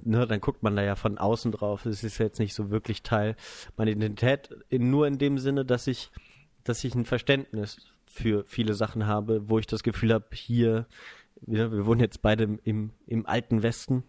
ne, 0.05 0.27
dann 0.27 0.41
guckt 0.41 0.63
man 0.63 0.77
da 0.77 0.83
ja 0.83 0.97
von 0.97 1.19
außen 1.19 1.53
drauf. 1.53 1.87
Es 1.87 2.05
ist 2.05 2.19
jetzt 2.19 2.39
nicht 2.39 2.55
so 2.55 2.71
wirklich 2.71 3.03
Teil 3.03 3.37
meiner 3.77 3.91
Identität, 3.91 4.51
in, 4.69 4.91
nur 4.91 5.07
in 5.07 5.19
dem 5.19 5.39
Sinne, 5.39 5.65
dass 5.65 5.87
ich, 5.87 6.11
dass 6.65 6.85
ich 6.85 6.95
ein 6.95 7.05
Verständnis 7.05 7.79
für 8.07 8.45
viele 8.47 8.75
Sachen 8.75 9.07
habe, 9.07 9.49
wo 9.49 9.59
ich 9.59 9.67
das 9.67 9.83
Gefühl 9.83 10.13
habe, 10.13 10.27
hier, 10.33 10.87
wir, 11.43 11.73
wir 11.73 11.87
wohnen 11.87 12.01
jetzt 12.01 12.23
beide 12.23 12.59
im, 12.65 12.91
im, 13.07 13.27
alten 13.27 13.63
Westen, 13.63 14.03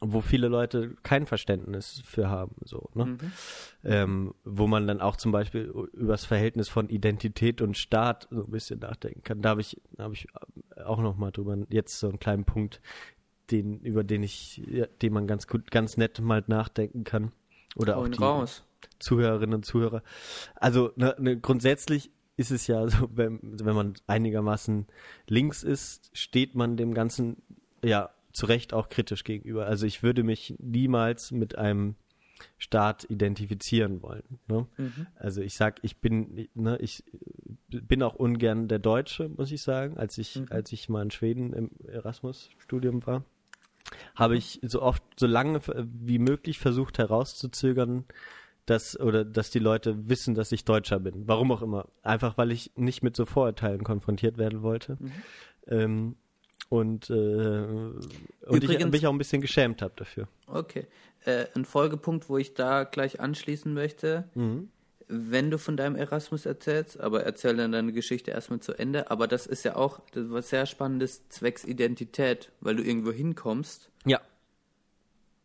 wo 0.00 0.22
viele 0.22 0.48
Leute 0.48 0.96
kein 1.02 1.26
Verständnis 1.26 2.02
für 2.06 2.30
haben, 2.30 2.54
so, 2.64 2.88
ne? 2.94 3.18
Ähm, 3.84 4.34
wo 4.44 4.66
man 4.66 4.86
dann 4.86 5.02
auch 5.02 5.16
zum 5.16 5.30
Beispiel 5.30 5.64
über 5.92 6.12
das 6.12 6.24
Verhältnis 6.24 6.70
von 6.70 6.88
Identität 6.88 7.60
und 7.60 7.76
Staat 7.76 8.26
so 8.30 8.44
ein 8.44 8.50
bisschen 8.50 8.78
nachdenken 8.80 9.22
kann. 9.22 9.42
Da 9.42 9.50
habe 9.50 9.60
ich, 9.60 9.78
da 9.92 10.04
habe 10.04 10.14
ich 10.14 10.26
auch 10.82 11.00
noch 11.00 11.16
mal 11.16 11.30
drüber 11.30 11.58
jetzt 11.68 11.98
so 11.98 12.08
einen 12.08 12.18
kleinen 12.18 12.44
Punkt, 12.44 12.80
den, 13.50 13.80
über 13.80 14.04
den 14.04 14.22
ich, 14.22 14.58
ja, 14.66 14.86
den 14.86 15.12
man 15.12 15.26
ganz 15.26 15.46
gut, 15.46 15.70
ganz 15.70 15.96
nett 15.96 16.20
mal 16.20 16.42
nachdenken 16.46 17.04
kann. 17.04 17.32
Oder 17.76 17.96
auch 17.98 18.08
die 18.08 18.18
raus. 18.18 18.64
Zuhörerinnen 18.98 19.54
und 19.54 19.64
Zuhörer. 19.64 20.02
Also 20.54 20.92
ne, 20.96 21.14
ne, 21.18 21.38
grundsätzlich 21.38 22.10
ist 22.36 22.50
es 22.50 22.66
ja 22.66 22.88
so, 22.88 23.08
wenn, 23.14 23.38
wenn 23.42 23.74
man 23.74 23.94
einigermaßen 24.06 24.86
links 25.28 25.62
ist, 25.62 26.10
steht 26.16 26.54
man 26.54 26.76
dem 26.76 26.94
Ganzen 26.94 27.36
ja 27.84 28.10
zu 28.32 28.46
Recht 28.46 28.72
auch 28.72 28.88
kritisch 28.88 29.24
gegenüber. 29.24 29.66
Also 29.66 29.86
ich 29.86 30.02
würde 30.02 30.22
mich 30.22 30.54
niemals 30.58 31.32
mit 31.32 31.58
einem 31.58 31.96
Staat 32.58 33.04
identifizieren 33.10 34.02
wollen. 34.02 34.38
Ne? 34.48 34.66
Mhm. 34.78 35.06
Also 35.16 35.42
ich 35.42 35.54
sag, 35.54 35.80
ich 35.82 35.98
bin, 35.98 36.48
ne, 36.54 36.78
ich 36.80 37.04
bin 37.68 38.02
auch 38.02 38.14
ungern 38.14 38.68
der 38.68 38.78
Deutsche, 38.78 39.28
muss 39.28 39.52
ich 39.52 39.62
sagen. 39.62 39.98
Als 39.98 40.16
ich, 40.16 40.36
Mhm. 40.36 40.46
als 40.50 40.72
ich 40.72 40.88
mal 40.88 41.02
in 41.02 41.10
Schweden 41.10 41.52
im 41.52 41.70
Erasmus-Studium 41.86 43.06
war, 43.06 43.24
habe 44.14 44.36
ich 44.36 44.60
so 44.62 44.82
oft, 44.82 45.02
so 45.18 45.26
lange 45.26 45.60
wie 45.84 46.18
möglich 46.18 46.58
versucht 46.58 46.98
herauszuzögern, 46.98 48.04
dass 48.66 48.98
oder 49.00 49.24
dass 49.24 49.50
die 49.50 49.58
Leute 49.58 50.08
wissen, 50.08 50.34
dass 50.34 50.52
ich 50.52 50.64
Deutscher 50.64 51.00
bin. 51.00 51.26
Warum 51.26 51.50
auch 51.50 51.62
immer. 51.62 51.88
Einfach 52.02 52.38
weil 52.38 52.52
ich 52.52 52.70
nicht 52.76 53.02
mit 53.02 53.16
so 53.16 53.26
Vorurteilen 53.26 53.82
konfrontiert 53.82 54.38
werden 54.38 54.62
wollte. 54.62 54.96
Mhm. 55.00 55.12
Ähm, 55.66 56.16
und 56.68 57.10
äh, 57.10 57.14
und 57.14 57.98
ich 58.48 58.62
Übrigens- 58.64 58.92
mich 58.92 59.06
auch 59.06 59.12
ein 59.12 59.18
bisschen 59.18 59.40
geschämt 59.40 59.82
habe 59.82 59.94
dafür. 59.96 60.28
Okay. 60.46 60.86
Äh, 61.24 61.46
ein 61.54 61.64
Folgepunkt, 61.64 62.28
wo 62.28 62.38
ich 62.38 62.54
da 62.54 62.84
gleich 62.84 63.18
anschließen 63.20 63.74
möchte. 63.74 64.28
Wenn 65.12 65.50
du 65.50 65.58
von 65.58 65.76
deinem 65.76 65.96
Erasmus 65.96 66.46
erzählst, 66.46 67.00
aber 67.00 67.24
erzähl 67.24 67.56
dann 67.56 67.72
deine 67.72 67.92
Geschichte 67.92 68.30
erstmal 68.30 68.60
zu 68.60 68.74
Ende. 68.78 69.10
Aber 69.10 69.26
das 69.26 69.46
ist 69.46 69.64
ja 69.64 69.74
auch 69.74 69.98
das 70.12 70.30
was 70.30 70.50
sehr 70.50 70.66
Spannendes 70.66 71.28
zwecks 71.28 71.64
Identität, 71.64 72.52
weil 72.60 72.76
du 72.76 72.82
irgendwo 72.84 73.10
hinkommst 73.10 73.90
Ja. 74.06 74.20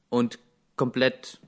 und 0.09 0.39
komplett, 0.75 1.39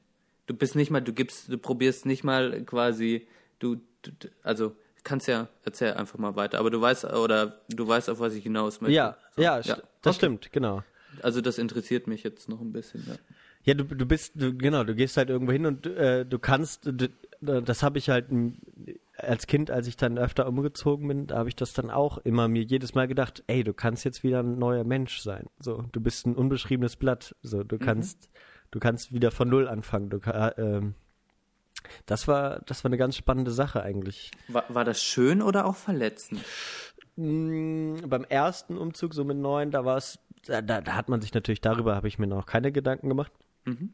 du 0.47 0.53
bist 0.53 0.75
nicht 0.75 0.89
mal, 0.91 1.01
du 1.01 1.13
gibst, 1.13 1.51
du 1.51 1.57
probierst 1.57 2.05
nicht 2.05 2.23
mal 2.23 2.63
quasi, 2.65 3.27
du, 3.59 3.75
du 4.01 4.11
also 4.43 4.75
kannst 5.03 5.27
ja, 5.27 5.47
erzähl 5.63 5.93
einfach 5.93 6.17
mal 6.19 6.35
weiter, 6.35 6.59
aber 6.59 6.69
du 6.69 6.81
weißt, 6.81 7.05
oder 7.05 7.61
du 7.69 7.87
weißt, 7.87 8.09
auf 8.09 8.19
was 8.19 8.33
ich 8.33 8.43
hinaus 8.43 8.81
möchte. 8.81 8.95
Ja, 8.95 9.17
So, 9.35 9.41
ja, 9.41 9.57
st- 9.59 9.81
das 10.01 10.15
Okay. 10.15 10.25
stimmt, 10.25 10.51
genau. 10.51 10.83
Also 11.21 11.41
das 11.41 11.57
interessiert 11.57 12.07
mich 12.07 12.23
jetzt 12.23 12.49
noch 12.49 12.61
ein 12.61 12.71
bisschen. 12.73 13.03
Ja. 13.07 13.15
Ja, 13.63 13.73
du, 13.73 13.83
du 13.83 14.05
bist, 14.05 14.31
du, 14.35 14.53
genau, 14.55 14.83
du 14.85 14.95
gehst 14.95 15.17
halt 15.17 15.29
irgendwo 15.29 15.51
hin 15.51 15.65
und 15.65 15.85
äh, 15.85 16.25
du 16.25 16.39
kannst, 16.39 16.85
du, 16.85 17.09
das 17.41 17.83
habe 17.83 17.97
ich 17.97 18.09
halt 18.09 18.27
als 19.17 19.47
Kind, 19.47 19.71
als 19.71 19.87
ich 19.87 19.97
dann 19.97 20.17
öfter 20.17 20.47
umgezogen 20.47 21.07
bin, 21.07 21.27
da 21.27 21.37
habe 21.37 21.49
ich 21.49 21.55
das 21.55 21.73
dann 21.73 21.89
auch 21.89 22.17
immer 22.19 22.47
mir 22.47 22.63
jedes 22.63 22.95
Mal 22.95 23.07
gedacht, 23.07 23.43
ey, 23.47 23.63
du 23.63 23.73
kannst 23.73 24.05
jetzt 24.05 24.23
wieder 24.23 24.41
ein 24.41 24.57
neuer 24.57 24.83
Mensch 24.83 25.19
sein. 25.19 25.47
So, 25.59 25.83
du 25.91 26.01
bist 26.01 26.25
ein 26.25 26.35
unbeschriebenes 26.35 26.95
Blatt. 26.95 27.35
So, 27.41 27.63
du 27.63 27.77
kannst, 27.77 28.29
du 28.71 28.79
kannst 28.79 29.13
wieder 29.13 29.31
von 29.31 29.49
null 29.49 29.67
anfangen. 29.67 30.09
Du, 30.09 30.19
ähm, 30.57 30.95
das 32.05 32.27
war, 32.27 32.61
das 32.65 32.83
war 32.83 32.89
eine 32.89 32.97
ganz 32.97 33.15
spannende 33.15 33.51
Sache 33.51 33.81
eigentlich. 33.81 34.31
War, 34.47 34.65
war 34.69 34.85
das 34.85 35.01
schön 35.01 35.41
oder 35.41 35.65
auch 35.65 35.75
verletzend? 35.75 36.41
Mm, 37.15 37.95
beim 38.07 38.23
ersten 38.25 38.77
Umzug, 38.77 39.13
so 39.13 39.23
mit 39.23 39.37
neun, 39.37 39.71
da 39.71 39.85
war 39.85 39.97
es, 39.97 40.19
da, 40.45 40.61
da, 40.61 40.81
da 40.81 40.95
hat 40.95 41.09
man 41.09 41.21
sich 41.21 41.33
natürlich 41.33 41.61
darüber, 41.61 41.95
habe 41.95 42.07
ich 42.07 42.19
mir 42.19 42.27
noch 42.27 42.45
keine 42.45 42.71
Gedanken 42.71 43.09
gemacht. 43.09 43.31
Mhm. 43.65 43.93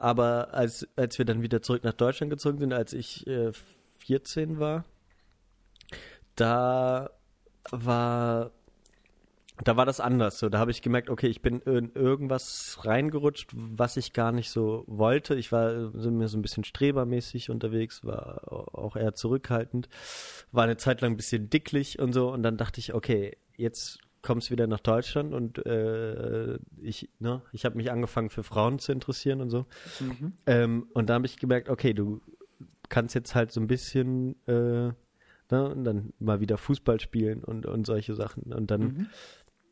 Aber 0.00 0.54
als, 0.54 0.88
als 0.96 1.18
wir 1.18 1.26
dann 1.26 1.42
wieder 1.42 1.60
zurück 1.60 1.84
nach 1.84 1.92
Deutschland 1.92 2.30
gezogen 2.30 2.58
sind, 2.58 2.72
als 2.72 2.94
ich 2.94 3.26
äh, 3.26 3.52
14 3.98 4.58
war, 4.58 4.86
da 6.36 7.10
war 7.70 8.50
da 9.62 9.76
war 9.76 9.84
das 9.84 10.00
anders. 10.00 10.38
So, 10.38 10.48
da 10.48 10.58
habe 10.58 10.70
ich 10.70 10.80
gemerkt, 10.80 11.10
okay, 11.10 11.26
ich 11.26 11.42
bin 11.42 11.60
in 11.60 11.92
irgendwas 11.92 12.78
reingerutscht, 12.80 13.50
was 13.52 13.98
ich 13.98 14.14
gar 14.14 14.32
nicht 14.32 14.48
so 14.48 14.84
wollte. 14.86 15.34
Ich 15.34 15.52
war 15.52 15.70
mir 15.70 16.28
so 16.28 16.38
ein 16.38 16.42
bisschen 16.42 16.64
strebermäßig 16.64 17.50
unterwegs, 17.50 18.02
war 18.02 18.50
auch 18.50 18.96
eher 18.96 19.14
zurückhaltend, 19.14 19.90
war 20.50 20.64
eine 20.64 20.78
Zeit 20.78 21.02
lang 21.02 21.12
ein 21.12 21.18
bisschen 21.18 21.50
dicklich 21.50 21.98
und 21.98 22.14
so. 22.14 22.32
Und 22.32 22.42
dann 22.42 22.56
dachte 22.56 22.80
ich, 22.80 22.94
okay, 22.94 23.36
jetzt 23.58 23.98
kommst 24.22 24.50
wieder 24.50 24.66
nach 24.66 24.80
Deutschland 24.80 25.32
und 25.32 25.64
äh, 25.66 26.58
ich, 26.80 27.08
ne, 27.18 27.42
ich 27.52 27.64
habe 27.64 27.76
mich 27.76 27.90
angefangen 27.90 28.30
für 28.30 28.42
Frauen 28.42 28.78
zu 28.78 28.92
interessieren 28.92 29.40
und 29.40 29.50
so. 29.50 29.66
Mhm. 30.00 30.32
Ähm, 30.46 30.86
und 30.92 31.08
da 31.08 31.14
habe 31.14 31.26
ich 31.26 31.38
gemerkt, 31.38 31.68
okay, 31.68 31.94
du 31.94 32.20
kannst 32.88 33.14
jetzt 33.14 33.34
halt 33.34 33.52
so 33.52 33.60
ein 33.60 33.66
bisschen 33.66 34.36
äh, 34.46 34.52
ne, 34.52 34.94
und 35.50 35.84
dann 35.84 36.12
mal 36.18 36.40
wieder 36.40 36.58
Fußball 36.58 37.00
spielen 37.00 37.44
und, 37.44 37.66
und 37.66 37.86
solche 37.86 38.14
Sachen. 38.14 38.52
Und 38.52 38.70
dann, 38.70 38.80
Mhm. 38.80 39.06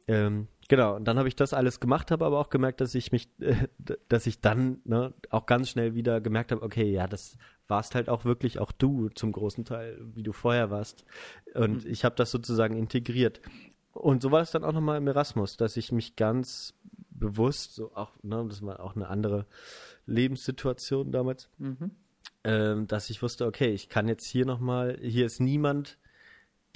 ähm, 0.07 0.49
genau, 0.69 0.97
und 0.97 1.05
dann 1.05 1.19
habe 1.19 1.29
ich 1.29 1.37
das 1.37 1.53
alles 1.53 1.81
gemacht, 1.81 2.11
habe 2.11 2.25
aber 2.25 2.39
auch 2.39 2.49
gemerkt, 2.49 2.81
dass 2.81 2.95
ich 2.95 3.13
mich, 3.13 3.29
äh, 3.41 3.69
dass 4.09 4.27
ich 4.27 4.41
dann 4.41 4.81
ne, 4.85 5.13
auch 5.31 5.47
ganz 5.47 5.69
schnell 5.69 5.95
wieder 5.95 6.21
gemerkt 6.21 6.53
habe, 6.53 6.63
okay, 6.63 6.91
ja, 6.91 7.07
das 7.07 7.37
warst 7.67 7.95
halt 7.95 8.09
auch 8.09 8.25
wirklich 8.25 8.59
auch 8.59 8.73
du 8.73 9.11
zum 9.11 9.31
großen 9.33 9.67
Teil, 9.67 9.99
wie 10.15 10.23
du 10.23 10.33
vorher 10.33 10.71
warst. 10.71 11.05
Und 11.55 11.85
ich 11.85 12.03
habe 12.05 12.17
das 12.17 12.31
sozusagen 12.31 12.79
integriert. 12.79 13.43
Und 13.93 14.23
so 14.23 14.31
war 14.31 14.43
es 14.43 14.51
dann 14.51 14.65
auch 14.65 14.73
nochmal 14.73 14.99
im 14.99 15.07
Erasmus, 15.07 15.57
dass 15.57 15.77
ich 15.77 15.93
mich 15.93 16.17
ganz 16.17 16.75
bewusst, 17.11 17.75
so 17.75 17.95
auch, 17.95 18.13
ne, 18.23 18.45
das 18.49 18.63
war 18.63 18.81
auch 18.81 18.95
eine 18.95 19.09
andere 19.09 19.47
Lebenssituation 20.07 21.11
damals, 21.11 21.51
Mhm. 21.59 21.91
ähm, 22.45 22.87
dass 22.87 23.11
ich 23.11 23.23
wusste, 23.23 23.47
okay, 23.47 23.71
ich 23.73 23.89
kann 23.89 24.09
jetzt 24.09 24.25
hier 24.27 24.47
nochmal, 24.47 24.99
hier 25.03 25.27
ist 25.27 25.41
niemand, 25.41 25.99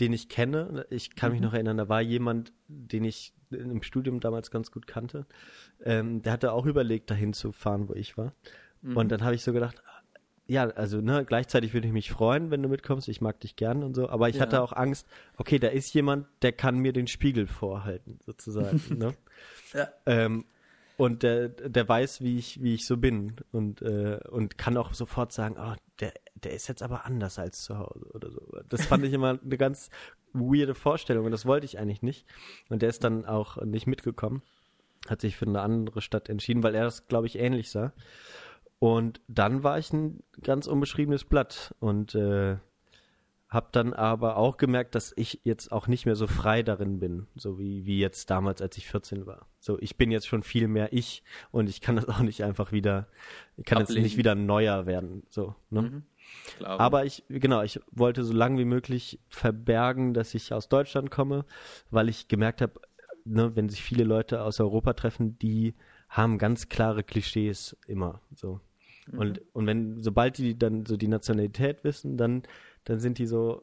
den 0.01 0.13
ich 0.13 0.29
kenne. 0.29 0.87
Ich 0.91 1.15
kann 1.15 1.33
mich 1.33 1.41
noch 1.41 1.53
erinnern, 1.53 1.77
da 1.77 1.89
war 1.89 2.01
jemand, 2.01 2.53
den 2.67 3.05
ich 3.05 3.35
im 3.51 3.83
Studium 3.83 4.19
damals 4.21 4.51
ganz 4.51 4.71
gut 4.73 4.87
kannte. 4.87 5.27
Ähm, 5.85 6.23
der 6.23 6.33
hatte 6.33 6.53
auch 6.53 6.67
überlegt, 6.67 7.11
dahin 7.11 7.35
zu 7.35 7.53
fahren, 7.53 7.89
wo 7.89 7.95
ich 7.95 8.17
war. 8.17 8.35
Und 8.97 9.13
dann 9.13 9.23
habe 9.23 9.35
ich 9.37 9.45
so 9.45 9.53
gedacht, 9.53 9.81
ja, 10.47 10.65
also 10.69 11.01
ne, 11.01 11.25
gleichzeitig 11.25 11.73
würde 11.73 11.87
ich 11.87 11.93
mich 11.93 12.11
freuen, 12.11 12.51
wenn 12.51 12.63
du 12.63 12.69
mitkommst. 12.69 13.09
Ich 13.09 13.21
mag 13.21 13.41
dich 13.41 13.57
gern 13.57 13.83
und 13.83 13.95
so. 13.95 14.09
Aber 14.09 14.29
ich 14.29 14.37
Ja. 14.37 14.43
hatte 14.43 14.61
auch 14.63 14.73
Angst, 14.73 15.07
okay, 15.37 15.59
da 15.59 15.69
ist 15.69 15.95
jemand, 15.95 16.27
der 16.43 16.53
kann 16.53 16.79
mir 16.79 16.93
den 16.93 17.07
Spiegel 17.07 17.47
vorhalten, 17.47 18.19
sozusagen. 18.27 18.81
ne? 18.99 19.15
Ja. 19.73 19.89
Ähm, 20.07 20.45
und 20.99 21.23
der, 21.23 21.49
der 21.49 21.89
weiß, 21.89 22.21
wie 22.21 22.39
ich, 22.39 22.63
wie 22.63 22.75
ich 22.75 22.87
so 22.87 22.97
bin 22.97 23.35
und, 23.51 23.83
äh, 23.83 24.21
und 24.31 24.59
kann 24.59 24.77
auch 24.77 24.93
sofort 24.95 25.33
sagen, 25.33 25.57
oh, 25.59 25.75
der, 26.01 26.13
der 26.35 26.53
ist 26.53 26.69
jetzt 26.69 26.83
aber 26.83 27.07
anders 27.07 27.39
als 27.39 27.63
zu 27.63 27.79
Hause 27.79 28.07
oder 28.13 28.31
so. 28.31 28.41
Das 28.69 28.85
fand 28.85 29.05
ich 29.05 29.13
immer 29.13 29.39
eine 29.43 29.57
ganz 29.57 29.91
weirde 30.33 30.75
Vorstellung 30.75 31.25
und 31.25 31.31
das 31.33 31.47
wollte 31.47 31.65
ich 31.65 31.79
eigentlich 31.79 32.03
nicht. 32.03 32.27
Und 32.69 32.83
der 32.83 32.89
ist 32.89 33.05
dann 33.05 33.25
auch 33.27 33.63
nicht 33.65 33.87
mitgekommen, 33.87 34.43
hat 35.09 35.21
sich 35.21 35.37
für 35.37 35.47
eine 35.47 35.61
andere 35.61 36.03
Stadt 36.03 36.29
entschieden, 36.29 36.63
weil 36.63 36.75
er 36.75 36.85
das, 36.85 37.09
glaube 37.09 37.27
ich, 37.27 37.39
ähnlich 37.39 37.71
sah. 37.71 37.93
Und 38.83 39.21
dann 39.29 39.63
war 39.63 39.79
ich 39.79 39.93
ein 39.93 40.25
ganz 40.43 40.67
unbeschriebenes 40.67 41.23
Blatt 41.23 41.73
und 41.79 42.17
äh, 42.17 42.57
habe 43.49 43.69
dann 43.71 43.93
aber 43.93 44.37
auch 44.37 44.57
gemerkt, 44.57 44.97
dass 44.97 45.13
ich 45.15 45.41
jetzt 45.45 45.71
auch 45.71 45.87
nicht 45.87 46.05
mehr 46.05 46.17
so 46.17 46.27
frei 46.27 46.65
darin 46.65 46.99
bin, 46.99 47.29
so 47.37 47.61
wie, 47.61 47.87
wie 47.87 48.01
jetzt 48.01 48.29
damals, 48.29 48.61
als 48.61 48.77
ich 48.77 48.89
14 48.89 49.25
war. 49.25 49.47
So, 49.61 49.79
ich 49.79 49.97
bin 49.97 50.11
jetzt 50.11 50.27
schon 50.27 50.43
viel 50.43 50.67
mehr 50.67 50.93
ich 50.93 51.23
und 51.53 51.69
ich 51.69 51.81
kann 51.81 51.95
das 51.95 52.09
auch 52.09 52.19
nicht 52.19 52.43
einfach 52.43 52.73
wieder, 52.73 53.07
ich 53.57 53.67
kann 53.67 53.79
jetzt 53.79 53.91
Ablegen. 53.91 54.03
nicht 54.03 54.17
wieder 54.17 54.35
neuer 54.35 54.85
werden. 54.85 55.23
So, 55.31 55.55
ne? 55.71 55.83
Mhm. 55.83 56.03
Aber 56.65 57.05
ich, 57.05 57.23
genau, 57.29 57.63
ich 57.63 57.79
wollte 57.93 58.25
so 58.25 58.33
lange 58.33 58.59
wie 58.59 58.65
möglich 58.65 59.21
verbergen, 59.29 60.13
dass 60.13 60.35
ich 60.35 60.53
aus 60.53 60.69
Deutschland 60.69 61.13
komme, 61.13 61.45
weil 61.93 62.09
ich 62.09 62.27
gemerkt 62.27 62.61
habe, 62.61 62.81
ne, 63.25 63.55
wenn 63.55 63.69
sich 63.69 63.81
viele 63.81 64.03
Leute 64.03 64.43
aus 64.43 64.59
Europa 64.59 64.95
treffen, 64.95 65.39
die 65.39 65.77
haben 66.09 66.37
ganz 66.37 66.69
klare 66.69 67.05
Klischees 67.05 67.77
immer 67.87 68.21
so. 68.35 68.61
Und, 69.11 69.43
und 69.53 69.67
wenn, 69.67 70.03
sobald 70.03 70.39
die 70.39 70.57
dann 70.59 70.87
so 70.87 70.97
die 70.97 71.09
Nationalität 71.09 71.83
wissen, 71.85 72.17
dann, 72.17 72.43
dann 72.85 73.01
sind 73.01 73.19
die 73.19 73.27
so, 73.27 73.63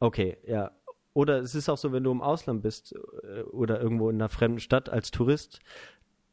okay, 0.00 0.38
ja. 0.46 0.70
Oder 1.14 1.40
es 1.40 1.54
ist 1.54 1.68
auch 1.68 1.76
so, 1.76 1.92
wenn 1.92 2.04
du 2.04 2.10
im 2.10 2.22
Ausland 2.22 2.62
bist 2.62 2.94
äh, 3.22 3.42
oder 3.42 3.80
irgendwo 3.82 4.08
in 4.08 4.16
einer 4.16 4.30
fremden 4.30 4.60
Stadt 4.60 4.88
als 4.88 5.10
Tourist, 5.10 5.60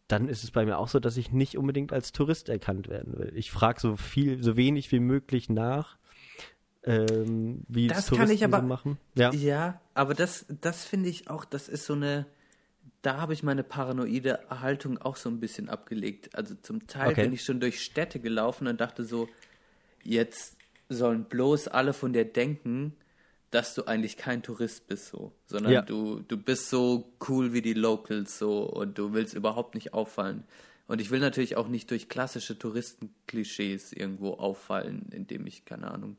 dann 0.08 0.30
ist 0.30 0.44
es 0.44 0.52
bei 0.52 0.66
mir 0.66 0.78
auch 0.78 0.88
so, 0.88 1.00
dass 1.00 1.18
ich 1.18 1.32
nicht 1.34 1.58
unbedingt 1.58 1.92
als 1.92 2.14
Tourist 2.14 2.48
erkannt 2.50 2.88
werden 2.88 3.18
will. 3.20 3.32
Ich 3.36 3.52
frage 3.52 3.80
so 3.82 3.96
viel, 3.98 4.42
so 4.42 4.56
wenig 4.56 4.92
wie 4.94 5.00
möglich 5.02 5.50
nach, 5.50 5.98
ähm, 6.84 7.64
wie 7.68 7.88
Das 7.88 8.06
Touristen 8.08 8.32
ich 8.34 8.44
aber- 8.46 8.62
so 8.62 8.66
machen. 8.68 8.98
Ja. 9.16 9.32
Ja, 9.34 9.82
aber 9.94 10.14
das, 10.14 10.46
das 10.62 10.86
finde 10.86 11.10
ich 11.10 11.30
auch, 11.30 11.44
das 11.46 11.68
ist 11.68 11.86
so 11.86 11.94
eine, 11.94 12.26
da 13.02 13.18
habe 13.18 13.34
ich 13.34 13.44
meine 13.44 13.64
paranoide 13.64 14.40
Haltung 14.50 14.98
auch 14.98 15.16
so 15.16 15.30
ein 15.30 15.40
bisschen 15.40 15.70
abgelegt. 15.70 16.36
Also 16.36 16.56
zum 16.56 16.88
Teil 16.88 17.12
Okay. 17.12 17.24
bin 17.24 17.34
ich 17.34 17.44
schon 17.44 17.60
durch 17.60 17.82
Städte 17.84 18.20
gelaufen 18.20 18.68
und 18.68 18.82
dachte 18.82 19.06
so, 19.06 19.30
jetzt 20.04 20.58
sollen 20.90 21.26
bloß 21.26 21.68
alle 21.70 21.94
von 21.94 22.14
dir 22.14 22.26
denken, 22.26 22.96
dass 23.52 23.74
du 23.74 23.86
eigentlich 23.86 24.18
kein 24.18 24.44
Tourist 24.44 24.88
bist 24.88 25.08
so, 25.08 25.34
sondern 25.46 25.74
Ja. 25.74 25.82
du, 25.82 26.20
du 26.22 26.38
bist 26.38 26.70
so 26.70 27.12
cool 27.28 27.54
wie 27.54 27.62
die 27.62 27.74
Locals 27.74 28.38
so 28.38 28.64
und 28.64 28.98
du 28.98 29.14
willst 29.14 29.34
überhaupt 29.34 29.76
nicht 29.76 29.94
auffallen. 29.94 30.44
Und 30.88 31.02
ich 31.02 31.12
will 31.12 31.20
natürlich 31.20 31.56
auch 31.56 31.68
nicht 31.68 31.90
durch 31.92 32.10
klassische 32.10 32.58
Touristenklischees 32.58 33.94
irgendwo 33.94 34.34
auffallen, 34.34 35.08
indem 35.12 35.46
ich, 35.48 35.66
keine 35.66 35.92
Ahnung, 35.92 36.18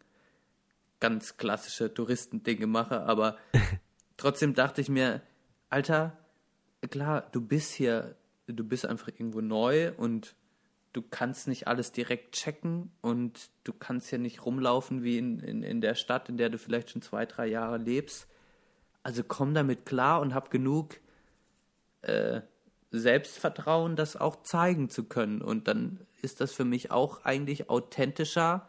ganz 1.01 1.37
klassische 1.37 1.93
Touristendinge 1.93 2.67
mache, 2.67 3.01
aber 3.01 3.37
trotzdem 4.17 4.55
dachte 4.55 4.81
ich 4.81 4.89
mir, 4.89 5.23
Alter, 5.71 6.17
klar, 6.89 7.29
du 7.33 7.41
bist 7.41 7.73
hier, 7.73 8.17
du 8.47 8.65
bist 8.65 8.87
einfach 8.87 9.09
irgendwo 9.09 9.41
neu 9.41 9.93
und 9.97 10.35
du 10.93 11.03
kannst 11.03 11.49
nicht 11.49 11.69
alles 11.69 11.93
direkt 11.93 12.35
checken 12.35 12.91
und 13.01 13.51
du 13.65 13.73
kannst 13.73 14.11
ja 14.11 14.19
nicht 14.19 14.45
rumlaufen 14.45 15.03
wie 15.03 15.19
in, 15.19 15.41
in, 15.41 15.63
in 15.63 15.81
der 15.81 15.95
Stadt, 15.95 16.29
in 16.29 16.37
der 16.37 16.49
du 16.49 16.59
vielleicht 16.59 16.91
schon 16.91 17.03
zwei, 17.03 17.27
drei 17.27 17.47
Jahre 17.47 17.79
lebst. 17.79 18.27
Also 19.03 19.23
komm 19.23 19.55
damit 19.55 19.87
klar 19.87 20.21
und 20.21 20.35
hab 20.35 20.51
genug 20.51 20.97
äh, 22.03 22.41
Selbstvertrauen, 22.91 23.97
das 23.97 24.17
auch 24.17 24.43
zeigen 24.43 24.91
zu 24.91 25.05
können. 25.05 25.43
Und 25.43 25.69
dann 25.69 26.07
ist 26.23 26.41
das 26.41 26.53
für 26.53 26.65
mich 26.65 26.91
auch 26.91 27.25
eigentlich 27.25 27.71
authentischer, 27.71 28.69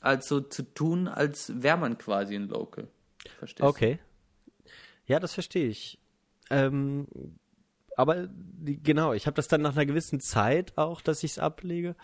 als 0.00 0.28
so 0.28 0.40
zu 0.40 0.62
tun, 0.62 1.08
als 1.08 1.62
wäre 1.62 1.76
man 1.76 1.98
quasi 1.98 2.36
ein 2.36 2.48
Local. 2.48 2.88
Verstehst 3.38 3.68
okay. 3.68 3.98
Ja, 5.06 5.18
das 5.18 5.34
verstehe 5.34 5.66
ich. 5.66 5.98
Ähm, 6.50 7.06
aber 7.96 8.28
genau, 8.54 9.12
ich 9.12 9.26
habe 9.26 9.34
das 9.34 9.48
dann 9.48 9.60
nach 9.60 9.74
einer 9.74 9.84
gewissen 9.84 10.20
Zeit 10.20 10.78
auch, 10.78 11.00
dass 11.00 11.24
ich 11.24 11.32
es 11.32 11.38
ablege. 11.40 11.96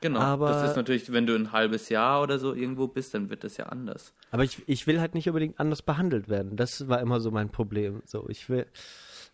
Genau, 0.00 0.20
aber, 0.20 0.50
das 0.50 0.70
ist 0.70 0.76
natürlich, 0.76 1.10
wenn 1.12 1.26
du 1.26 1.34
ein 1.34 1.50
halbes 1.50 1.88
Jahr 1.88 2.22
oder 2.22 2.38
so 2.38 2.54
irgendwo 2.54 2.86
bist, 2.86 3.14
dann 3.14 3.28
wird 3.30 3.42
das 3.42 3.56
ja 3.56 3.66
anders. 3.66 4.14
Aber 4.30 4.44
ich, 4.44 4.62
ich 4.68 4.86
will 4.86 5.00
halt 5.00 5.14
nicht 5.14 5.26
unbedingt 5.26 5.58
anders 5.58 5.82
behandelt 5.82 6.28
werden. 6.28 6.56
Das 6.56 6.86
war 6.86 7.00
immer 7.00 7.20
so 7.20 7.32
mein 7.32 7.50
Problem. 7.50 8.00
So, 8.04 8.28
ich 8.28 8.48
will 8.48 8.66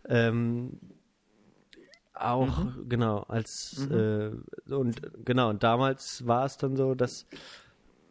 ähm, 0.09 0.79
auch, 2.15 2.63
mhm. 2.63 2.89
genau, 2.89 3.19
als 3.19 3.87
mhm. 3.87 4.43
äh, 4.67 4.73
und 4.73 5.01
genau, 5.23 5.49
und 5.51 5.61
damals 5.61 6.25
war 6.25 6.45
es 6.45 6.57
dann 6.57 6.75
so, 6.75 6.95
dass 6.95 7.27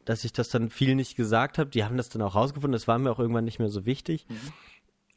dass 0.04 0.22
ich 0.22 0.32
das 0.34 0.50
dann 0.50 0.70
viel 0.70 0.94
nicht 0.94 1.16
gesagt 1.16 1.58
habe. 1.58 1.70
Die 1.70 1.82
haben 1.82 1.96
das 1.96 2.10
dann 2.10 2.22
auch 2.22 2.36
rausgefunden, 2.36 2.72
das 2.72 2.86
war 2.86 2.98
mir 2.98 3.10
auch 3.10 3.18
irgendwann 3.18 3.46
nicht 3.46 3.58
mehr 3.58 3.70
so 3.70 3.84
wichtig. 3.84 4.26
Mhm 4.28 4.52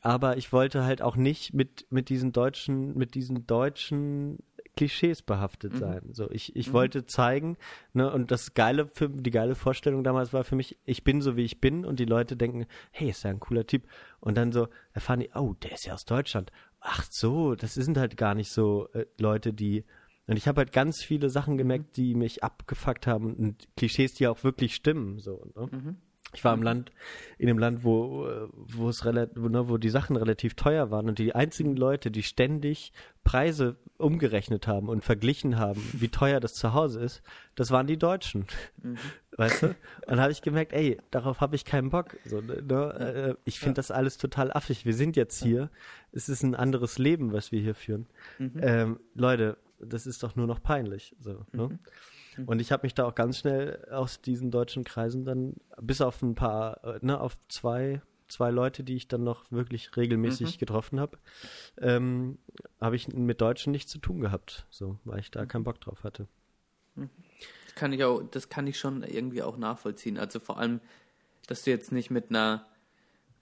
aber 0.01 0.37
ich 0.37 0.53
wollte 0.53 0.83
halt 0.83 1.01
auch 1.01 1.15
nicht 1.15 1.53
mit, 1.53 1.85
mit 1.89 2.09
diesen 2.09 2.31
deutschen, 2.31 2.97
mit 2.97 3.15
diesen 3.15 3.47
deutschen 3.47 4.39
Klischees 4.75 5.21
behaftet 5.21 5.73
mhm. 5.73 5.77
sein. 5.77 6.01
So, 6.13 6.29
ich, 6.29 6.55
ich 6.55 6.69
mhm. 6.69 6.73
wollte 6.73 7.05
zeigen, 7.05 7.57
ne, 7.93 8.11
und 8.11 8.31
das 8.31 8.53
geile, 8.53 8.87
für, 8.93 9.09
die 9.09 9.31
geile 9.31 9.55
Vorstellung 9.55 10.03
damals 10.03 10.33
war 10.33 10.43
für 10.43 10.55
mich, 10.55 10.77
ich 10.85 11.03
bin 11.03 11.21
so 11.21 11.35
wie 11.35 11.43
ich 11.43 11.59
bin 11.59 11.83
und 11.83 11.99
die 11.99 12.05
Leute 12.05 12.37
denken, 12.37 12.67
hey, 12.91 13.09
ist 13.09 13.23
ja 13.23 13.31
ein 13.31 13.39
cooler 13.39 13.65
Typ. 13.65 13.83
Und 14.19 14.37
dann 14.37 14.51
so 14.51 14.67
erfahren 14.93 15.19
die, 15.19 15.31
oh, 15.33 15.55
der 15.63 15.73
ist 15.73 15.85
ja 15.85 15.93
aus 15.93 16.05
Deutschland. 16.05 16.51
Ach 16.79 17.03
so, 17.09 17.55
das 17.55 17.73
sind 17.73 17.97
halt 17.97 18.15
gar 18.17 18.35
nicht 18.35 18.51
so 18.51 18.87
äh, 18.93 19.05
Leute, 19.17 19.51
die 19.51 19.83
und 20.29 20.35
ich 20.35 20.47
habe 20.47 20.59
halt 20.59 20.73
ganz 20.73 21.01
viele 21.01 21.29
Sachen 21.29 21.53
mhm. 21.53 21.57
gemerkt, 21.57 21.97
die 21.97 22.13
mich 22.13 22.43
abgefuckt 22.43 23.07
haben 23.07 23.33
und 23.33 23.67
Klischees, 23.77 24.13
die 24.13 24.27
auch 24.27 24.43
wirklich 24.43 24.75
stimmen. 24.75 25.19
So, 25.19 25.45
ne? 25.55 25.95
Mhm. 26.37 26.39
Ich 26.39 26.43
war 26.43 26.53
im 26.53 26.63
Land, 26.63 26.91
in 27.37 27.49
einem 27.49 27.59
Land, 27.59 27.83
wo, 27.83 28.27
wo 28.51 28.89
es 28.89 29.05
relativ, 29.05 29.41
wo, 29.41 29.49
ne, 29.49 29.69
wo 29.69 29.77
die 29.77 29.89
Sachen 29.89 30.15
relativ 30.15 30.53
teuer 30.53 30.91
waren 30.91 31.09
und 31.09 31.19
die 31.19 31.33
einzigen 31.33 31.75
Leute, 31.75 32.11
die 32.11 32.23
ständig 32.23 32.91
Preise 33.23 33.75
umgerechnet 33.97 34.67
haben 34.67 34.87
und 34.87 35.03
verglichen 35.03 35.57
haben, 35.57 35.81
wie 35.93 36.09
teuer 36.09 36.39
das 36.39 36.53
zu 36.53 36.73
Hause 36.73 36.99
ist, 37.01 37.21
das 37.55 37.71
waren 37.71 37.87
die 37.87 37.97
Deutschen. 37.97 38.45
Mhm. 38.81 38.97
Weißt 39.35 39.63
du? 39.63 39.67
Und 39.67 39.75
dann 40.07 40.19
habe 40.19 40.31
ich 40.31 40.41
gemerkt, 40.41 40.73
ey, 40.73 40.97
darauf 41.11 41.41
habe 41.41 41.55
ich 41.55 41.65
keinen 41.65 41.89
Bock. 41.89 42.17
So, 42.25 42.41
ne, 42.41 42.61
ne 42.61 42.93
äh, 42.93 43.35
ich 43.45 43.59
finde 43.59 43.71
ja. 43.71 43.75
das 43.75 43.91
alles 43.91 44.17
total 44.17 44.51
affig. 44.51 44.85
Wir 44.85 44.93
sind 44.93 45.15
jetzt 45.15 45.43
hier. 45.43 45.69
Es 46.11 46.29
ist 46.29 46.43
ein 46.43 46.55
anderes 46.55 46.97
Leben, 46.97 47.33
was 47.33 47.51
wir 47.51 47.59
hier 47.59 47.75
führen. 47.75 48.07
Mhm. 48.39 48.59
Ähm, 48.61 48.99
Leute, 49.13 49.57
das 49.79 50.07
ist 50.07 50.23
doch 50.23 50.35
nur 50.35 50.47
noch 50.47 50.61
peinlich. 50.61 51.15
So, 51.19 51.45
ne? 51.51 51.67
Mhm. 51.69 51.79
Mhm. 52.37 52.47
Und 52.47 52.59
ich 52.59 52.71
habe 52.71 52.85
mich 52.85 52.93
da 52.93 53.05
auch 53.05 53.15
ganz 53.15 53.39
schnell 53.39 53.85
aus 53.91 54.21
diesen 54.21 54.51
deutschen 54.51 54.83
Kreisen 54.83 55.25
dann, 55.25 55.55
bis 55.81 56.01
auf 56.01 56.21
ein 56.21 56.35
paar, 56.35 56.83
äh, 56.83 56.99
ne, 57.01 57.19
auf 57.19 57.37
zwei, 57.49 58.01
zwei 58.27 58.51
Leute, 58.51 58.83
die 58.83 58.95
ich 58.95 59.07
dann 59.07 59.23
noch 59.23 59.51
wirklich 59.51 59.95
regelmäßig 59.95 60.55
mhm. 60.55 60.59
getroffen 60.59 60.99
habe, 60.99 61.17
ähm, 61.77 62.37
habe 62.79 62.95
ich 62.95 63.07
mit 63.07 63.41
Deutschen 63.41 63.71
nichts 63.71 63.91
zu 63.91 63.99
tun 63.99 64.19
gehabt, 64.19 64.65
so, 64.69 64.97
weil 65.03 65.19
ich 65.19 65.31
da 65.31 65.43
mhm. 65.43 65.47
keinen 65.47 65.63
Bock 65.63 65.81
drauf 65.81 66.03
hatte. 66.03 66.27
Mhm. 66.95 67.09
Das 67.65 67.75
kann 67.75 67.93
ich 67.93 68.03
auch, 68.03 68.21
das 68.23 68.49
kann 68.49 68.67
ich 68.67 68.79
schon 68.79 69.03
irgendwie 69.03 69.43
auch 69.43 69.57
nachvollziehen. 69.57 70.17
Also 70.17 70.39
vor 70.39 70.57
allem, 70.57 70.81
dass 71.47 71.63
du 71.63 71.71
jetzt 71.71 71.91
nicht 71.91 72.09
mit 72.09 72.29
einer 72.29 72.65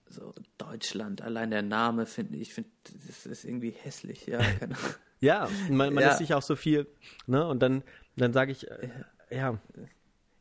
so 0.08 0.32
Deutschland, 0.58 1.22
allein 1.22 1.50
der 1.50 1.62
Name 1.62 2.06
finde 2.06 2.36
ich, 2.36 2.54
finde, 2.54 2.70
das 2.84 3.26
ist 3.26 3.44
irgendwie 3.44 3.70
hässlich, 3.70 4.26
ja. 4.26 4.40
ja, 5.20 5.48
man, 5.68 5.92
man 5.94 6.04
ja. 6.04 6.10
ist 6.10 6.18
sich 6.18 6.34
auch 6.34 6.42
so 6.42 6.54
viel, 6.54 6.86
ne, 7.26 7.46
und 7.46 7.60
dann 7.60 7.82
dann 8.16 8.32
sage 8.32 8.52
ich, 8.52 8.68
äh, 8.70 8.88
ja. 9.30 9.58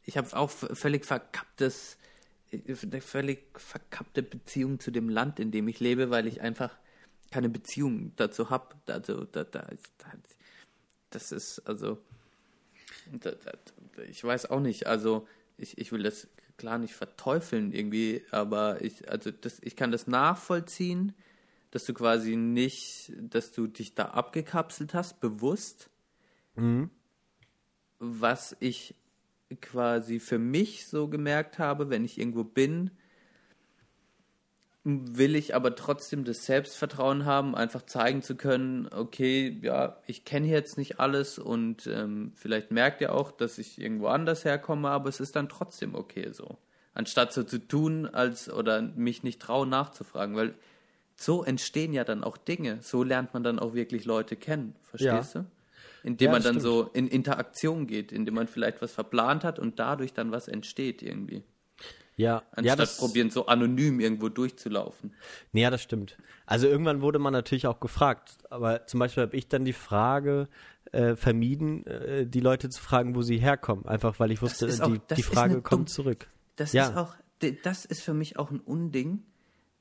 Ich 0.04 0.18
habe 0.18 0.36
auch 0.36 0.50
völlig 0.50 1.06
verkapptes, 1.06 1.98
eine 2.52 3.02
völlig 3.02 3.60
verkappte 3.60 4.24
Beziehung 4.24 4.80
zu 4.80 4.92
dem 4.92 5.10
Land, 5.10 5.40
in 5.40 5.52
dem 5.52 5.68
ich 5.68 5.80
lebe, 5.80 6.10
weil 6.10 6.28
ich 6.28 6.42
einfach 6.42 6.78
keine 7.32 7.50
Beziehung 7.50 8.14
dazu 8.16 8.50
habe. 8.50 8.76
Also, 8.88 9.26
da, 9.26 9.44
da, 9.44 9.68
das 11.10 11.32
ist, 11.32 11.60
also, 11.62 11.98
da, 13.12 13.34
ich 14.10 14.24
weiß 14.24 14.52
auch 14.52 14.60
nicht, 14.60 14.86
also, 14.86 15.28
ich, 15.58 15.78
ich 15.80 15.92
will 15.92 16.04
das 16.04 16.28
klar 16.58 16.78
nicht 16.78 16.94
verteufeln 16.94 17.74
irgendwie, 17.74 18.24
aber 18.32 18.82
ich, 18.82 19.10
also 19.10 19.32
das, 19.32 19.60
ich 19.62 19.76
kann 19.76 19.92
das 19.92 20.08
nachvollziehen, 20.08 21.14
dass 21.72 21.84
du 21.84 21.94
quasi 21.94 22.38
nicht, 22.38 23.12
dass 23.18 23.52
du 23.52 23.68
dich 23.68 23.96
da 23.96 24.06
abgekapselt 24.06 24.94
hast, 24.94 25.20
bewusst. 25.20 25.90
Mhm 26.56 26.90
was 28.20 28.56
ich 28.60 28.96
quasi 29.62 30.20
für 30.20 30.40
mich 30.40 30.88
so 30.88 31.08
gemerkt 31.08 31.60
habe, 31.60 31.90
wenn 31.90 32.06
ich 32.06 32.20
irgendwo 32.20 32.44
bin, 32.44 32.92
will 34.84 35.36
ich 35.36 35.56
aber 35.56 35.76
trotzdem 35.76 36.26
das 36.26 36.46
Selbstvertrauen 36.46 37.26
haben, 37.26 37.56
einfach 37.56 37.82
zeigen 37.82 38.22
zu 38.22 38.36
können, 38.36 38.88
okay, 38.92 39.58
ja, 39.64 39.98
ich 40.06 40.26
kenne 40.26 40.48
jetzt 40.48 40.78
nicht 40.78 41.00
alles 41.00 41.40
und 41.40 41.88
ähm, 41.88 42.34
vielleicht 42.36 42.70
merkt 42.70 43.02
ihr 43.02 43.14
auch, 43.14 43.32
dass 43.32 43.58
ich 43.58 43.82
irgendwo 43.82 44.08
anders 44.08 44.46
herkomme, 44.46 44.90
aber 44.90 45.10
es 45.10 45.20
ist 45.20 45.36
dann 45.36 45.50
trotzdem 45.50 45.96
okay 45.96 46.32
so. 46.32 46.60
Anstatt 46.94 47.34
so 47.34 47.44
zu 47.44 47.58
tun, 47.58 48.06
als 48.06 48.50
oder 48.50 48.82
mich 48.82 49.24
nicht 49.24 49.42
trauen 49.42 49.70
nachzufragen, 49.70 50.36
weil 50.36 50.54
so 51.16 51.44
entstehen 51.44 51.92
ja 51.92 52.04
dann 52.04 52.24
auch 52.24 52.38
Dinge. 52.38 52.78
So 52.82 53.04
lernt 53.04 53.34
man 53.34 53.44
dann 53.44 53.60
auch 53.60 53.74
wirklich 53.74 54.06
Leute 54.06 54.36
kennen. 54.36 54.76
Verstehst 54.84 55.36
ja. 55.36 55.42
du? 55.42 55.48
Indem 56.06 56.28
ja, 56.28 56.32
man 56.34 56.44
dann 56.44 56.54
stimmt. 56.60 56.64
so 56.64 56.90
in 56.94 57.08
Interaktion 57.08 57.88
geht, 57.88 58.12
indem 58.12 58.36
man 58.36 58.48
vielleicht 58.48 58.82
was 58.82 58.92
verplant 58.92 59.44
hat 59.44 59.58
und 59.58 59.80
dadurch 59.80 60.14
dann 60.14 60.32
was 60.32 60.48
entsteht 60.48 61.02
irgendwie. 61.02 61.44
Ja, 62.16 62.44
anstatt 62.52 62.66
ja, 62.66 62.76
das, 62.76 62.98
probieren, 62.98 63.30
so 63.30 63.48
anonym 63.48 64.00
irgendwo 64.00 64.30
durchzulaufen. 64.30 65.14
Nee, 65.52 65.64
ja, 65.64 65.70
das 65.70 65.82
stimmt. 65.82 66.18
Also 66.46 66.68
irgendwann 66.68 67.02
wurde 67.02 67.20
man 67.20 67.34
natürlich 67.34 67.68
auch 67.68 67.80
gefragt, 67.80 68.38
aber 68.50 68.86
zum 68.86 69.00
Beispiel 69.00 69.24
habe 69.24 69.36
ich 69.36 69.50
dann 69.50 69.66
die 69.66 69.74
Frage 69.74 70.48
äh, 70.92 71.16
vermieden, 71.16 71.86
äh, 71.88 72.26
die 72.26 72.40
Leute 72.40 72.70
zu 72.70 72.82
fragen, 72.82 73.16
wo 73.16 73.22
sie 73.22 73.40
herkommen, 73.40 73.86
einfach 73.86 74.20
weil 74.20 74.32
ich 74.32 74.42
wusste, 74.42 74.68
auch, 74.68 74.88
die, 74.88 75.16
die 75.16 75.24
Frage 75.24 75.62
kommt 75.62 75.90
zurück. 75.90 76.28
Das 76.56 76.72
ja. 76.72 76.88
ist 76.88 76.96
auch, 76.96 77.16
das 77.64 77.84
ist 77.84 78.04
für 78.04 78.14
mich 78.14 78.38
auch 78.38 78.52
ein 78.52 78.62
Unding, 78.62 79.24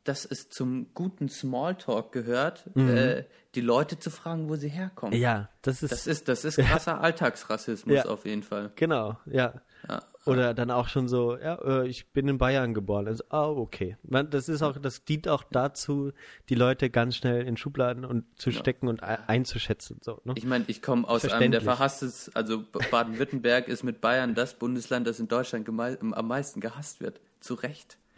dass 0.05 0.25
es 0.25 0.51
zum 0.51 0.93
guten 0.95 1.29
Smalltalk 1.29 2.13
gehört, 2.13 2.71
mhm. 2.75 2.97
äh, 2.97 3.25
die 3.55 3.61
Leute 3.61 3.99
zu 3.99 4.11
fragen, 4.11 4.49
wo 4.49 4.57
sie 4.57 4.69
herkommen. 4.69 5.19
Ja, 5.19 5.49
das 5.63 5.83
ist. 5.83 5.93
Das 5.93 6.07
ist, 6.07 6.29
das 6.29 6.45
ist 6.45 6.59
krasser 6.59 7.01
Alltagsrassismus 7.03 7.97
ja. 7.97 8.05
auf 8.05 8.27
jeden 8.27 8.43
Fall. 8.43 8.73
Genau, 8.77 9.17
ja. 9.27 9.55
ja. 9.89 10.03
Oder 10.27 10.55
dann 10.55 10.71
auch 10.71 10.89
schon 10.89 11.09
so, 11.09 11.37
ja, 11.37 11.57
äh, 11.57 11.89
ich 11.89 12.09
bin 12.13 12.29
in 12.29 12.39
Bayern 12.39 12.73
geboren. 12.73 13.07
Also, 13.07 13.25
oh, 13.31 13.57
okay. 13.59 13.97
Man, 14.03 14.31
das 14.31 14.49
ist 14.49 14.63
auch, 14.63 14.79
das 14.79 15.05
dient 15.05 15.29
auch 15.29 15.45
dazu, 15.51 16.13
die 16.49 16.55
Leute 16.55 16.89
ganz 16.89 17.17
schnell 17.17 17.47
in 17.47 17.57
Schubladen 17.57 18.05
und 18.05 18.25
zu 18.39 18.51
ja. 18.51 18.59
stecken 18.59 18.89
und 18.89 19.03
einzuschätzen. 19.03 19.99
So, 20.03 20.21
ne? 20.25 20.35
Ich 20.37 20.47
meine, 20.47 20.65
ich 20.69 20.81
komme 20.81 21.07
aus 21.07 21.29
einem 21.29 21.53
der 21.53 21.61
verhasstes, 21.61 22.35
also 22.35 22.65
Baden-Württemberg 22.91 23.69
ist 23.69 23.83
mit 23.83 24.01
Bayern 24.01 24.35
das 24.35 24.55
Bundesland, 24.55 25.07
das 25.07 25.21
in 25.21 25.29
Deutschland 25.29 25.69
am 25.69 26.29
meisten 26.29 26.61
gehasst 26.61 27.01
wird. 27.01 27.21
Zu 27.41 27.55
Recht. 27.55 27.99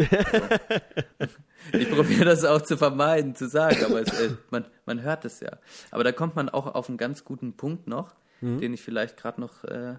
ich 1.73 1.91
probiere 1.91 2.27
das 2.27 2.45
auch 2.45 2.61
zu 2.61 2.77
vermeiden, 2.77 3.35
zu 3.35 3.49
sagen, 3.49 3.85
aber 3.85 4.03
es, 4.03 4.21
äh, 4.21 4.31
man, 4.51 4.67
man 4.85 5.03
hört 5.03 5.25
es 5.25 5.41
ja. 5.41 5.51
Aber 5.91 6.05
da 6.05 6.13
kommt 6.13 6.37
man 6.37 6.49
auch 6.49 6.73
auf 6.75 6.89
einen 6.89 6.99
ganz 6.99 7.25
guten 7.25 7.55
Punkt 7.55 7.89
noch, 7.89 8.15
mhm. 8.41 8.59
den 8.59 8.75
ich 8.75 8.83
vielleicht 8.83 9.17
gerade 9.17 9.41
noch 9.41 9.65
äh, 9.65 9.97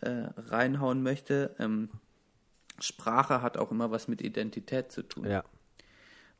äh, 0.00 0.28
reinhauen 0.36 1.02
möchte. 1.02 1.54
Ähm, 1.58 1.90
Sprache 2.78 3.42
hat 3.42 3.56
auch 3.56 3.70
immer 3.70 3.90
was 3.90 4.08
mit 4.08 4.22
Identität 4.22 4.92
zu 4.92 5.02
tun. 5.02 5.28
Ja. 5.28 5.44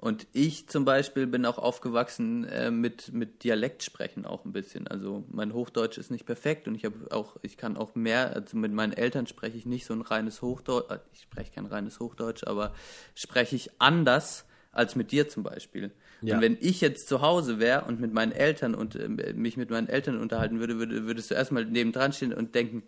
Und 0.00 0.28
ich 0.32 0.68
zum 0.68 0.84
Beispiel 0.84 1.26
bin 1.26 1.44
auch 1.44 1.58
aufgewachsen 1.58 2.44
äh, 2.44 2.70
mit, 2.70 3.12
mit 3.12 3.42
Dialekt 3.42 3.82
sprechen 3.82 4.24
auch 4.24 4.44
ein 4.44 4.52
bisschen. 4.52 4.86
Also 4.86 5.24
mein 5.28 5.52
Hochdeutsch 5.52 5.98
ist 5.98 6.12
nicht 6.12 6.24
perfekt 6.24 6.68
und 6.68 6.76
ich 6.76 6.84
habe 6.84 7.10
auch, 7.10 7.36
ich 7.42 7.56
kann 7.56 7.76
auch 7.76 7.96
mehr, 7.96 8.32
also 8.32 8.56
mit 8.56 8.72
meinen 8.72 8.92
Eltern 8.92 9.26
spreche 9.26 9.58
ich 9.58 9.66
nicht 9.66 9.86
so 9.86 9.94
ein 9.94 10.02
reines 10.02 10.40
Hochdeutsch, 10.40 10.88
äh, 10.90 10.98
ich 11.12 11.22
spreche 11.22 11.50
kein 11.50 11.66
reines 11.66 11.98
Hochdeutsch, 11.98 12.44
aber 12.44 12.74
spreche 13.16 13.56
ich 13.56 13.70
anders 13.80 14.44
als 14.70 14.94
mit 14.94 15.10
dir 15.10 15.28
zum 15.28 15.42
Beispiel. 15.42 15.90
Ja. 16.20 16.36
Und 16.36 16.42
wenn 16.42 16.56
ich 16.60 16.80
jetzt 16.80 17.08
zu 17.08 17.20
Hause 17.20 17.58
wäre 17.58 17.84
und 17.86 17.98
mit 17.98 18.12
meinen 18.12 18.30
Eltern 18.30 18.76
und 18.76 18.94
äh, 18.94 19.08
mich 19.08 19.56
mit 19.56 19.70
meinen 19.70 19.88
Eltern 19.88 20.18
unterhalten 20.18 20.60
würde, 20.60 20.78
würde, 20.78 21.06
würdest 21.06 21.32
du 21.32 21.34
erstmal 21.34 21.64
nebendran 21.64 22.12
stehen 22.12 22.32
und 22.32 22.54
denken, 22.54 22.84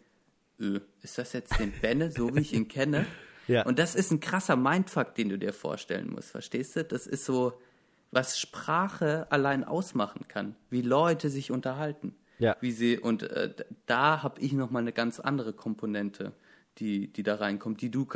öh, 0.61 0.81
ist 1.03 1.19
das 1.19 1.33
jetzt 1.33 1.59
den 1.59 1.73
Benne, 1.73 2.11
so 2.11 2.35
wie 2.35 2.41
ich 2.41 2.53
ihn 2.53 2.69
kenne? 2.69 3.07
Ja. 3.49 3.67
Und 3.67 3.81
das 3.81 3.97
ist 3.97 4.13
ein 4.13 4.21
krasser 4.21 4.55
Mindfuck, 4.55 5.17
den 5.17 5.29
du 5.29 5.37
dir 5.37 5.53
vorstellen 5.53 6.11
musst, 6.13 6.31
verstehst 6.31 6.77
du? 6.77 6.85
Das 6.85 7.09
ist 7.09 7.25
so, 7.25 7.61
was 8.13 8.39
Sprache 8.39 9.27
allein 9.31 9.65
ausmachen 9.65 10.29
kann, 10.29 10.55
wie 10.69 10.83
Leute 10.83 11.31
sich 11.31 11.51
unterhalten. 11.51 12.15
Ja. 12.39 12.57
Wie 12.61 12.71
sie, 12.71 12.97
und 12.97 13.25
äh, 13.25 13.53
da 13.87 14.23
habe 14.23 14.41
ich 14.41 14.53
nochmal 14.53 14.83
eine 14.83 14.93
ganz 14.93 15.19
andere 15.19 15.53
Komponente, 15.53 16.33
die, 16.79 17.13
die 17.13 17.25
da 17.25 17.35
reinkommt, 17.37 17.81
die 17.81 17.91
du, 17.91 18.07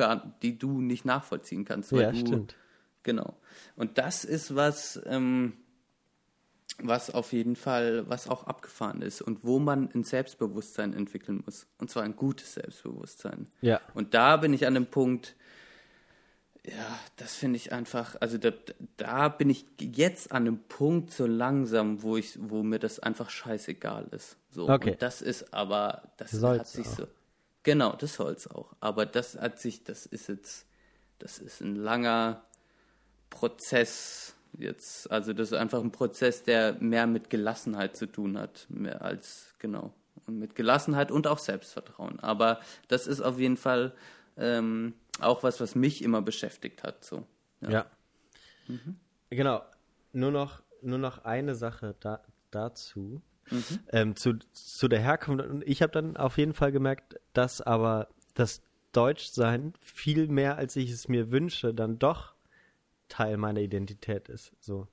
die 0.43 0.57
du 0.57 0.81
nicht 0.81 1.05
nachvollziehen 1.05 1.65
kannst. 1.65 1.91
Ja, 1.91 2.13
du, 2.13 2.19
stimmt. 2.19 2.55
Genau. 3.03 3.37
Und 3.75 3.99
das 3.99 4.25
ist 4.25 4.55
was, 4.55 5.01
ähm, 5.07 5.55
was 6.83 7.11
auf 7.11 7.33
jeden 7.33 7.57
Fall, 7.57 8.09
was 8.09 8.29
auch 8.29 8.47
abgefahren 8.47 9.03
ist 9.03 9.23
und 9.23 9.45
wo 9.45 9.59
man 9.59 9.91
ein 9.95 10.05
Selbstbewusstsein 10.05 10.93
entwickeln 10.93 11.43
muss. 11.45 11.67
Und 11.79 11.91
zwar 11.91 12.03
ein 12.03 12.17
gutes 12.17 12.55
Selbstbewusstsein. 12.55 13.49
Ja. 13.61 13.81
Und 13.95 14.15
da 14.15 14.37
bin 14.37 14.53
ich 14.53 14.67
an 14.67 14.75
dem 14.75 14.87
Punkt, 14.87 15.37
ja, 16.67 16.99
das 17.17 17.35
finde 17.35 17.57
ich 17.57 17.73
einfach, 17.73 18.17
also 18.21 18.39
da, 18.39 18.51
da 18.97 19.29
bin 19.29 19.51
ich 19.51 19.67
jetzt 19.79 20.33
an 20.33 20.47
dem 20.47 20.59
Punkt 20.65 21.13
so 21.13 21.27
langsam, 21.27 22.03
wo 22.03 22.17
ich, 22.17 22.39
wo 22.41 22.63
mir 22.63 22.79
das 22.79 22.99
einfach 22.99 23.29
scheißegal 23.29 24.09
ist. 24.13 24.37
So. 24.51 24.69
Okay. 24.69 24.93
Und 24.93 25.03
das 25.03 25.21
ist 25.21 25.53
aber, 25.53 26.11
das 26.17 26.31
Soll's 26.31 26.61
hat 26.61 26.67
sich 26.69 26.87
auch. 26.87 26.97
so. 26.97 27.07
Genau, 27.65 27.93
das 27.97 28.15
soll's 28.15 28.47
auch. 28.47 28.75
Aber 28.81 29.05
das 29.05 29.37
hat 29.37 29.59
sich, 29.59 29.85
das 29.85 30.07
ist 30.07 30.29
jetzt, 30.29 30.67
das 31.19 31.39
ist 31.39 31.61
ein 31.61 31.77
langer 31.77 32.43
Prozess 33.29 34.35
jetzt. 34.59 35.11
Also 35.11 35.33
das 35.33 35.53
ist 35.53 35.59
einfach 35.59 35.81
ein 35.81 35.93
Prozess, 35.93 36.43
der 36.43 36.75
mehr 36.81 37.07
mit 37.07 37.31
Gelassenheit 37.31 37.97
zu 37.97 38.07
tun 38.07 38.39
hat, 38.39 38.67
mehr 38.69 39.03
als, 39.03 39.55
genau. 39.59 39.93
Und 40.27 40.39
mit 40.39 40.55
Gelassenheit 40.55 41.11
und 41.11 41.27
auch 41.27 41.39
Selbstvertrauen. 41.39 42.21
Aber 42.21 42.61
das 42.89 43.07
ist 43.07 43.21
auf 43.21 43.39
jeden 43.39 43.57
Fall 43.57 43.95
ähm, 44.37 44.95
auch 45.21 45.43
was, 45.43 45.61
was 45.61 45.75
mich 45.75 46.03
immer 46.03 46.23
beschäftigt 46.23 46.83
hat. 46.83 47.05
So. 47.05 47.27
Ja. 47.61 47.87
Genau. 49.31 49.63
Nur 50.13 50.31
noch, 50.31 50.63
nur 50.83 50.99
noch 50.99 51.25
eine 51.25 51.55
Sache 51.55 51.95
da, 52.01 52.23
dazu. 52.51 53.21
Ähm, 53.93 54.17
zu, 54.17 54.39
zu 54.53 54.89
der 54.89 55.01
Herkunft. 55.01 55.47
Und 55.47 55.67
ich 55.67 55.83
habe 55.83 55.93
dann 55.93 56.17
auf 56.17 56.39
jeden 56.39 56.55
Fall 56.55 56.73
gemerkt, 56.73 57.21
dass 57.35 57.61
aber 57.61 58.09
das 58.33 58.63
Deutschsein 58.93 59.75
viel 59.81 60.29
mehr, 60.29 60.57
als 60.57 60.77
ich 60.77 60.91
es 60.91 61.09
mir 61.09 61.31
wünsche, 61.31 61.75
dann 61.75 61.99
doch 61.99 62.34
Teil 63.09 63.37
meiner 63.37 63.61
Identität 63.61 64.29
ist. 64.29 64.53
So. 64.61 64.89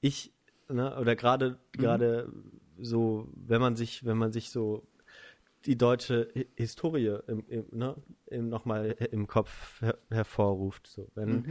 Ich, 0.00 0.32
ne, 0.68 0.96
oder 0.98 1.16
gerade, 1.16 1.58
gerade 1.72 2.32
so, 2.78 3.28
wenn 3.34 3.60
man 3.60 3.76
sich, 3.76 4.04
wenn 4.04 4.18
man 4.18 4.32
sich 4.32 4.50
so 4.50 4.86
die 5.64 5.76
deutsche 5.76 6.28
Hi- 6.34 6.48
Historie 6.56 7.18
im, 7.26 7.44
im, 7.48 7.66
ne, 7.72 7.96
im, 8.26 8.48
nochmal 8.48 8.96
im 9.10 9.26
Kopf 9.26 9.80
her 9.80 9.98
hervorruft. 10.10 10.86
So. 10.86 11.08
Wenn, 11.14 11.44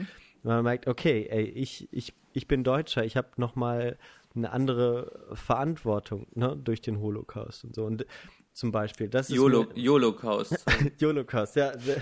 wenn 0.43 0.53
man 0.55 0.63
merkt, 0.63 0.87
okay, 0.87 1.27
ey, 1.29 1.43
ich, 1.43 1.87
ich, 1.91 2.13
ich 2.33 2.47
bin 2.47 2.63
Deutscher, 2.63 3.03
ich 3.03 3.17
habe 3.17 3.29
nochmal 3.37 3.97
eine 4.35 4.51
andere 4.51 5.29
Verantwortung 5.33 6.27
ne, 6.33 6.57
durch 6.57 6.81
den 6.81 6.99
Holocaust 6.99 7.63
und 7.63 7.75
so. 7.75 7.85
Und 7.85 8.05
zum 8.53 8.71
Beispiel, 8.71 9.09
das 9.09 9.29
ist 9.29 9.35
YOLOcaust. 9.75 10.65
Holocaust, 11.01 11.55
ja, 11.57 11.77
sehr, 11.77 12.01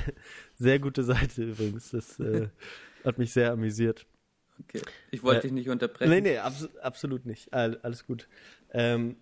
sehr 0.55 0.79
gute 0.79 1.03
Seite 1.03 1.43
übrigens. 1.43 1.91
Das 1.91 2.19
äh, 2.19 2.49
hat 3.03 3.17
mich 3.17 3.33
sehr 3.33 3.51
amüsiert. 3.51 4.05
Okay. 4.59 4.81
Ich 5.11 5.23
wollte 5.23 5.39
Äh, 5.39 5.41
dich 5.43 5.51
nicht 5.51 5.69
unterbrechen. 5.69 6.11
Nee, 6.11 6.21
nee, 6.21 6.37
abs 6.37 6.69
absolut 6.77 7.25
nicht. 7.25 7.53
All, 7.53 7.77
alles 7.83 8.05
gut. 8.05 8.27
Ähm, 8.71 9.17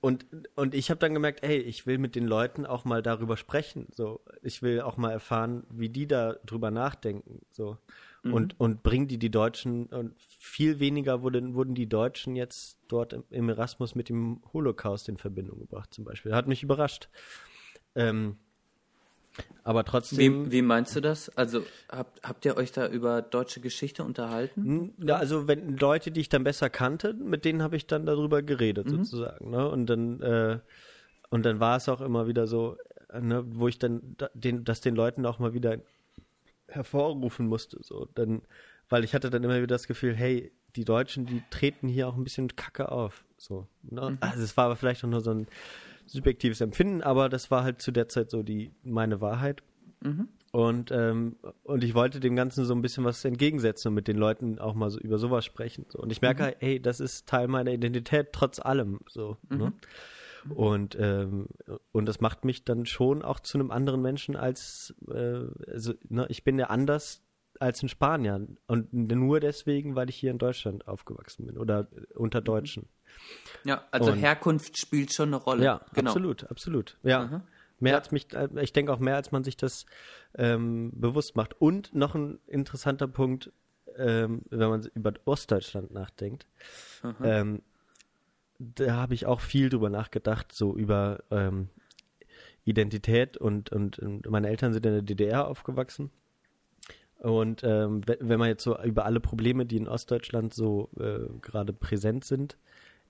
und, 0.00 0.24
und 0.54 0.74
ich 0.74 0.88
habe 0.90 0.98
dann 0.98 1.12
gemerkt, 1.12 1.42
ey, 1.44 1.58
ich 1.58 1.86
will 1.86 1.98
mit 1.98 2.14
den 2.14 2.26
Leuten 2.26 2.64
auch 2.64 2.84
mal 2.84 3.02
darüber 3.02 3.36
sprechen. 3.36 3.88
So, 3.92 4.20
ich 4.42 4.62
will 4.62 4.80
auch 4.80 4.96
mal 4.96 5.10
erfahren, 5.10 5.64
wie 5.70 5.90
die 5.90 6.06
da 6.06 6.34
drüber 6.46 6.70
nachdenken. 6.70 7.40
So. 7.50 7.76
Und, 8.22 8.60
und 8.60 8.82
bringen 8.82 9.08
die 9.08 9.16
die 9.16 9.30
Deutschen, 9.30 9.86
und 9.86 10.14
viel 10.20 10.78
weniger 10.78 11.22
wurden, 11.22 11.54
wurden 11.54 11.74
die 11.74 11.88
Deutschen 11.88 12.36
jetzt 12.36 12.78
dort 12.86 13.14
im, 13.14 13.24
im 13.30 13.48
Erasmus 13.48 13.94
mit 13.94 14.10
dem 14.10 14.42
Holocaust 14.52 15.08
in 15.08 15.16
Verbindung 15.16 15.58
gebracht, 15.58 15.94
zum 15.94 16.04
Beispiel. 16.04 16.34
Hat 16.34 16.46
mich 16.46 16.62
überrascht. 16.62 17.08
Ähm, 17.94 18.36
aber 19.64 19.84
trotzdem. 19.84 20.46
Wie, 20.46 20.52
wie 20.52 20.62
meinst 20.62 20.96
du 20.96 21.00
das? 21.00 21.28
Also 21.36 21.64
habt, 21.88 22.22
habt 22.26 22.44
ihr 22.44 22.56
euch 22.56 22.72
da 22.72 22.88
über 22.88 23.22
deutsche 23.22 23.60
Geschichte 23.60 24.04
unterhalten? 24.04 24.64
Hm, 24.64 24.94
Ja, 25.06 25.16
also 25.16 25.46
wenn 25.48 25.76
Leute, 25.76 26.10
die 26.10 26.20
ich 26.20 26.28
dann 26.28 26.44
besser 26.44 26.70
kannte, 26.70 27.14
mit 27.14 27.44
denen 27.44 27.62
habe 27.62 27.76
ich 27.76 27.86
dann 27.86 28.06
darüber 28.06 28.42
geredet 28.42 28.88
sozusagen. 28.88 29.50
Ne? 29.50 29.68
Und 29.68 29.86
dann 29.86 30.20
äh, 30.22 30.58
und 31.30 31.44
dann 31.46 31.60
war 31.60 31.76
es 31.76 31.88
auch 31.88 32.00
immer 32.00 32.26
wieder 32.26 32.46
so, 32.46 32.76
äh, 33.12 33.20
ne, 33.20 33.44
wo 33.46 33.68
ich 33.68 33.78
dann 33.78 34.16
da, 34.18 34.28
den, 34.34 34.64
das 34.64 34.80
den 34.80 34.96
Leuten 34.96 35.24
auch 35.24 35.38
mal 35.38 35.54
wieder 35.54 35.78
hervorrufen 36.66 37.46
musste. 37.46 37.78
So, 37.82 38.08
dann, 38.14 38.42
weil 38.88 39.04
ich 39.04 39.14
hatte 39.14 39.30
dann 39.30 39.44
immer 39.44 39.56
wieder 39.56 39.66
das 39.68 39.86
Gefühl, 39.86 40.14
hey, 40.14 40.52
die 40.76 40.84
Deutschen, 40.84 41.26
die 41.26 41.42
treten 41.50 41.88
hier 41.88 42.08
auch 42.08 42.16
ein 42.16 42.24
bisschen 42.24 42.54
Kacke 42.56 42.90
auf. 42.92 43.24
So, 43.38 43.66
ne? 43.82 44.18
Also 44.20 44.42
es 44.42 44.56
war 44.56 44.66
aber 44.66 44.76
vielleicht 44.76 45.04
auch 45.04 45.08
nur 45.08 45.20
so 45.20 45.32
ein 45.32 45.46
subjektives 46.10 46.60
Empfinden, 46.60 47.02
aber 47.02 47.28
das 47.28 47.50
war 47.50 47.62
halt 47.64 47.80
zu 47.80 47.92
der 47.92 48.08
Zeit 48.08 48.30
so 48.30 48.42
die 48.42 48.72
meine 48.82 49.20
Wahrheit. 49.20 49.62
Und, 50.52 50.90
ähm, 50.90 51.36
und 51.62 51.84
ich 51.84 51.94
wollte 51.94 52.18
dem 52.18 52.34
Ganzen 52.34 52.64
so 52.64 52.74
ein 52.74 52.82
bisschen 52.82 53.04
was 53.04 53.24
entgegensetzen 53.24 53.88
und 53.88 53.94
mit 53.94 54.08
den 54.08 54.16
Leuten 54.16 54.58
auch 54.58 54.74
mal 54.74 54.90
so 54.90 54.98
über 54.98 55.18
sowas 55.18 55.44
sprechen. 55.44 55.86
So. 55.88 56.00
Und 56.00 56.10
ich 56.10 56.22
merke, 56.22 56.42
halt, 56.42 56.56
hey, 56.58 56.80
das 56.80 56.98
ist 56.98 57.28
Teil 57.28 57.46
meiner 57.46 57.70
Identität, 57.70 58.32
trotz 58.32 58.58
allem. 58.58 58.98
So, 59.08 59.36
ne? 59.48 59.72
Und, 60.48 60.96
ähm, 60.98 61.48
und 61.92 62.06
das 62.06 62.20
macht 62.20 62.44
mich 62.44 62.64
dann 62.64 62.86
schon 62.86 63.22
auch 63.22 63.40
zu 63.40 63.58
einem 63.58 63.70
anderen 63.70 64.02
Menschen 64.02 64.36
als, 64.36 64.94
äh, 65.08 65.44
also, 65.70 65.92
ne, 66.08 66.26
ich 66.30 66.44
bin 66.44 66.58
ja 66.58 66.66
anders 66.66 67.22
als 67.60 67.82
ein 67.82 67.88
Spanier. 67.88 68.46
Und 68.66 68.92
nur 68.92 69.38
deswegen, 69.38 69.94
weil 69.94 70.08
ich 70.08 70.16
hier 70.16 70.30
in 70.30 70.38
Deutschland 70.38 70.88
aufgewachsen 70.88 71.46
bin 71.46 71.58
oder 71.58 71.88
unter 72.14 72.40
Deutschen. 72.40 72.88
Ja, 73.64 73.84
also 73.90 74.12
Und- 74.12 74.18
Herkunft 74.18 74.78
spielt 74.78 75.12
schon 75.12 75.28
eine 75.30 75.36
Rolle. 75.36 75.64
Ja, 75.64 75.80
genau. 75.94 76.10
absolut, 76.10 76.50
absolut. 76.50 76.98
Ja. 77.02 77.42
Mehr 77.78 77.96
als 77.96 78.10
mich, 78.10 78.32
äh, 78.34 78.48
ich 78.60 78.72
denke 78.72 78.92
auch 78.92 78.98
mehr, 78.98 79.16
als 79.16 79.32
man 79.32 79.42
sich 79.44 79.56
das 79.56 79.86
ähm, 80.34 80.90
bewusst 80.94 81.34
macht. 81.36 81.60
Und 81.60 81.94
noch 81.94 82.14
ein 82.14 82.38
interessanter 82.46 83.08
Punkt, 83.08 83.52
ähm, 83.96 84.42
wenn 84.50 84.68
man 84.68 84.82
über 84.94 85.12
Ostdeutschland 85.24 85.90
nachdenkt, 85.92 86.46
ähm, 87.22 87.62
da 88.58 88.94
habe 88.96 89.14
ich 89.14 89.24
auch 89.26 89.40
viel 89.40 89.70
drüber 89.70 89.88
nachgedacht, 89.88 90.52
so 90.52 90.76
über 90.76 91.24
ähm, 91.30 91.68
Identität 92.64 93.36
und, 93.38 93.70
und, 93.72 93.98
und 93.98 94.28
meine 94.28 94.48
Eltern 94.48 94.72
sind 94.72 94.84
in 94.86 94.92
der 94.92 95.02
DDR 95.02 95.48
aufgewachsen. 95.48 96.10
Und 97.18 97.62
ähm, 97.64 98.06
we- 98.06 98.18
wenn 98.20 98.38
man 98.38 98.48
jetzt 98.48 98.62
so 98.62 98.78
über 98.82 99.04
alle 99.06 99.20
Probleme, 99.20 99.66
die 99.66 99.76
in 99.76 99.88
Ostdeutschland 99.88 100.54
so 100.54 100.90
äh, 100.98 101.20
gerade 101.40 101.72
präsent 101.72 102.24
sind, 102.24 102.56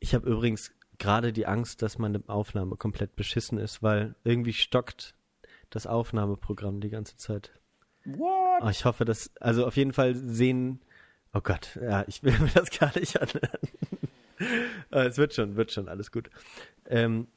ich 0.01 0.14
habe 0.14 0.28
übrigens 0.28 0.72
gerade 0.98 1.32
die 1.32 1.47
Angst, 1.47 1.82
dass 1.82 1.98
meine 1.98 2.22
Aufnahme 2.27 2.77
komplett 2.77 3.16
beschissen 3.16 3.59
ist, 3.59 3.82
weil 3.82 4.14
irgendwie 4.24 4.52
stockt 4.52 5.14
das 5.70 5.86
Aufnahmeprogramm 5.86 6.81
die 6.81 6.90
ganze 6.90 7.16
Zeit. 7.16 7.52
What? 8.05 8.62
Oh, 8.62 8.68
ich 8.68 8.85
hoffe, 8.85 9.05
dass, 9.05 9.31
also 9.40 9.66
auf 9.66 9.77
jeden 9.77 9.93
Fall 9.93 10.14
sehen, 10.14 10.81
oh 11.32 11.40
Gott, 11.40 11.78
ja, 11.81 12.05
ich 12.09 12.22
will 12.22 12.39
mir 12.39 12.51
das 12.55 12.70
gar 12.70 12.97
nicht 12.98 13.20
anhören. 13.20 13.59
Aber 14.90 15.06
es 15.06 15.16
wird 15.16 15.35
schon, 15.35 15.56
wird 15.56 15.70
schon, 15.70 15.89
alles 15.89 16.10
gut. 16.10 16.31
Ähm, 16.86 17.28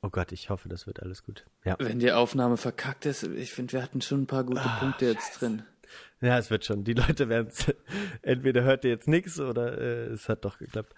oh 0.00 0.10
Gott, 0.10 0.32
ich 0.32 0.50
hoffe, 0.50 0.68
das 0.68 0.86
wird 0.86 1.00
alles 1.00 1.22
gut. 1.22 1.44
Ja, 1.64 1.76
Wenn 1.78 2.00
die 2.00 2.12
Aufnahme 2.12 2.56
verkackt 2.56 3.06
ist, 3.06 3.22
ich 3.22 3.52
finde, 3.52 3.74
wir 3.74 3.82
hatten 3.82 4.00
schon 4.00 4.22
ein 4.22 4.26
paar 4.26 4.44
gute 4.44 4.62
Ah, 4.62 4.78
Punkte 4.80 5.06
jetzt 5.06 5.40
drin. 5.40 5.62
ja, 6.20 6.38
es 6.38 6.50
wird 6.50 6.64
schon. 6.64 6.84
Die 6.84 6.94
Leute 6.94 7.28
werden 7.28 7.48
es, 7.48 7.74
entweder 8.22 8.62
hört 8.62 8.84
ihr 8.84 8.90
jetzt 8.90 9.08
nichts 9.08 9.40
oder 9.40 9.78
äh, 9.78 10.06
es 10.06 10.28
hat 10.28 10.44
doch 10.44 10.58
geklappt. 10.58 10.94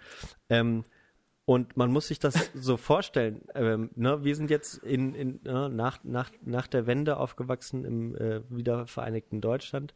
Ähm, 0.48 0.84
und 1.46 1.76
man 1.76 1.90
muss 1.90 2.08
sich 2.08 2.18
das 2.18 2.50
so 2.54 2.76
vorstellen. 2.76 3.42
Ähm, 3.54 3.90
ne, 3.94 4.24
wir 4.24 4.34
sind 4.36 4.50
jetzt 4.50 4.78
in, 4.78 5.14
in 5.14 5.40
ne, 5.42 5.68
nach, 5.68 6.02
nach, 6.04 6.30
nach 6.42 6.66
der 6.66 6.86
Wende 6.86 7.16
aufgewachsen 7.16 7.84
im 7.84 8.16
äh, 8.16 8.42
wiedervereinigten 8.48 9.40
Deutschland. 9.40 9.94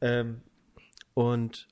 Ähm, 0.00 0.42
und 1.14 1.68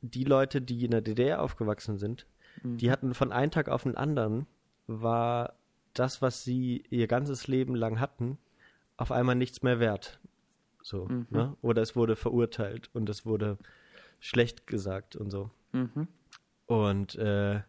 die 0.00 0.24
Leute, 0.24 0.60
die 0.60 0.84
in 0.84 0.90
der 0.90 1.00
DDR 1.00 1.42
aufgewachsen 1.42 1.98
sind, 1.98 2.26
die 2.62 2.90
hatten 2.90 3.14
von 3.14 3.32
einem 3.32 3.50
Tag 3.50 3.68
auf 3.68 3.82
den 3.82 3.96
anderen, 3.96 4.46
war 4.86 5.54
das, 5.92 6.22
was 6.22 6.44
sie 6.44 6.84
ihr 6.90 7.06
ganzes 7.06 7.46
Leben 7.46 7.74
lang 7.74 8.00
hatten, 8.00 8.38
auf 8.96 9.12
einmal 9.12 9.34
nichts 9.34 9.62
mehr 9.62 9.80
wert. 9.80 10.20
So, 10.84 11.08
ne? 11.30 11.56
Oder 11.62 11.80
es 11.80 11.96
wurde 11.96 12.14
verurteilt 12.14 12.90
und 12.92 13.08
es 13.08 13.24
wurde 13.24 13.56
schlecht 14.20 14.66
gesagt 14.66 15.16
und 15.16 15.30
so. 15.30 15.50
Mhm. 15.72 16.08
Und, 16.66 17.14
äh, 17.14 17.62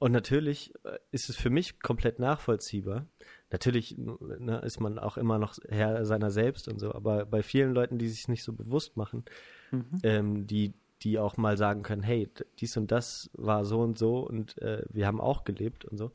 und 0.00 0.10
natürlich 0.10 0.74
äh, 0.82 0.98
ist 1.12 1.28
es 1.28 1.36
für 1.36 1.48
mich 1.48 1.78
komplett 1.78 2.18
nachvollziehbar. 2.18 3.06
Natürlich 3.52 3.96
ne, 3.96 4.60
ist 4.64 4.80
man 4.80 4.98
auch 4.98 5.16
immer 5.16 5.38
noch 5.38 5.56
Herr 5.68 6.04
seiner 6.04 6.32
selbst 6.32 6.66
und 6.66 6.80
so, 6.80 6.92
aber 6.92 7.24
bei 7.24 7.44
vielen 7.44 7.72
Leuten, 7.72 7.98
die 7.98 8.08
sich 8.08 8.26
nicht 8.26 8.42
so 8.42 8.52
bewusst 8.52 8.96
machen, 8.96 9.24
ähm, 10.02 10.48
die, 10.48 10.74
die 11.02 11.20
auch 11.20 11.36
mal 11.36 11.56
sagen 11.56 11.84
können, 11.84 12.02
hey, 12.02 12.28
dies 12.58 12.76
und 12.76 12.90
das 12.90 13.30
war 13.32 13.64
so 13.64 13.80
und 13.80 13.96
so 13.96 14.18
und 14.18 14.58
äh, 14.58 14.82
wir 14.90 15.06
haben 15.06 15.20
auch 15.20 15.44
gelebt 15.44 15.84
und 15.84 15.98
so. 15.98 16.10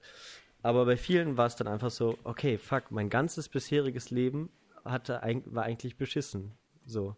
Aber 0.64 0.85
bei 0.85 0.98
vielen 0.98 1.38
war 1.38 1.45
es 1.45 1.56
dann 1.56 1.68
einfach 1.68 1.91
so, 1.91 2.18
okay, 2.26 2.57
fuck, 2.57 2.91
mein 2.91 3.10
ganzes 3.10 3.48
bisheriges 3.48 4.11
Leben 4.11 4.49
hatte, 4.85 5.21
war 5.45 5.63
eigentlich 5.63 5.97
beschissen. 5.97 6.51
So. 6.85 7.15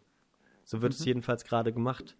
So 0.66 0.82
wird 0.82 0.94
es 0.94 1.04
jedenfalls 1.04 1.44
gerade 1.44 1.74
gemacht. 1.74 2.16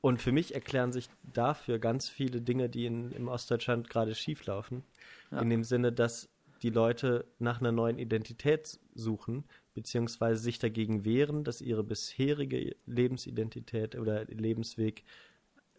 Und 0.00 0.22
für 0.22 0.32
mich 0.32 0.54
erklären 0.54 0.92
sich 0.92 1.08
dafür 1.32 1.78
ganz 1.78 2.08
viele 2.08 2.40
Dinge, 2.40 2.68
die 2.68 2.86
in, 2.86 3.10
im 3.12 3.28
Ostdeutschland 3.28 3.90
gerade 3.90 4.14
schieflaufen. 4.14 4.84
Ja. 5.30 5.40
In 5.40 5.50
dem 5.50 5.64
Sinne, 5.64 5.92
dass 5.92 6.28
die 6.62 6.70
Leute 6.70 7.24
nach 7.38 7.60
einer 7.60 7.72
neuen 7.72 7.98
Identität 7.98 8.78
suchen, 8.94 9.44
beziehungsweise 9.74 10.42
sich 10.42 10.58
dagegen 10.58 11.04
wehren, 11.04 11.44
dass 11.44 11.60
ihre 11.60 11.84
bisherige 11.84 12.74
Lebensidentität 12.86 13.96
oder 13.96 14.24
Lebensweg 14.24 15.04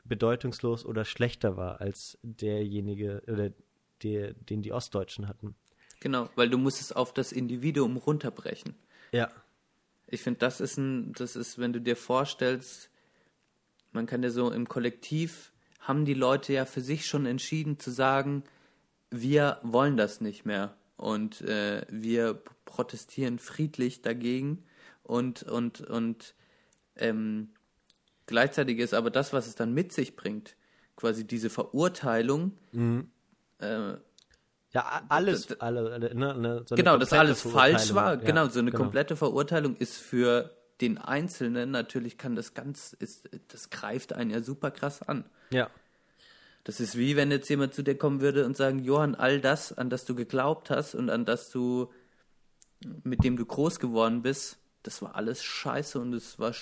bedeutungslos 0.05 0.85
oder 0.85 1.05
schlechter 1.05 1.57
war 1.57 1.81
als 1.81 2.17
derjenige 2.23 3.21
oder 3.27 3.51
der, 4.03 4.33
den 4.33 4.61
die 4.61 4.71
Ostdeutschen 4.71 5.27
hatten. 5.27 5.55
Genau, 5.99 6.29
weil 6.35 6.49
du 6.49 6.57
musst 6.57 6.81
es 6.81 6.91
auf 6.91 7.13
das 7.13 7.31
Individuum 7.31 7.97
runterbrechen. 7.97 8.75
Ja. 9.11 9.29
Ich 10.07 10.21
finde, 10.21 10.39
das 10.39 10.61
ist 10.61 10.77
ein, 10.77 11.13
das 11.13 11.35
ist, 11.35 11.59
wenn 11.59 11.73
du 11.73 11.81
dir 11.81 11.95
vorstellst, 11.95 12.89
man 13.91 14.05
kann 14.05 14.23
ja 14.23 14.29
so 14.29 14.51
im 14.51 14.67
Kollektiv, 14.67 15.51
haben 15.79 16.05
die 16.05 16.13
Leute 16.13 16.53
ja 16.53 16.65
für 16.65 16.81
sich 16.81 17.05
schon 17.05 17.25
entschieden 17.25 17.79
zu 17.79 17.91
sagen, 17.91 18.43
wir 19.11 19.59
wollen 19.63 19.97
das 19.97 20.21
nicht 20.21 20.45
mehr 20.45 20.75
und 20.97 21.41
äh, 21.41 21.85
wir 21.89 22.41
protestieren 22.65 23.39
friedlich 23.39 24.01
dagegen 24.01 24.63
und 25.03 25.43
und 25.43 25.81
und 25.81 26.35
ähm, 26.95 27.49
gleichzeitig 28.27 28.77
ist 28.79 28.93
aber 28.93 29.09
das, 29.09 29.33
was 29.33 29.47
es 29.47 29.55
dann 29.55 29.73
mit 29.73 29.91
sich 29.91 30.15
bringt, 30.15 30.55
quasi 30.95 31.25
diese 31.25 31.49
Verurteilung. 31.49 32.57
Äh, 33.59 33.95
Ja, 34.71 35.01
alles, 35.09 35.59
alle, 35.59 35.99
ne, 36.13 36.35
ne, 36.35 36.63
so 36.67 36.75
genau, 36.75 36.97
dass 36.97 37.11
alles 37.11 37.41
falsch 37.41 37.93
war. 37.95 38.13
Ja, 38.13 38.15
genau, 38.15 38.47
so 38.49 38.59
eine 38.59 38.71
komplette 38.71 39.15
Verurteilung 39.15 39.75
ist 39.75 39.97
für 39.97 40.55
den 40.81 40.97
Einzelnen 40.97 41.71
natürlich 41.71 42.17
kann 42.17 42.35
das 42.35 42.53
ganz, 42.53 42.93
ist, 42.93 43.29
das 43.49 43.69
greift 43.69 44.13
einen 44.13 44.29
ja 44.29 44.41
super 44.41 44.71
krass 44.71 45.01
an. 45.01 45.25
Ja, 45.51 45.69
Das 46.63 46.79
ist 46.79 46.97
wie 46.97 47.15
wenn 47.15 47.31
jetzt 47.31 47.49
jemand 47.49 47.73
zu 47.73 47.83
dir 47.83 47.97
kommen 47.97 48.21
würde 48.21 48.45
und 48.45 48.55
sagen, 48.55 48.79
Johann, 48.79 49.15
all 49.15 49.41
das, 49.41 49.73
an 49.73 49.89
das 49.89 50.05
du 50.05 50.15
geglaubt 50.15 50.69
hast 50.69 50.93
und 50.95 51.09
an 51.09 51.25
das 51.25 51.49
du, 51.49 51.91
mit 53.03 53.23
dem 53.23 53.37
du 53.37 53.45
groß 53.45 53.79
geworden 53.79 54.21
bist, 54.21 54.57
das 54.83 55.01
war 55.01 55.15
alles 55.15 55.43
scheiße 55.43 55.99
und 55.99 56.13
es 56.13 56.39
war 56.39 56.53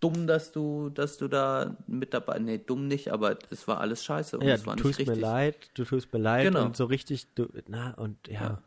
dumm, 0.00 0.26
dass 0.26 0.52
du, 0.52 0.88
dass 0.90 1.18
du 1.18 1.28
da 1.28 1.76
mit 1.86 2.14
dabei, 2.14 2.38
nee, 2.38 2.58
dumm 2.58 2.88
nicht, 2.88 3.12
aber 3.12 3.38
es 3.50 3.68
war 3.68 3.80
alles 3.80 4.02
scheiße 4.04 4.38
und 4.38 4.46
ja 4.46 4.54
es 4.54 4.66
war 4.66 4.74
du 4.76 4.82
nicht 4.82 4.96
tust 4.96 4.98
mir 5.00 5.12
richtig. 5.12 5.22
leid, 5.22 5.70
du 5.74 5.84
tust 5.84 6.12
mir 6.12 6.18
leid 6.18 6.46
Genau. 6.46 6.64
und 6.66 6.76
so 6.76 6.86
richtig, 6.86 7.26
du, 7.34 7.48
na, 7.68 7.92
und 7.94 8.16
ja, 8.28 8.40
Ja. 8.40 8.62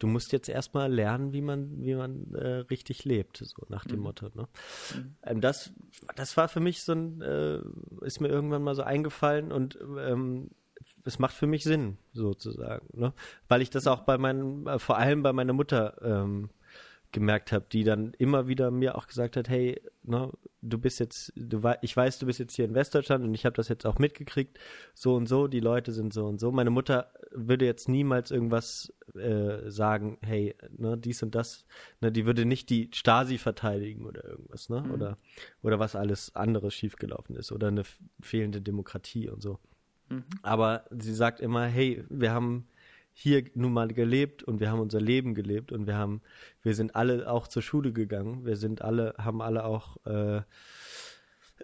du 0.00 0.06
musst 0.08 0.32
jetzt 0.32 0.48
erstmal 0.48 0.92
lernen, 0.92 1.32
wie 1.32 1.40
man, 1.42 1.82
wie 1.84 1.94
man 1.94 2.34
äh, 2.34 2.46
richtig 2.70 3.04
lebt, 3.04 3.36
so 3.38 3.62
nach 3.68 3.84
Mhm. 3.84 3.90
dem 3.90 4.00
Motto, 4.00 4.28
ne? 4.34 4.48
Ähm, 5.24 5.40
das, 5.40 5.72
das 6.16 6.36
war 6.36 6.48
für 6.48 6.60
mich 6.60 6.82
so 6.82 6.92
ein, 6.92 7.20
äh, 7.22 7.60
ist 8.04 8.20
mir 8.20 8.28
irgendwann 8.28 8.62
mal 8.62 8.74
so 8.74 8.82
eingefallen 8.82 9.52
und 9.52 9.78
ähm, 9.98 10.50
es 11.04 11.20
macht 11.20 11.34
für 11.34 11.46
mich 11.46 11.62
Sinn, 11.62 11.98
sozusagen, 12.12 12.88
ne? 12.92 13.12
Weil 13.48 13.62
ich 13.62 13.70
das 13.70 13.86
auch 13.86 14.00
bei 14.00 14.18
meinen, 14.18 14.66
äh, 14.66 14.78
vor 14.80 14.98
allem 14.98 15.22
bei 15.22 15.32
meiner 15.32 15.52
Mutter 15.52 15.96
ähm, 16.02 16.50
gemerkt 17.12 17.52
habe, 17.52 17.66
die 17.70 17.84
dann 17.84 18.12
immer 18.18 18.48
wieder 18.48 18.70
mir 18.70 18.96
auch 18.96 19.06
gesagt 19.06 19.36
hat, 19.36 19.48
hey, 19.48 19.80
ne, 20.02 20.30
du 20.62 20.78
bist 20.78 20.98
jetzt, 21.00 21.32
du 21.36 21.60
ich 21.82 21.96
weiß, 21.96 22.18
du 22.18 22.26
bist 22.26 22.38
jetzt 22.38 22.54
hier 22.54 22.64
in 22.64 22.74
Westdeutschland 22.74 23.24
und 23.24 23.34
ich 23.34 23.44
habe 23.44 23.54
das 23.54 23.68
jetzt 23.68 23.86
auch 23.86 23.98
mitgekriegt, 23.98 24.58
so 24.94 25.14
und 25.14 25.26
so, 25.26 25.46
die 25.46 25.60
Leute 25.60 25.92
sind 25.92 26.12
so 26.12 26.26
und 26.26 26.40
so. 26.40 26.50
Meine 26.50 26.70
Mutter 26.70 27.12
würde 27.30 27.66
jetzt 27.66 27.88
niemals 27.88 28.30
irgendwas 28.30 28.92
äh, 29.14 29.70
sagen, 29.70 30.18
hey, 30.22 30.54
ne, 30.76 30.96
dies 30.96 31.22
und 31.22 31.34
das, 31.34 31.64
ne, 32.00 32.10
die 32.10 32.26
würde 32.26 32.44
nicht 32.44 32.70
die 32.70 32.90
Stasi 32.92 33.38
verteidigen 33.38 34.06
oder 34.06 34.24
irgendwas, 34.24 34.68
ne, 34.68 34.82
oder 34.92 35.18
oder 35.62 35.78
was 35.78 35.94
alles 35.94 36.34
anderes 36.34 36.74
schiefgelaufen 36.74 37.36
ist 37.36 37.52
oder 37.52 37.68
eine 37.68 37.82
fehlende 38.20 38.60
Demokratie 38.60 39.28
und 39.28 39.42
so. 39.42 39.58
Aber 40.42 40.84
sie 40.90 41.14
sagt 41.14 41.40
immer, 41.40 41.64
hey, 41.66 42.04
wir 42.08 42.32
haben 42.32 42.66
hier 43.12 43.44
nun 43.54 43.72
mal 43.72 43.88
gelebt 43.88 44.42
und 44.42 44.60
wir 44.60 44.70
haben 44.70 44.80
unser 44.80 45.00
Leben 45.00 45.34
gelebt 45.34 45.72
und 45.72 45.86
wir 45.86 45.96
haben, 45.96 46.22
wir 46.62 46.74
sind 46.74 46.96
alle 46.96 47.30
auch 47.30 47.46
zur 47.46 47.62
Schule 47.62 47.92
gegangen, 47.92 48.44
wir 48.44 48.56
sind 48.56 48.82
alle, 48.82 49.14
haben 49.18 49.42
alle 49.42 49.64
auch 49.64 49.96
äh, 50.06 50.42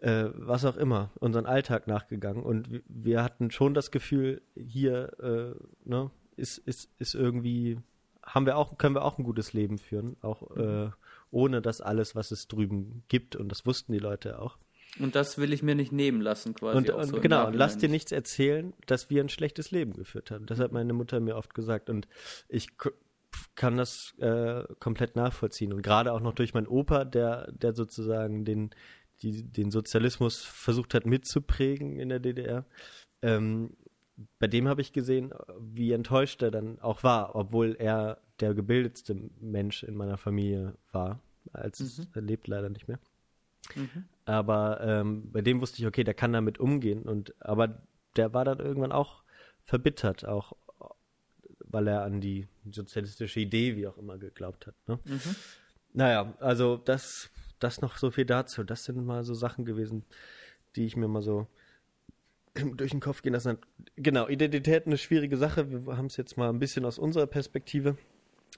äh, 0.00 0.30
was 0.34 0.64
auch 0.64 0.76
immer, 0.76 1.10
unseren 1.18 1.46
Alltag 1.46 1.86
nachgegangen 1.86 2.42
und 2.42 2.82
wir, 2.86 3.22
hatten 3.22 3.50
schon 3.50 3.74
das 3.74 3.90
Gefühl, 3.90 4.42
hier 4.54 5.12
äh, 5.20 5.88
ne, 5.88 6.10
ist, 6.36 6.58
ist, 6.58 6.90
ist 6.98 7.14
irgendwie, 7.14 7.78
haben 8.22 8.46
wir 8.46 8.56
auch, 8.56 8.78
können 8.78 8.94
wir 8.94 9.04
auch 9.04 9.18
ein 9.18 9.24
gutes 9.24 9.52
Leben 9.52 9.78
führen, 9.78 10.16
auch 10.22 10.56
äh, 10.56 10.90
ohne 11.30 11.62
das 11.62 11.80
alles, 11.80 12.14
was 12.14 12.30
es 12.30 12.48
drüben 12.48 13.02
gibt 13.08 13.36
und 13.36 13.48
das 13.48 13.66
wussten 13.66 13.92
die 13.92 13.98
Leute 13.98 14.40
auch. 14.40 14.58
Und 14.98 15.14
das 15.14 15.38
will 15.38 15.52
ich 15.52 15.62
mir 15.62 15.74
nicht 15.74 15.92
nehmen 15.92 16.20
lassen, 16.20 16.54
quasi. 16.54 16.78
Und, 16.78 16.90
und 16.90 17.06
so 17.06 17.20
genau, 17.20 17.50
lass 17.50 17.76
dir 17.76 17.88
nicht. 17.88 17.92
nichts 17.92 18.12
erzählen, 18.12 18.72
dass 18.86 19.10
wir 19.10 19.22
ein 19.22 19.28
schlechtes 19.28 19.70
Leben 19.70 19.92
geführt 19.92 20.30
haben. 20.30 20.46
Das 20.46 20.58
hat 20.58 20.72
meine 20.72 20.92
Mutter 20.92 21.20
mir 21.20 21.36
oft 21.36 21.54
gesagt 21.54 21.90
und 21.90 22.08
ich 22.48 22.68
kann 23.54 23.76
das 23.76 24.14
äh, 24.18 24.64
komplett 24.78 25.16
nachvollziehen. 25.16 25.72
Und 25.72 25.82
gerade 25.82 26.12
auch 26.12 26.20
noch 26.20 26.34
durch 26.34 26.54
meinen 26.54 26.66
Opa, 26.66 27.04
der, 27.04 27.50
der 27.52 27.74
sozusagen 27.74 28.44
den, 28.44 28.70
die, 29.22 29.44
den 29.44 29.70
Sozialismus 29.70 30.42
versucht 30.42 30.94
hat 30.94 31.06
mitzuprägen 31.06 31.98
in 31.98 32.08
der 32.08 32.20
DDR. 32.20 32.64
Ähm, 33.22 33.76
bei 34.38 34.48
dem 34.48 34.66
habe 34.66 34.80
ich 34.80 34.92
gesehen, 34.92 35.32
wie 35.60 35.92
enttäuscht 35.92 36.42
er 36.42 36.50
dann 36.50 36.80
auch 36.80 37.02
war, 37.02 37.36
obwohl 37.36 37.76
er 37.78 38.20
der 38.40 38.54
gebildetste 38.54 39.14
Mensch 39.40 39.82
in 39.82 39.94
meiner 39.94 40.18
Familie 40.18 40.76
war. 40.92 41.20
Als 41.52 42.00
er 42.14 42.20
lebt 42.20 42.48
leider 42.48 42.68
nicht 42.68 42.88
mehr. 42.88 42.98
Aber 44.24 44.80
ähm, 44.82 45.30
bei 45.32 45.40
dem 45.40 45.60
wusste 45.60 45.80
ich, 45.80 45.86
okay, 45.86 46.04
der 46.04 46.14
kann 46.14 46.32
damit 46.32 46.58
umgehen. 46.58 47.02
Und 47.02 47.34
aber 47.40 47.82
der 48.16 48.34
war 48.34 48.44
dann 48.44 48.58
irgendwann 48.58 48.92
auch 48.92 49.22
verbittert, 49.64 50.26
auch 50.26 50.52
weil 51.70 51.86
er 51.88 52.02
an 52.02 52.20
die 52.20 52.48
sozialistische 52.70 53.40
Idee, 53.40 53.76
wie 53.76 53.86
auch 53.86 53.98
immer, 53.98 54.18
geglaubt 54.18 54.66
hat. 54.66 54.74
Ne? 54.86 54.98
Naja, 55.92 56.34
also 56.40 56.76
das, 56.76 57.30
das 57.58 57.80
noch 57.80 57.96
so 57.96 58.10
viel 58.10 58.24
dazu. 58.24 58.64
Das 58.64 58.84
sind 58.84 59.04
mal 59.04 59.24
so 59.24 59.34
Sachen 59.34 59.64
gewesen, 59.64 60.04
die 60.76 60.86
ich 60.86 60.96
mir 60.96 61.08
mal 61.08 61.22
so 61.22 61.46
durch 62.54 62.90
den 62.90 63.00
Kopf 63.00 63.22
gehen 63.22 63.32
lassen 63.32 63.50
habe. 63.50 63.60
Genau, 63.96 64.28
Identität 64.28 64.86
eine 64.86 64.98
schwierige 64.98 65.36
Sache. 65.36 65.70
Wir 65.70 65.96
haben 65.96 66.06
es 66.06 66.16
jetzt 66.16 66.36
mal 66.36 66.48
ein 66.48 66.58
bisschen 66.58 66.84
aus 66.84 66.98
unserer 66.98 67.26
Perspektive 67.26 67.96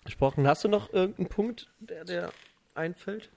gesprochen. 0.04 0.46
Hast 0.46 0.64
du 0.64 0.68
noch 0.68 0.92
irgendeinen 0.92 1.28
Punkt, 1.28 1.70
der 1.80 2.04
dir 2.04 2.32
einfällt? 2.74 3.30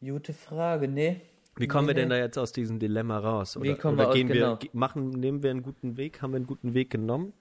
Gute 0.00 0.32
Frage, 0.32 0.88
nee. 0.88 1.20
Wie 1.56 1.66
kommen 1.68 1.86
wir 1.88 1.94
Nee, 1.94 2.00
denn 2.00 2.08
nee. 2.08 2.14
da 2.14 2.20
jetzt 2.20 2.38
aus 2.38 2.52
diesem 2.52 2.78
Dilemma 2.78 3.18
raus? 3.18 3.56
Oder, 3.56 3.64
Wie 3.70 3.74
kommen 3.76 3.94
oder 3.94 4.04
wir 4.04 4.08
aus- 4.08 4.14
gehen 4.14 4.28
wir, 4.28 4.34
genau. 4.34 4.56
ge- 4.56 4.70
machen, 4.72 5.10
nehmen 5.10 5.42
wir 5.42 5.50
einen 5.50 5.62
guten 5.62 5.96
Weg? 5.96 6.22
Haben 6.22 6.32
wir 6.32 6.36
einen 6.36 6.46
guten 6.46 6.72
Weg 6.74 6.90
genommen? 6.90 7.32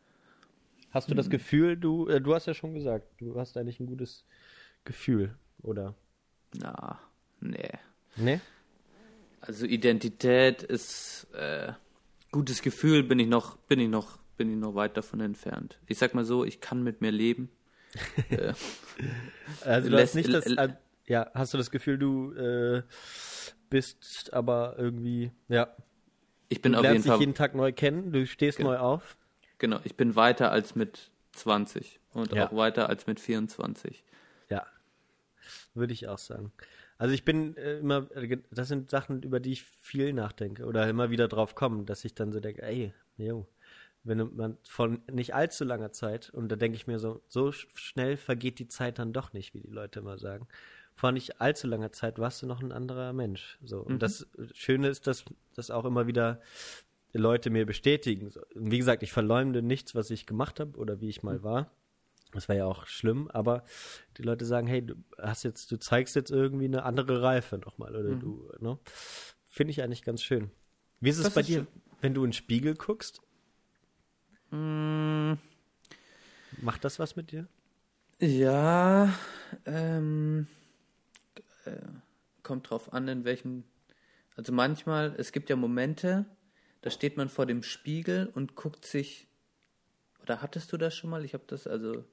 Hast 0.91 1.07
du 1.07 1.11
Hm. 1.11 1.17
das 1.17 1.29
Gefühl, 1.29 1.77
du, 1.77 2.07
äh, 2.07 2.19
du 2.19 2.33
hast 2.33 2.47
ja 2.47 2.53
schon 2.53 2.73
gesagt, 2.73 3.05
du 3.21 3.39
hast 3.39 3.55
eigentlich 3.55 3.79
ein 3.79 3.85
gutes 3.87 4.25
Gefühl, 4.83 5.35
oder? 5.61 5.95
Na, 6.57 6.99
nee. 7.39 7.69
Ne? 8.17 8.41
Also 9.39 9.65
Identität 9.65 10.63
ist 10.63 11.27
äh, 11.33 11.71
gutes 12.31 12.61
Gefühl, 12.61 13.03
bin 13.03 13.19
ich 13.19 13.27
noch, 13.27 13.55
bin 13.57 13.79
ich 13.79 13.87
noch, 13.87 14.17
bin 14.35 14.49
ich 14.51 14.57
noch 14.57 14.75
weit 14.75 14.97
davon 14.97 15.21
entfernt. 15.21 15.79
Ich 15.87 15.97
sag 15.97 16.13
mal 16.13 16.25
so, 16.25 16.43
ich 16.43 16.59
kann 16.59 16.83
mit 16.83 16.99
mir 16.99 17.11
leben. 17.11 17.49
Äh, 18.29 18.53
Also 19.61 19.89
du 19.89 19.97
hast 19.97 20.15
nicht 20.15 20.33
das, 20.33 20.45
äh, 20.45 20.69
ja, 21.07 21.31
hast 21.33 21.53
du 21.53 21.57
das 21.57 21.71
Gefühl, 21.71 21.97
du 21.97 22.33
äh, 22.33 22.83
bist 23.69 24.33
aber 24.33 24.75
irgendwie, 24.77 25.31
ja, 25.47 25.75
ich 26.49 26.61
bin 26.61 26.73
du 26.73 26.79
auf 26.79 26.83
jeden 26.83 26.93
lernst 26.93 27.05
dich 27.05 27.11
Fall, 27.11 27.19
jeden 27.19 27.33
Tag 27.35 27.55
neu 27.55 27.71
kennen, 27.71 28.11
du 28.11 28.25
stehst 28.25 28.57
Genau. 28.57 28.71
neu 28.71 28.77
auf. 28.77 29.17
genau, 29.57 29.79
ich 29.83 29.95
bin 29.95 30.15
weiter 30.15 30.51
als 30.51 30.75
mit 30.75 31.11
20 31.33 31.99
und 32.11 32.33
Ja. 32.33 32.47
auch 32.47 32.55
weiter 32.55 32.89
als 32.89 33.07
mit 33.07 33.19
24. 33.19 34.03
Ja, 34.49 34.65
würde 35.73 35.93
ich 35.93 36.07
auch 36.07 36.17
sagen. 36.17 36.51
Also 36.97 37.13
ich 37.13 37.23
bin 37.23 37.55
äh, 37.57 37.77
immer, 37.79 38.07
äh, 38.15 38.37
das 38.51 38.67
sind 38.67 38.89
Sachen, 38.89 39.23
über 39.23 39.39
die 39.39 39.53
ich 39.53 39.63
viel 39.63 40.11
nachdenke 40.13 40.65
oder 40.65 40.87
immer 40.89 41.09
wieder 41.11 41.27
drauf 41.27 41.55
komme, 41.55 41.85
dass 41.85 42.03
ich 42.05 42.13
dann 42.13 42.31
so 42.31 42.39
denke, 42.39 42.61
ey, 42.61 42.93
jo, 43.17 43.47
wenn 44.03 44.35
man 44.35 44.57
von 44.67 45.01
nicht 45.11 45.35
allzu 45.35 45.65
langer 45.65 45.91
Zeit, 45.91 46.29
und 46.29 46.49
da 46.49 46.55
denke 46.55 46.75
ich 46.75 46.87
mir 46.87 46.99
so, 46.99 47.21
so 47.27 47.47
sch- 47.47 47.67
schnell 47.75 48.17
vergeht 48.17 48.59
die 48.59 48.67
Zeit 48.67 48.99
dann 48.99 49.13
doch 49.13 49.33
nicht, 49.33 49.53
wie 49.53 49.61
die 49.61 49.69
Leute 49.71 49.99
immer 49.99 50.17
sagen. 50.17 50.47
Vor 50.95 51.11
nicht 51.11 51.39
allzu 51.41 51.67
langer 51.67 51.91
Zeit 51.91 52.19
warst 52.19 52.41
du 52.41 52.47
noch 52.47 52.61
ein 52.61 52.71
anderer 52.71 53.13
Mensch. 53.13 53.57
So. 53.63 53.79
Und 53.81 54.01
das 54.01 54.27
Schöne 54.53 54.89
ist, 54.89 55.07
dass 55.07 55.25
das 55.55 55.71
auch 55.71 55.85
immer 55.85 56.07
wieder 56.07 56.41
Leute 57.13 57.49
mir 57.49 57.65
bestätigen. 57.65 58.31
Wie 58.55 58.77
gesagt, 58.77 59.01
ich 59.03 59.11
verleumde 59.11 59.61
nichts, 59.61 59.95
was 59.95 60.11
ich 60.11 60.25
gemacht 60.25 60.59
habe 60.59 60.77
oder 60.77 60.99
wie 61.01 61.09
ich 61.09 61.23
mal 61.23 61.41
war. 61.43 61.71
Das 62.31 62.47
war 62.47 62.55
ja 62.55 62.65
auch 62.65 62.85
schlimm, 62.85 63.27
aber 63.31 63.63
die 64.17 64.21
Leute 64.21 64.45
sagen, 64.45 64.67
hey, 64.67 64.85
du 64.85 64.93
hast 65.17 65.43
jetzt, 65.43 65.71
du 65.71 65.79
zeigst 65.79 66.15
jetzt 66.15 66.29
irgendwie 66.29 66.65
eine 66.65 66.83
andere 66.83 67.23
Reife 67.23 67.57
nochmal 67.57 67.95
oder 67.95 68.13
du, 68.15 68.51
ne? 68.59 68.77
Finde 69.47 69.71
ich 69.71 69.81
eigentlich 69.81 70.03
ganz 70.03 70.21
schön. 70.21 70.51
Wie 70.99 71.09
ist 71.09 71.17
es 71.17 71.23
Das 71.23 71.33
bei 71.33 71.41
ist 71.41 71.47
dir, 71.47 71.59
schön. 71.61 71.67
wenn 72.01 72.13
du 72.13 72.23
in 72.23 72.27
den 72.29 72.33
Spiegel 72.33 72.75
guckst? 72.75 73.21
Mm, 74.51 75.33
Macht 76.61 76.83
das 76.83 76.99
was 76.99 77.15
mit 77.15 77.31
dir? 77.31 77.47
Ja, 78.19 79.13
ähm, 79.65 80.47
äh, 81.65 81.77
kommt 82.43 82.69
drauf 82.69 82.91
an, 82.93 83.07
in 83.07 83.23
welchem. 83.23 83.63
Also 84.35 84.51
manchmal, 84.51 85.15
es 85.17 85.31
gibt 85.31 85.49
ja 85.49 85.55
Momente, 85.55 86.25
da 86.81 86.89
steht 86.89 87.17
man 87.17 87.29
vor 87.29 87.45
dem 87.45 87.63
Spiegel 87.63 88.27
und 88.33 88.55
guckt 88.55 88.85
sich. 88.85 89.27
Oder 90.21 90.41
hattest 90.41 90.71
du 90.71 90.77
das 90.77 90.95
schon 90.95 91.09
mal? 91.09 91.23
Ich 91.23 91.33
habe 91.33 91.43
das, 91.47 91.65
also, 91.65 92.03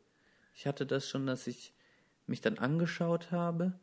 ich 0.54 0.66
hatte 0.66 0.86
das 0.86 1.08
schon, 1.08 1.26
dass 1.26 1.46
ich 1.46 1.72
mich 2.26 2.40
dann 2.40 2.58
angeschaut 2.58 3.30
habe 3.30 3.78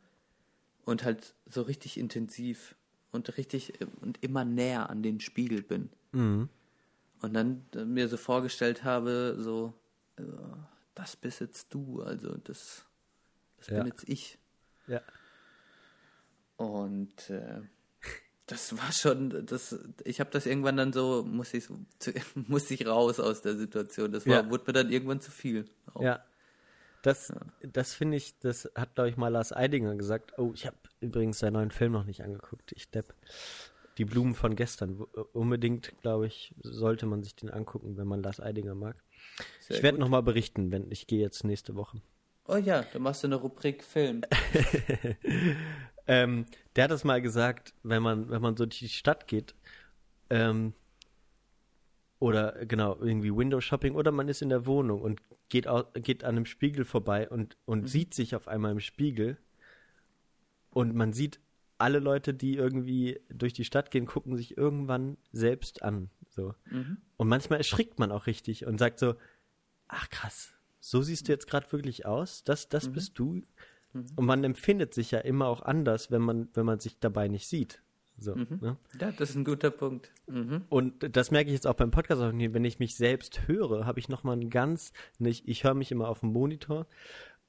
und 0.84 1.04
halt 1.04 1.34
so 1.46 1.62
richtig 1.62 1.98
intensiv 1.98 2.74
und 3.12 3.36
richtig 3.36 3.74
und 4.00 4.22
immer 4.22 4.44
näher 4.44 4.90
an 4.90 5.02
den 5.02 5.20
Spiegel 5.20 5.62
bin. 5.62 5.90
Mhm. 6.12 6.48
Und 7.24 7.32
dann 7.34 7.64
mir 7.92 8.08
so 8.08 8.16
vorgestellt 8.16 8.84
habe, 8.84 9.36
so, 9.38 9.72
äh, 10.16 10.22
das 10.94 11.16
bist 11.16 11.40
jetzt 11.40 11.72
du, 11.72 12.02
also 12.02 12.36
das, 12.36 12.84
das 13.58 13.68
Ja. 13.68 13.78
bin 13.78 13.86
jetzt 13.86 14.08
ich. 14.08 14.38
Ja. 14.86 15.00
Und 16.56 17.30
äh, 17.30 17.62
das 18.46 18.76
war 18.76 18.92
schon, 18.92 19.46
das, 19.46 19.76
ich 20.04 20.20
habe 20.20 20.30
das 20.30 20.46
irgendwann 20.46 20.76
dann 20.76 20.92
so, 20.92 21.24
muss 21.26 21.54
ich, 21.54 21.66
musste 22.34 22.74
ich 22.74 22.86
raus 22.86 23.18
aus 23.20 23.42
der 23.42 23.56
Situation. 23.56 24.12
Das 24.12 24.26
war, 24.26 24.44
Ja. 24.44 24.50
wurde 24.50 24.64
mir 24.66 24.72
dann 24.74 24.90
irgendwann 24.90 25.20
zu 25.20 25.30
viel. 25.30 25.64
Auch. 25.94 26.02
Ja. 26.02 26.22
Das, 27.02 27.32
das 27.60 27.92
finde 27.92 28.16
ich, 28.16 28.38
das 28.38 28.70
hat, 28.74 28.94
glaube 28.94 29.10
ich, 29.10 29.16
mal 29.18 29.28
Lars 29.28 29.52
Eidinger 29.52 29.94
gesagt. 29.96 30.38
Oh, 30.38 30.52
ich 30.54 30.66
habe 30.66 30.76
übrigens 31.00 31.38
seinen 31.38 31.52
neuen 31.54 31.70
Film 31.70 31.92
noch 31.92 32.04
nicht 32.04 32.22
angeguckt. 32.22 32.72
Ich 32.72 32.90
depp. 32.90 33.14
Die 33.98 34.04
Blumen 34.04 34.34
von 34.34 34.56
gestern. 34.56 34.98
Wo- 34.98 35.08
Unbedingt, 35.32 35.92
glaube 36.02 36.26
ich, 36.26 36.54
sollte 36.62 37.06
man 37.06 37.22
sich 37.22 37.36
den 37.36 37.50
angucken, 37.50 37.96
wenn 37.96 38.06
man 38.06 38.22
Lars 38.22 38.40
Eidinger 38.40 38.74
mag. 38.74 38.96
Sehr 39.60 39.76
ich 39.76 39.82
werde 39.82 39.98
nochmal 39.98 40.22
berichten, 40.22 40.70
wenn 40.72 40.90
ich 40.90 41.06
gehe 41.06 41.20
jetzt 41.20 41.44
nächste 41.44 41.74
Woche. 41.74 42.00
Oh 42.46 42.56
ja, 42.56 42.84
da 42.92 42.98
machst 42.98 43.22
du 43.22 43.28
eine 43.28 43.36
Rubrik 43.36 43.82
Film. 43.84 44.22
Ähm, 46.06 46.44
der 46.76 46.84
hat 46.84 46.90
das 46.90 47.02
mal 47.04 47.22
gesagt, 47.22 47.72
wenn 47.82 48.02
man, 48.02 48.28
wenn 48.28 48.42
man 48.42 48.56
so 48.58 48.66
durch 48.66 48.78
die 48.78 48.88
Stadt 48.90 49.26
geht, 49.26 49.54
ähm, 50.28 50.74
oder 52.18 52.66
genau, 52.66 52.96
irgendwie 53.00 53.34
Window 53.34 53.60
Shopping, 53.60 53.94
oder 53.94 54.12
man 54.12 54.28
ist 54.28 54.42
in 54.42 54.50
der 54.50 54.66
Wohnung 54.66 55.00
und 55.00 55.22
geht, 55.48 55.66
au 55.66 55.84
geht 55.94 56.22
an 56.24 56.36
einem 56.36 56.44
Spiegel 56.46 56.84
vorbei 56.84 57.28
und, 57.28 57.56
und 57.64 57.88
sieht 57.88 58.12
sich 58.12 58.36
auf 58.36 58.48
einmal 58.48 58.72
im 58.72 58.80
Spiegel 58.80 59.38
und 60.70 60.94
man 60.94 61.12
sieht 61.14 61.40
alle 61.78 61.98
Leute, 61.98 62.34
die 62.34 62.54
irgendwie 62.54 63.20
durch 63.28 63.52
die 63.52 63.64
Stadt 63.64 63.90
gehen, 63.90 64.06
gucken 64.06 64.36
sich 64.36 64.56
irgendwann 64.56 65.16
selbst 65.32 65.82
an. 65.82 66.10
So. 66.28 66.54
Und 67.16 67.28
manchmal 67.28 67.58
erschrickt 67.58 67.98
man 67.98 68.12
auch 68.12 68.26
richtig 68.26 68.66
und 68.66 68.78
sagt 68.78 68.98
so, 68.98 69.14
ach 69.88 70.08
krass, 70.10 70.54
so 70.80 71.02
siehst 71.02 71.28
du 71.28 71.32
jetzt 71.32 71.46
gerade 71.48 71.70
wirklich 71.72 72.06
aus, 72.06 72.44
das, 72.44 72.68
das 72.68 72.90
bist 72.92 73.18
du. 73.18 73.42
Und 73.92 74.26
man 74.26 74.42
empfindet 74.42 74.92
sich 74.92 75.12
ja 75.12 75.20
immer 75.20 75.46
auch 75.46 75.62
anders, 75.62 76.10
wenn 76.10 76.22
man, 76.22 76.48
wenn 76.54 76.66
man 76.66 76.80
sich 76.80 76.98
dabei 76.98 77.28
nicht 77.28 77.46
sieht. 77.46 77.80
So, 78.16 78.34
ne? 78.34 78.76
Ja, 79.00 79.12
das 79.12 79.30
ist 79.30 79.36
ein 79.36 79.44
guter 79.44 79.70
Punkt. 79.70 80.10
Mhm. 80.26 80.62
Und 80.68 81.16
das 81.16 81.30
merke 81.30 81.48
ich 81.48 81.54
jetzt 81.54 81.66
auch 81.66 81.74
beim 81.74 81.90
Podcast, 81.90 82.22
wenn 82.22 82.64
ich 82.64 82.78
mich 82.78 82.94
selbst 82.94 83.48
höre, 83.48 83.86
habe 83.86 83.98
ich 83.98 84.08
nochmal 84.08 84.36
ein 84.36 84.50
ganz, 84.50 84.92
nicht, 85.18 85.48
ich 85.48 85.64
höre 85.64 85.74
mich 85.74 85.90
immer 85.90 86.08
auf 86.08 86.20
dem 86.20 86.32
Monitor 86.32 86.86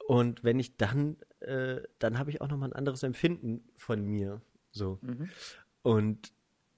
und 0.06 0.44
wenn 0.44 0.60
ich 0.60 0.76
dann, 0.76 1.16
äh, 1.40 1.80
dann 1.98 2.18
habe 2.18 2.30
ich 2.30 2.40
auch 2.40 2.48
nochmal 2.48 2.70
ein 2.70 2.76
anderes 2.76 3.02
Empfinden 3.02 3.68
von 3.76 4.04
mir. 4.04 4.40
So. 4.70 4.98
Und 5.82 6.32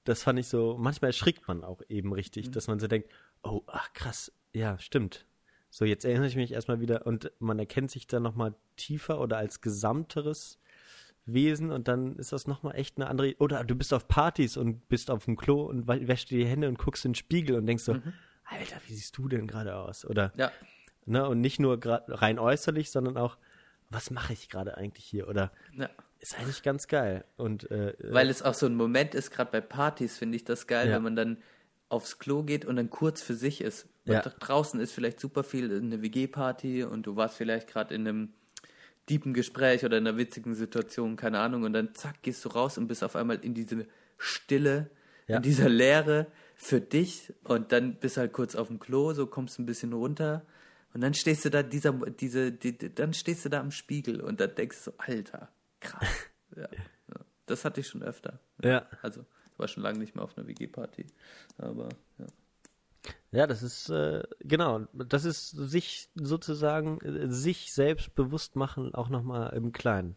das 0.05 0.23
fand 0.23 0.39
ich 0.39 0.49
so, 0.49 0.77
manchmal 0.79 1.11
erschrickt 1.11 1.47
man 1.49 1.65
auch 1.65 1.83
eben 1.89 2.13
richtig, 2.13 2.51
dass 2.51 2.67
man 2.69 2.81
so 2.81 2.87
denkt, 2.87 3.11
oh, 3.43 3.63
ach 3.67 3.93
krass, 3.93 4.33
ja, 4.55 4.79
stimmt. 4.79 5.27
So, 5.71 5.85
jetzt 5.85 6.07
erinnere 6.07 6.29
ich 6.29 6.37
mich 6.37 6.53
erstmal 6.53 6.81
wieder 6.81 7.07
und 7.07 7.31
man 7.41 7.59
erkennt 7.59 7.91
sich 7.91 8.07
dann 8.07 8.23
nochmal 8.23 8.55
tiefer 8.77 9.21
oder 9.21 9.37
als 9.37 9.61
gesamteres 9.61 10.59
Wesen 11.27 11.71
und 11.71 11.89
dann 11.89 12.17
ist 12.17 12.33
das 12.33 12.47
nochmal 12.47 12.77
echt 12.77 12.97
eine 12.97 13.09
andere. 13.09 13.35
Oder 13.39 13.63
du 13.65 13.75
bist 13.75 13.93
auf 13.93 14.09
Partys 14.09 14.57
und 14.57 14.89
bist 14.89 15.11
auf 15.11 15.27
dem 15.27 15.37
Klo 15.37 15.65
und 15.65 15.87
wäschst 15.87 16.31
dir 16.31 16.39
die 16.39 16.47
Hände 16.47 16.69
und 16.69 16.79
guckst 16.79 17.05
in 17.05 17.11
den 17.11 17.17
Spiegel 17.17 17.57
und 17.57 17.67
denkst 17.67 17.85
so, 17.85 17.93
Alter, 18.45 18.77
wie 18.87 18.95
siehst 18.95 19.19
du 19.19 19.29
denn 19.29 19.47
gerade 19.47 19.77
aus? 19.77 20.07
Oder, 20.07 20.33
Ja, 20.37 20.51
ne, 21.09 21.29
und 21.29 21.41
nicht 21.41 21.59
nur 21.59 21.79
rein 21.85 22.39
äußerlich, 22.39 22.91
sondern 22.91 23.17
auch, 23.17 23.37
was 23.91 24.11
mache 24.11 24.33
ich 24.33 24.49
gerade 24.49 24.77
eigentlich 24.77 25.05
hier? 25.05 25.29
Oder 25.29 25.51
ja. 25.73 25.89
ist 26.21 26.39
eigentlich 26.39 26.63
ganz 26.63 26.89
geil. 26.89 27.25
Und 27.37 27.71
äh, 27.71 27.95
Weil 28.03 28.29
es 28.29 28.43
auch 28.43 28.55
so 28.55 28.67
ein 28.67 28.75
Moment 28.75 29.15
ist, 29.15 29.31
gerade 29.31 29.51
bei 29.51 29.61
Partys 29.61 30.19
finde 30.19 30.37
ich 30.37 30.45
das 30.45 30.67
geil, 30.67 30.89
Ja. 30.89 30.97
wenn 30.97 31.03
man 31.03 31.17
dann 31.17 31.39
aufs 31.89 32.19
Klo 32.19 32.43
geht 32.43 32.67
und 32.67 32.77
dann 32.77 32.91
kurz 32.91 33.23
für 33.23 33.35
sich 33.35 33.63
ist. 33.63 33.87
Und 34.07 34.13
Ja. 34.13 34.21
draußen 34.21 34.79
ist 34.81 34.93
vielleicht 34.93 35.21
super 35.21 35.43
viel 35.43 35.75
eine 35.75 36.03
WG-Party 36.03 36.85
und 36.85 37.07
du 37.07 37.17
warst 37.17 37.37
vielleicht 37.37 37.69
gerade 37.69 37.95
in 37.95 38.07
einem 38.07 38.35
deepen 39.09 39.33
Gespräch 39.33 39.87
oder 39.87 39.97
in 39.97 40.07
einer 40.07 40.19
witzigen 40.19 40.55
Situation, 40.55 41.17
keine 41.17 41.39
Ahnung, 41.41 41.63
und 41.63 41.73
dann 41.73 41.95
zack, 41.95 42.21
gehst 42.23 42.45
du 42.45 42.51
raus 42.51 42.77
und 42.77 42.89
bist 42.89 43.03
auf 43.03 43.17
einmal 43.17 43.39
in 43.39 43.55
diese 43.55 43.87
Stille, 44.19 44.91
Ja. 45.29 45.37
in 45.37 45.43
dieser 45.43 45.71
Leere 45.71 46.27
für 46.57 46.81
dich 46.83 47.33
und 47.45 47.73
dann 47.73 47.95
bist 47.95 48.19
halt 48.19 48.35
kurz 48.35 48.55
auf 48.55 48.67
dem 48.69 48.79
Klo, 48.79 49.15
so 49.15 49.27
kommst 49.27 49.59
ein 49.59 49.65
bisschen 49.67 49.95
runter 49.95 50.45
und 50.95 51.01
dann 51.01 51.15
stehst 51.15 51.45
du 51.45 51.51
da 51.51 51.63
dieser 51.63 51.93
diese 51.93 52.53
die, 52.53 52.77
dann 52.95 53.13
stehst 53.13 53.45
du 53.45 53.49
da 53.49 53.61
am 53.61 53.71
Spiegel 53.71 54.21
und 54.21 54.41
dann 54.41 54.55
denkst 54.55 54.79
du 54.79 54.91
so, 54.91 54.95
Alter, 54.99 55.49
krass. 55.81 56.09
ja. 56.57 56.69
Das 57.47 57.65
hatte 57.65 57.81
ich 57.81 57.89
schon 57.89 58.03
öfter. 58.03 58.41
ja. 58.63 58.87
Also, 59.03 59.25
ich 59.53 59.59
war 59.59 59.69
schon 59.69 59.83
lange 59.83 59.99
nicht 59.99 60.15
mehr 60.15 60.23
auf 60.23 60.37
einer 60.37 60.47
WG-Party. 60.47 61.07
Aber, 61.57 61.89
ja. 62.19 62.27
Ja, 63.31 63.47
das 63.47 63.63
ist, 63.63 63.89
äh, 63.89 64.23
genau, 64.41 64.87
das 64.93 65.25
ist 65.25 65.51
sich 65.51 66.11
sozusagen, 66.15 67.01
äh, 67.01 67.31
sich 67.31 67.73
selbst 67.73 68.15
bewusst 68.15 68.57
machen, 68.57 68.95
auch 68.95 69.09
nochmal 69.09 69.55
im 69.55 69.73
Kleinen. 69.73 70.17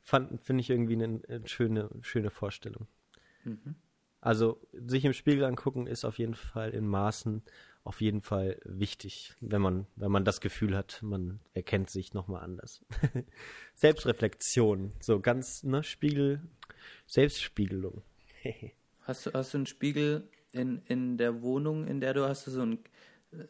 Fand, 0.00 0.42
finde 0.42 0.62
ich 0.62 0.70
irgendwie 0.70 0.94
eine, 0.94 1.20
eine 1.28 1.48
schöne, 1.48 1.90
schöne 2.00 2.30
Vorstellung. 2.30 2.86
Also, 4.20 4.60
sich 4.72 5.04
im 5.04 5.12
Spiegel 5.12 5.44
angucken 5.44 5.86
ist 5.86 6.04
auf 6.04 6.18
jeden 6.18 6.34
Fall 6.34 6.70
in 6.70 6.86
Maßen 6.86 7.42
auf 7.84 8.00
jeden 8.00 8.20
Fall 8.20 8.60
wichtig, 8.64 9.34
wenn 9.40 9.62
man, 9.62 9.86
wenn 9.96 10.12
man 10.12 10.24
das 10.24 10.40
Gefühl 10.40 10.76
hat, 10.76 11.00
man 11.02 11.40
erkennt 11.54 11.90
sich 11.90 12.12
nochmal 12.12 12.42
anders. 12.42 12.84
Selbstreflexion, 13.74 14.92
so 15.00 15.20
ganz, 15.20 15.62
ne, 15.62 15.82
Spiegel, 15.82 16.42
Selbstspiegelung. 17.06 18.02
Hast 19.02 19.26
du, 19.26 19.32
hast 19.32 19.54
du 19.54 19.58
einen 19.58 19.66
Spiegel 19.66 20.28
in, 20.52 20.82
in 20.86 21.16
der 21.16 21.42
Wohnung, 21.42 21.86
in 21.86 22.00
der 22.00 22.14
du 22.14 22.28
hast 22.28 22.44
so 22.44 22.60
einen, 22.60 22.78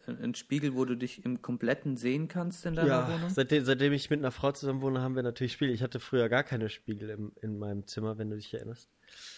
einen 0.06 0.34
Spiegel, 0.34 0.74
wo 0.74 0.84
du 0.84 0.94
dich 0.96 1.24
im 1.24 1.40
Kompletten 1.40 1.96
sehen 1.96 2.28
kannst 2.28 2.66
in 2.66 2.74
deiner 2.74 2.88
Ja, 2.88 3.08
Wohnung? 3.14 3.30
seitdem, 3.30 3.64
seitdem 3.64 3.92
ich 3.92 4.10
mit 4.10 4.20
einer 4.20 4.30
Frau 4.30 4.52
zusammen 4.52 4.82
wohne, 4.82 5.00
haben 5.00 5.16
wir 5.16 5.22
natürlich 5.22 5.52
Spiegel. 5.54 5.74
Ich 5.74 5.82
hatte 5.82 6.00
früher 6.00 6.28
gar 6.28 6.42
keine 6.42 6.68
Spiegel 6.68 7.10
im, 7.10 7.32
in 7.40 7.58
meinem 7.58 7.86
Zimmer, 7.86 8.18
wenn 8.18 8.28
du 8.30 8.36
dich 8.36 8.52
erinnerst. 8.52 8.88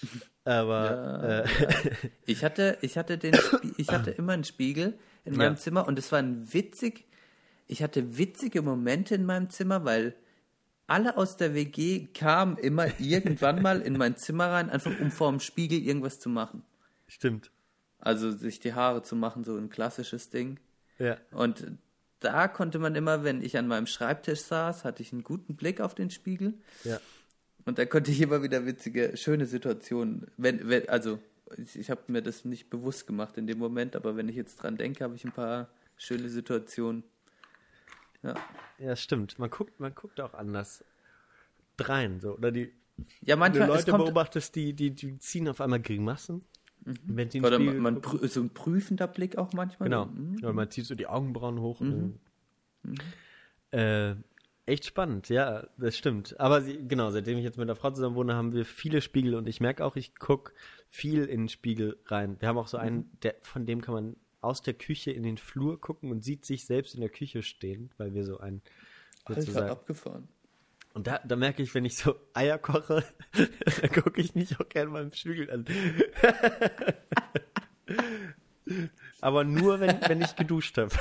Aber 0.44 0.90
Ja, 0.90 1.40
äh, 1.40 1.48
Ich 2.27 2.43
hatte, 2.44 2.78
ich 2.82 2.98
hatte 2.98 3.19
den, 3.19 3.35
Spie 3.35 3.73
ich 3.77 3.89
hatte 3.90 4.10
immer 4.19 4.32
einen 4.32 4.44
Spiegel 4.44 4.98
in 5.24 5.36
meinem 5.36 5.55
Ja. 5.55 5.60
Zimmer 5.60 5.86
und 5.86 5.98
es 5.98 6.10
war 6.10 6.19
ein 6.19 6.52
witzig, 6.52 7.06
ich 7.69 7.82
hatte 7.82 8.19
witzige 8.19 8.62
Momente 8.62 9.14
in 9.14 9.24
meinem 9.24 9.48
Zimmer, 9.51 9.85
weil 9.85 10.16
alle 10.89 11.16
aus 11.16 11.36
der 11.36 11.55
WG 11.55 12.09
kamen 12.12 12.59
immer 12.59 13.01
irgendwann 13.01 13.62
mal 13.62 13.81
in 13.81 13.97
mein 13.97 14.16
Zimmer 14.16 14.48
rein, 14.51 14.69
einfach 14.69 14.98
um 15.01 15.10
vor 15.12 15.31
dem 15.31 15.39
Spiegel 15.40 15.78
irgendwas 15.81 16.19
zu 16.19 16.28
machen. 16.28 16.64
stimmt. 17.06 17.51
Also 18.02 18.32
sich 18.32 18.58
die 18.58 18.74
Haare 18.74 19.02
zu 19.02 19.14
machen, 19.14 19.44
so 19.44 19.56
ein 19.56 19.70
klassisches 19.70 20.28
Ding. 20.28 20.58
Ja. 20.98 21.16
Und 21.30 21.64
da 22.18 22.48
konnte 22.48 22.80
man 22.80 22.96
immer, 22.96 23.22
wenn 23.22 23.42
ich 23.42 23.56
an 23.56 23.68
meinem 23.68 23.86
Schreibtisch 23.86 24.40
saß, 24.40 24.84
hatte 24.84 25.02
ich 25.02 25.12
einen 25.12 25.22
guten 25.22 25.54
Blick 25.54 25.80
auf 25.80 25.94
den 25.94 26.10
Spiegel. 26.10 26.54
Ja. 26.82 27.00
Und 27.64 27.78
da 27.78 27.86
konnte 27.86 28.10
ich 28.10 28.20
immer 28.20 28.42
wieder 28.42 28.66
witzige, 28.66 29.16
schöne 29.16 29.46
Situationen, 29.46 30.26
wenn, 30.36 30.68
wenn 30.68 30.88
also 30.88 31.20
ich, 31.56 31.78
ich 31.78 31.90
habe 31.90 32.00
mir 32.08 32.22
das 32.22 32.44
nicht 32.44 32.70
bewusst 32.70 33.06
gemacht 33.06 33.38
in 33.38 33.46
dem 33.46 33.58
Moment, 33.58 33.94
aber 33.94 34.16
wenn 34.16 34.28
ich 34.28 34.34
jetzt 34.34 34.56
dran 34.56 34.76
denke, 34.76 35.04
habe 35.04 35.14
ich 35.14 35.24
ein 35.24 35.32
paar 35.32 35.68
schöne 35.96 36.28
Situationen. 36.28 37.04
Ja, 38.24 38.34
Ja, 38.78 38.96
stimmt. 38.96 39.38
Man 39.38 39.50
guckt, 39.50 39.78
man 39.78 39.94
guckt 39.94 40.20
auch 40.20 40.34
anders 40.34 40.84
drein, 41.76 42.18
so. 42.18 42.36
Oder 42.36 42.50
die, 42.50 42.72
ja 43.20 43.36
manchmal 43.36 43.68
es 43.68 43.76
Leute 43.76 43.90
kommt, 43.92 44.04
beobachtest, 44.06 44.56
die, 44.56 44.72
die, 44.72 44.90
die 44.90 45.18
ziehen 45.18 45.48
auf 45.48 45.60
einmal 45.60 45.80
Grimassen. 45.80 46.44
Wenn 46.84 47.30
sie 47.30 47.38
in 47.38 47.42
den 47.42 47.46
oder 47.46 47.56
Spiegel 47.56 47.80
man, 47.80 47.94
man 48.00 48.28
so 48.28 48.40
ein 48.40 48.50
prüfender 48.50 49.06
Blick 49.06 49.38
auch 49.38 49.52
manchmal. 49.52 49.88
Genau. 49.88 50.06
Mhm. 50.06 50.36
Oder 50.42 50.52
man 50.52 50.70
zieht 50.70 50.86
so 50.86 50.94
die 50.94 51.06
Augenbrauen 51.06 51.60
hoch. 51.60 51.80
und 51.80 52.18
dann- 52.82 52.98
Äh, 53.70 54.16
echt 54.66 54.84
spannend, 54.84 55.28
ja, 55.28 55.66
das 55.78 55.96
stimmt. 55.96 56.38
Aber 56.38 56.60
sie, 56.62 56.86
genau, 56.86 57.10
seitdem 57.10 57.38
ich 57.38 57.44
jetzt 57.44 57.59
mit 57.59 57.68
der 57.68 57.76
Frau 57.76 57.90
zusammen 57.90 58.16
wohne, 58.16 58.34
haben 58.34 58.52
wir 58.52 58.64
viele 58.64 59.00
Spiegel 59.00 59.34
und 59.34 59.48
ich 59.48 59.60
merke 59.60 59.84
auch, 59.84 59.96
ich 59.96 60.14
gucke 60.16 60.52
viel 60.90 61.24
in 61.24 61.42
den 61.42 61.48
Spiegel 61.48 61.96
rein. 62.06 62.36
Wir 62.40 62.48
haben 62.48 62.59
auch 62.59 62.68
so 62.68 62.76
einen, 62.76 63.10
der, 63.22 63.34
von 63.42 63.64
dem 63.66 63.80
kann 63.80 63.94
man 63.94 64.16
aus 64.40 64.60
der 64.60 64.74
Küche 64.74 65.10
in 65.12 65.22
den 65.22 65.38
Flur 65.38 65.80
gucken 65.80 66.10
und 66.10 66.22
sieht 66.24 66.44
sich 66.44 66.66
selbst 66.66 66.94
in 66.94 67.00
der 67.00 67.10
Küche 67.10 67.42
stehen, 67.42 67.90
weil 67.96 68.12
wir 68.12 68.24
so 68.24 68.38
ein 68.38 68.60
Alter, 69.24 69.40
sozusagen. 69.42 69.70
abgefahren. 69.70 70.28
Und 70.94 71.06
da, 71.06 71.20
da 71.24 71.36
merke 71.36 71.62
ich, 71.62 71.74
wenn 71.74 71.85
ich 71.85 71.97
so 71.97 72.14
Eier 72.35 72.59
koche, 72.59 73.05
dann 73.32 73.90
gucke 73.93 74.20
ich 74.20 74.35
mich 74.35 74.59
auch 74.60 74.69
gerne 74.69 74.90
mal 74.90 75.02
im 75.02 75.12
Spiegel 75.12 75.51
an. 75.51 75.64
Aber 79.20 79.44
nur, 79.44 79.81
wenn, 79.81 79.98
wenn 80.06 80.23
ich 80.23 80.36
geduscht 80.36 80.78
habe. 80.78 80.94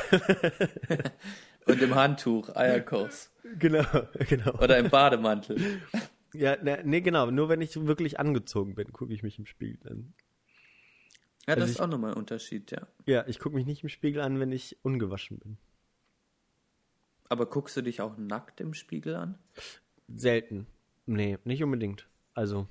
Und 1.65 1.81
im 1.81 1.95
Handtuch, 1.95 2.55
Eierkurs. 2.55 3.31
genau, 3.59 3.85
genau. 4.27 4.53
Oder 4.59 4.77
im 4.79 4.89
Bademantel. 4.89 5.81
Ja, 6.33 6.61
ne, 6.61 6.81
nee, 6.83 7.01
genau. 7.01 7.29
Nur 7.29 7.49
wenn 7.49 7.61
ich 7.61 7.75
wirklich 7.85 8.19
angezogen 8.19 8.75
bin, 8.75 8.91
gucke 8.91 9.13
ich 9.13 9.23
mich 9.23 9.37
im 9.37 9.45
Spiegel 9.45 9.91
an. 9.91 10.13
Ja, 11.47 11.55
das 11.55 11.63
Also 11.63 11.73
ist 11.73 11.81
auch 11.81 11.87
nochmal 11.87 12.11
ein 12.11 12.17
Unterschied, 12.17 12.71
ja. 12.71 12.87
Ja, 13.05 13.25
ich 13.27 13.39
gucke 13.39 13.55
mich 13.55 13.65
nicht 13.65 13.83
im 13.83 13.89
Spiegel 13.89 14.21
an, 14.21 14.39
wenn 14.39 14.51
ich 14.51 14.77
ungewaschen 14.83 15.39
bin. 15.39 15.57
Aber 17.31 17.45
guckst 17.45 17.77
du 17.77 17.81
dich 17.81 18.01
auch 18.01 18.17
nackt 18.17 18.59
im 18.59 18.73
Spiegel 18.73 19.15
an? 19.15 19.39
Selten. 20.13 20.67
Nee, 21.05 21.37
nicht 21.45 21.63
unbedingt. 21.63 22.09
Also, 22.33 22.67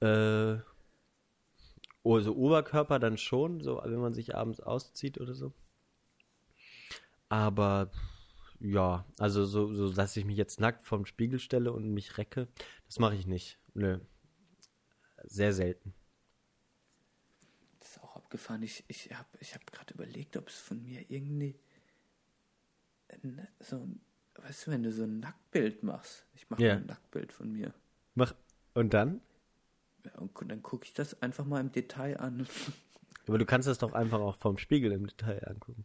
äh, 0.00 0.58
also 2.04 2.36
Oberkörper 2.36 2.98
dann 2.98 3.16
schon, 3.16 3.62
so 3.62 3.80
wenn 3.82 4.00
man 4.00 4.12
sich 4.12 4.36
abends 4.36 4.60
auszieht 4.60 5.18
oder 5.18 5.34
so. 5.34 5.54
Aber 7.30 7.90
ja, 8.60 9.06
also 9.16 9.46
so, 9.46 9.72
so 9.72 9.94
dass 9.94 10.14
ich 10.18 10.26
mich 10.26 10.36
jetzt 10.36 10.60
nackt 10.60 10.86
vorm 10.86 11.06
Spiegel 11.06 11.38
stelle 11.38 11.72
und 11.72 11.88
mich 11.88 12.18
recke, 12.18 12.48
das 12.84 12.98
mache 12.98 13.14
ich 13.14 13.26
nicht. 13.26 13.58
Nö. 13.72 13.98
Sehr 15.24 15.54
selten. 15.54 15.94
Das 17.80 17.92
ist 17.92 18.02
auch 18.02 18.14
abgefahren. 18.14 18.62
Ich, 18.62 18.84
ich 18.88 19.10
habe 19.14 19.38
ich 19.40 19.54
hab 19.54 19.66
gerade 19.72 19.94
überlegt, 19.94 20.36
ob 20.36 20.48
es 20.48 20.58
von 20.58 20.82
mir 20.82 21.10
irgendwie 21.10 21.58
so 23.60 23.76
ein, 23.76 24.00
weißt 24.36 24.66
du, 24.66 24.70
wenn 24.70 24.82
du 24.82 24.92
so 24.92 25.04
ein 25.04 25.20
Nacktbild 25.20 25.82
machst. 25.82 26.26
Ich 26.34 26.48
mache 26.50 26.62
Ja. 26.62 26.74
ein 26.76 26.86
Nacktbild 26.86 27.32
von 27.32 27.52
mir. 27.52 27.72
Mach, 28.14 28.34
und 28.74 28.94
dann? 28.94 29.20
Ja, 30.04 30.12
und 30.18 30.32
dann 30.50 30.62
gucke 30.62 30.84
ich 30.84 30.92
das 30.94 31.20
einfach 31.22 31.44
mal 31.44 31.60
im 31.60 31.72
Detail 31.72 32.18
an. 32.20 32.46
Aber 33.26 33.38
du 33.38 33.44
kannst 33.44 33.68
das 33.68 33.78
doch 33.78 33.92
einfach 33.92 34.20
auch 34.20 34.36
vorm 34.38 34.56
Spiegel 34.58 34.92
im 34.92 35.06
Detail 35.06 35.46
angucken. 35.48 35.84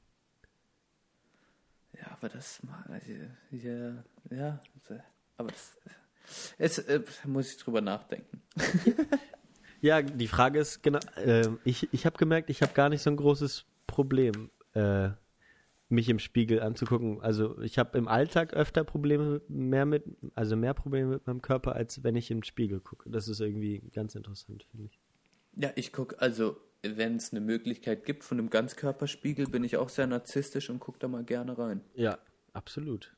Ja, 1.99 2.11
aber 2.11 2.29
das 2.29 2.63
ma- 2.63 2.85
ja, 3.51 4.03
ja, 4.31 4.59
aber 5.37 5.51
das 5.51 5.77
es, 6.57 6.79
äh, 6.79 7.01
muss 7.25 7.51
ich 7.51 7.57
drüber 7.57 7.81
nachdenken. 7.81 8.41
Ja, 9.81 10.01
die 10.01 10.29
Frage 10.29 10.59
ist, 10.59 10.81
genau, 10.81 10.99
äh, 11.17 11.49
ich, 11.65 11.91
ich 11.93 12.05
habe 12.05 12.17
gemerkt, 12.17 12.49
ich 12.49 12.61
habe 12.61 12.71
gar 12.71 12.87
nicht 12.87 13.01
so 13.01 13.09
ein 13.09 13.17
großes 13.17 13.65
Problem, 13.85 14.49
äh, 14.75 15.09
mich 15.93 16.09
im 16.09 16.19
Spiegel 16.19 16.61
anzugucken. 16.61 17.21
Also 17.21 17.59
ich 17.61 17.77
habe 17.77 17.97
im 17.97 18.07
Alltag 18.07 18.53
öfter 18.53 18.83
Probleme 18.83 19.41
mehr 19.47 19.85
mit, 19.85 20.03
also 20.35 20.55
mehr 20.55 20.73
Probleme 20.73 21.09
mit 21.11 21.27
meinem 21.27 21.41
Körper, 21.41 21.75
als 21.75 22.03
wenn 22.03 22.15
ich 22.15 22.31
im 22.31 22.43
Spiegel 22.43 22.79
gucke. 22.79 23.09
Das 23.09 23.27
ist 23.27 23.39
irgendwie 23.39 23.79
ganz 23.93 24.15
interessant, 24.15 24.65
finde 24.71 24.87
ich. 24.87 24.99
Ja, 25.55 25.71
ich 25.75 25.93
gucke, 25.93 26.19
also 26.19 26.57
wenn 26.81 27.15
es 27.15 27.31
eine 27.31 27.41
Möglichkeit 27.41 28.05
gibt 28.05 28.23
von 28.23 28.39
einem 28.39 28.49
Ganzkörperspiegel, 28.49 29.47
bin 29.47 29.63
ich 29.63 29.77
auch 29.77 29.89
sehr 29.89 30.07
narzisstisch 30.07 30.69
und 30.69 30.79
gucke 30.79 30.99
da 30.99 31.07
mal 31.07 31.23
gerne 31.23 31.57
rein. 31.57 31.81
Ja, 31.93 32.17
absolut. 32.53 33.15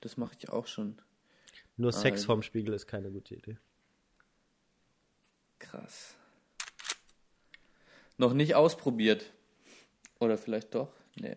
Das 0.00 0.16
mache 0.16 0.34
ich 0.38 0.48
auch 0.48 0.66
schon. 0.66 1.00
Nur 1.76 1.92
Sex 1.92 2.18
Also- 2.20 2.26
vorm 2.26 2.42
Spiegel 2.42 2.72
ist 2.74 2.86
keine 2.86 3.10
gute 3.10 3.34
Idee. 3.34 3.58
Krass. 5.58 6.14
Noch 8.16 8.32
nicht 8.32 8.54
ausprobiert. 8.54 9.32
Oder 10.20 10.38
vielleicht 10.38 10.74
doch? 10.74 10.92
Nee. 11.20 11.36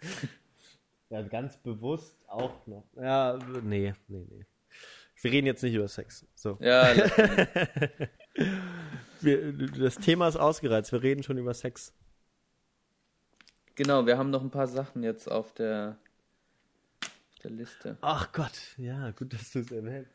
Ja, 1.08 1.22
ganz 1.22 1.56
bewusst 1.58 2.16
auch 2.26 2.66
noch. 2.66 2.82
Ja, 2.96 3.38
nee, 3.62 3.94
nee, 4.08 4.26
nee. 4.28 4.44
Wir 5.22 5.30
reden 5.30 5.46
jetzt 5.46 5.62
nicht 5.62 5.74
über 5.74 5.86
Sex. 5.86 6.26
So. 6.34 6.58
Ja, 6.60 6.92
Wir, 9.20 9.52
das 9.52 9.96
Thema 9.96 10.28
ist 10.28 10.36
ausgereizt. 10.36 10.92
Wir 10.92 11.02
reden 11.02 11.22
schon 11.22 11.38
über 11.38 11.54
Sex. 11.54 11.94
genau, 13.76 14.04
wir 14.06 14.18
haben 14.18 14.30
noch 14.30 14.42
ein 14.42 14.50
paar 14.50 14.66
Sachen 14.66 15.02
jetzt 15.02 15.30
auf 15.30 15.54
der, 15.54 15.96
auf 17.02 17.38
der 17.42 17.50
Liste. 17.52 17.96
Ach 18.00 18.32
Gott, 18.32 18.74
ja, 18.76 19.12
gut, 19.12 19.32
dass 19.32 19.52
du 19.52 19.60
es 19.60 19.70
erwähnst. 19.70 20.10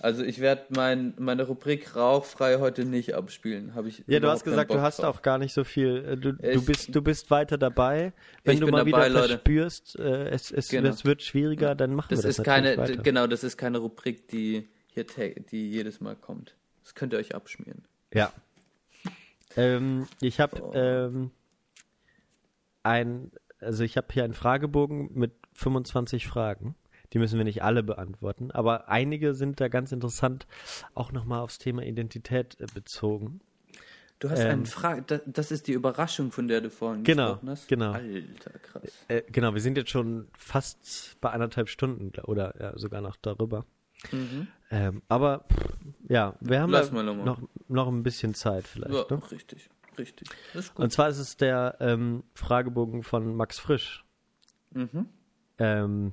Also 0.00 0.22
ich 0.22 0.38
werde 0.40 0.64
mein, 0.70 1.14
meine 1.18 1.44
Rubrik 1.44 1.96
Rauchfrei 1.96 2.58
heute 2.58 2.84
nicht 2.84 3.14
abspielen. 3.14 3.74
Hab 3.74 3.86
ich 3.86 4.04
Ja, 4.06 4.20
du 4.20 4.28
hast 4.28 4.44
gesagt, 4.44 4.70
du 4.70 4.80
hast 4.80 4.98
drauf. 4.98 5.16
auch 5.18 5.22
gar 5.22 5.38
nicht 5.38 5.52
so 5.54 5.64
viel. 5.64 6.04
äh, 6.06 6.16
Du, 6.16 6.32
du, 6.32 6.46
Ich- 6.50 6.64
bist, 6.66 6.94
du 6.94 7.00
bist 7.02 7.30
weiter 7.30 7.56
dabei. 7.58 8.12
Wenn 8.44 8.60
du 8.60 8.66
mal 8.68 8.78
dabei, 8.84 8.86
wieder 8.88 9.08
Leute. 9.08 9.28
verspürst, 9.28 9.98
äh, 9.98 10.28
es, 10.28 10.50
es, 10.50 10.68
Genau. 10.68 10.90
es 10.90 11.04
wird 11.04 11.22
schwieriger, 11.22 11.74
dann 11.74 11.94
machen 11.94 12.08
Das 12.10 12.20
wir 12.22 12.28
das 12.28 12.38
ist 12.38 12.44
keine, 12.44 12.76
weiter. 12.76 12.96
genau, 12.98 13.26
das 13.26 13.42
ist 13.44 13.56
keine 13.56 13.78
Rubrik, 13.78 14.28
die 14.28 14.68
hier, 14.88 15.04
die 15.50 15.70
jedes 15.70 16.00
Mal 16.00 16.16
kommt. 16.16 16.54
Das 16.82 16.94
könnt 16.94 17.12
ihr 17.14 17.18
euch 17.18 17.34
abschmieren. 17.34 17.82
Ja. 18.12 18.32
Ähm, 19.56 20.06
ich 20.20 20.40
habe 20.40 20.56
So. 20.58 20.72
ähm, 20.74 21.30
ein, 22.82 23.30
also 23.60 23.84
ich 23.84 23.96
habe 23.96 24.08
hier 24.12 24.24
einen 24.24 24.34
Fragebogen 24.34 25.10
mit 25.14 25.32
25 25.54 26.26
Fragen. 26.26 26.74
Die 27.14 27.18
müssen 27.18 27.38
wir 27.38 27.44
nicht 27.44 27.62
alle 27.62 27.82
beantworten, 27.82 28.50
aber 28.50 28.88
einige 28.88 29.34
sind 29.34 29.60
da 29.60 29.68
ganz 29.68 29.92
interessant, 29.92 30.46
auch 30.94 31.12
nochmal 31.12 31.40
aufs 31.40 31.58
Thema 31.58 31.82
Identität 31.84 32.60
äh, 32.60 32.66
bezogen. 32.74 33.40
Du 34.18 34.30
hast 34.30 34.40
Ähm, 34.40 34.50
einen 34.50 34.66
Frage, 34.66 35.20
das, 35.26 35.50
ist 35.50 35.66
die 35.68 35.72
Überraschung, 35.72 36.32
von 36.32 36.48
der 36.48 36.60
du 36.60 36.70
vorhin 36.70 37.04
Genau, 37.04 37.32
gesprochen 37.32 37.50
hast. 37.50 37.68
genau. 37.68 37.92
Alter, 37.92 38.58
krass. 38.58 38.82
Äh, 39.08 39.22
genau, 39.30 39.54
wir 39.54 39.60
sind 39.60 39.76
jetzt 39.76 39.90
schon 39.90 40.28
fast 40.36 41.16
bei 41.20 41.30
anderthalb 41.30 41.68
Stunden 41.68 42.10
oder 42.22 42.54
ja, 42.60 42.78
sogar 42.78 43.00
noch 43.00 43.16
darüber. 43.16 43.64
Mhm. 44.10 44.48
Ähm, 44.70 45.02
aber 45.08 45.44
ja, 46.08 46.34
wir 46.40 46.60
haben 46.60 46.70
nochmal. 46.70 47.04
noch, 47.24 47.40
noch 47.68 47.88
ein 47.88 48.02
bisschen 48.02 48.34
Zeit 48.34 48.66
vielleicht. 48.66 49.10
Ja, 49.10 49.16
Ne? 49.16 49.22
richtig, 49.30 49.68
richtig. 49.98 50.28
Und 50.74 50.92
zwar 50.92 51.08
ist 51.08 51.18
es 51.18 51.36
der 51.36 51.76
ähm, 51.80 52.24
Fragebogen 52.34 53.02
von 53.02 53.36
Max 53.36 53.58
Frisch. 53.58 54.04
Mhm. 54.72 55.08
Ähm, 55.58 56.12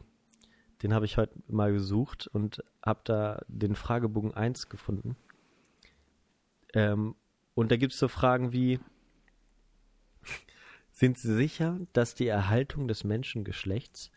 den 0.83 0.93
habe 0.93 1.05
ich 1.05 1.17
heute 1.17 1.33
mal 1.47 1.71
gesucht 1.71 2.27
und 2.27 2.63
habe 2.83 3.01
da 3.03 3.43
den 3.47 3.75
Fragebogen 3.75 4.33
1 4.33 4.69
gefunden. 4.69 5.15
Ähm, 6.73 7.15
und 7.53 7.71
da 7.71 7.77
gibt 7.77 7.93
es 7.93 7.99
so 7.99 8.07
Fragen 8.07 8.51
wie, 8.53 8.79
sind 10.91 11.17
Sie 11.17 11.33
sicher, 11.35 11.79
dass 11.93 12.15
die 12.15 12.27
Erhaltung 12.27 12.87
des 12.87 13.03
Menschengeschlechts, 13.03 14.11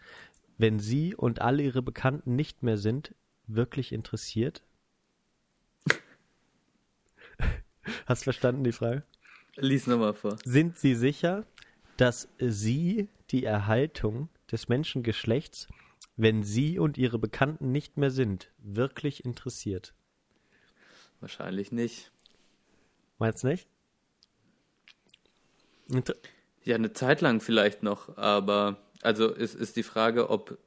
wenn 0.57 0.79
Sie 0.79 1.15
und 1.15 1.41
alle 1.41 1.63
Ihre 1.63 1.83
Bekannten 1.83 2.37
nicht 2.37 2.63
mehr 2.63 2.79
sind, 2.79 3.15
wirklich 3.47 3.93
interessiert? 3.93 4.63
Hast 8.07 8.23
du 8.23 8.25
verstanden 8.25 8.65
die 8.65 8.73
Frage? 8.73 9.03
Lies 9.57 9.87
nochmal 9.87 10.15
vor. 10.15 10.39
Sind 10.45 10.79
Sie 10.79 10.95
sicher, 10.95 11.47
dass 11.97 12.29
Sie 12.39 13.09
die 13.31 13.45
Erhaltung 13.45 14.29
des 14.51 14.69
Menschengeschlechts, 14.69 15.69
wenn 16.17 16.43
Sie 16.43 16.79
und 16.79 16.99
Ihre 16.99 17.19
Bekannten 17.19 17.73
nicht 17.73 17.97
mehr 17.97 18.11
sind, 18.11 18.53
wirklich 18.59 19.25
interessiert? 19.25 19.95
Wahrscheinlich 21.21 21.73
nicht. 21.73 22.13
Meinst 23.19 23.43
du 23.45 23.49
nicht? 23.49 23.67
Inter 25.89 26.15
Ja, 26.63 26.77
eine 26.77 26.93
Zeit 26.93 27.21
lang 27.21 27.41
vielleicht 27.41 27.83
noch, 27.83 28.17
aber 28.17 28.79
also 29.03 29.31
ist, 29.31 29.55
ist 29.55 29.77
die 29.77 29.83
Frage, 29.83 30.31
ob 30.31 30.59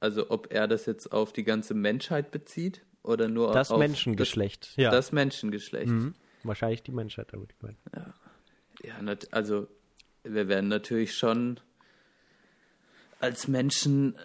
also 0.00 0.30
ob 0.30 0.52
er 0.52 0.68
das 0.68 0.86
jetzt 0.86 1.10
auf 1.10 1.32
die 1.32 1.42
ganze 1.42 1.74
Menschheit 1.74 2.30
bezieht 2.30 2.84
oder 3.02 3.28
nur 3.28 3.52
das 3.52 3.70
auf 3.70 3.78
Menschengeschlecht, 3.78 4.68
Das, 4.70 4.76
ja. 4.76 4.90
das 4.90 5.12
Menschengeschlecht. 5.12 5.88
mhm. 5.88 6.14
Wahrscheinlich 6.44 6.82
die 6.82 6.92
Menschheit 6.92 7.32
damit 7.32 7.58
gemeint. 7.58 7.78
Ja, 8.84 9.02
nat 9.02 9.28
also 9.32 9.66
wir 10.22 10.48
werden 10.48 10.68
natürlich 10.68 11.16
schon 11.16 11.58
als 13.18 13.48
Menschen 13.48 14.14
äh, 14.14 14.18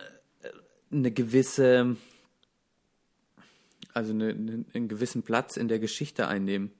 eine 0.94 1.12
gewisse, 1.12 1.98
also 3.94 4.12
eine, 4.12 4.30
eine, 4.30 4.66
einen 4.74 4.88
gewissen 4.88 5.24
Platz 5.24 5.58
in 5.58 5.68
der 5.68 5.80
Geschichte 5.80 6.28
einnehmen. 6.28 6.72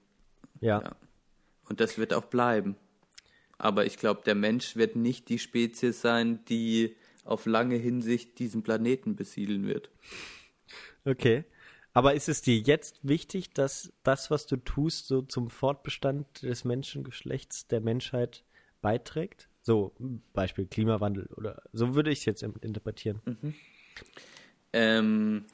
Ja. 0.62 0.82
Ja. 0.82 0.96
Und 1.70 1.80
das 1.80 1.98
wird 1.98 2.14
auch 2.14 2.26
bleiben. 2.26 2.76
Aber 3.58 3.86
ich 3.86 3.98
glaube, 3.98 4.22
der 4.26 4.36
Mensch 4.36 4.76
wird 4.76 4.96
nicht 4.96 5.30
die 5.30 5.40
Spezies 5.40 6.02
sein, 6.02 6.44
die 6.46 6.96
auf 7.24 7.46
lange 7.46 7.76
Hinsicht 7.76 8.40
diesen 8.40 8.64
Planeten 8.64 9.16
besiedeln 9.16 9.66
wird. 9.66 9.90
Okay. 11.06 11.46
Aber 11.94 12.16
ist 12.16 12.28
es 12.28 12.42
dir 12.42 12.58
jetzt 12.58 13.00
wichtig, 13.04 13.54
dass 13.54 13.94
das, 14.04 14.32
was 14.32 14.48
du 14.48 14.58
tust, 14.58 15.08
so 15.08 15.22
zum 15.22 15.50
Fortbestand 15.50 16.42
des 16.42 16.66
Menschengeschlechts 16.66 17.68
der 17.68 17.82
Menschheit 17.82 18.44
beiträgt? 18.82 19.48
So, 19.62 19.96
Beispiel 20.34 20.66
Klimawandel 20.66 21.28
oder 21.38 21.62
so 21.72 21.96
würde 21.96 22.12
ich 22.12 22.20
es 22.20 22.26
jetzt 22.26 22.44
in- 22.44 22.56
interpretieren. 22.62 23.22
Ähm, 24.74 25.46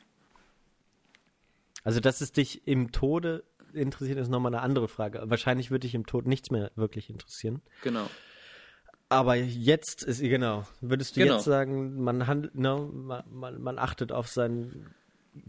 Also, 1.83 1.99
dass 1.99 2.21
es 2.21 2.31
dich 2.31 2.67
im 2.67 2.91
Tode 2.91 3.43
interessiert, 3.73 4.17
ist 4.19 4.29
nochmal 4.29 4.53
eine 4.53 4.61
andere 4.63 4.87
Frage. 4.87 5.21
Wahrscheinlich 5.25 5.71
würde 5.71 5.81
dich 5.81 5.95
im 5.95 6.05
Tod 6.05 6.25
nichts 6.27 6.51
mehr 6.51 6.71
wirklich 6.75 7.09
interessieren. 7.09 7.61
genau. 7.83 8.09
Aber 9.11 9.33
jetzt 9.35 10.03
ist, 10.03 10.19
genau, 10.21 10.67
würdest 10.81 11.15
du 11.17 11.21
Genau. 11.21 11.35
jetzt 11.37 11.45
sagen, 11.45 11.99
man 12.03 12.27
handelt, 12.27 12.53
ne, 12.53 12.77
man, 12.93 13.23
man, 13.31 13.59
man 13.59 13.79
achtet 13.79 14.11
auf 14.11 14.27
seinen 14.27 14.93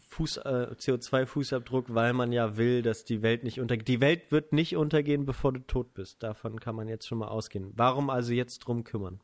Fuß, 0.09 0.39
äh, 0.39 0.75
CO2-Fußabdruck, 0.79 1.87
weil 1.89 2.15
man 2.15 2.33
ja 2.33 2.57
will, 2.57 2.81
dass 2.81 3.05
die 3.05 3.21
Welt 3.21 3.45
nicht 3.45 3.61
untergeht. 3.61 3.87
Die 3.89 4.01
Welt 4.01 4.33
wird 4.33 4.55
nicht 4.55 4.77
untergehen, 4.77 5.27
bevor 5.27 5.53
du 5.53 5.61
tot 5.61 5.93
bist. 5.93 6.23
Davon 6.23 6.59
kann 6.59 6.75
man 6.75 6.89
jetzt 6.89 7.07
schon 7.07 7.19
mal 7.19 7.29
ausgehen. 7.29 7.73
Warum 7.77 8.09
also 8.09 8.33
jetzt 8.33 8.61
drum 8.61 8.83
kümmern? 8.83 9.21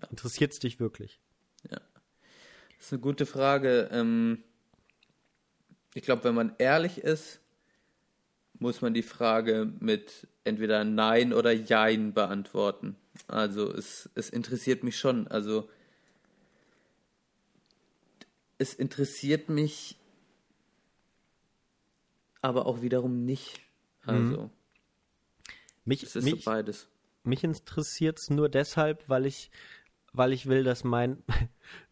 Ja. 0.00 0.08
Interessiert 0.08 0.52
es 0.52 0.58
dich 0.58 0.80
wirklich? 0.80 1.20
Das 2.86 2.92
ist 2.92 2.98
eine 2.98 3.02
gute 3.02 3.26
Frage. 3.26 3.88
Ähm, 3.90 4.44
ich 5.92 6.04
glaube, 6.04 6.22
wenn 6.22 6.36
man 6.36 6.54
ehrlich 6.58 6.98
ist, 6.98 7.40
muss 8.60 8.80
man 8.80 8.94
die 8.94 9.02
Frage 9.02 9.72
mit 9.80 10.28
entweder 10.44 10.84
Nein 10.84 11.32
oder 11.32 11.50
Jein 11.50 12.14
beantworten. 12.14 12.94
Also 13.26 13.72
es, 13.72 14.08
es 14.14 14.30
interessiert 14.30 14.84
mich 14.84 14.96
schon. 15.00 15.26
Also 15.26 15.68
es 18.58 18.72
interessiert 18.72 19.48
mich 19.48 19.96
aber 22.40 22.66
auch 22.66 22.82
wiederum 22.82 23.24
nicht. 23.24 23.58
Also 24.02 24.42
Mhm. 24.44 24.50
Mich, 25.86 26.04
es 26.04 26.14
ist 26.14 26.22
mich, 26.22 26.44
so 26.44 26.50
beides. 26.50 26.86
mich 27.24 27.42
interessiert 27.42 28.20
es 28.20 28.30
nur 28.30 28.48
deshalb, 28.48 29.08
weil 29.08 29.26
ich, 29.26 29.50
weil 30.12 30.32
ich 30.32 30.46
will, 30.46 30.62
dass 30.62 30.84
mein, 30.84 31.24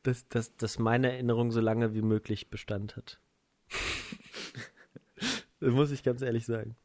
dass, 0.02 0.28
dass, 0.28 0.56
dass 0.56 0.78
meine 0.78 1.12
Erinnerung 1.12 1.50
so 1.50 1.60
lange 1.60 1.94
wie 1.94 2.02
möglich 2.02 2.50
Bestand 2.50 2.96
hat. 2.96 3.20
das 5.60 5.72
muss 5.72 5.90
ich 5.90 6.02
ganz 6.02 6.22
ehrlich 6.22 6.46
sagen. 6.46 6.76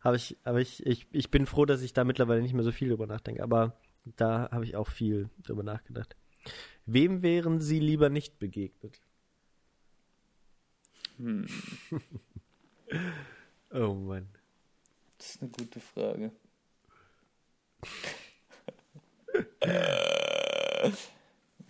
Habe 0.00 0.16
ich, 0.16 0.36
aber 0.44 0.60
ich, 0.60 0.86
ich, 0.86 1.06
ich 1.10 1.30
bin 1.30 1.46
froh, 1.46 1.64
dass 1.64 1.82
ich 1.82 1.92
da 1.92 2.04
mittlerweile 2.04 2.40
nicht 2.42 2.54
mehr 2.54 2.62
so 2.62 2.72
viel 2.72 2.88
drüber 2.88 3.06
nachdenke, 3.06 3.42
aber 3.42 3.76
da 4.16 4.48
habe 4.50 4.64
ich 4.64 4.76
auch 4.76 4.88
viel 4.88 5.28
drüber 5.42 5.62
nachgedacht. 5.62 6.16
Wem 6.86 7.22
wären 7.22 7.60
Sie 7.60 7.80
lieber 7.80 8.08
nicht 8.08 8.38
begegnet? 8.38 9.00
Hm, 11.18 11.46
Oh 13.70 13.92
Mann. 13.92 14.28
das 15.18 15.34
ist 15.34 15.42
eine 15.42 15.50
gute 15.50 15.80
Frage. 15.80 16.32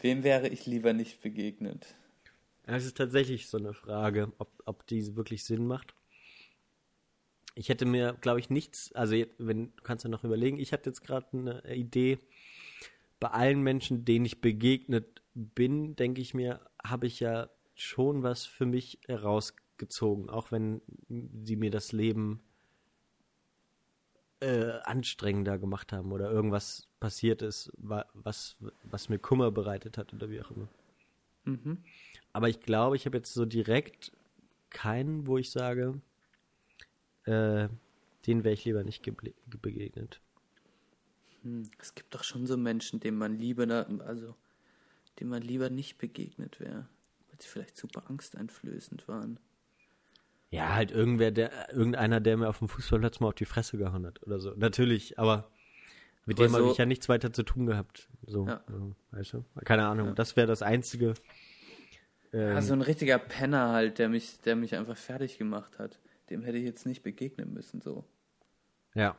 Wem 0.01 0.23
wäre 0.23 0.49
ich 0.49 0.67
lieber 0.67 0.93
nicht 0.93 1.21
begegnet? 1.23 1.95
Es 2.65 2.85
ist 2.85 2.97
tatsächlich 2.97 3.49
so 3.49 3.59
eine 3.59 3.73
Frage, 3.73 4.33
ob, 4.39 4.51
ob 4.67 4.87
die 4.87 5.17
wirklich 5.17 5.45
Sinn 5.45 5.67
macht. 5.67 5.95
Ich 7.55 7.69
hätte 7.69 7.87
mir, 7.87 8.17
glaube 8.21 8.39
ich, 8.39 8.51
nichts, 8.51 8.93
also 8.93 9.17
wenn 9.39 9.75
du 9.75 9.83
kannst 9.83 10.05
ja 10.05 10.11
noch 10.11 10.23
überlegen, 10.23 10.61
ich 10.61 10.73
hatte 10.73 10.91
jetzt 10.91 11.03
gerade 11.03 11.27
eine 11.33 11.75
Idee, 11.75 12.19
bei 13.19 13.29
allen 13.29 13.63
Menschen, 13.63 14.05
denen 14.05 14.27
ich 14.27 14.41
begegnet 14.41 15.23
bin, 15.35 15.97
denke 15.97 16.21
ich 16.21 16.35
mir, 16.35 16.61
habe 16.85 17.07
ich 17.07 17.19
ja 17.19 17.51
schon 17.75 18.23
was 18.23 18.45
für 18.45 18.67
mich 18.67 19.01
herausgezogen, 19.07 20.31
auch 20.31 20.53
wenn 20.53 20.83
sie 21.43 21.57
mir 21.57 21.71
das 21.71 21.93
Leben 21.93 22.41
äh, 24.41 24.73
anstrengender 24.85 25.59
gemacht 25.59 25.93
haben 25.93 26.13
oder 26.13 26.31
irgendwas 26.31 26.89
passiert 27.01 27.43
ist, 27.43 27.73
wa- 27.79 28.07
was, 28.15 28.57
was 28.85 29.09
mir 29.09 29.19
Kummer 29.19 29.51
bereitet 29.51 29.99
hat 29.99 30.13
oder 30.15 30.31
wie 30.31 30.41
auch 30.43 30.51
immer. 30.51 30.69
Mhm. 31.47 31.79
Aber 32.33 32.49
ich 32.49 32.61
glaube, 32.61 32.97
ich 32.97 33.05
habe 33.07 33.19
jetzt 33.19 33.35
so 33.35 33.45
direkt 33.45 34.13
keinen, 34.71 35.27
wo 35.27 35.39
ich 35.39 35.51
sage, 35.51 36.01
äh, 37.27 37.69
den 38.27 38.43
wäre 38.45 38.55
ich 38.55 38.65
lieber 38.65 38.83
nicht 38.85 39.03
begegnet. 39.47 40.21
Hm, 41.43 41.71
Es 41.79 41.95
gibt 41.95 42.15
doch 42.15 42.25
schon 42.25 42.47
so 42.47 42.57
Menschen, 42.57 43.01
denen 43.01 43.19
man 43.19 43.39
lieber, 43.39 43.67
also 44.07 44.35
denen 45.21 45.31
man 45.31 45.43
lieber 45.43 45.71
nicht 45.71 45.99
begegnet 45.99 46.61
wäre, 46.61 46.89
weil 47.29 47.41
sie 47.41 47.49
vielleicht 47.49 47.77
super 47.77 48.11
angsteinflößend 48.11 49.09
waren. 49.09 49.41
Ja, 50.51 50.75
halt 50.75 50.91
irgendwer, 50.91 51.31
der, 51.31 51.73
irgendeiner, 51.73 52.21
der 52.21 52.37
mir 52.39 52.49
auf 52.49 52.59
dem 52.59 52.69
Fußballplatz 52.69 53.21
mal 53.21 53.29
auf 53.29 53.35
die 53.35 53.45
Fresse 53.45 53.77
gehauen 53.77 54.07
hat 54.07 54.23
oder 54.23 54.39
so. 54.39 54.53
Natürlich, 54.57 55.19
aber 55.19 55.51
mit 56.25 56.39
Aber 56.39 56.47
dem 56.49 56.55
habe 56.55 56.65
so- 56.65 56.73
ich 56.73 56.79
ja 56.79 56.87
nichts 56.87 57.09
weiter 57.09 57.33
zu 57.33 57.43
tun 57.43 57.67
gehabt. 57.67 58.09
So, 58.27 58.47
Ja. 58.47 58.63
also, 58.67 58.95
weißt 59.11 59.33
du? 59.35 59.45
Keine 59.65 59.87
Ahnung. 59.87 60.09
Ja. 60.09 60.15
Das 60.15 60.37
wäre 60.37 60.47
das 60.47 60.63
Einzige. 60.63 61.15
Ähm, 62.33 62.41
Ja, 62.55 62.63
so 62.63 62.73
ein 62.75 62.83
richtiger 62.83 63.19
Penner 63.19 63.71
halt, 63.73 63.99
der 63.99 64.09
mich, 64.09 64.41
der 64.41 64.57
mich 64.57 64.75
einfach 64.75 64.97
fertig 64.97 65.37
gemacht 65.39 65.79
hat. 65.79 65.99
Dem 66.31 66.43
hätte 66.43 66.59
ich 66.59 66.65
jetzt 66.65 66.87
nicht 66.87 67.03
begegnen 67.03 67.53
müssen, 67.55 67.81
so. 67.81 68.05
Ja. 68.95 69.17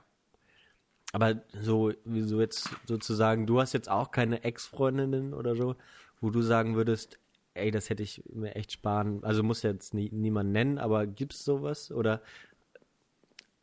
Aber 1.11 1.41
so, 1.59 1.91
wie 2.05 2.21
so 2.21 2.39
jetzt 2.39 2.69
sozusagen, 2.85 3.47
du 3.47 3.59
hast 3.59 3.73
jetzt 3.73 3.89
auch 3.89 4.11
keine 4.11 4.43
Ex-Freundinnen 4.43 5.33
oder 5.33 5.55
so, 5.55 5.75
wo 6.21 6.29
du 6.29 6.41
sagen 6.43 6.75
würdest, 6.75 7.17
ey, 7.59 7.71
das 7.71 7.89
hätte 7.89 8.03
ich 8.03 8.23
mir 8.33 8.55
echt 8.55 8.71
sparen. 8.71 9.23
Also 9.23 9.43
muss 9.43 9.61
jetzt 9.63 9.93
nie, 9.93 10.09
niemand 10.11 10.51
nennen, 10.51 10.77
aber 10.77 11.05
gibt's 11.07 11.43
sowas? 11.45 11.91
Oder 11.91 12.21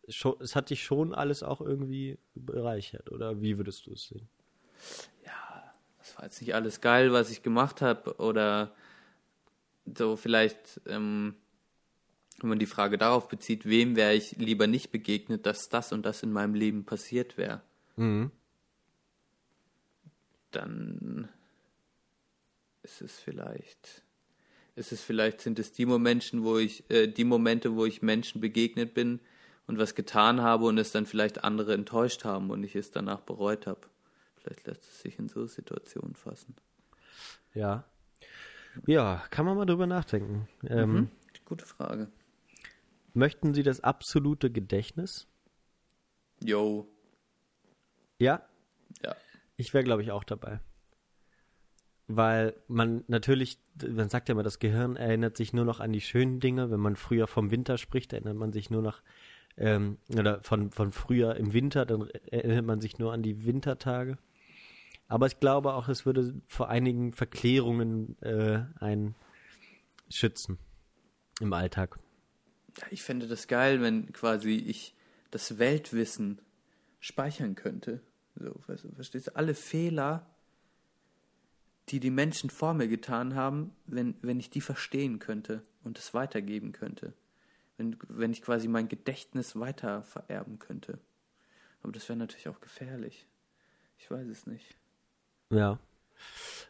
scho- 0.08 0.40
es 0.42 0.54
hat 0.54 0.70
dich 0.70 0.82
schon 0.84 1.14
alles 1.14 1.42
auch 1.42 1.60
irgendwie 1.60 2.18
bereichert, 2.34 3.10
oder 3.10 3.40
wie 3.40 3.56
würdest 3.58 3.86
du 3.86 3.92
es 3.92 4.08
sehen? 4.08 4.28
Ja, 5.24 5.74
das 5.98 6.16
war 6.16 6.24
jetzt 6.24 6.40
nicht 6.40 6.54
alles 6.54 6.80
geil, 6.80 7.12
was 7.12 7.30
ich 7.30 7.42
gemacht 7.42 7.82
habe. 7.82 8.16
Oder 8.18 8.74
so 9.96 10.16
vielleicht, 10.16 10.80
ähm, 10.86 11.34
wenn 12.40 12.50
man 12.50 12.58
die 12.58 12.66
Frage 12.66 12.98
darauf 12.98 13.28
bezieht, 13.28 13.64
wem 13.66 13.96
wäre 13.96 14.14
ich 14.14 14.32
lieber 14.32 14.66
nicht 14.66 14.90
begegnet, 14.90 15.46
dass 15.46 15.68
das 15.68 15.92
und 15.92 16.04
das 16.04 16.22
in 16.22 16.32
meinem 16.32 16.54
Leben 16.54 16.84
passiert 16.84 17.36
wäre. 17.38 17.62
Mhm. 17.96 18.30
dann 20.50 21.28
ist 22.86 23.02
es 23.02 23.18
vielleicht, 23.18 24.04
ist 24.76 24.92
es 24.92 25.02
vielleicht, 25.02 25.40
sind 25.40 25.58
es 25.58 25.72
die 25.72 25.86
Momente, 25.86 26.42
wo 26.44 26.56
ich, 26.56 26.88
äh, 26.88 27.08
die 27.08 27.24
Momente, 27.24 27.74
wo 27.74 27.84
ich 27.84 28.00
Menschen 28.00 28.40
begegnet 28.40 28.94
bin 28.94 29.18
und 29.66 29.76
was 29.78 29.96
getan 29.96 30.40
habe 30.40 30.66
und 30.66 30.78
es 30.78 30.92
dann 30.92 31.04
vielleicht 31.04 31.42
andere 31.42 31.74
enttäuscht 31.74 32.24
haben 32.24 32.50
und 32.50 32.62
ich 32.62 32.76
es 32.76 32.92
danach 32.92 33.20
bereut 33.22 33.66
habe. 33.66 33.80
Vielleicht 34.36 34.66
lässt 34.68 34.84
es 34.84 35.00
sich 35.02 35.18
in 35.18 35.28
so 35.28 35.46
Situationen 35.46 36.14
fassen. 36.14 36.54
Ja. 37.54 37.84
Ja, 38.86 39.24
kann 39.30 39.46
man 39.46 39.56
mal 39.56 39.66
drüber 39.66 39.86
nachdenken. 39.88 40.48
Ähm, 40.68 40.92
Mhm. 40.92 41.10
Gute 41.44 41.66
Frage. 41.66 42.08
Möchten 43.14 43.52
Sie 43.54 43.62
das 43.64 43.80
absolute 43.80 44.50
Gedächtnis? 44.50 45.26
Yo. 46.40 46.86
Ja, 48.18 48.46
Ja. 49.02 49.16
Ich 49.56 49.72
wäre, 49.74 49.84
glaube 49.84 50.02
ich, 50.02 50.10
auch 50.12 50.22
dabei. 50.24 50.60
Weil 52.08 52.54
man 52.68 53.04
natürlich, 53.08 53.58
man 53.88 54.08
sagt 54.08 54.28
ja 54.28 54.32
immer, 54.32 54.44
das 54.44 54.60
Gehirn 54.60 54.96
erinnert 54.96 55.36
sich 55.36 55.52
nur 55.52 55.64
noch 55.64 55.80
an 55.80 55.92
die 55.92 56.00
schönen 56.00 56.38
Dinge. 56.38 56.70
Wenn 56.70 56.80
man 56.80 56.96
früher 56.96 57.26
vom 57.26 57.50
Winter 57.50 57.78
spricht, 57.78 58.12
erinnert 58.12 58.36
man 58.36 58.52
sich 58.52 58.70
nur 58.70 58.82
noch, 58.82 59.02
ähm, 59.56 59.98
oder 60.08 60.42
von, 60.42 60.70
von 60.70 60.92
früher 60.92 61.34
im 61.36 61.52
Winter, 61.52 61.84
dann 61.84 62.08
erinnert 62.30 62.64
man 62.64 62.80
sich 62.80 62.98
nur 62.98 63.12
an 63.12 63.22
die 63.22 63.44
Wintertage. 63.44 64.18
Aber 65.08 65.26
ich 65.26 65.40
glaube 65.40 65.74
auch, 65.74 65.88
es 65.88 66.06
würde 66.06 66.34
vor 66.46 66.68
einigen 66.68 67.12
Verklärungen 67.12 68.20
äh, 68.22 68.60
einen 68.80 69.14
schützen 70.08 70.58
im 71.40 71.52
Alltag. 71.52 71.98
Ich 72.90 73.02
fände 73.02 73.26
das 73.26 73.46
geil, 73.48 73.80
wenn 73.80 74.12
quasi 74.12 74.54
ich 74.54 74.94
das 75.30 75.58
Weltwissen 75.58 76.40
speichern 77.00 77.54
könnte. 77.54 78.00
So, 78.34 78.54
verstehst 78.94 79.28
du? 79.28 79.36
Alle 79.36 79.54
Fehler, 79.54 80.26
die 81.88 82.00
die 82.00 82.10
Menschen 82.10 82.50
vor 82.50 82.74
mir 82.74 82.88
getan 82.88 83.34
haben, 83.34 83.72
wenn, 83.86 84.14
wenn 84.22 84.40
ich 84.40 84.50
die 84.50 84.60
verstehen 84.60 85.18
könnte 85.18 85.62
und 85.84 85.98
es 85.98 86.14
weitergeben 86.14 86.72
könnte. 86.72 87.12
Wenn, 87.76 87.96
wenn 88.08 88.32
ich 88.32 88.42
quasi 88.42 88.68
mein 88.68 88.88
Gedächtnis 88.88 89.58
weiter 89.58 90.02
vererben 90.02 90.58
könnte. 90.58 90.98
Aber 91.82 91.92
das 91.92 92.08
wäre 92.08 92.18
natürlich 92.18 92.48
auch 92.48 92.60
gefährlich. 92.60 93.26
Ich 93.98 94.10
weiß 94.10 94.26
es 94.28 94.46
nicht. 94.46 94.76
Ja. 95.50 95.78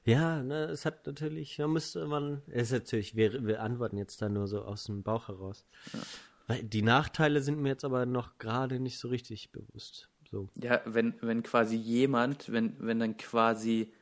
Ja, 0.05 0.43
ne, 0.43 0.65
es 0.65 0.85
hat 0.85 1.07
natürlich, 1.07 1.57
da 1.57 1.69
müsste 1.69 2.07
man, 2.07 2.43
es 2.49 2.71
ist 2.71 2.73
natürlich, 2.73 3.17
wir, 3.17 3.47
wir 3.47 3.63
antworten 3.63 3.97
jetzt 3.97 4.21
da 4.21 4.29
nur 4.29 4.49
so 4.49 4.63
aus 4.63 4.85
dem 4.85 5.03
Bauch 5.03 5.29
heraus. 5.29 5.65
Weil 6.47 6.63
Die 6.63 6.83
Nachteile 6.83 7.41
sind 7.41 7.61
mir 7.61 7.71
jetzt 7.71 7.85
aber 7.85 8.07
noch 8.07 8.39
gerade 8.39 8.81
nicht 8.81 8.99
so 8.99 9.09
richtig 9.09 9.53
bewusst. 9.53 10.11
So. 10.31 10.49
Ja, 10.61 10.81
wenn, 10.85 11.15
wenn 11.21 11.43
quasi 11.43 11.77
jemand, 11.77 12.53
wenn, 12.53 12.77
wenn 12.79 12.99
dann 12.99 13.17
quasi 13.17 13.93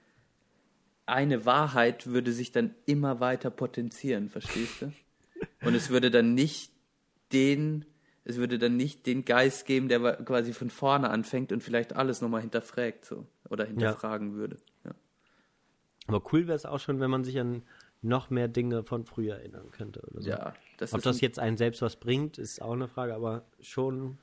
eine 1.06 1.44
Wahrheit 1.44 2.06
würde 2.06 2.32
sich 2.32 2.52
dann 2.52 2.74
immer 2.86 3.20
weiter 3.20 3.50
potenzieren, 3.50 4.28
verstehst 4.28 4.82
du? 4.82 4.92
Und 5.62 5.74
es 5.74 5.90
würde 5.90 6.10
dann 6.10 6.34
nicht 6.34 6.72
den, 7.32 7.84
es 8.24 8.36
würde 8.36 8.58
dann 8.58 8.76
nicht 8.76 9.06
den 9.06 9.24
Geist 9.24 9.66
geben, 9.66 9.88
der 9.88 10.00
quasi 10.24 10.52
von 10.52 10.70
vorne 10.70 11.10
anfängt 11.10 11.52
und 11.52 11.62
vielleicht 11.62 11.94
alles 11.94 12.20
nochmal 12.20 12.40
hinterfragt, 12.40 13.04
so. 13.04 13.26
Oder 13.50 13.66
hinterfragen 13.66 14.34
würde. 14.34 14.56
Ja. 14.84 14.94
Aber 16.06 16.22
cool 16.32 16.46
wäre 16.46 16.56
es 16.56 16.66
auch 16.66 16.80
schon, 16.80 17.00
wenn 17.00 17.10
man 17.10 17.24
sich 17.24 17.38
an 17.38 17.62
noch 18.04 18.30
mehr 18.30 18.48
Dinge 18.48 18.84
von 18.84 19.04
früher 19.04 19.36
erinnern 19.36 19.70
könnte 19.70 20.00
oder 20.10 20.22
so. 20.22 20.28
ja, 20.28 20.54
das 20.76 20.92
Ob 20.92 20.98
ist 20.98 21.06
das 21.06 21.20
jetzt 21.20 21.38
einen 21.38 21.56
selbst 21.56 21.80
was 21.82 21.96
bringt, 21.96 22.38
ist 22.38 22.60
auch 22.60 22.72
eine 22.72 22.88
Frage, 22.88 23.14
aber 23.14 23.46
schon, 23.60 24.18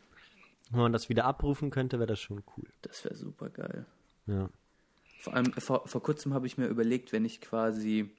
wenn 0.70 0.82
man 0.82 0.94
das 0.94 1.10
wieder 1.10 1.26
abrufen 1.26 1.72
könnte, 1.72 1.98
wäre 1.98 2.08
das 2.08 2.20
schon 2.20 2.44
cool. 2.56 2.66
das 2.84 3.04
wäre 3.04 3.16
super 3.16 3.50
geil. 3.50 3.86
Ja. 4.28 4.50
Vor 5.22 5.36
allem, 5.36 5.54
vor, 5.54 5.88
vor 5.88 6.02
kurzem 6.02 6.34
habe 6.34 6.48
ich 6.48 6.58
mir 6.58 6.68
überlegt, 6.68 7.12
wenn 7.12 7.26
ich 7.26 7.42
quasi, 7.42 8.10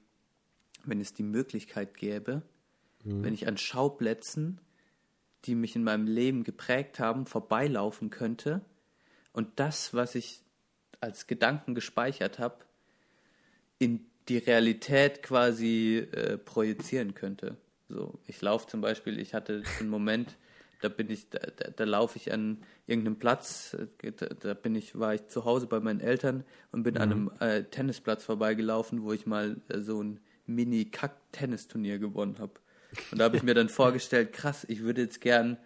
wenn 0.85 1.01
es 1.01 1.13
die 1.13 1.23
Möglichkeit 1.23 1.95
gäbe, 1.95 2.41
wenn 3.03 3.33
ich 3.33 3.47
an 3.47 3.57
Schauplätzen, 3.57 4.61
die 5.43 5.55
mich 5.55 5.75
in 5.75 5.83
meinem 5.83 6.07
Leben 6.07 6.45
geprägt 6.45 6.99
haben, 6.99 7.25
vorbeilaufen 7.25 8.09
könnte 8.09 8.61
und 9.33 9.49
das, 9.57 9.93
was 9.93 10.15
ich 10.15 10.41
als 11.01 11.27
Gedanken 11.27 11.75
gespeichert 11.75 12.39
habe, 12.39 12.63
in 13.77 14.05
die 14.29 14.37
Realität 14.37 15.21
quasi 15.21 15.97
äh, 15.97 16.37
projizieren 16.37 17.13
könnte. 17.13 17.57
So, 17.89 18.17
ich 18.25 18.41
laufe 18.41 18.67
zum 18.67 18.79
Beispiel, 18.79 19.19
ich 19.19 19.33
hatte 19.33 19.63
einen 19.81 19.89
Moment, 19.89 20.37
da 20.83 20.89
bin 20.89 21.09
ich, 21.09 21.29
da, 21.29 21.39
da, 21.39 21.69
da 21.69 21.83
laufe 21.85 22.17
ich 22.17 22.33
an 22.33 22.57
irgendeinem 22.87 23.17
Platz, 23.17 23.75
äh, 24.01 24.11
da, 24.11 24.27
da, 24.27 24.53
bin 24.53 24.75
ich, 24.75 24.99
war 24.99 25.13
ich 25.13 25.27
zu 25.27 25.45
Hause 25.45 25.67
bei 25.67 25.79
meinen 25.79 26.01
Eltern 26.01 26.43
und 26.71 26.83
bin 26.83 26.95
mhm. 26.95 27.01
an 27.01 27.11
einem 27.11 27.31
äh, 27.39 27.63
Tennisplatz 27.63 28.23
vorbeigelaufen, 28.23 29.03
wo 29.03 29.13
ich 29.13 29.25
mal 29.25 29.57
äh, 29.69 29.79
so 29.79 30.03
ein 30.03 30.19
Mini-Kack-Tennisturnier 30.45 31.99
gewonnen 31.99 32.39
habe. 32.39 32.53
Und 33.11 33.19
da 33.19 33.25
habe 33.25 33.37
ich 33.37 33.43
mir 33.43 33.53
dann 33.53 33.69
vorgestellt, 33.69 34.33
krass, 34.33 34.65
ich 34.67 34.81
würde 34.81 35.01
jetzt 35.01 35.21
gern 35.21 35.57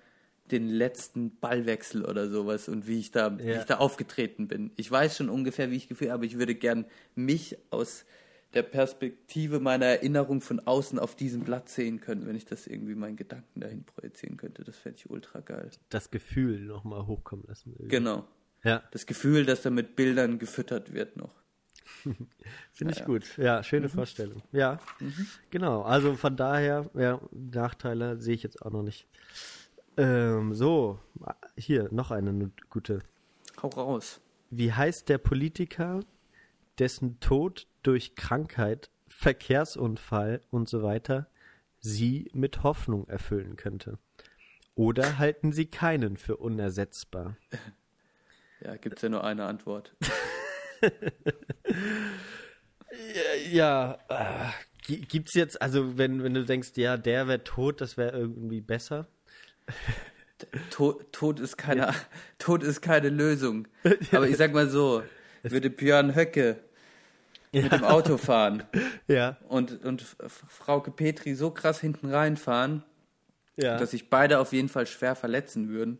den 0.51 0.69
letzten 0.69 1.37
Ballwechsel 1.39 2.05
oder 2.05 2.29
sowas 2.29 2.69
und 2.69 2.87
wie 2.87 2.99
ich 2.99 3.11
da, 3.11 3.29
ja. 3.29 3.37
wie 3.39 3.51
ich 3.51 3.65
da 3.65 3.77
aufgetreten 3.77 4.47
bin. 4.47 4.71
Ich 4.77 4.89
weiß 4.89 5.17
schon 5.17 5.29
ungefähr, 5.29 5.71
wie 5.71 5.75
ich 5.75 5.89
gefühlt, 5.89 6.11
aber 6.11 6.23
ich 6.23 6.37
würde 6.37 6.55
gern 6.55 6.85
mich 7.15 7.57
aus 7.71 8.05
der 8.53 8.63
Perspektive 8.63 9.59
meiner 9.59 9.85
Erinnerung 9.85 10.41
von 10.41 10.59
außen 10.59 10.99
auf 10.99 11.15
diesem 11.15 11.41
Blatt 11.41 11.69
sehen 11.69 11.99
können, 11.99 12.25
wenn 12.25 12.35
ich 12.35 12.45
das 12.45 12.67
irgendwie 12.67 12.95
meinen 12.95 13.15
Gedanken 13.15 13.59
dahin 13.59 13.83
projizieren 13.83 14.37
könnte. 14.37 14.63
Das 14.63 14.77
fände 14.77 14.97
ich 14.97 15.09
ultra 15.09 15.41
geil. 15.41 15.69
Das 15.89 16.11
Gefühl 16.11 16.61
nochmal 16.61 17.05
hochkommen 17.07 17.45
lassen. 17.47 17.73
Irgendwie. 17.73 17.89
Genau. 17.89 18.27
Ja. 18.63 18.83
Das 18.91 19.05
Gefühl, 19.05 19.45
dass 19.45 19.61
da 19.61 19.69
mit 19.69 19.95
Bildern 19.95 20.39
gefüttert 20.39 20.93
wird 20.93 21.17
noch. 21.17 21.35
Finde 22.73 22.93
ich 22.93 22.99
ja. 22.99 23.05
gut. 23.05 23.37
Ja, 23.37 23.63
schöne 23.63 23.87
mhm. 23.87 23.91
Vorstellung. 23.91 24.41
Ja, 24.51 24.79
mhm. 24.99 25.27
genau. 25.49 25.83
Also 25.83 26.15
von 26.15 26.35
daher, 26.35 26.89
ja, 26.93 27.21
Nachteile 27.31 28.19
sehe 28.19 28.35
ich 28.35 28.43
jetzt 28.43 28.61
auch 28.61 28.71
noch 28.71 28.83
nicht. 28.83 29.07
Ähm, 29.97 30.53
so, 30.53 30.99
hier 31.55 31.89
noch 31.91 32.11
eine 32.11 32.51
gute. 32.69 33.01
Hau 33.61 33.69
raus. 33.69 34.21
Wie 34.49 34.71
heißt 34.71 35.09
der 35.09 35.17
Politiker, 35.17 36.01
dessen 36.77 37.19
Tod 37.19 37.67
durch 37.87 38.15
Krankheit, 38.15 38.91
Verkehrsunfall 39.07 40.41
und 40.51 40.67
so 40.67 40.83
weiter 40.83 41.29
Sie 41.79 42.29
mit 42.33 42.63
Hoffnung 42.63 43.07
erfüllen 43.07 43.55
könnte? 43.55 43.97
Oder 44.75 45.17
halten 45.19 45.53
Sie 45.53 45.67
keinen 45.67 46.17
für 46.17 46.37
unersetzbar? 46.37 47.37
Ja, 48.59 48.75
gibt 48.75 48.95
es 48.95 49.03
ja 49.03 49.09
nur 49.09 49.23
eine 49.23 49.45
Antwort. 49.45 49.95
ja, 53.51 53.51
ja 53.51 53.97
äh, 54.09 54.95
gibt's 54.95 55.35
jetzt, 55.35 55.61
also 55.61 55.99
wenn, 55.99 56.23
wenn 56.23 56.33
du 56.33 56.43
denkst, 56.43 56.71
ja, 56.73 56.97
der 56.97 57.27
wäre 57.27 57.43
tot, 57.43 57.81
das 57.81 57.97
wäre 57.97 58.17
irgendwie 58.17 58.61
besser. 58.61 59.07
Tod, 60.71 61.13
Tod, 61.13 61.39
ist 61.39 61.55
keine, 61.57 61.81
ja. 61.81 61.95
Tod 62.39 62.63
ist 62.63 62.81
keine 62.81 63.09
Lösung. 63.09 63.67
Aber 64.11 64.27
ich 64.27 64.37
sag 64.37 64.53
mal 64.53 64.67
so, 64.67 65.03
würde 65.43 65.69
Björn 65.69 66.15
Höcke 66.15 66.66
ja. 67.57 67.63
mit 67.63 67.71
dem 67.73 67.83
Auto 67.83 68.17
fahren 68.17 68.63
ja. 69.07 69.37
und, 69.47 69.83
und 69.83 70.01
Frauke 70.01 70.91
Petri 70.91 71.35
so 71.35 71.51
krass 71.51 71.79
hinten 71.79 72.09
reinfahren, 72.13 72.83
ja. 73.55 73.77
dass 73.77 73.91
sich 73.91 74.09
beide 74.09 74.39
auf 74.39 74.53
jeden 74.53 74.69
Fall 74.69 74.87
schwer 74.87 75.15
verletzen 75.15 75.69
würden, 75.69 75.99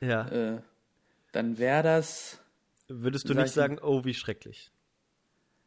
ja. 0.00 0.28
Äh, 0.28 0.60
dann 1.32 1.58
wäre 1.58 1.82
das. 1.82 2.40
Würdest 2.88 3.28
du 3.28 3.34
nicht 3.34 3.52
sagen, 3.52 3.78
oh, 3.82 4.04
wie 4.04 4.14
schrecklich? 4.14 4.70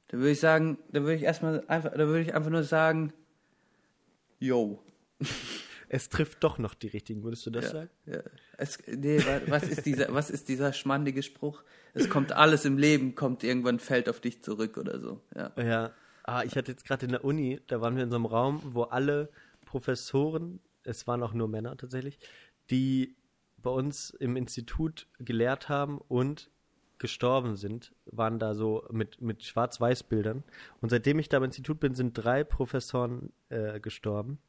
Da 0.07 0.17
würde 0.17 0.31
ich 0.31 0.39
sagen, 0.39 0.77
da 0.91 1.01
würde 1.01 1.15
ich 1.15 1.23
erstmal 1.23 1.63
einfach, 1.67 1.91
da 1.91 2.07
würde 2.07 2.21
ich 2.21 2.33
einfach 2.33 2.51
nur 2.51 2.63
sagen, 2.63 3.11
yo. 4.39 4.81
Es 5.89 6.09
trifft 6.09 6.43
doch 6.43 6.57
noch 6.57 6.73
die 6.73 6.87
richtigen, 6.87 7.23
würdest 7.23 7.45
du 7.45 7.49
das 7.49 7.65
ja, 7.65 7.71
sagen? 7.71 7.89
Ja. 8.05 8.19
Es, 8.57 8.79
nee, 8.87 9.21
was 9.47 9.63
ist 9.63 9.85
dieser, 9.85 10.13
was 10.13 10.29
ist 10.29 10.49
dieser 10.49 10.73
schmandige 10.73 11.23
Spruch? 11.23 11.63
Es 11.93 12.09
kommt 12.09 12.31
alles 12.31 12.65
im 12.65 12.77
Leben, 12.77 13.15
kommt 13.15 13.43
irgendwann, 13.43 13.79
fällt 13.79 14.09
auf 14.09 14.19
dich 14.19 14.43
zurück 14.43 14.77
oder 14.77 14.99
so. 14.99 15.21
Ja. 15.35 15.51
ja. 15.57 15.91
Ah, 16.23 16.43
ich 16.43 16.57
hatte 16.57 16.71
jetzt 16.71 16.85
gerade 16.85 17.05
in 17.05 17.11
der 17.13 17.23
Uni, 17.23 17.61
da 17.67 17.79
waren 17.79 17.95
wir 17.95 18.03
in 18.03 18.09
so 18.09 18.17
einem 18.17 18.25
Raum, 18.25 18.61
wo 18.73 18.83
alle 18.83 19.29
Professoren, 19.65 20.59
es 20.83 21.07
waren 21.07 21.23
auch 21.23 21.33
nur 21.33 21.47
Männer 21.47 21.77
tatsächlich, 21.77 22.19
die 22.69 23.15
bei 23.57 23.69
uns 23.69 24.09
im 24.11 24.35
Institut 24.35 25.07
gelehrt 25.19 25.69
haben 25.69 25.99
und 25.99 26.49
gestorben 26.99 27.55
sind, 27.55 27.93
waren 28.05 28.39
da 28.39 28.55
so 28.55 28.85
mit, 28.91 29.21
mit 29.21 29.43
Schwarz-Weiß-Bildern. 29.43 30.43
Und 30.81 30.89
seitdem 30.89 31.19
ich 31.19 31.29
da 31.29 31.37
im 31.37 31.43
Institut 31.43 31.79
bin, 31.79 31.93
sind 31.93 32.13
drei 32.13 32.43
Professoren 32.43 33.31
äh, 33.49 33.79
gestorben. 33.79 34.39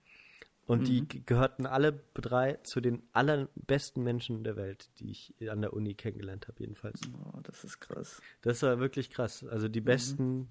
Und 0.68 0.82
mhm. 0.82 0.84
die 0.84 1.24
gehörten 1.24 1.64
alle 1.64 1.98
drei 2.12 2.58
zu 2.62 2.82
den 2.82 3.02
allerbesten 3.14 4.04
Menschen 4.04 4.44
der 4.44 4.56
Welt, 4.56 4.90
die 5.00 5.10
ich 5.10 5.34
an 5.48 5.62
der 5.62 5.72
Uni 5.72 5.94
kennengelernt 5.94 6.46
habe, 6.46 6.60
jedenfalls. 6.60 7.00
Oh, 7.24 7.40
das 7.42 7.64
ist 7.64 7.80
krass. 7.80 8.20
Das 8.42 8.60
war 8.60 8.78
wirklich 8.78 9.08
krass. 9.08 9.44
Also 9.44 9.68
die 9.68 9.80
mhm. 9.80 9.84
besten 9.86 10.36
mhm. 10.36 10.48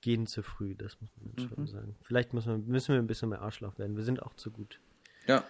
gehen 0.00 0.26
zu 0.26 0.42
früh, 0.42 0.74
das 0.74 1.00
muss 1.00 1.10
man 1.16 1.44
mhm. 1.44 1.48
schon 1.48 1.66
sagen. 1.68 1.96
Vielleicht 2.02 2.34
müssen 2.34 2.50
wir, 2.50 2.58
müssen 2.58 2.92
wir 2.92 2.98
ein 2.98 3.06
bisschen 3.06 3.28
mehr 3.28 3.40
Arschloch 3.40 3.78
werden. 3.78 3.96
Wir 3.96 4.02
sind 4.02 4.20
auch 4.20 4.34
zu 4.34 4.50
gut. 4.50 4.80
Ja, 5.28 5.44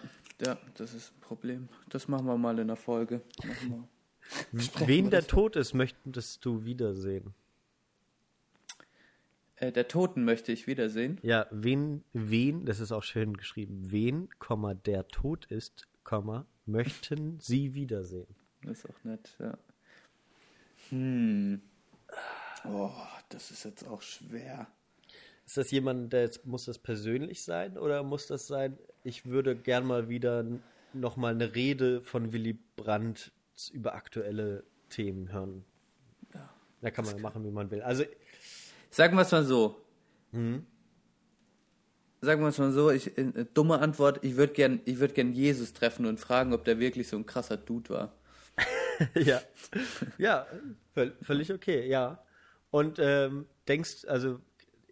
ja, 0.45 0.59
das 0.75 0.93
ist 0.93 1.13
ein 1.17 1.21
Problem. 1.21 1.67
Das 1.89 2.07
machen 2.07 2.27
wir 2.27 2.37
mal 2.37 2.59
in 2.59 2.67
der 2.67 2.77
Folge. 2.77 3.21
Wen 4.51 5.09
der 5.09 5.25
tot 5.25 5.55
ist, 5.55 5.73
möchtest 5.73 6.45
du 6.45 6.65
wiedersehen? 6.65 7.33
Äh, 9.57 9.71
der 9.71 9.87
Toten 9.87 10.23
möchte 10.23 10.51
ich 10.51 10.67
wiedersehen. 10.67 11.19
Ja, 11.23 11.47
wen, 11.51 12.03
wen, 12.13 12.65
das 12.65 12.79
ist 12.79 12.91
auch 12.91 13.03
schön 13.03 13.35
geschrieben, 13.35 13.91
wen, 13.91 14.29
Komma, 14.39 14.73
der 14.73 15.07
tot 15.07 15.45
ist, 15.45 15.87
Komma, 16.03 16.45
möchten 16.65 17.39
Sie 17.39 17.73
wiedersehen. 17.73 18.35
Das 18.63 18.79
ist 18.79 18.89
auch 18.89 19.03
nett, 19.03 19.35
ja. 19.39 19.57
Hm. 20.89 21.61
Oh, 22.65 22.91
das 23.29 23.51
ist 23.51 23.65
jetzt 23.65 23.87
auch 23.87 24.01
schwer. 24.01 24.67
Ist 25.45 25.57
das 25.57 25.71
jemand, 25.71 26.13
der 26.13 26.21
jetzt, 26.21 26.45
muss 26.45 26.65
das 26.65 26.77
persönlich 26.77 27.43
sein 27.43 27.77
oder 27.77 28.03
muss 28.03 28.27
das 28.27 28.47
sein, 28.47 28.77
ich 29.03 29.25
würde 29.25 29.55
gern 29.55 29.85
mal 29.85 30.09
wieder 30.09 30.45
nochmal 30.93 31.33
eine 31.33 31.55
Rede 31.55 32.01
von 32.01 32.31
Willy 32.33 32.59
Brandt 32.75 33.31
über 33.71 33.95
aktuelle 33.95 34.65
Themen 34.89 35.31
hören? 35.31 35.65
Ja. 36.33 36.53
Da 36.81 36.91
kann 36.91 37.05
man 37.05 37.15
ja 37.15 37.21
machen, 37.21 37.43
wie 37.45 37.51
man 37.51 37.71
will. 37.71 37.81
Also 37.81 38.03
Sagen 38.97 39.15
wir 39.15 39.21
es 39.21 39.31
mal 39.31 39.43
so. 39.43 39.79
Mhm. 40.31 40.65
Sagen 42.19 42.41
wir 42.41 42.47
es 42.47 42.57
mal 42.57 42.71
so, 42.71 42.89
ich, 42.89 43.15
äh, 43.15 43.45
dumme 43.53 43.77
Antwort, 43.77 44.23
ich 44.23 44.37
würde 44.37 44.53
gern, 44.53 44.81
würd 44.87 45.13
gern 45.13 45.33
Jesus 45.33 45.73
treffen 45.73 46.07
und 46.07 46.19
fragen, 46.19 46.51
ob 46.51 46.65
der 46.65 46.79
wirklich 46.79 47.07
so 47.07 47.15
ein 47.15 47.27
krasser 47.27 47.57
Dude 47.57 47.91
war. 47.91 48.13
ja. 49.13 49.39
Ja, 50.17 50.47
völlig 51.21 51.53
okay, 51.53 51.87
ja. 51.87 52.23
Und 52.71 52.97
ähm, 52.97 53.45
denkst, 53.67 54.05
also 54.07 54.39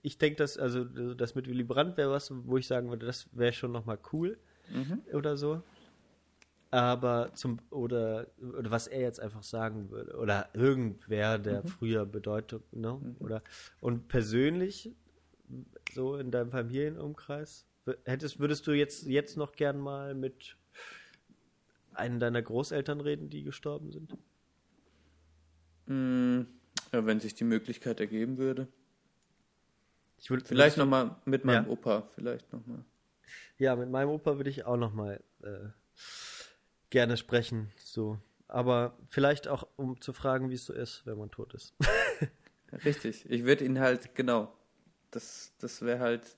ich 0.03 0.19
denke, 0.19 0.35
dass, 0.35 0.59
also 0.59 0.83
das 0.83 1.33
mit 1.33 1.47
Willy 1.47 1.63
Brandt 1.63 1.97
wäre 1.97 2.11
was, 2.11 2.31
wo 2.31 2.57
ich 2.57 2.67
sagen 2.67 2.91
würde, 2.91 3.07
das 3.07 3.27
wäre 3.31 3.53
schon 3.53 3.71
nochmal 3.71 3.97
cool 4.13 4.37
mhm. 4.69 5.01
oder 5.13 5.35
so 5.35 5.63
aber 6.75 7.31
zum 7.33 7.59
oder, 7.69 8.27
oder 8.41 8.69
was 8.69 8.87
er 8.87 8.99
jetzt 8.99 9.21
einfach 9.21 9.43
sagen 9.43 9.89
würde 9.91 10.17
oder 10.17 10.49
irgendwer 10.53 11.39
der 11.39 11.63
mhm. 11.63 11.67
früher 11.67 12.05
Bedeutung 12.05 12.63
ne? 12.71 12.99
Mhm. 13.01 13.15
oder 13.19 13.41
und 13.79 14.09
persönlich 14.09 14.93
so 15.93 16.17
in 16.17 16.31
deinem 16.31 16.51
Familienumkreis 16.51 17.65
hättest 18.03 18.39
würdest 18.39 18.67
du 18.67 18.73
jetzt 18.73 19.05
jetzt 19.05 19.37
noch 19.37 19.53
gern 19.53 19.79
mal 19.79 20.15
mit 20.15 20.57
einem 21.93 22.19
deiner 22.19 22.41
Großeltern 22.41 22.99
reden, 22.99 23.29
die 23.29 23.43
gestorben 23.43 23.93
sind? 23.93 24.17
Mm, 25.85 26.41
ja, 26.91 27.05
wenn 27.05 27.21
sich 27.21 27.35
die 27.35 27.45
Möglichkeit 27.45 28.01
ergeben 28.01 28.37
würde. 28.37 28.67
Ich 30.17 30.29
würde 30.29 30.43
vielleicht 30.43 30.75
noch 30.75 30.87
mal 30.87 31.15
mit 31.23 31.45
meinem 31.45 31.65
ja. 31.65 31.71
Opa, 31.71 32.01
vielleicht 32.15 32.51
noch 32.51 32.65
mal. 32.67 32.83
Ja, 33.57 33.77
mit 33.77 33.89
meinem 33.89 34.09
Opa 34.09 34.35
würde 34.35 34.49
ich 34.49 34.65
auch 34.65 34.75
noch 34.75 34.93
mal 34.93 35.23
äh, 35.43 35.69
gerne 36.95 37.17
sprechen. 37.17 37.73
So. 37.75 38.19
Aber 38.47 38.97
vielleicht 39.09 39.49
auch, 39.49 39.67
um 39.75 39.99
zu 39.99 40.13
fragen, 40.13 40.49
wie 40.49 40.53
es 40.53 40.63
so 40.63 40.71
ist, 40.71 41.05
wenn 41.05 41.17
man 41.17 41.29
tot 41.29 41.53
ist. 41.53 41.75
Richtig. 42.85 43.29
Ich 43.29 43.43
würde 43.43 43.65
ihn 43.65 43.81
halt, 43.81 44.15
genau. 44.15 44.53
Das, 45.11 45.51
das 45.59 45.81
wäre 45.81 45.99
halt, 45.99 46.37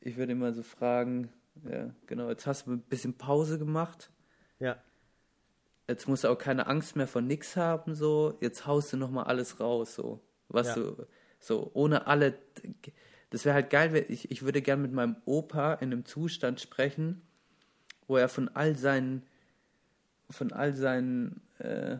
ich 0.00 0.16
würde 0.16 0.32
immer 0.32 0.52
so 0.52 0.64
fragen, 0.64 1.32
ja, 1.70 1.94
genau, 2.08 2.30
jetzt 2.30 2.48
hast 2.48 2.66
du 2.66 2.72
ein 2.72 2.80
bisschen 2.80 3.16
Pause 3.16 3.60
gemacht. 3.60 4.10
Ja. 4.58 4.82
Jetzt 5.86 6.08
musst 6.08 6.24
du 6.24 6.28
auch 6.30 6.38
keine 6.38 6.66
Angst 6.66 6.96
mehr 6.96 7.06
von 7.06 7.24
nix 7.24 7.54
haben, 7.54 7.94
so. 7.94 8.36
Jetzt 8.40 8.66
haust 8.66 8.92
du 8.92 8.96
nochmal 8.96 9.26
alles 9.26 9.60
raus, 9.60 9.94
so. 9.94 10.20
Was 10.48 10.66
ja. 10.66 10.74
du, 10.74 11.06
so, 11.38 11.70
ohne 11.74 12.08
alle. 12.08 12.36
Das 13.30 13.44
wäre 13.44 13.54
halt 13.54 13.70
geil, 13.70 14.04
ich, 14.08 14.32
ich 14.32 14.42
würde 14.42 14.62
gern 14.62 14.82
mit 14.82 14.90
meinem 14.90 15.14
Opa 15.26 15.74
in 15.74 15.92
einem 15.92 16.04
Zustand 16.04 16.60
sprechen, 16.60 17.22
wo 18.08 18.16
er 18.16 18.28
von 18.28 18.48
all 18.48 18.74
seinen 18.74 19.22
von 20.30 20.52
all 20.52 20.74
seinen, 20.74 21.40
äh, 21.58 21.98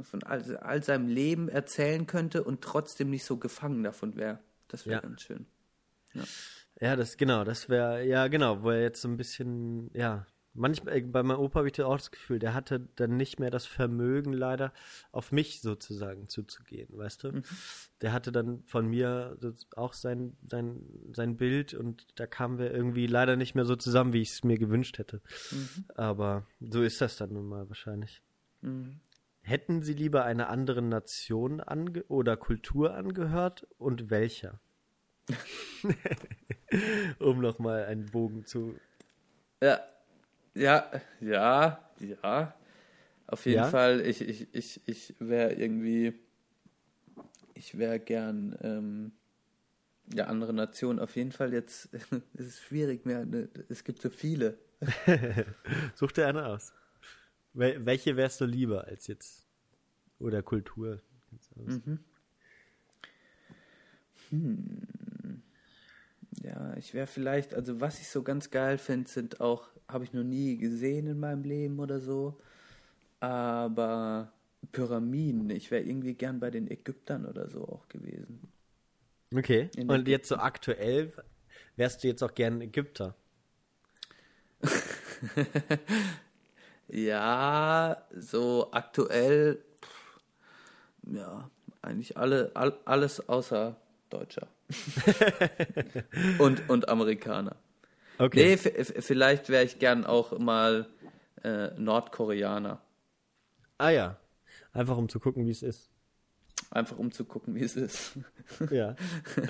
von 0.00 0.22
all, 0.22 0.56
all 0.58 0.82
seinem 0.82 1.08
Leben 1.08 1.48
erzählen 1.48 2.06
könnte 2.06 2.44
und 2.44 2.62
trotzdem 2.62 3.10
nicht 3.10 3.24
so 3.24 3.36
gefangen 3.36 3.82
davon 3.82 4.16
wäre. 4.16 4.40
Das 4.68 4.86
wäre 4.86 4.96
ja. 4.96 5.00
ganz 5.00 5.22
schön. 5.22 5.46
Ja. 6.14 6.22
ja, 6.80 6.96
das 6.96 7.16
genau, 7.16 7.44
das 7.44 7.68
wäre, 7.68 8.04
ja 8.04 8.28
genau, 8.28 8.62
wo 8.62 8.70
er 8.70 8.82
jetzt 8.82 9.02
so 9.02 9.08
ein 9.08 9.16
bisschen, 9.16 9.90
ja, 9.94 10.26
Manchmal, 10.52 10.96
äh, 10.96 11.00
bei 11.02 11.22
meinem 11.22 11.38
Opa 11.38 11.60
habe 11.60 11.68
ich 11.68 11.80
auch 11.80 11.96
das 11.96 12.10
Gefühl, 12.10 12.38
der 12.38 12.54
hatte 12.54 12.88
dann 12.96 13.16
nicht 13.16 13.38
mehr 13.38 13.50
das 13.50 13.66
Vermögen, 13.66 14.32
leider 14.32 14.72
auf 15.12 15.30
mich 15.32 15.60
sozusagen 15.60 16.28
zuzugehen, 16.28 16.88
weißt 16.96 17.24
du? 17.24 17.32
Mhm. 17.32 17.42
Der 18.00 18.12
hatte 18.12 18.32
dann 18.32 18.62
von 18.64 18.86
mir 18.88 19.38
auch 19.76 19.92
sein, 19.92 20.36
sein, 20.48 20.82
sein 21.12 21.36
Bild 21.36 21.74
und 21.74 22.06
da 22.16 22.26
kamen 22.26 22.58
wir 22.58 22.72
irgendwie 22.72 23.06
leider 23.06 23.36
nicht 23.36 23.54
mehr 23.54 23.64
so 23.64 23.76
zusammen, 23.76 24.12
wie 24.12 24.22
ich 24.22 24.30
es 24.30 24.44
mir 24.44 24.58
gewünscht 24.58 24.98
hätte. 24.98 25.20
Mhm. 25.52 25.84
Aber 25.94 26.46
so 26.60 26.82
ist 26.82 27.00
das 27.00 27.16
dann 27.16 27.32
nun 27.32 27.48
mal 27.48 27.68
wahrscheinlich. 27.68 28.22
Mhm. 28.62 29.00
Hätten 29.42 29.82
Sie 29.82 29.94
lieber 29.94 30.24
einer 30.24 30.48
anderen 30.50 30.88
Nation 30.88 31.62
oder 32.08 32.36
Kultur 32.36 32.94
angehört 32.94 33.66
und 33.78 34.10
welcher? 34.10 34.60
um 37.18 37.40
nochmal 37.40 37.84
einen 37.84 38.06
Bogen 38.06 38.44
zu. 38.46 38.76
Ja, 39.62 39.80
ja, 40.54 40.90
ja, 41.20 41.90
ja. 42.00 42.54
Auf 43.26 43.46
jeden 43.46 43.58
ja? 43.58 43.68
Fall, 43.68 44.00
ich, 44.00 44.20
ich, 44.22 44.54
ich, 44.54 44.80
ich 44.86 45.14
wäre 45.20 45.52
irgendwie, 45.52 46.14
ich 47.54 47.78
wäre 47.78 48.00
gern, 48.00 48.56
ähm, 48.62 49.12
ja, 50.12 50.26
andere 50.26 50.52
Nationen. 50.52 50.98
Auf 50.98 51.14
jeden 51.14 51.32
Fall 51.32 51.52
jetzt, 51.52 51.90
es 52.34 52.46
ist 52.46 52.62
schwierig 52.62 53.06
mehr, 53.06 53.24
ne? 53.24 53.48
es 53.68 53.84
gibt 53.84 54.02
so 54.02 54.10
viele. 54.10 54.58
Such 55.94 56.12
dir 56.12 56.26
eine 56.26 56.46
aus. 56.46 56.72
Wel 57.52 57.84
welche 57.84 58.16
wärst 58.16 58.40
du 58.40 58.46
lieber 58.46 58.84
als 58.84 59.06
jetzt? 59.06 59.46
Oder 60.18 60.42
Kultur? 60.42 61.00
Mhm. 61.56 61.98
Hm. 64.30 65.42
Ja, 66.42 66.76
ich 66.76 66.94
wäre 66.94 67.06
vielleicht, 67.06 67.54
also 67.54 67.80
was 67.80 68.00
ich 68.00 68.08
so 68.08 68.22
ganz 68.22 68.50
geil 68.50 68.78
finde, 68.78 69.10
sind 69.10 69.40
auch 69.40 69.68
habe 69.92 70.04
ich 70.04 70.12
noch 70.12 70.24
nie 70.24 70.56
gesehen 70.56 71.06
in 71.06 71.18
meinem 71.18 71.44
Leben 71.44 71.78
oder 71.78 72.00
so. 72.00 72.40
Aber 73.20 74.32
Pyramiden, 74.72 75.50
ich 75.50 75.70
wäre 75.70 75.82
irgendwie 75.82 76.14
gern 76.14 76.40
bei 76.40 76.50
den 76.50 76.70
Ägyptern 76.70 77.26
oder 77.26 77.48
so 77.48 77.66
auch 77.68 77.88
gewesen. 77.88 78.48
Okay. 79.34 79.70
In 79.76 79.90
Und 79.90 80.08
jetzt 80.08 80.28
so 80.28 80.36
aktuell 80.36 81.12
wärst 81.76 82.02
du 82.02 82.08
jetzt 82.08 82.22
auch 82.22 82.34
gern 82.34 82.60
Ägypter? 82.60 83.14
ja, 86.88 88.06
so 88.14 88.68
aktuell, 88.72 89.64
pff, 89.82 90.20
ja, 91.14 91.50
eigentlich 91.82 92.16
alle, 92.16 92.50
all, 92.54 92.78
alles 92.84 93.28
außer 93.28 93.76
Deutscher. 94.10 94.48
und, 96.38 96.68
und 96.68 96.88
Amerikaner. 96.88 97.56
Okay. 98.20 98.58
Nee, 98.58 98.84
vielleicht 99.00 99.48
wäre 99.48 99.64
ich 99.64 99.78
gern 99.78 100.04
auch 100.04 100.38
mal 100.38 100.86
äh, 101.42 101.70
Nordkoreaner. 101.78 102.82
Ah 103.78 103.88
ja. 103.88 104.18
Einfach 104.72 104.98
um 104.98 105.08
zu 105.08 105.18
gucken, 105.18 105.46
wie 105.46 105.50
es 105.50 105.62
ist. 105.62 105.88
Einfach 106.70 106.98
um 106.98 107.12
zu 107.12 107.24
gucken, 107.24 107.54
wie 107.54 107.64
es 107.64 107.76
ist. 107.76 108.12
Ja. 108.70 108.96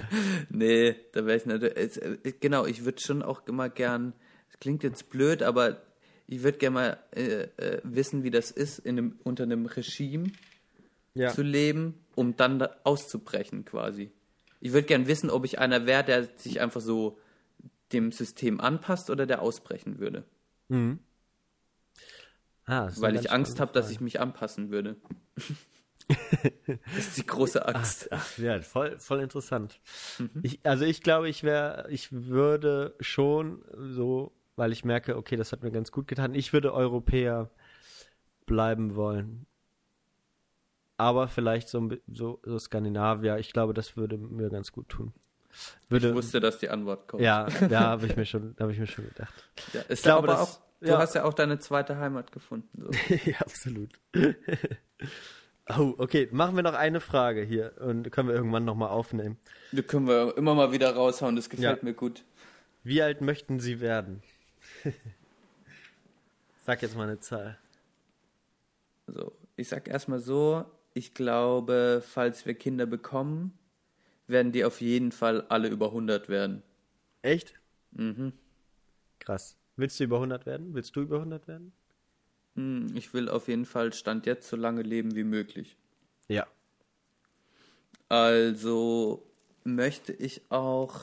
nee, 0.51 0.95
da 1.13 1.25
wäre 1.25 1.39
ich 1.39 1.47
natürlich. 1.47 2.01
Äh, 2.01 2.35
genau, 2.39 2.67
ich 2.67 2.85
würde 2.85 3.01
schon 3.01 3.23
auch 3.23 3.47
immer 3.47 3.71
gern. 3.71 4.13
Das 4.51 4.61
klingt 4.61 4.83
jetzt 4.83 5.09
blöd, 5.09 5.43
aber 5.43 5.81
ich 6.27 6.43
würde 6.43 6.59
gerne 6.59 6.75
mal 6.75 6.99
äh, 7.17 7.49
äh, 7.57 7.81
wissen, 7.83 8.23
wie 8.23 8.31
das 8.31 8.51
ist, 8.51 8.79
in 8.79 8.99
einem, 8.99 9.19
unter 9.25 9.45
einem 9.45 9.65
Regime 9.67 10.31
ja. 11.15 11.33
zu 11.33 11.43
leben, 11.43 11.99
um 12.15 12.37
dann 12.37 12.59
da 12.59 12.77
auszubrechen 12.85 13.65
quasi. 13.65 14.13
Ich 14.61 14.73
würde 14.73 14.87
gerne 14.87 15.09
wissen, 15.09 15.31
ob 15.31 15.47
ich 15.47 15.59
einer 15.59 15.87
wäre, 15.87 16.05
der 16.05 16.29
sich 16.37 16.61
einfach 16.61 16.83
so 16.83 17.19
dem 17.93 18.13
System 18.13 18.61
anpasst 18.61 19.11
oder 19.11 19.27
der 19.27 19.43
ausbrechen 19.43 19.99
würde. 19.99 20.25
Mhm. 20.69 21.01
Ah, 22.67 22.91
Weil 22.97 23.17
ich 23.17 23.33
Angst 23.33 23.59
habe, 23.59 23.73
dass 23.73 23.91
ich 23.91 24.01
mich 24.01 24.21
anpassen 24.21 24.71
würde. 24.71 24.97
das 26.95 27.09
ist 27.09 27.17
die 27.17 27.27
große 27.27 27.67
Angst. 27.67 28.09
Ach, 28.13 28.19
ach, 28.21 28.39
ja, 28.39 28.61
voll, 28.63 28.99
voll 28.99 29.21
interessant. 29.21 29.81
Mhm. 30.19 30.41
Ich, 30.43 30.61
also 30.63 30.85
ich 30.85 31.03
glaube, 31.03 31.29
ich 31.29 31.43
wäre, 31.43 31.87
ich 31.91 32.13
würde 32.13 32.95
schon 33.01 33.65
so, 33.77 34.33
weil 34.57 34.73
ich 34.73 34.85
merke, 34.85 35.17
okay, 35.17 35.37
das 35.37 35.53
hat 35.53 35.63
mir 35.63 35.73
ganz 35.73 35.91
gut 35.91 36.07
getan. 36.07 36.35
Ich 36.35 36.53
würde 36.53 36.73
Europäer 36.73 37.51
bleiben 38.47 38.95
wollen. 38.95 39.47
Aber 40.97 41.29
vielleicht 41.29 41.69
so, 41.69 41.89
so, 42.13 42.41
so 42.45 42.59
Skandinavier. 42.59 43.39
Ich 43.39 43.53
glaube, 43.53 43.75
das 43.75 43.97
würde 43.97 44.19
mir 44.19 44.51
ganz 44.51 44.71
gut 44.71 44.89
tun. 44.91 45.15
Würde, 45.89 46.11
ich 46.11 46.15
wusste, 46.15 46.41
dass 46.41 46.59
die 46.59 46.69
Antwort 46.69 47.09
kommt. 47.09 47.23
Ja, 47.23 47.47
da 47.69 47.81
habe 47.91 48.07
ich 48.07 48.17
mir 48.17 48.27
schon, 48.27 48.55
habe 48.59 48.73
ich 48.73 48.79
mir 48.79 48.87
schon 48.87 49.07
gedacht. 49.07 49.35
Ja, 49.73 49.83
ich 49.89 50.03
glaube, 50.03 50.29
das, 50.29 50.41
auch, 50.41 50.61
du 50.81 50.89
ja. 50.89 50.99
hast 50.99 51.15
ja 51.15 51.25
auch 51.25 51.35
deine 51.35 51.59
zweite 51.59 51.99
Heimat 51.99 52.33
gefunden. 52.33 52.69
So. 52.77 52.91
ja, 53.31 53.39
absolut. 53.41 53.91
oh, 55.69 55.95
okay, 55.99 56.29
machen 56.31 56.57
wir 56.57 56.63
noch 56.63 56.75
eine 56.75 57.01
Frage 57.01 57.43
hier 57.43 57.73
und 57.81 58.11
können 58.13 58.29
wir 58.29 58.35
irgendwann 58.35 58.65
nochmal 58.65 58.91
aufnehmen. 58.91 59.39
Die 59.73 59.83
können 59.83 60.07
wir 60.07 60.37
immer 60.37 60.55
mal 60.55 60.73
wieder 60.73 60.95
raushauen, 60.95 61.37
das 61.37 61.51
gefällt 61.51 61.79
ja. 61.79 61.85
mir 61.85 61.95
gut. 61.95 62.25
Wie 62.83 63.03
alt 63.03 63.21
möchten 63.21 63.61
Sie 63.61 63.81
werden? 63.81 64.23
sag 66.65 66.83
jetzt 66.83 66.97
mal 66.97 67.09
eine 67.09 67.19
Zahl. 67.19 67.59
Also, 69.09 69.33
ich 69.57 69.69
sag 69.69 69.89
erstmal 69.89 70.21
so, 70.21 70.65
ich 70.95 71.15
glaube, 71.15 72.03
falls 72.07 72.47
wir 72.47 72.55
Kinder 72.55 72.87
bekommen, 72.87 73.59
werden 74.31 74.53
die 74.53 74.65
auf 74.65 74.81
jeden 74.81 75.13
Fall 75.13 75.43
alle 75.49 75.69
über 75.69 75.87
100 75.87 76.29
werden. 76.29 76.63
Echt? 77.23 77.55
Mhm. 77.93 78.33
Krass. 79.19 79.57
Willst 79.77 79.99
du 80.01 80.05
über 80.05 80.17
100 80.17 80.47
werden? 80.47 80.75
Willst 80.75 80.95
du 80.97 81.03
über 81.03 81.17
100 81.17 81.49
werden? 81.49 81.73
Hm, 82.55 82.95
ich 82.95 83.15
will 83.15 83.29
auf 83.29 83.49
jeden 83.49 83.65
Fall 83.65 83.93
Stand 83.93 84.27
jetzt 84.27 84.49
so 84.49 84.57
lange 84.57 84.83
leben 84.83 85.15
wie 85.15 85.25
möglich. 85.25 85.77
Ja. 86.29 86.47
Also 88.09 89.27
möchte 89.65 90.13
ich 90.13 90.43
auch 90.51 91.01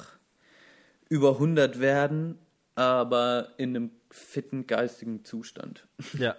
über 1.10 1.34
100 1.34 1.80
werden, 1.80 2.38
aber 2.76 3.54
in 3.58 3.76
einem 3.76 3.91
fitten 4.12 4.68
geistigen 4.68 5.24
Zustand. 5.24 5.88
Ja. 6.18 6.36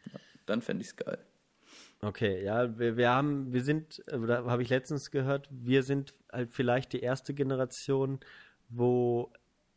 Dann 0.46 0.62
fände 0.62 0.82
ich 0.82 0.88
es 0.88 0.96
geil. 0.96 1.18
Okay, 2.06 2.44
ja, 2.44 2.78
wir, 2.78 2.96
wir 2.96 3.10
haben, 3.10 3.52
wir 3.52 3.64
sind, 3.64 4.00
oder 4.12 4.44
habe 4.44 4.62
ich 4.62 4.68
letztens 4.68 5.10
gehört, 5.10 5.48
wir 5.50 5.82
sind 5.82 6.14
halt 6.32 6.52
vielleicht 6.52 6.92
die 6.92 7.00
erste 7.00 7.34
Generation, 7.34 8.20
wo 8.68 9.32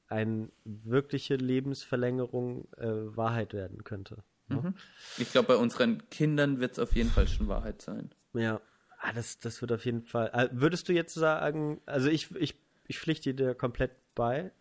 eine 0.10 0.50
wirkliche 0.64 1.36
Lebensverlängerung 1.36 2.68
äh, 2.78 3.18
Wahrheit 3.18 3.54
werden 3.54 3.84
könnte. 3.84 4.18
Ne? 4.48 4.58
Mhm. 4.58 4.74
Ich 5.18 5.32
glaube, 5.32 5.48
bei 5.48 5.56
unseren 5.56 6.08
Kindern 6.12 6.60
wird 6.60 6.74
es 6.74 6.80
auf 6.80 6.96
jeden 6.96 7.10
Fall 7.10 7.28
schon 7.28 7.48
Wahrheit 7.48 7.82
sein. 7.82 8.12
Ja, 8.34 8.62
ah, 9.00 9.12
das, 9.14 9.40
das 9.40 9.60
wird 9.62 9.72
auf 9.72 9.86
jeden 9.86 10.04
Fall. 10.04 10.30
Äh, 10.32 10.50
würdest 10.52 10.88
du 10.88 10.94
jetzt 10.94 11.16
sagen, 11.16 11.82
also 11.88 12.10
ich, 12.10 12.30
ich, 12.36 12.54
ich 12.88 13.00
pflichte 13.00 13.34
dir 13.34 13.56
komplett 13.56 13.92
bei. 14.14 14.52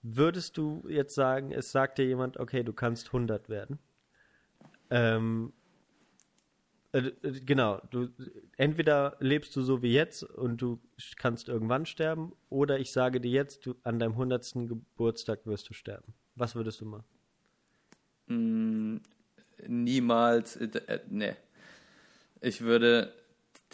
Würdest 0.00 0.56
du 0.56 0.86
jetzt 0.88 1.14
sagen, 1.14 1.52
es 1.52 1.70
sagt 1.70 1.98
dir 1.98 2.06
jemand, 2.06 2.38
okay, 2.38 2.62
du 2.62 2.72
kannst 2.72 3.08
100 3.08 3.50
werden? 3.50 3.78
Ähm, 4.88 5.52
äh, 6.92 6.98
äh, 6.98 7.40
genau, 7.40 7.80
du 7.90 8.08
entweder 8.56 9.16
lebst 9.20 9.54
du 9.56 9.62
so 9.62 9.82
wie 9.82 9.92
jetzt 9.92 10.22
und 10.22 10.62
du 10.62 10.80
kannst 11.16 11.48
irgendwann 11.48 11.86
sterben, 11.86 12.32
oder 12.48 12.78
ich 12.78 12.92
sage 12.92 13.20
dir 13.20 13.30
jetzt, 13.30 13.66
du 13.66 13.74
an 13.82 13.98
deinem 13.98 14.12
100. 14.12 14.52
Geburtstag 14.68 15.44
wirst 15.44 15.68
du 15.68 15.74
sterben. 15.74 16.14
Was 16.34 16.54
würdest 16.54 16.80
du 16.80 16.86
machen? 16.86 17.04
Mm, 18.26 18.96
niemals, 19.66 20.56
äh, 20.56 20.66
äh, 20.86 21.00
ne. 21.08 21.36
Ich 22.40 22.60
würde, 22.60 23.12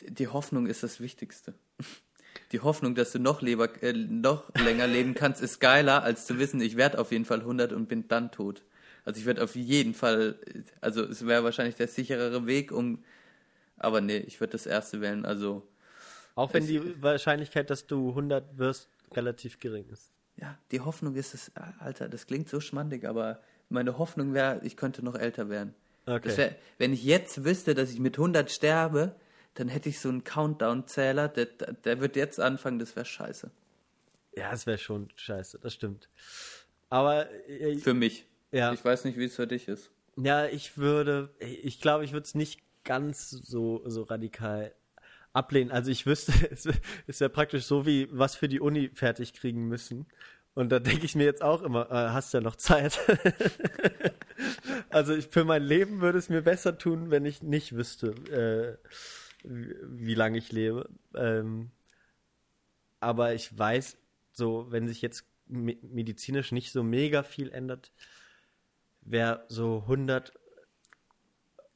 die 0.09 0.29
Hoffnung 0.29 0.67
ist 0.67 0.83
das 0.83 1.01
Wichtigste. 1.01 1.55
Die 2.53 2.61
Hoffnung, 2.61 2.95
dass 2.95 3.11
du 3.11 3.19
noch, 3.19 3.43
leber, 3.43 3.83
äh, 3.83 3.93
noch 3.93 4.53
länger 4.55 4.87
leben 4.87 5.15
kannst, 5.15 5.41
ist 5.41 5.61
geiler, 5.61 6.03
als 6.03 6.27
zu 6.27 6.39
wissen, 6.39 6.61
ich 6.61 6.77
werde 6.77 6.99
auf 6.99 7.11
jeden 7.11 7.25
Fall 7.25 7.41
100 7.41 7.73
und 7.73 7.89
bin 7.89 8.07
dann 8.07 8.31
tot. 8.31 8.63
Also 9.05 9.21
ich 9.21 9.27
würde 9.27 9.43
auf 9.43 9.55
jeden 9.55 9.95
Fall, 9.95 10.39
also 10.81 11.03
es 11.05 11.27
wäre 11.27 11.45
wahrscheinlich 11.45 11.77
der 11.77 11.89
sicherere 11.89 12.47
Weg, 12.47 12.73
um, 12.73 13.05
aber 13.77 14.01
nee, 14.01 14.19
ich 14.19 14.41
würde 14.41 14.53
das 14.53 14.67
erste 14.67 15.01
wählen, 15.01 15.25
also. 15.27 15.67
Auch 16.35 16.53
wenn 16.55 16.67
die 16.67 17.03
Wahrscheinlichkeit, 17.03 17.71
dass 17.71 17.87
du 17.87 18.09
100 18.11 18.59
wirst, 18.59 18.89
relativ 19.13 19.61
gering 19.61 19.89
ist. 19.91 20.11
Ja, 20.37 20.59
die 20.73 20.81
Hoffnung 20.81 21.15
ist 21.15 21.35
es, 21.35 21.53
Alter, 21.79 22.09
das 22.09 22.27
klingt 22.27 22.49
so 22.49 22.61
schmandig, 22.61 23.05
aber 23.07 23.41
meine 23.69 23.99
Hoffnung 23.99 24.35
wäre, 24.35 24.61
ich 24.65 24.77
könnte 24.77 25.05
noch 25.05 25.15
älter 25.15 25.49
werden. 25.49 25.75
Okay. 26.07 26.37
Wär, 26.37 26.57
wenn 26.79 26.93
ich 26.93 27.05
jetzt 27.05 27.45
wüsste, 27.45 27.75
dass 27.75 27.91
ich 27.91 28.01
mit 28.01 28.19
100 28.19 28.51
sterbe, 28.51 29.15
dann 29.55 29.69
hätte 29.69 29.89
ich 29.89 30.01
so 30.01 30.09
einen 30.09 30.25
Countdown-Zähler, 30.25 31.29
der, 31.29 31.47
der 31.47 32.01
wird 32.01 32.17
jetzt 32.17 32.41
anfangen, 32.41 32.79
das 32.79 32.97
wäre 32.97 33.07
scheiße. 33.07 33.51
Ja, 34.37 34.53
es 34.53 34.67
wäre 34.67 34.79
schon 34.79 35.09
scheiße, 35.15 35.61
das 35.61 35.73
stimmt. 35.75 36.09
Aber. 36.91 37.31
Äh, 37.49 37.79
Für 37.79 37.95
mich. 37.95 38.27
Ja. 38.55 38.73
Ich 38.73 38.85
weiß 38.85 39.05
nicht, 39.05 39.19
wie 39.19 39.25
es 39.25 39.35
für 39.35 39.49
dich 39.49 39.67
ist. 39.67 39.91
Ja, 40.17 40.47
ich 40.47 40.79
würde, 40.79 41.35
ich 41.41 41.81
glaube, 41.81 42.05
ich 42.05 42.13
würde 42.13 42.25
es 42.25 42.37
nicht 42.37 42.63
ganz 42.85 43.31
so, 43.31 43.83
so 43.85 44.03
radikal 44.03 44.73
ablehnen. 45.33 45.73
Also 45.73 45.91
ich 45.91 46.07
wüsste, 46.07 46.33
es 46.53 46.69
ist 47.09 47.21
ja 47.21 47.29
praktisch 47.29 47.65
so 47.65 47.85
wie 47.85 48.09
was 48.13 48.37
für 48.37 48.49
die 48.49 48.61
Uni 48.61 48.91
fertig 48.95 49.35
kriegen 49.35 49.67
müssen. 49.67 50.07
Und 50.55 50.71
da 50.71 50.79
denke 50.79 51.05
ich 51.05 51.17
mir 51.17 51.25
jetzt 51.25 51.43
auch 51.43 51.63
immer, 51.63 51.91
äh, 51.91 52.11
hast 52.11 52.33
ja 52.33 52.41
noch 52.41 52.55
Zeit. 52.55 53.01
also 54.89 55.15
ich, 55.15 55.27
für 55.27 55.45
mein 55.45 55.65
Leben 55.65 56.01
würde 56.01 56.19
es 56.19 56.29
mir 56.29 56.43
besser 56.43 56.79
tun, 56.79 57.11
wenn 57.11 57.25
ich 57.25 57.43
nicht 57.43 57.75
wüsste, 57.75 58.11
äh, 58.31 58.89
wie, 59.43 59.75
wie 59.83 60.15
lange 60.15 60.39
ich 60.39 60.53
lebe. 60.53 60.89
Ähm, 61.17 61.73
aber 63.01 63.35
ich 63.35 63.59
weiß, 63.59 63.97
so, 64.31 64.71
wenn 64.71 64.87
sich 64.87 65.03
jetzt 65.03 65.27
me 65.49 65.77
medizinisch 65.83 66.53
nicht 66.53 66.71
so 66.71 66.85
mega 66.85 67.25
viel 67.25 67.51
ändert, 67.51 67.91
wäre 69.05 69.45
so 69.49 69.83
100 69.87 70.33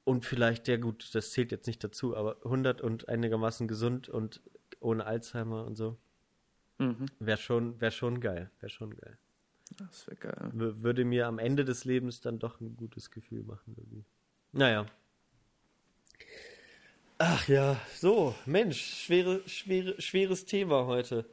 und 0.05 0.25
vielleicht, 0.25 0.69
ja 0.69 0.77
gut, 0.79 1.15
das 1.15 1.33
zählt 1.33 1.53
jetzt 1.53 1.67
nicht 1.67 1.83
dazu, 1.85 2.17
aber 2.17 2.37
100 2.45 2.81
und 2.81 3.09
einigermaßen 3.09 3.69
gesund 3.69 4.09
und 4.09 4.41
ohne 4.81 5.05
Alzheimer 5.07 5.65
und 5.65 5.77
so, 5.77 5.97
Mhm. 6.79 7.07
wäre 7.19 7.39
schon, 7.39 7.81
wär 7.81 7.91
schon 7.91 8.21
geil, 8.21 8.51
wäre 8.61 8.71
schon 8.71 8.97
geil. 8.97 9.19
Das 9.77 10.07
wäre 10.07 10.17
geil. 10.17 10.51
W 10.55 10.83
würde 10.83 11.05
mir 11.05 11.27
am 11.27 11.39
Ende 11.39 11.65
des 11.65 11.85
Lebens 11.85 12.21
dann 12.21 12.39
doch 12.39 12.61
ein 12.61 12.77
gutes 12.77 13.11
Gefühl 13.11 13.43
machen. 13.43 13.75
Irgendwie. 13.77 14.05
Naja. 14.53 14.87
Ach 17.19 17.49
ja, 17.49 17.81
so, 17.97 18.35
Mensch, 18.47 18.81
schwere, 19.05 19.47
schwere, 19.49 20.01
schweres 20.01 20.45
Thema 20.47 20.87
heute. 20.87 21.25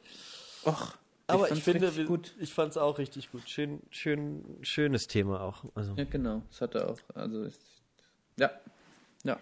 Och, 0.64 0.98
Aber 1.28 1.44
ich, 1.44 1.48
fand's 1.48 1.64
finde, 1.64 1.96
wir, 1.96 2.04
gut. 2.04 2.34
ich 2.38 2.52
fand 2.54 2.70
es 2.70 2.76
auch 2.76 2.98
richtig 2.98 3.32
gut. 3.32 3.48
Schön, 3.48 3.82
schön, 3.90 4.44
schönes 4.62 5.08
Thema 5.08 5.40
auch. 5.40 5.64
Also, 5.74 5.94
Ja, 5.96 6.04
genau. 6.04 6.42
Das 6.48 6.60
hat 6.60 6.74
er 6.76 6.88
auch. 6.90 6.98
Also, 7.14 7.44
ich, 7.46 7.56
ja. 8.38 8.50
Ja. 9.24 9.38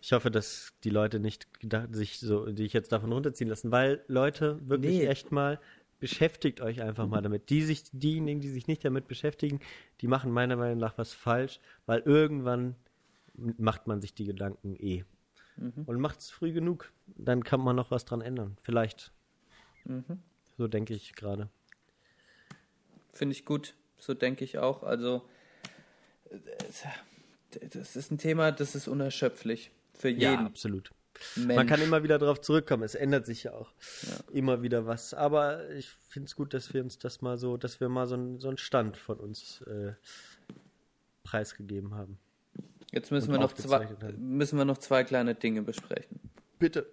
ich 0.00 0.12
hoffe, 0.12 0.30
dass 0.30 0.72
die 0.82 0.90
Leute 0.90 1.20
nicht 1.20 1.60
gedacht, 1.60 1.94
sich 1.94 2.18
so, 2.18 2.46
die 2.46 2.64
ich 2.64 2.72
jetzt 2.72 2.90
davon 2.90 3.12
runterziehen 3.12 3.48
lassen, 3.48 3.70
weil 3.70 4.02
Leute, 4.08 4.58
wirklich 4.68 4.98
Nee. 4.98 5.06
echt 5.06 5.30
mal, 5.30 5.60
beschäftigt 6.00 6.60
euch 6.60 6.82
einfach 6.82 7.06
mal 7.06 7.22
damit. 7.22 7.48
Die 7.50 7.62
sich, 7.62 7.84
diejenigen, 7.92 8.40
die 8.40 8.48
sich 8.50 8.66
nicht 8.66 8.84
damit 8.84 9.06
beschäftigen, 9.06 9.60
die 10.00 10.08
machen 10.08 10.32
meiner 10.32 10.56
Meinung 10.56 10.78
nach 10.78 10.98
was 10.98 11.12
falsch, 11.12 11.60
weil 11.86 12.00
irgendwann 12.00 12.74
macht 13.34 13.86
man 13.86 14.00
sich 14.00 14.14
die 14.14 14.24
Gedanken 14.24 14.74
eh. 14.74 15.04
Mhm. 15.56 15.84
Und 15.86 16.00
macht 16.00 16.18
es 16.18 16.30
früh 16.30 16.52
genug. 16.52 16.90
Dann 17.06 17.44
kann 17.44 17.60
man 17.60 17.76
noch 17.76 17.92
was 17.92 18.04
dran 18.04 18.20
ändern. 18.20 18.56
Vielleicht. 18.62 19.12
Mhm. 19.84 20.18
So 20.58 20.68
denke 20.68 20.94
ich 20.94 21.14
gerade. 21.14 21.48
Finde 23.12 23.34
ich 23.34 23.44
gut. 23.44 23.74
So 23.98 24.14
denke 24.14 24.44
ich 24.44 24.58
auch. 24.58 24.82
Also, 24.82 25.22
das 27.72 27.96
ist 27.96 28.10
ein 28.10 28.18
Thema, 28.18 28.52
das 28.52 28.74
ist 28.74 28.88
unerschöpflich. 28.88 29.70
Für 29.94 30.08
Ja, 30.08 30.32
jeden 30.32 30.46
absolut. 30.46 30.90
Mensch. 31.36 31.54
Man 31.54 31.66
kann 31.66 31.80
immer 31.82 32.02
wieder 32.02 32.18
darauf 32.18 32.40
zurückkommen. 32.40 32.82
Es 32.82 32.94
ändert 32.94 33.26
sich 33.26 33.44
ja 33.44 33.52
auch 33.52 33.72
immer 34.32 34.62
wieder 34.62 34.86
was. 34.86 35.14
Aber 35.14 35.68
ich 35.70 35.88
finde 36.08 36.26
es 36.26 36.34
gut, 36.34 36.54
dass 36.54 36.74
wir 36.74 36.82
uns 36.82 36.98
das 36.98 37.20
mal 37.20 37.36
so, 37.36 37.56
dass 37.56 37.80
wir 37.80 37.88
mal 37.88 38.06
so, 38.06 38.16
ein, 38.16 38.40
so 38.40 38.48
einen 38.48 38.58
Stand 38.58 38.96
von 38.96 39.18
uns 39.20 39.60
äh, 39.62 39.92
preisgegeben 41.22 41.94
haben. 41.94 42.18
Jetzt 42.90 43.10
müssen 43.10 43.30
wir, 43.32 43.38
noch 43.38 43.52
zwei, 43.52 43.86
haben. 43.86 44.36
müssen 44.36 44.58
wir 44.58 44.64
noch 44.64 44.78
zwei 44.78 45.04
kleine 45.04 45.34
Dinge 45.34 45.62
besprechen. 45.62 46.20
Bitte. 46.58 46.92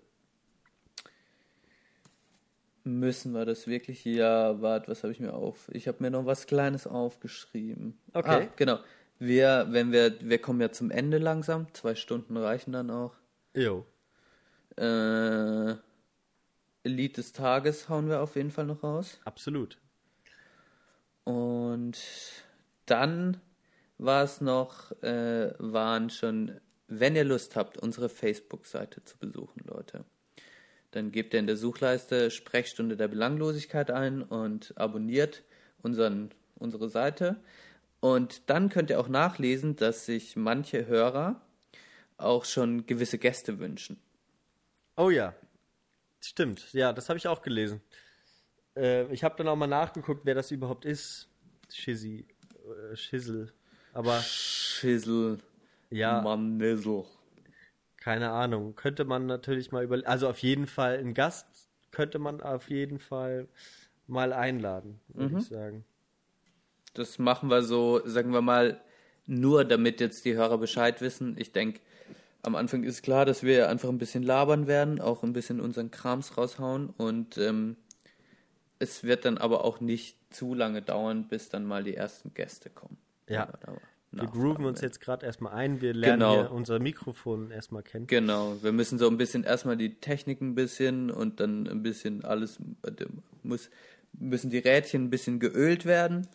Müssen 2.83 3.33
wir 3.33 3.45
das 3.45 3.67
wirklich? 3.67 4.05
Ja, 4.05 4.61
warte, 4.61 4.87
was 4.87 5.03
habe 5.03 5.11
ich 5.11 5.19
mir 5.19 5.33
auf? 5.33 5.69
Ich 5.73 5.87
habe 5.87 5.97
mir 6.01 6.09
noch 6.09 6.25
was 6.25 6.47
Kleines 6.47 6.87
aufgeschrieben. 6.87 7.97
Okay. 8.13 8.47
Ah, 8.47 8.53
genau. 8.55 8.79
Wir, 9.19 9.67
wenn 9.69 9.91
wir, 9.91 10.15
wir 10.21 10.39
kommen 10.39 10.61
ja 10.61 10.71
zum 10.71 10.91
Ende 10.91 11.17
langsam. 11.17 11.67
Zwei 11.73 11.95
Stunden 11.95 12.37
reichen 12.37 12.71
dann 12.71 12.89
auch. 12.89 13.15
Jo. 13.53 13.85
Äh, 14.77 15.75
Lied 16.83 17.17
des 17.17 17.33
Tages 17.33 17.89
hauen 17.89 18.07
wir 18.07 18.21
auf 18.21 18.35
jeden 18.35 18.51
Fall 18.51 18.65
noch 18.65 18.81
raus. 18.83 19.19
Absolut. 19.25 19.77
Und 21.25 21.99
dann 22.85 23.41
war 23.97 24.23
es 24.23 24.39
noch, 24.41 24.91
äh, 25.03 25.53
waren 25.59 26.09
schon, 26.09 26.59
wenn 26.87 27.15
ihr 27.15 27.25
Lust 27.25 27.55
habt, 27.55 27.77
unsere 27.77 28.09
Facebook-Seite 28.09 29.03
zu 29.03 29.17
besuchen, 29.17 29.63
Leute. 29.65 30.05
Dann 30.91 31.11
gebt 31.11 31.33
ihr 31.33 31.39
in 31.39 31.47
der 31.47 31.57
Suchleiste 31.57 32.31
Sprechstunde 32.31 32.97
der 32.97 33.07
Belanglosigkeit 33.07 33.91
ein 33.91 34.23
und 34.23 34.73
abonniert 34.77 35.43
unseren, 35.81 36.31
unsere 36.55 36.89
Seite. 36.89 37.37
Und 37.99 38.49
dann 38.49 38.69
könnt 38.69 38.89
ihr 38.89 38.99
auch 38.99 39.09
nachlesen, 39.09 39.75
dass 39.75 40.05
sich 40.05 40.35
manche 40.35 40.87
Hörer 40.87 41.41
auch 42.17 42.45
schon 42.45 42.85
gewisse 42.85 43.17
Gäste 43.17 43.59
wünschen. 43.59 43.99
Oh 44.97 45.09
ja. 45.09 45.33
Stimmt. 46.21 46.73
Ja, 46.73 46.91
das 46.91 47.09
habe 47.09 47.17
ich 47.17 47.27
auch 47.27 47.41
gelesen. 47.41 47.81
Äh, 48.75 49.11
ich 49.13 49.23
habe 49.23 49.35
dann 49.37 49.47
auch 49.47 49.55
mal 49.55 49.67
nachgeguckt, 49.67 50.25
wer 50.25 50.35
das 50.35 50.51
überhaupt 50.51 50.85
ist. 50.85 51.29
Shizzy. 51.71 52.27
Äh, 52.91 52.95
Shizzle. 52.95 53.53
Aber 53.93 54.19
Schissel, 54.21 55.39
ja, 55.89 56.21
Mannissel. 56.21 57.05
Keine 57.99 58.31
Ahnung. 58.31 58.75
Könnte 58.75 59.05
man 59.05 59.25
natürlich 59.25 59.71
mal 59.71 59.83
über. 59.83 59.99
Also 60.05 60.29
auf 60.29 60.39
jeden 60.39 60.67
Fall 60.67 60.97
ein 60.97 61.13
Gast 61.13 61.45
könnte 61.91 62.19
man 62.19 62.41
auf 62.41 62.69
jeden 62.69 62.99
Fall 62.99 63.47
mal 64.07 64.33
einladen, 64.33 64.99
würde 65.09 65.37
ich 65.39 65.47
sagen. 65.47 65.85
Das 66.93 67.19
machen 67.19 67.49
wir 67.49 67.61
so, 67.63 68.01
sagen 68.05 68.33
wir 68.33 68.41
mal, 68.41 68.81
nur 69.25 69.63
damit 69.63 69.99
jetzt 69.99 70.25
die 70.25 70.35
Hörer 70.35 70.57
Bescheid 70.57 71.01
wissen. 71.01 71.35
Ich 71.37 71.51
denke, 71.51 71.79
am 72.41 72.55
Anfang 72.55 72.83
ist 72.83 73.03
klar, 73.03 73.25
dass 73.25 73.43
wir 73.43 73.69
einfach 73.69 73.89
ein 73.89 73.97
bisschen 73.97 74.23
labern 74.23 74.65
werden, 74.67 74.99
auch 74.99 75.23
ein 75.23 75.33
bisschen 75.33 75.59
unseren 75.59 75.91
Krams 75.91 76.37
raushauen 76.37 76.89
und 76.89 77.37
ähm, 77.37 77.75
es 78.79 79.03
wird 79.03 79.25
dann 79.25 79.37
aber 79.37 79.65
auch 79.65 79.81
nicht 79.81 80.17
zu 80.33 80.53
lange 80.55 80.81
dauern, 80.81 81.27
bis 81.27 81.49
dann 81.49 81.65
mal 81.65 81.83
die 81.83 81.95
ersten 81.95 82.33
Gäste 82.33 82.69
kommen. 82.69 82.97
Ja. 83.27 83.49
Da 83.59 83.73
Wir 84.11 84.25
grooven 84.27 84.65
uns 84.65 84.81
jetzt 84.81 85.01
gerade 85.01 85.25
erstmal 85.25 85.53
ein. 85.53 85.81
Wir 85.81 85.93
lernen 85.93 86.19
Genau. 86.19 86.51
unser 86.53 86.79
Mikrofon 86.79 87.51
erstmal 87.51 87.83
kennen. 87.83 88.07
Genau, 88.07 88.57
wir 88.63 88.71
müssen 88.71 88.97
so 88.97 89.07
ein 89.07 89.17
bisschen 89.17 89.43
erstmal 89.43 89.77
die 89.77 89.95
Technik 89.95 90.41
ein 90.41 90.55
bisschen 90.55 91.11
und 91.11 91.39
dann 91.39 91.67
ein 91.67 91.83
bisschen 91.83 92.25
alles, 92.25 92.57
äh, 92.83 93.05
muss, 93.43 93.69
müssen 94.13 94.49
die 94.49 94.57
Rädchen 94.57 95.05
ein 95.05 95.09
bisschen 95.11 95.39
geölt 95.39 95.85
werden. 95.85 96.27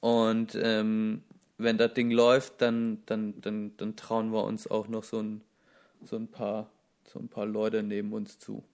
Und 0.00 0.58
ähm, 0.60 1.22
wenn 1.58 1.78
das 1.78 1.94
Ding 1.94 2.10
läuft, 2.10 2.60
dann, 2.60 3.02
dann, 3.06 3.40
dann, 3.40 3.76
dann 3.76 3.94
trauen 3.96 4.32
wir 4.32 4.42
uns 4.44 4.68
auch 4.68 4.88
noch 4.88 5.04
so 5.04 5.20
ein, 5.20 5.42
so 6.04 6.16
ein 6.16 6.26
paar, 6.28 6.70
so 7.04 7.18
ein 7.20 7.28
paar 7.28 7.46
Leute 7.46 7.82
neben 7.82 8.12
uns 8.12 8.38
zu. 8.38 8.64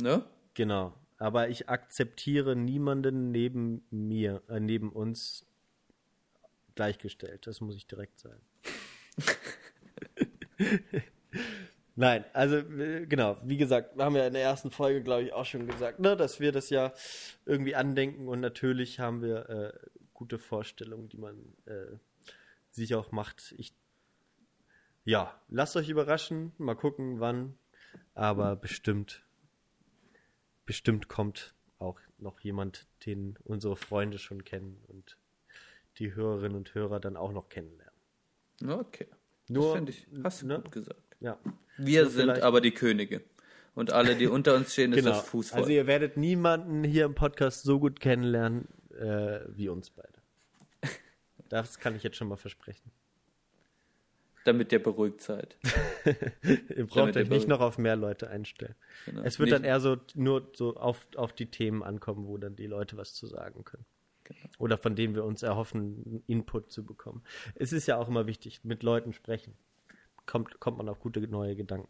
Ne? 0.00 0.22
Genau. 0.54 0.92
Aber 1.16 1.48
ich 1.48 1.68
akzeptiere 1.68 2.54
niemanden 2.56 3.30
neben 3.30 3.82
mir, 3.90 4.42
äh, 4.48 4.60
neben 4.60 4.90
uns 4.90 5.44
gleichgestellt. 6.78 7.44
Das 7.48 7.60
muss 7.60 7.74
ich 7.74 7.88
direkt 7.88 8.20
sagen. 8.20 8.40
Nein, 11.96 12.24
also 12.32 12.58
äh, 12.58 13.04
genau, 13.06 13.36
wie 13.42 13.56
gesagt, 13.56 13.98
haben 13.98 14.14
wir 14.14 14.24
in 14.28 14.32
der 14.32 14.42
ersten 14.42 14.70
Folge, 14.70 15.02
glaube 15.02 15.24
ich, 15.24 15.32
auch 15.32 15.44
schon 15.44 15.66
gesagt, 15.66 15.98
ne, 15.98 16.16
dass 16.16 16.38
wir 16.38 16.52
das 16.52 16.70
ja 16.70 16.92
irgendwie 17.46 17.74
andenken 17.74 18.28
und 18.28 18.38
natürlich 18.38 19.00
haben 19.00 19.22
wir 19.22 19.48
äh, 19.50 19.72
gute 20.14 20.38
Vorstellungen, 20.38 21.08
die 21.08 21.18
man 21.18 21.56
äh, 21.64 21.96
sich 22.70 22.94
auch 22.94 23.10
macht. 23.10 23.52
Ich, 23.58 23.74
ja, 25.04 25.34
lasst 25.48 25.74
euch 25.74 25.88
überraschen, 25.88 26.52
mal 26.58 26.76
gucken, 26.76 27.18
wann, 27.18 27.58
aber 28.14 28.54
bestimmt, 28.54 29.24
bestimmt 30.64 31.08
kommt 31.08 31.56
auch 31.80 31.98
noch 32.18 32.38
jemand, 32.38 32.86
den 33.04 33.36
unsere 33.42 33.74
Freunde 33.74 34.20
schon 34.20 34.44
kennen 34.44 34.80
und 34.86 35.18
die 35.98 36.14
Hörerinnen 36.14 36.56
und 36.56 36.74
Hörer 36.74 37.00
dann 37.00 37.16
auch 37.16 37.32
noch 37.32 37.48
kennenlernen. 37.48 37.94
Okay. 38.66 39.06
Nur, 39.48 39.64
das 39.64 39.72
finde 39.74 39.92
ich, 39.92 40.06
hast 40.24 40.42
du 40.42 40.46
ne? 40.46 40.60
gut 40.60 40.72
gesagt. 40.72 41.16
Ja. 41.20 41.38
Wir 41.76 42.02
Nur 42.02 42.10
sind 42.10 42.30
aber 42.42 42.60
die 42.60 42.72
Könige. 42.72 43.22
Und 43.74 43.92
alle, 43.92 44.16
die 44.16 44.26
unter 44.26 44.56
uns 44.56 44.72
stehen, 44.72 44.92
ist 44.92 44.98
Genau. 45.04 45.10
das 45.10 45.24
Fußvolk. 45.28 45.60
Also 45.62 45.70
ihr 45.72 45.86
werdet 45.86 46.16
niemanden 46.16 46.82
hier 46.84 47.04
im 47.04 47.14
Podcast 47.14 47.62
so 47.62 47.78
gut 47.78 48.00
kennenlernen 48.00 48.66
äh, 48.98 49.40
wie 49.48 49.68
uns 49.68 49.90
beide. 49.90 50.08
Das 51.48 51.78
kann 51.78 51.94
ich 51.96 52.02
jetzt 52.02 52.16
schon 52.16 52.28
mal 52.28 52.36
versprechen. 52.36 52.90
damit 54.44 54.72
ihr 54.72 54.82
beruhigt 54.82 55.20
seid. 55.20 55.56
Ihr 56.44 56.86
braucht 56.86 56.96
Damit 56.96 57.16
euch 57.16 57.24
ihr 57.24 57.30
nicht 57.30 57.48
noch 57.48 57.60
auf 57.60 57.76
mehr 57.78 57.96
Leute 57.96 58.28
einstellen. 58.30 58.74
Genau. 59.06 59.22
Es 59.22 59.38
wird 59.38 59.48
Nicht- 59.50 59.54
dann 59.58 59.64
eher 59.64 59.78
so 59.80 59.96
nur 60.14 60.50
so 60.54 60.76
auf, 60.76 61.06
auf 61.16 61.32
die 61.34 61.50
Themen 61.50 61.82
ankommen, 61.82 62.26
wo 62.26 62.36
dann 62.38 62.56
die 62.56 62.66
Leute 62.66 62.96
was 62.96 63.14
zu 63.14 63.26
sagen 63.26 63.64
können. 63.64 63.84
Genau. 64.28 64.48
Oder 64.58 64.76
von 64.76 64.94
denen 64.94 65.14
wir 65.14 65.24
uns 65.24 65.42
erhoffen, 65.42 66.22
Input 66.26 66.70
zu 66.70 66.84
bekommen. 66.84 67.22
Es 67.54 67.72
ist 67.72 67.86
ja 67.86 67.96
auch 67.96 68.08
immer 68.08 68.26
wichtig, 68.26 68.60
mit 68.62 68.82
Leuten 68.82 69.12
sprechen. 69.14 69.54
Kommt, 70.26 70.60
kommt 70.60 70.76
man 70.76 70.88
auf 70.88 71.00
gute 71.00 71.20
neue 71.26 71.56
Gedanken. 71.56 71.88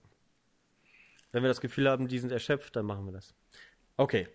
Wenn 1.32 1.42
wir 1.42 1.48
das 1.48 1.60
Gefühl 1.60 1.88
haben, 1.88 2.06
die 2.08 2.18
sind 2.18 2.30
erschöpft, 2.30 2.76
dann 2.76 2.86
machen 2.86 3.04
wir 3.06 3.12
das. 3.12 3.34
Okay. 3.96 4.28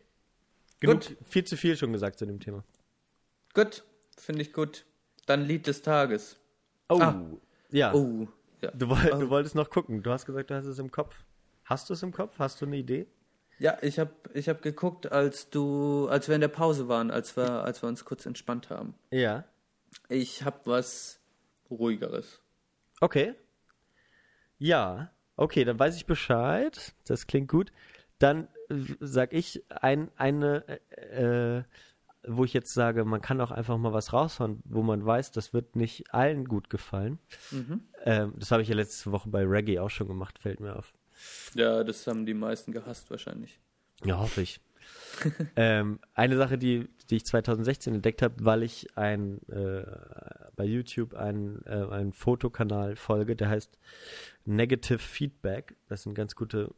Genug, 0.81 1.07
Gut. 1.07 1.17
viel 1.25 1.43
zu 1.45 1.55
viel 1.55 1.77
schon 1.77 1.93
gesagt 1.93 2.19
zu 2.19 2.25
dem 2.25 2.39
Thema. 2.41 2.63
Gut, 3.53 3.83
finde 4.17 4.41
ich 4.41 4.51
gut. 4.51 4.85
Dann 5.25 5.45
Lied 5.45 5.65
des 5.67 5.81
Tages. 5.81 6.37
Oh. 6.89 6.99
Ah. 6.99 7.25
Ja. 7.71 7.93
Oh, 7.93 8.27
ja. 8.61 8.71
Du, 8.71 8.89
woll, 8.89 9.11
Oh. 9.13 9.19
du 9.19 9.29
wolltest 9.29 9.55
noch 9.55 9.69
gucken. 9.69 10.03
Du 10.03 10.11
hast 10.11 10.25
gesagt, 10.25 10.49
du 10.49 10.55
hast 10.55 10.65
es 10.65 10.77
im 10.79 10.91
Kopf. 10.91 11.23
Hast 11.63 11.89
du 11.89 11.93
es 11.93 12.03
im 12.03 12.11
Kopf? 12.11 12.37
Hast 12.37 12.59
du 12.61 12.65
eine 12.65 12.75
Idee? 12.75 13.07
Ja, 13.63 13.77
ich 13.81 13.97
habe 13.97 14.11
ich 14.33 14.49
hab 14.49 14.61
geguckt, 14.61 15.09
als 15.13 15.49
du, 15.49 16.09
als 16.09 16.27
wir 16.27 16.35
in 16.35 16.41
der 16.41 16.49
Pause 16.49 16.89
waren, 16.89 17.09
als 17.11 17.37
wir, 17.37 17.63
als 17.63 17.81
wir 17.81 17.87
uns 17.87 18.03
kurz 18.03 18.25
entspannt 18.25 18.69
haben. 18.69 18.93
Ja. 19.09 19.45
Ich 20.09 20.43
habe 20.43 20.59
was 20.65 21.21
ruhigeres. 21.69 22.41
Okay. 22.99 23.35
Ja. 24.57 25.13
Okay, 25.37 25.63
dann 25.63 25.79
weiß 25.79 25.95
ich 25.95 26.05
Bescheid. 26.05 26.93
Das 27.05 27.25
klingt 27.25 27.47
gut. 27.47 27.71
Dann 28.19 28.49
äh, 28.69 28.75
sag 28.99 29.31
ich 29.31 29.63
ein, 29.69 30.11
eine, 30.17 30.67
äh, 30.97 31.63
wo 32.27 32.43
ich 32.43 32.51
jetzt 32.51 32.73
sage, 32.73 33.05
man 33.05 33.21
kann 33.21 33.39
auch 33.39 33.51
einfach 33.51 33.77
mal 33.77 33.93
was 33.93 34.11
raushauen, 34.11 34.61
wo 34.65 34.83
man 34.83 35.05
weiß, 35.05 35.31
das 35.31 35.53
wird 35.53 35.77
nicht 35.77 36.13
allen 36.13 36.49
gut 36.49 36.69
gefallen. 36.69 37.17
Ähm, 38.03 38.33
das 38.35 38.51
habe 38.51 38.61
ich 38.61 38.67
ja 38.67 38.75
letzte 38.75 39.13
Woche 39.13 39.29
bei 39.29 39.45
Reggae 39.45 39.79
auch 39.79 39.89
schon 39.89 40.09
gemacht, 40.09 40.37
fällt 40.37 40.59
mir 40.59 40.75
auf. 40.75 40.93
Ja, 41.55 41.83
das 41.83 42.05
haben 42.07 42.25
die 42.25 42.33
meisten 42.33 42.71
gehasst 42.71 43.09
wahrscheinlich. 43.09 43.59
Ja, 44.03 44.19
hoffe 44.19 44.41
ich. 44.41 44.59
ähm, 45.55 45.99
eine 46.13 46.37
Sache, 46.37 46.57
die, 46.57 46.87
die 47.09 47.17
ich 47.17 47.25
2016 47.25 47.95
entdeckt 47.95 48.21
habe, 48.21 48.35
weil 48.39 48.63
ich 48.63 48.97
ein, 48.97 49.39
äh, 49.49 49.85
bei 50.55 50.65
YouTube 50.65 51.13
einen, 51.13 51.63
äh, 51.65 51.87
einen 51.89 52.13
Fotokanal 52.13 52.95
folge, 52.95 53.35
der 53.35 53.49
heißt 53.49 53.77
Negative 54.45 54.99
Feedback. 54.99 55.75
Das 55.87 56.03
sind 56.03 56.15
ganz 56.15 56.35
gute 56.35 56.73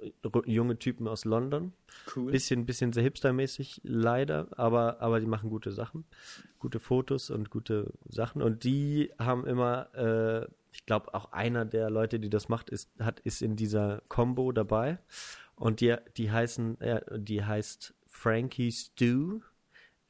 äh, 0.00 0.10
junge 0.46 0.78
Typen 0.78 1.08
aus 1.08 1.24
London. 1.24 1.72
Cool. 2.14 2.32
Bisschen, 2.32 2.66
bisschen 2.66 2.92
sehr 2.92 3.02
hipstermäßig, 3.02 3.80
leider, 3.84 4.48
aber, 4.56 5.00
aber 5.00 5.20
die 5.20 5.26
machen 5.26 5.50
gute 5.50 5.72
Sachen. 5.72 6.04
Gute 6.58 6.80
Fotos 6.80 7.30
und 7.30 7.50
gute 7.50 7.92
Sachen. 8.08 8.42
Und 8.42 8.64
die 8.64 9.10
haben 9.18 9.46
immer, 9.46 9.94
äh, 9.94 10.46
ich 10.72 10.86
glaube, 10.86 11.14
auch 11.14 11.32
einer 11.32 11.64
der 11.64 11.90
Leute, 11.90 12.18
die 12.18 12.30
das 12.30 12.48
macht, 12.48 12.70
ist, 12.70 12.90
hat, 12.98 13.20
ist 13.20 13.42
in 13.42 13.56
dieser 13.56 14.02
Combo 14.08 14.52
dabei. 14.52 14.98
Und 15.54 15.80
die, 15.80 15.96
die 16.16 16.30
heißen, 16.30 16.80
äh, 16.80 17.00
die 17.18 17.44
heißt 17.44 17.94
Frankie 18.06 18.72
Stew 18.72 19.40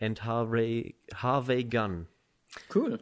and 0.01 0.25
Harvey, 0.25 0.97
Harvey 1.15 1.65
Gunn. 1.65 2.09
Cool. 2.75 2.99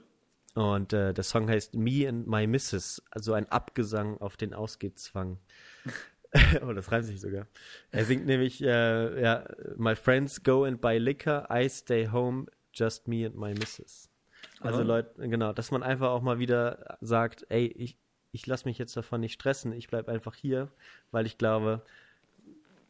Und 0.54 0.92
äh, 0.92 1.14
der 1.14 1.24
Song 1.24 1.48
heißt 1.48 1.74
Me 1.74 2.08
and 2.08 2.26
My 2.26 2.46
Missus, 2.46 3.02
also 3.10 3.34
ein 3.34 3.48
Abgesang 3.48 4.18
auf 4.18 4.36
den 4.36 4.52
Ausgehzwang. 4.52 5.38
oh, 6.62 6.72
das 6.72 6.90
reimt 6.90 7.04
sich 7.04 7.20
sogar. 7.20 7.46
Er 7.92 8.04
singt 8.04 8.26
nämlich, 8.26 8.62
äh, 8.62 9.22
ja, 9.22 9.44
My 9.76 9.94
friends 9.94 10.42
go 10.42 10.64
and 10.64 10.80
buy 10.80 10.98
liquor, 10.98 11.46
I 11.50 11.68
stay 11.68 12.08
home, 12.08 12.46
just 12.72 13.06
me 13.06 13.24
and 13.24 13.36
my 13.36 13.54
missus. 13.54 14.09
Also. 14.60 14.82
Leute, 14.82 15.28
genau, 15.28 15.52
dass 15.52 15.70
man 15.70 15.82
einfach 15.82 16.10
auch 16.10 16.22
mal 16.22 16.38
wieder 16.38 16.98
sagt, 17.00 17.46
ey, 17.48 17.66
ich, 17.66 17.96
ich 18.32 18.46
lasse 18.46 18.68
mich 18.68 18.78
jetzt 18.78 18.96
davon 18.96 19.20
nicht 19.20 19.34
stressen, 19.34 19.72
ich 19.72 19.88
bleib 19.88 20.08
einfach 20.08 20.34
hier, 20.34 20.68
weil 21.10 21.26
ich 21.26 21.38
glaube, 21.38 21.82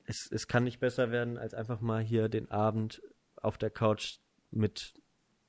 es, 0.06 0.30
es 0.30 0.48
kann 0.48 0.64
nicht 0.64 0.80
besser 0.80 1.12
werden, 1.12 1.38
als 1.38 1.55
einfach 1.55 1.80
mal 1.80 2.02
hier 2.02 2.28
den 2.28 2.51
Abend 2.51 3.02
auf 3.36 3.56
der 3.56 3.70
Couch 3.70 4.18
mit 4.51 4.94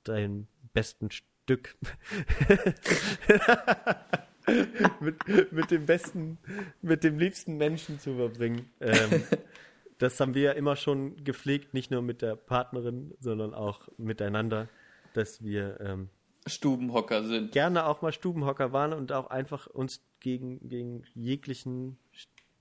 deinem 0.04 0.48
besten 0.74 1.10
Stück 1.12 1.76
mit, 5.00 5.52
mit 5.52 5.72
dem 5.72 5.86
besten, 5.86 6.38
mit 6.82 7.04
dem 7.04 7.20
liebsten 7.20 7.58
Menschen 7.58 8.00
zu 8.00 8.16
verbringen. 8.16 8.70
Ähm, 8.80 9.24
das 9.98 10.20
haben 10.20 10.34
wir 10.34 10.42
ja 10.42 10.52
immer 10.52 10.76
schon 10.76 11.24
gepflegt, 11.24 11.74
nicht 11.74 11.92
nur 11.92 12.02
mit 12.02 12.22
der 12.22 12.36
Partnerin, 12.36 13.14
sondern 13.20 13.54
auch 13.54 13.88
miteinander, 13.98 14.68
dass 15.14 15.44
wir 15.44 15.80
ähm, 15.82 16.10
Stubenhocker 16.48 17.24
sind. 17.24 17.52
gerne 17.52 17.86
auch 17.86 18.02
mal 18.02 18.12
Stubenhocker 18.12 18.74
waren 18.74 18.94
und 18.94 19.12
auch 19.12 19.30
einfach 19.30 19.68
uns 19.68 20.02
gegen, 20.20 20.68
gegen 20.68 21.04
jeglichen 21.14 21.98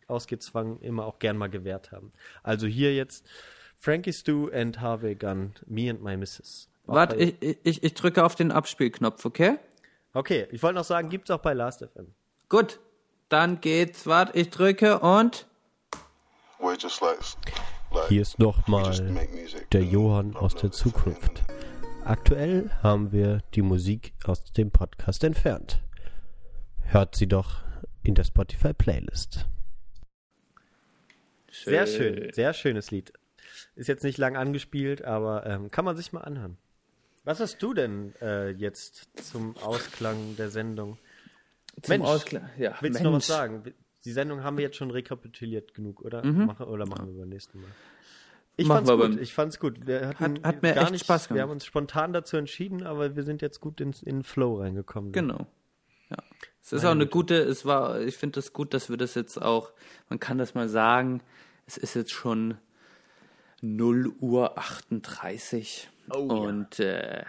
Ausgezwang 0.06 0.80
immer 0.80 1.06
auch 1.06 1.18
gern 1.18 1.36
mal 1.36 1.48
gewehrt 1.48 1.92
haben. 1.92 2.12
Also 2.42 2.66
hier 2.66 2.94
jetzt 2.94 3.26
Frankie 3.78 4.12
Stu 4.12 4.50
and 4.50 4.80
Harvey 4.80 5.14
Gunn, 5.14 5.54
Me 5.66 5.90
and 5.90 6.02
My 6.02 6.16
Missus. 6.16 6.68
Warte, 6.86 7.16
ich, 7.16 7.58
ich, 7.62 7.82
ich 7.82 7.94
drücke 7.94 8.24
auf 8.24 8.34
den 8.34 8.50
Abspielknopf, 8.50 9.24
okay? 9.24 9.58
Okay, 10.12 10.48
ich 10.50 10.62
wollte 10.62 10.76
noch 10.76 10.84
sagen, 10.84 11.08
gibt's 11.08 11.30
auch 11.30 11.38
bei 11.38 11.54
Last 11.54 11.84
FM. 11.84 12.08
Gut. 12.48 12.80
Dann 13.30 13.60
geht's. 13.60 14.06
Warte, 14.06 14.36
ich 14.36 14.50
drücke 14.50 14.98
und. 14.98 15.46
Hier 18.08 18.22
ist 18.22 18.38
nochmal 18.38 19.24
der 19.72 19.82
Johann 19.82 20.36
aus 20.36 20.56
der 20.56 20.72
Zukunft. 20.72 21.44
Aktuell 22.10 22.70
haben 22.82 23.12
wir 23.12 23.40
die 23.54 23.62
Musik 23.62 24.14
aus 24.24 24.42
dem 24.52 24.72
Podcast 24.72 25.22
entfernt. 25.22 25.80
Hört 26.82 27.14
sie 27.14 27.28
doch 27.28 27.62
in 28.02 28.16
der 28.16 28.24
Spotify 28.24 28.74
Playlist. 28.74 29.46
Sehr 31.52 31.86
schön, 31.86 32.32
sehr 32.32 32.52
schönes 32.52 32.90
Lied. 32.90 33.12
Ist 33.76 33.86
jetzt 33.86 34.02
nicht 34.02 34.18
lang 34.18 34.36
angespielt, 34.36 35.04
aber 35.04 35.46
ähm, 35.46 35.70
kann 35.70 35.84
man 35.84 35.96
sich 35.96 36.12
mal 36.12 36.22
anhören. 36.22 36.58
Was 37.22 37.38
hast 37.38 37.62
du 37.62 37.74
denn 37.74 38.12
äh, 38.20 38.50
jetzt 38.50 39.08
zum 39.22 39.56
Ausklang 39.58 40.34
der 40.34 40.50
Sendung? 40.50 40.98
Zum 41.80 41.92
Mensch, 41.92 42.08
Ausklang. 42.08 42.50
Ja, 42.58 42.76
Willst 42.80 42.98
du 42.98 43.04
Mensch. 43.04 43.04
noch 43.04 43.12
was 43.12 43.26
sagen? 43.28 43.72
Die 44.04 44.10
Sendung 44.10 44.42
haben 44.42 44.56
wir 44.56 44.64
jetzt 44.64 44.76
schon 44.76 44.90
rekapituliert 44.90 45.74
genug, 45.74 46.00
oder? 46.00 46.24
Machen, 46.24 46.66
oder 46.66 46.86
machen 46.86 47.06
wir 47.06 47.20
beim 47.20 47.28
nächsten 47.28 47.60
Mal? 47.60 47.70
Ich. 48.56 48.66
Machen 48.66 48.86
fand's 48.86 49.00
wir 49.00 49.08
gut. 49.08 49.20
Ich 49.20 49.32
fand's 49.34 49.58
gut. 49.58 49.86
Wir 49.86 50.08
hatten 50.08 50.38
Hat- 50.38 50.44
hat 50.44 50.62
mir 50.62 50.74
gar 50.74 50.82
echt 50.84 50.92
nicht, 50.92 51.04
Spaß 51.04 51.24
Wir 51.24 51.28
gemacht. 51.34 51.42
haben 51.42 51.50
uns 51.52 51.64
spontan 51.64 52.12
dazu 52.12 52.36
entschieden, 52.36 52.82
aber 52.84 53.16
wir 53.16 53.22
sind 53.22 53.40
jetzt 53.42 53.60
gut 53.60 53.80
in, 53.80 53.92
in 54.02 54.16
den 54.18 54.22
Flow 54.24 54.60
reingekommen. 54.60 55.12
Genau. 55.12 55.46
Ja. 56.10 56.18
Es 56.62 56.72
ist 56.72 56.84
auch 56.84 56.90
eine 56.90 57.06
gute, 57.06 57.36
es 57.36 57.64
war, 57.64 58.00
ich 58.00 58.16
finde 58.16 58.38
es 58.40 58.52
gut, 58.52 58.74
dass 58.74 58.90
wir 58.90 58.96
das 58.96 59.14
jetzt 59.14 59.40
auch, 59.40 59.72
man 60.08 60.18
kann 60.20 60.36
das 60.38 60.54
mal 60.54 60.68
sagen, 60.68 61.22
es 61.66 61.76
ist 61.78 61.94
jetzt 61.94 62.10
schon 62.12 62.58
0 63.62 64.08
Uhr 64.20 64.58
38. 64.58 65.88
Oh 66.10 66.26
ja. 66.28 66.34
und 66.34 66.80
äh, 66.80 67.24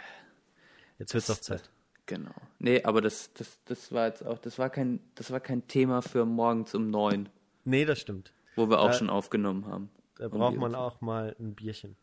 Jetzt 0.99 1.14
wird's 1.14 1.30
auch 1.30 1.38
Zeit. 1.39 1.69
genau. 2.07 2.31
Nee, 2.60 2.84
aber 2.84 3.02
das, 3.02 3.31
das, 3.34 3.60
das 3.65 3.91
war 3.91 4.07
jetzt 4.07 4.26
auch, 4.26 4.38
das 4.39 4.60
war 4.60 4.69
kein, 4.69 4.99
das 5.15 5.31
war 5.31 5.39
kein 5.39 5.68
Thema 5.68 6.02
für 6.02 6.26
morgens 6.26 6.76
um 6.76 6.89
neun, 6.89 7.30
Nee, 7.64 7.85
das 7.85 7.99
stimmt. 7.99 8.34
wo 8.56 8.69
wir 8.69 8.80
auch 8.80 8.89
Äh, 8.89 8.93
schon 8.93 9.10
aufgenommen 9.10 9.65
haben. 9.68 9.89
Da 10.22 10.27
braucht 10.27 10.56
man 10.56 10.76
auch 10.76 11.02
mal 11.02 11.35
ein 11.39 11.56
Bierchen. 11.56 11.95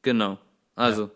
Genau. 0.00 0.38
Also, 0.76 1.10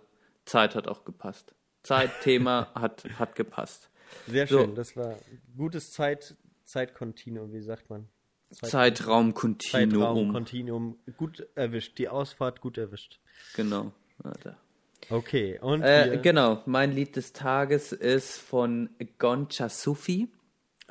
Zeit 0.45 0.75
hat 0.75 0.89
auch 0.89 1.05
gepasst. 1.07 1.55
Zeit, 1.83 2.11
Thema 2.21 2.69
hat, 2.75 3.05
hat 3.19 3.35
gepasst. 3.35 3.89
Sehr 4.27 4.47
So. 4.47 4.59
schön. 4.61 4.75
Das 4.75 4.95
war 4.95 5.17
gutes 5.57 5.91
Zeit, 5.91 6.37
Zeitkontinuum, 6.65 7.55
wie 7.55 7.63
sagt 7.63 7.89
man? 7.89 8.09
Zeit- 8.51 8.69
Zeitraum 8.71 9.33
Continuum. 9.33 9.91
Zeitraumkontinuum. 10.03 10.99
Gut 11.17 11.47
erwischt. 11.55 11.97
Die 11.97 12.11
Ausfahrt 12.11 12.61
gut 12.61 12.77
erwischt. 12.77 13.21
Genau. 13.57 13.93
Warte. 14.19 14.57
Okay. 15.09 15.59
Und 15.61 15.81
Äh, 15.83 16.19
genau, 16.23 16.63
mein 16.67 16.93
Lied 16.93 17.17
des 17.17 17.33
Tages 17.33 17.93
ist 17.93 18.37
von 18.39 18.91
Goncha 19.19 19.71
Sufi. 19.71 20.29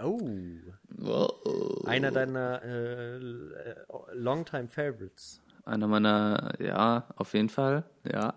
oh, 0.02 0.20
Wow. 0.98 1.86
einer 1.86 2.10
deiner 2.12 2.64
äh, 2.64 3.18
äh, 3.18 3.76
Longtime 4.14 4.68
Favorites. 4.68 5.42
Einer 5.70 5.88
meiner, 5.88 6.54
ja, 6.60 7.08
auf 7.16 7.34
jeden 7.34 7.50
Fall, 7.50 7.84
ja. 8.12 8.34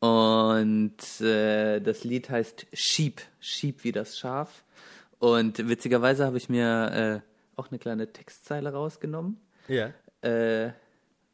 Und 0.00 1.20
äh, 1.20 1.80
das 1.80 2.04
Lied 2.04 2.30
heißt 2.30 2.66
Sheep, 2.72 3.20
Sheep 3.40 3.82
wie 3.84 3.92
das 3.92 4.18
Schaf. 4.18 4.64
Und 5.18 5.68
witzigerweise 5.68 6.24
habe 6.24 6.36
ich 6.36 6.48
mir 6.48 7.22
äh, 7.24 7.58
auch 7.58 7.68
eine 7.70 7.78
kleine 7.80 8.12
Textzeile 8.12 8.72
rausgenommen. 8.72 9.38
Ja. 9.66 9.92
Äh, 10.22 10.70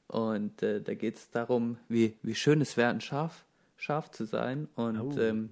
und 0.06 0.62
äh, 0.62 0.80
da 0.80 0.94
geht 0.94 1.16
es 1.16 1.30
darum, 1.30 1.76
wie, 1.88 2.16
wie 2.22 2.34
schön 2.34 2.60
es 2.62 2.76
wäre, 2.76 2.90
ein 2.90 3.00
Schaf, 3.02 3.44
Schaf 3.76 4.10
zu 4.10 4.24
sein. 4.24 4.68
Und 4.76 5.00
Oh. 5.00 5.20
ähm, 5.20 5.50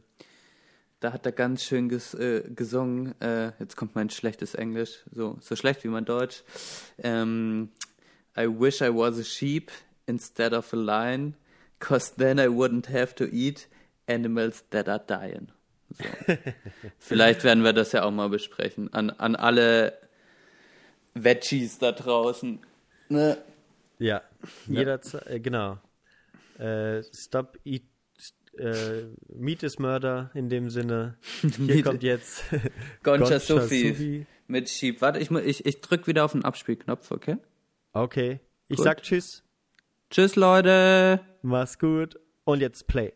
da 1.01 1.13
hat 1.13 1.27
er 1.27 1.33
ganz 1.33 1.65
schön 1.65 1.89
ges, 1.89 2.15
äh, 2.15 2.43
gesungen, 2.49 3.21
äh, 3.21 3.53
jetzt 3.59 3.77
kommt 3.77 3.95
mein 3.95 4.09
schlechtes 4.09 4.55
Englisch, 4.55 5.01
so, 5.13 5.37
so 5.41 5.57
schlecht 5.57 5.85
wie 5.85 5.89
mein 5.89 6.05
Deutsch. 6.05 6.45
Ähm, 6.99 7.71
I 8.37 8.47
wish 8.47 8.81
I 8.83 8.89
was 8.91 9.19
a 9.19 9.25
sheep 9.25 9.71
instead 10.07 10.53
of 10.55 10.73
a 10.73 10.77
lion, 10.77 11.35
cause 11.79 12.13
then 12.17 12.39
I 12.39 12.49
wouldn't 12.49 12.87
have 12.89 13.15
to 13.17 13.25
eat 13.25 13.69
animals 14.09 14.65
that 14.71 14.89
are 14.89 15.03
dying. 15.07 15.49
So. 15.95 16.05
Vielleicht 16.99 17.45
werden 17.45 17.63
wir 17.65 17.73
das 17.75 17.93
ja 17.93 18.05
auch 18.05 18.11
mal 18.11 18.29
besprechen. 18.31 18.93
An, 18.95 19.11
an 19.11 19.37
alle 19.37 19.93
Veggies 21.15 21.79
da 21.79 21.93
draußen. 21.93 22.61
Ne? 23.09 23.37
Ja. 23.99 24.23
Jederzeit, 24.67 25.27
äh, 25.27 25.41
genau. 25.41 25.79
Äh, 26.59 27.03
stop 27.15 27.59
eat. 27.65 27.83
Äh, 28.59 29.05
Meat 29.35 29.63
is 29.63 29.79
Murder 29.79 30.31
in 30.35 30.49
dem 30.51 30.69
Sinne. 30.71 31.17
Hier 31.41 31.59
Meat- 31.59 31.85
kommt 31.85 32.03
jetzt 32.03 32.45
Goncha 33.03 33.25
Goncha 33.25 33.39
Sufi 33.41 33.89
Sufi. 33.89 34.27
mit 34.47 34.69
Sheep. 34.69 35.01
Warte, 35.01 35.19
ich, 35.21 35.31
ich, 35.31 35.65
ich 35.65 35.81
drück 35.81 36.07
wieder 36.07 36.25
auf 36.25 36.33
den 36.33 36.45
Abspielknopf, 36.45 37.11
okay? 37.11 37.37
Okay. 37.93 38.41
Ich 38.69 38.77
Gut. 38.77 38.85
sag 38.85 39.03
Tschüss. 39.03 39.45
Tschüss, 40.11 40.37
Leute! 40.37 41.21
Mach's 41.43 41.79
gut. 41.79 42.19
Und 42.45 42.61
jetzt 42.61 42.87
Play. 42.87 43.13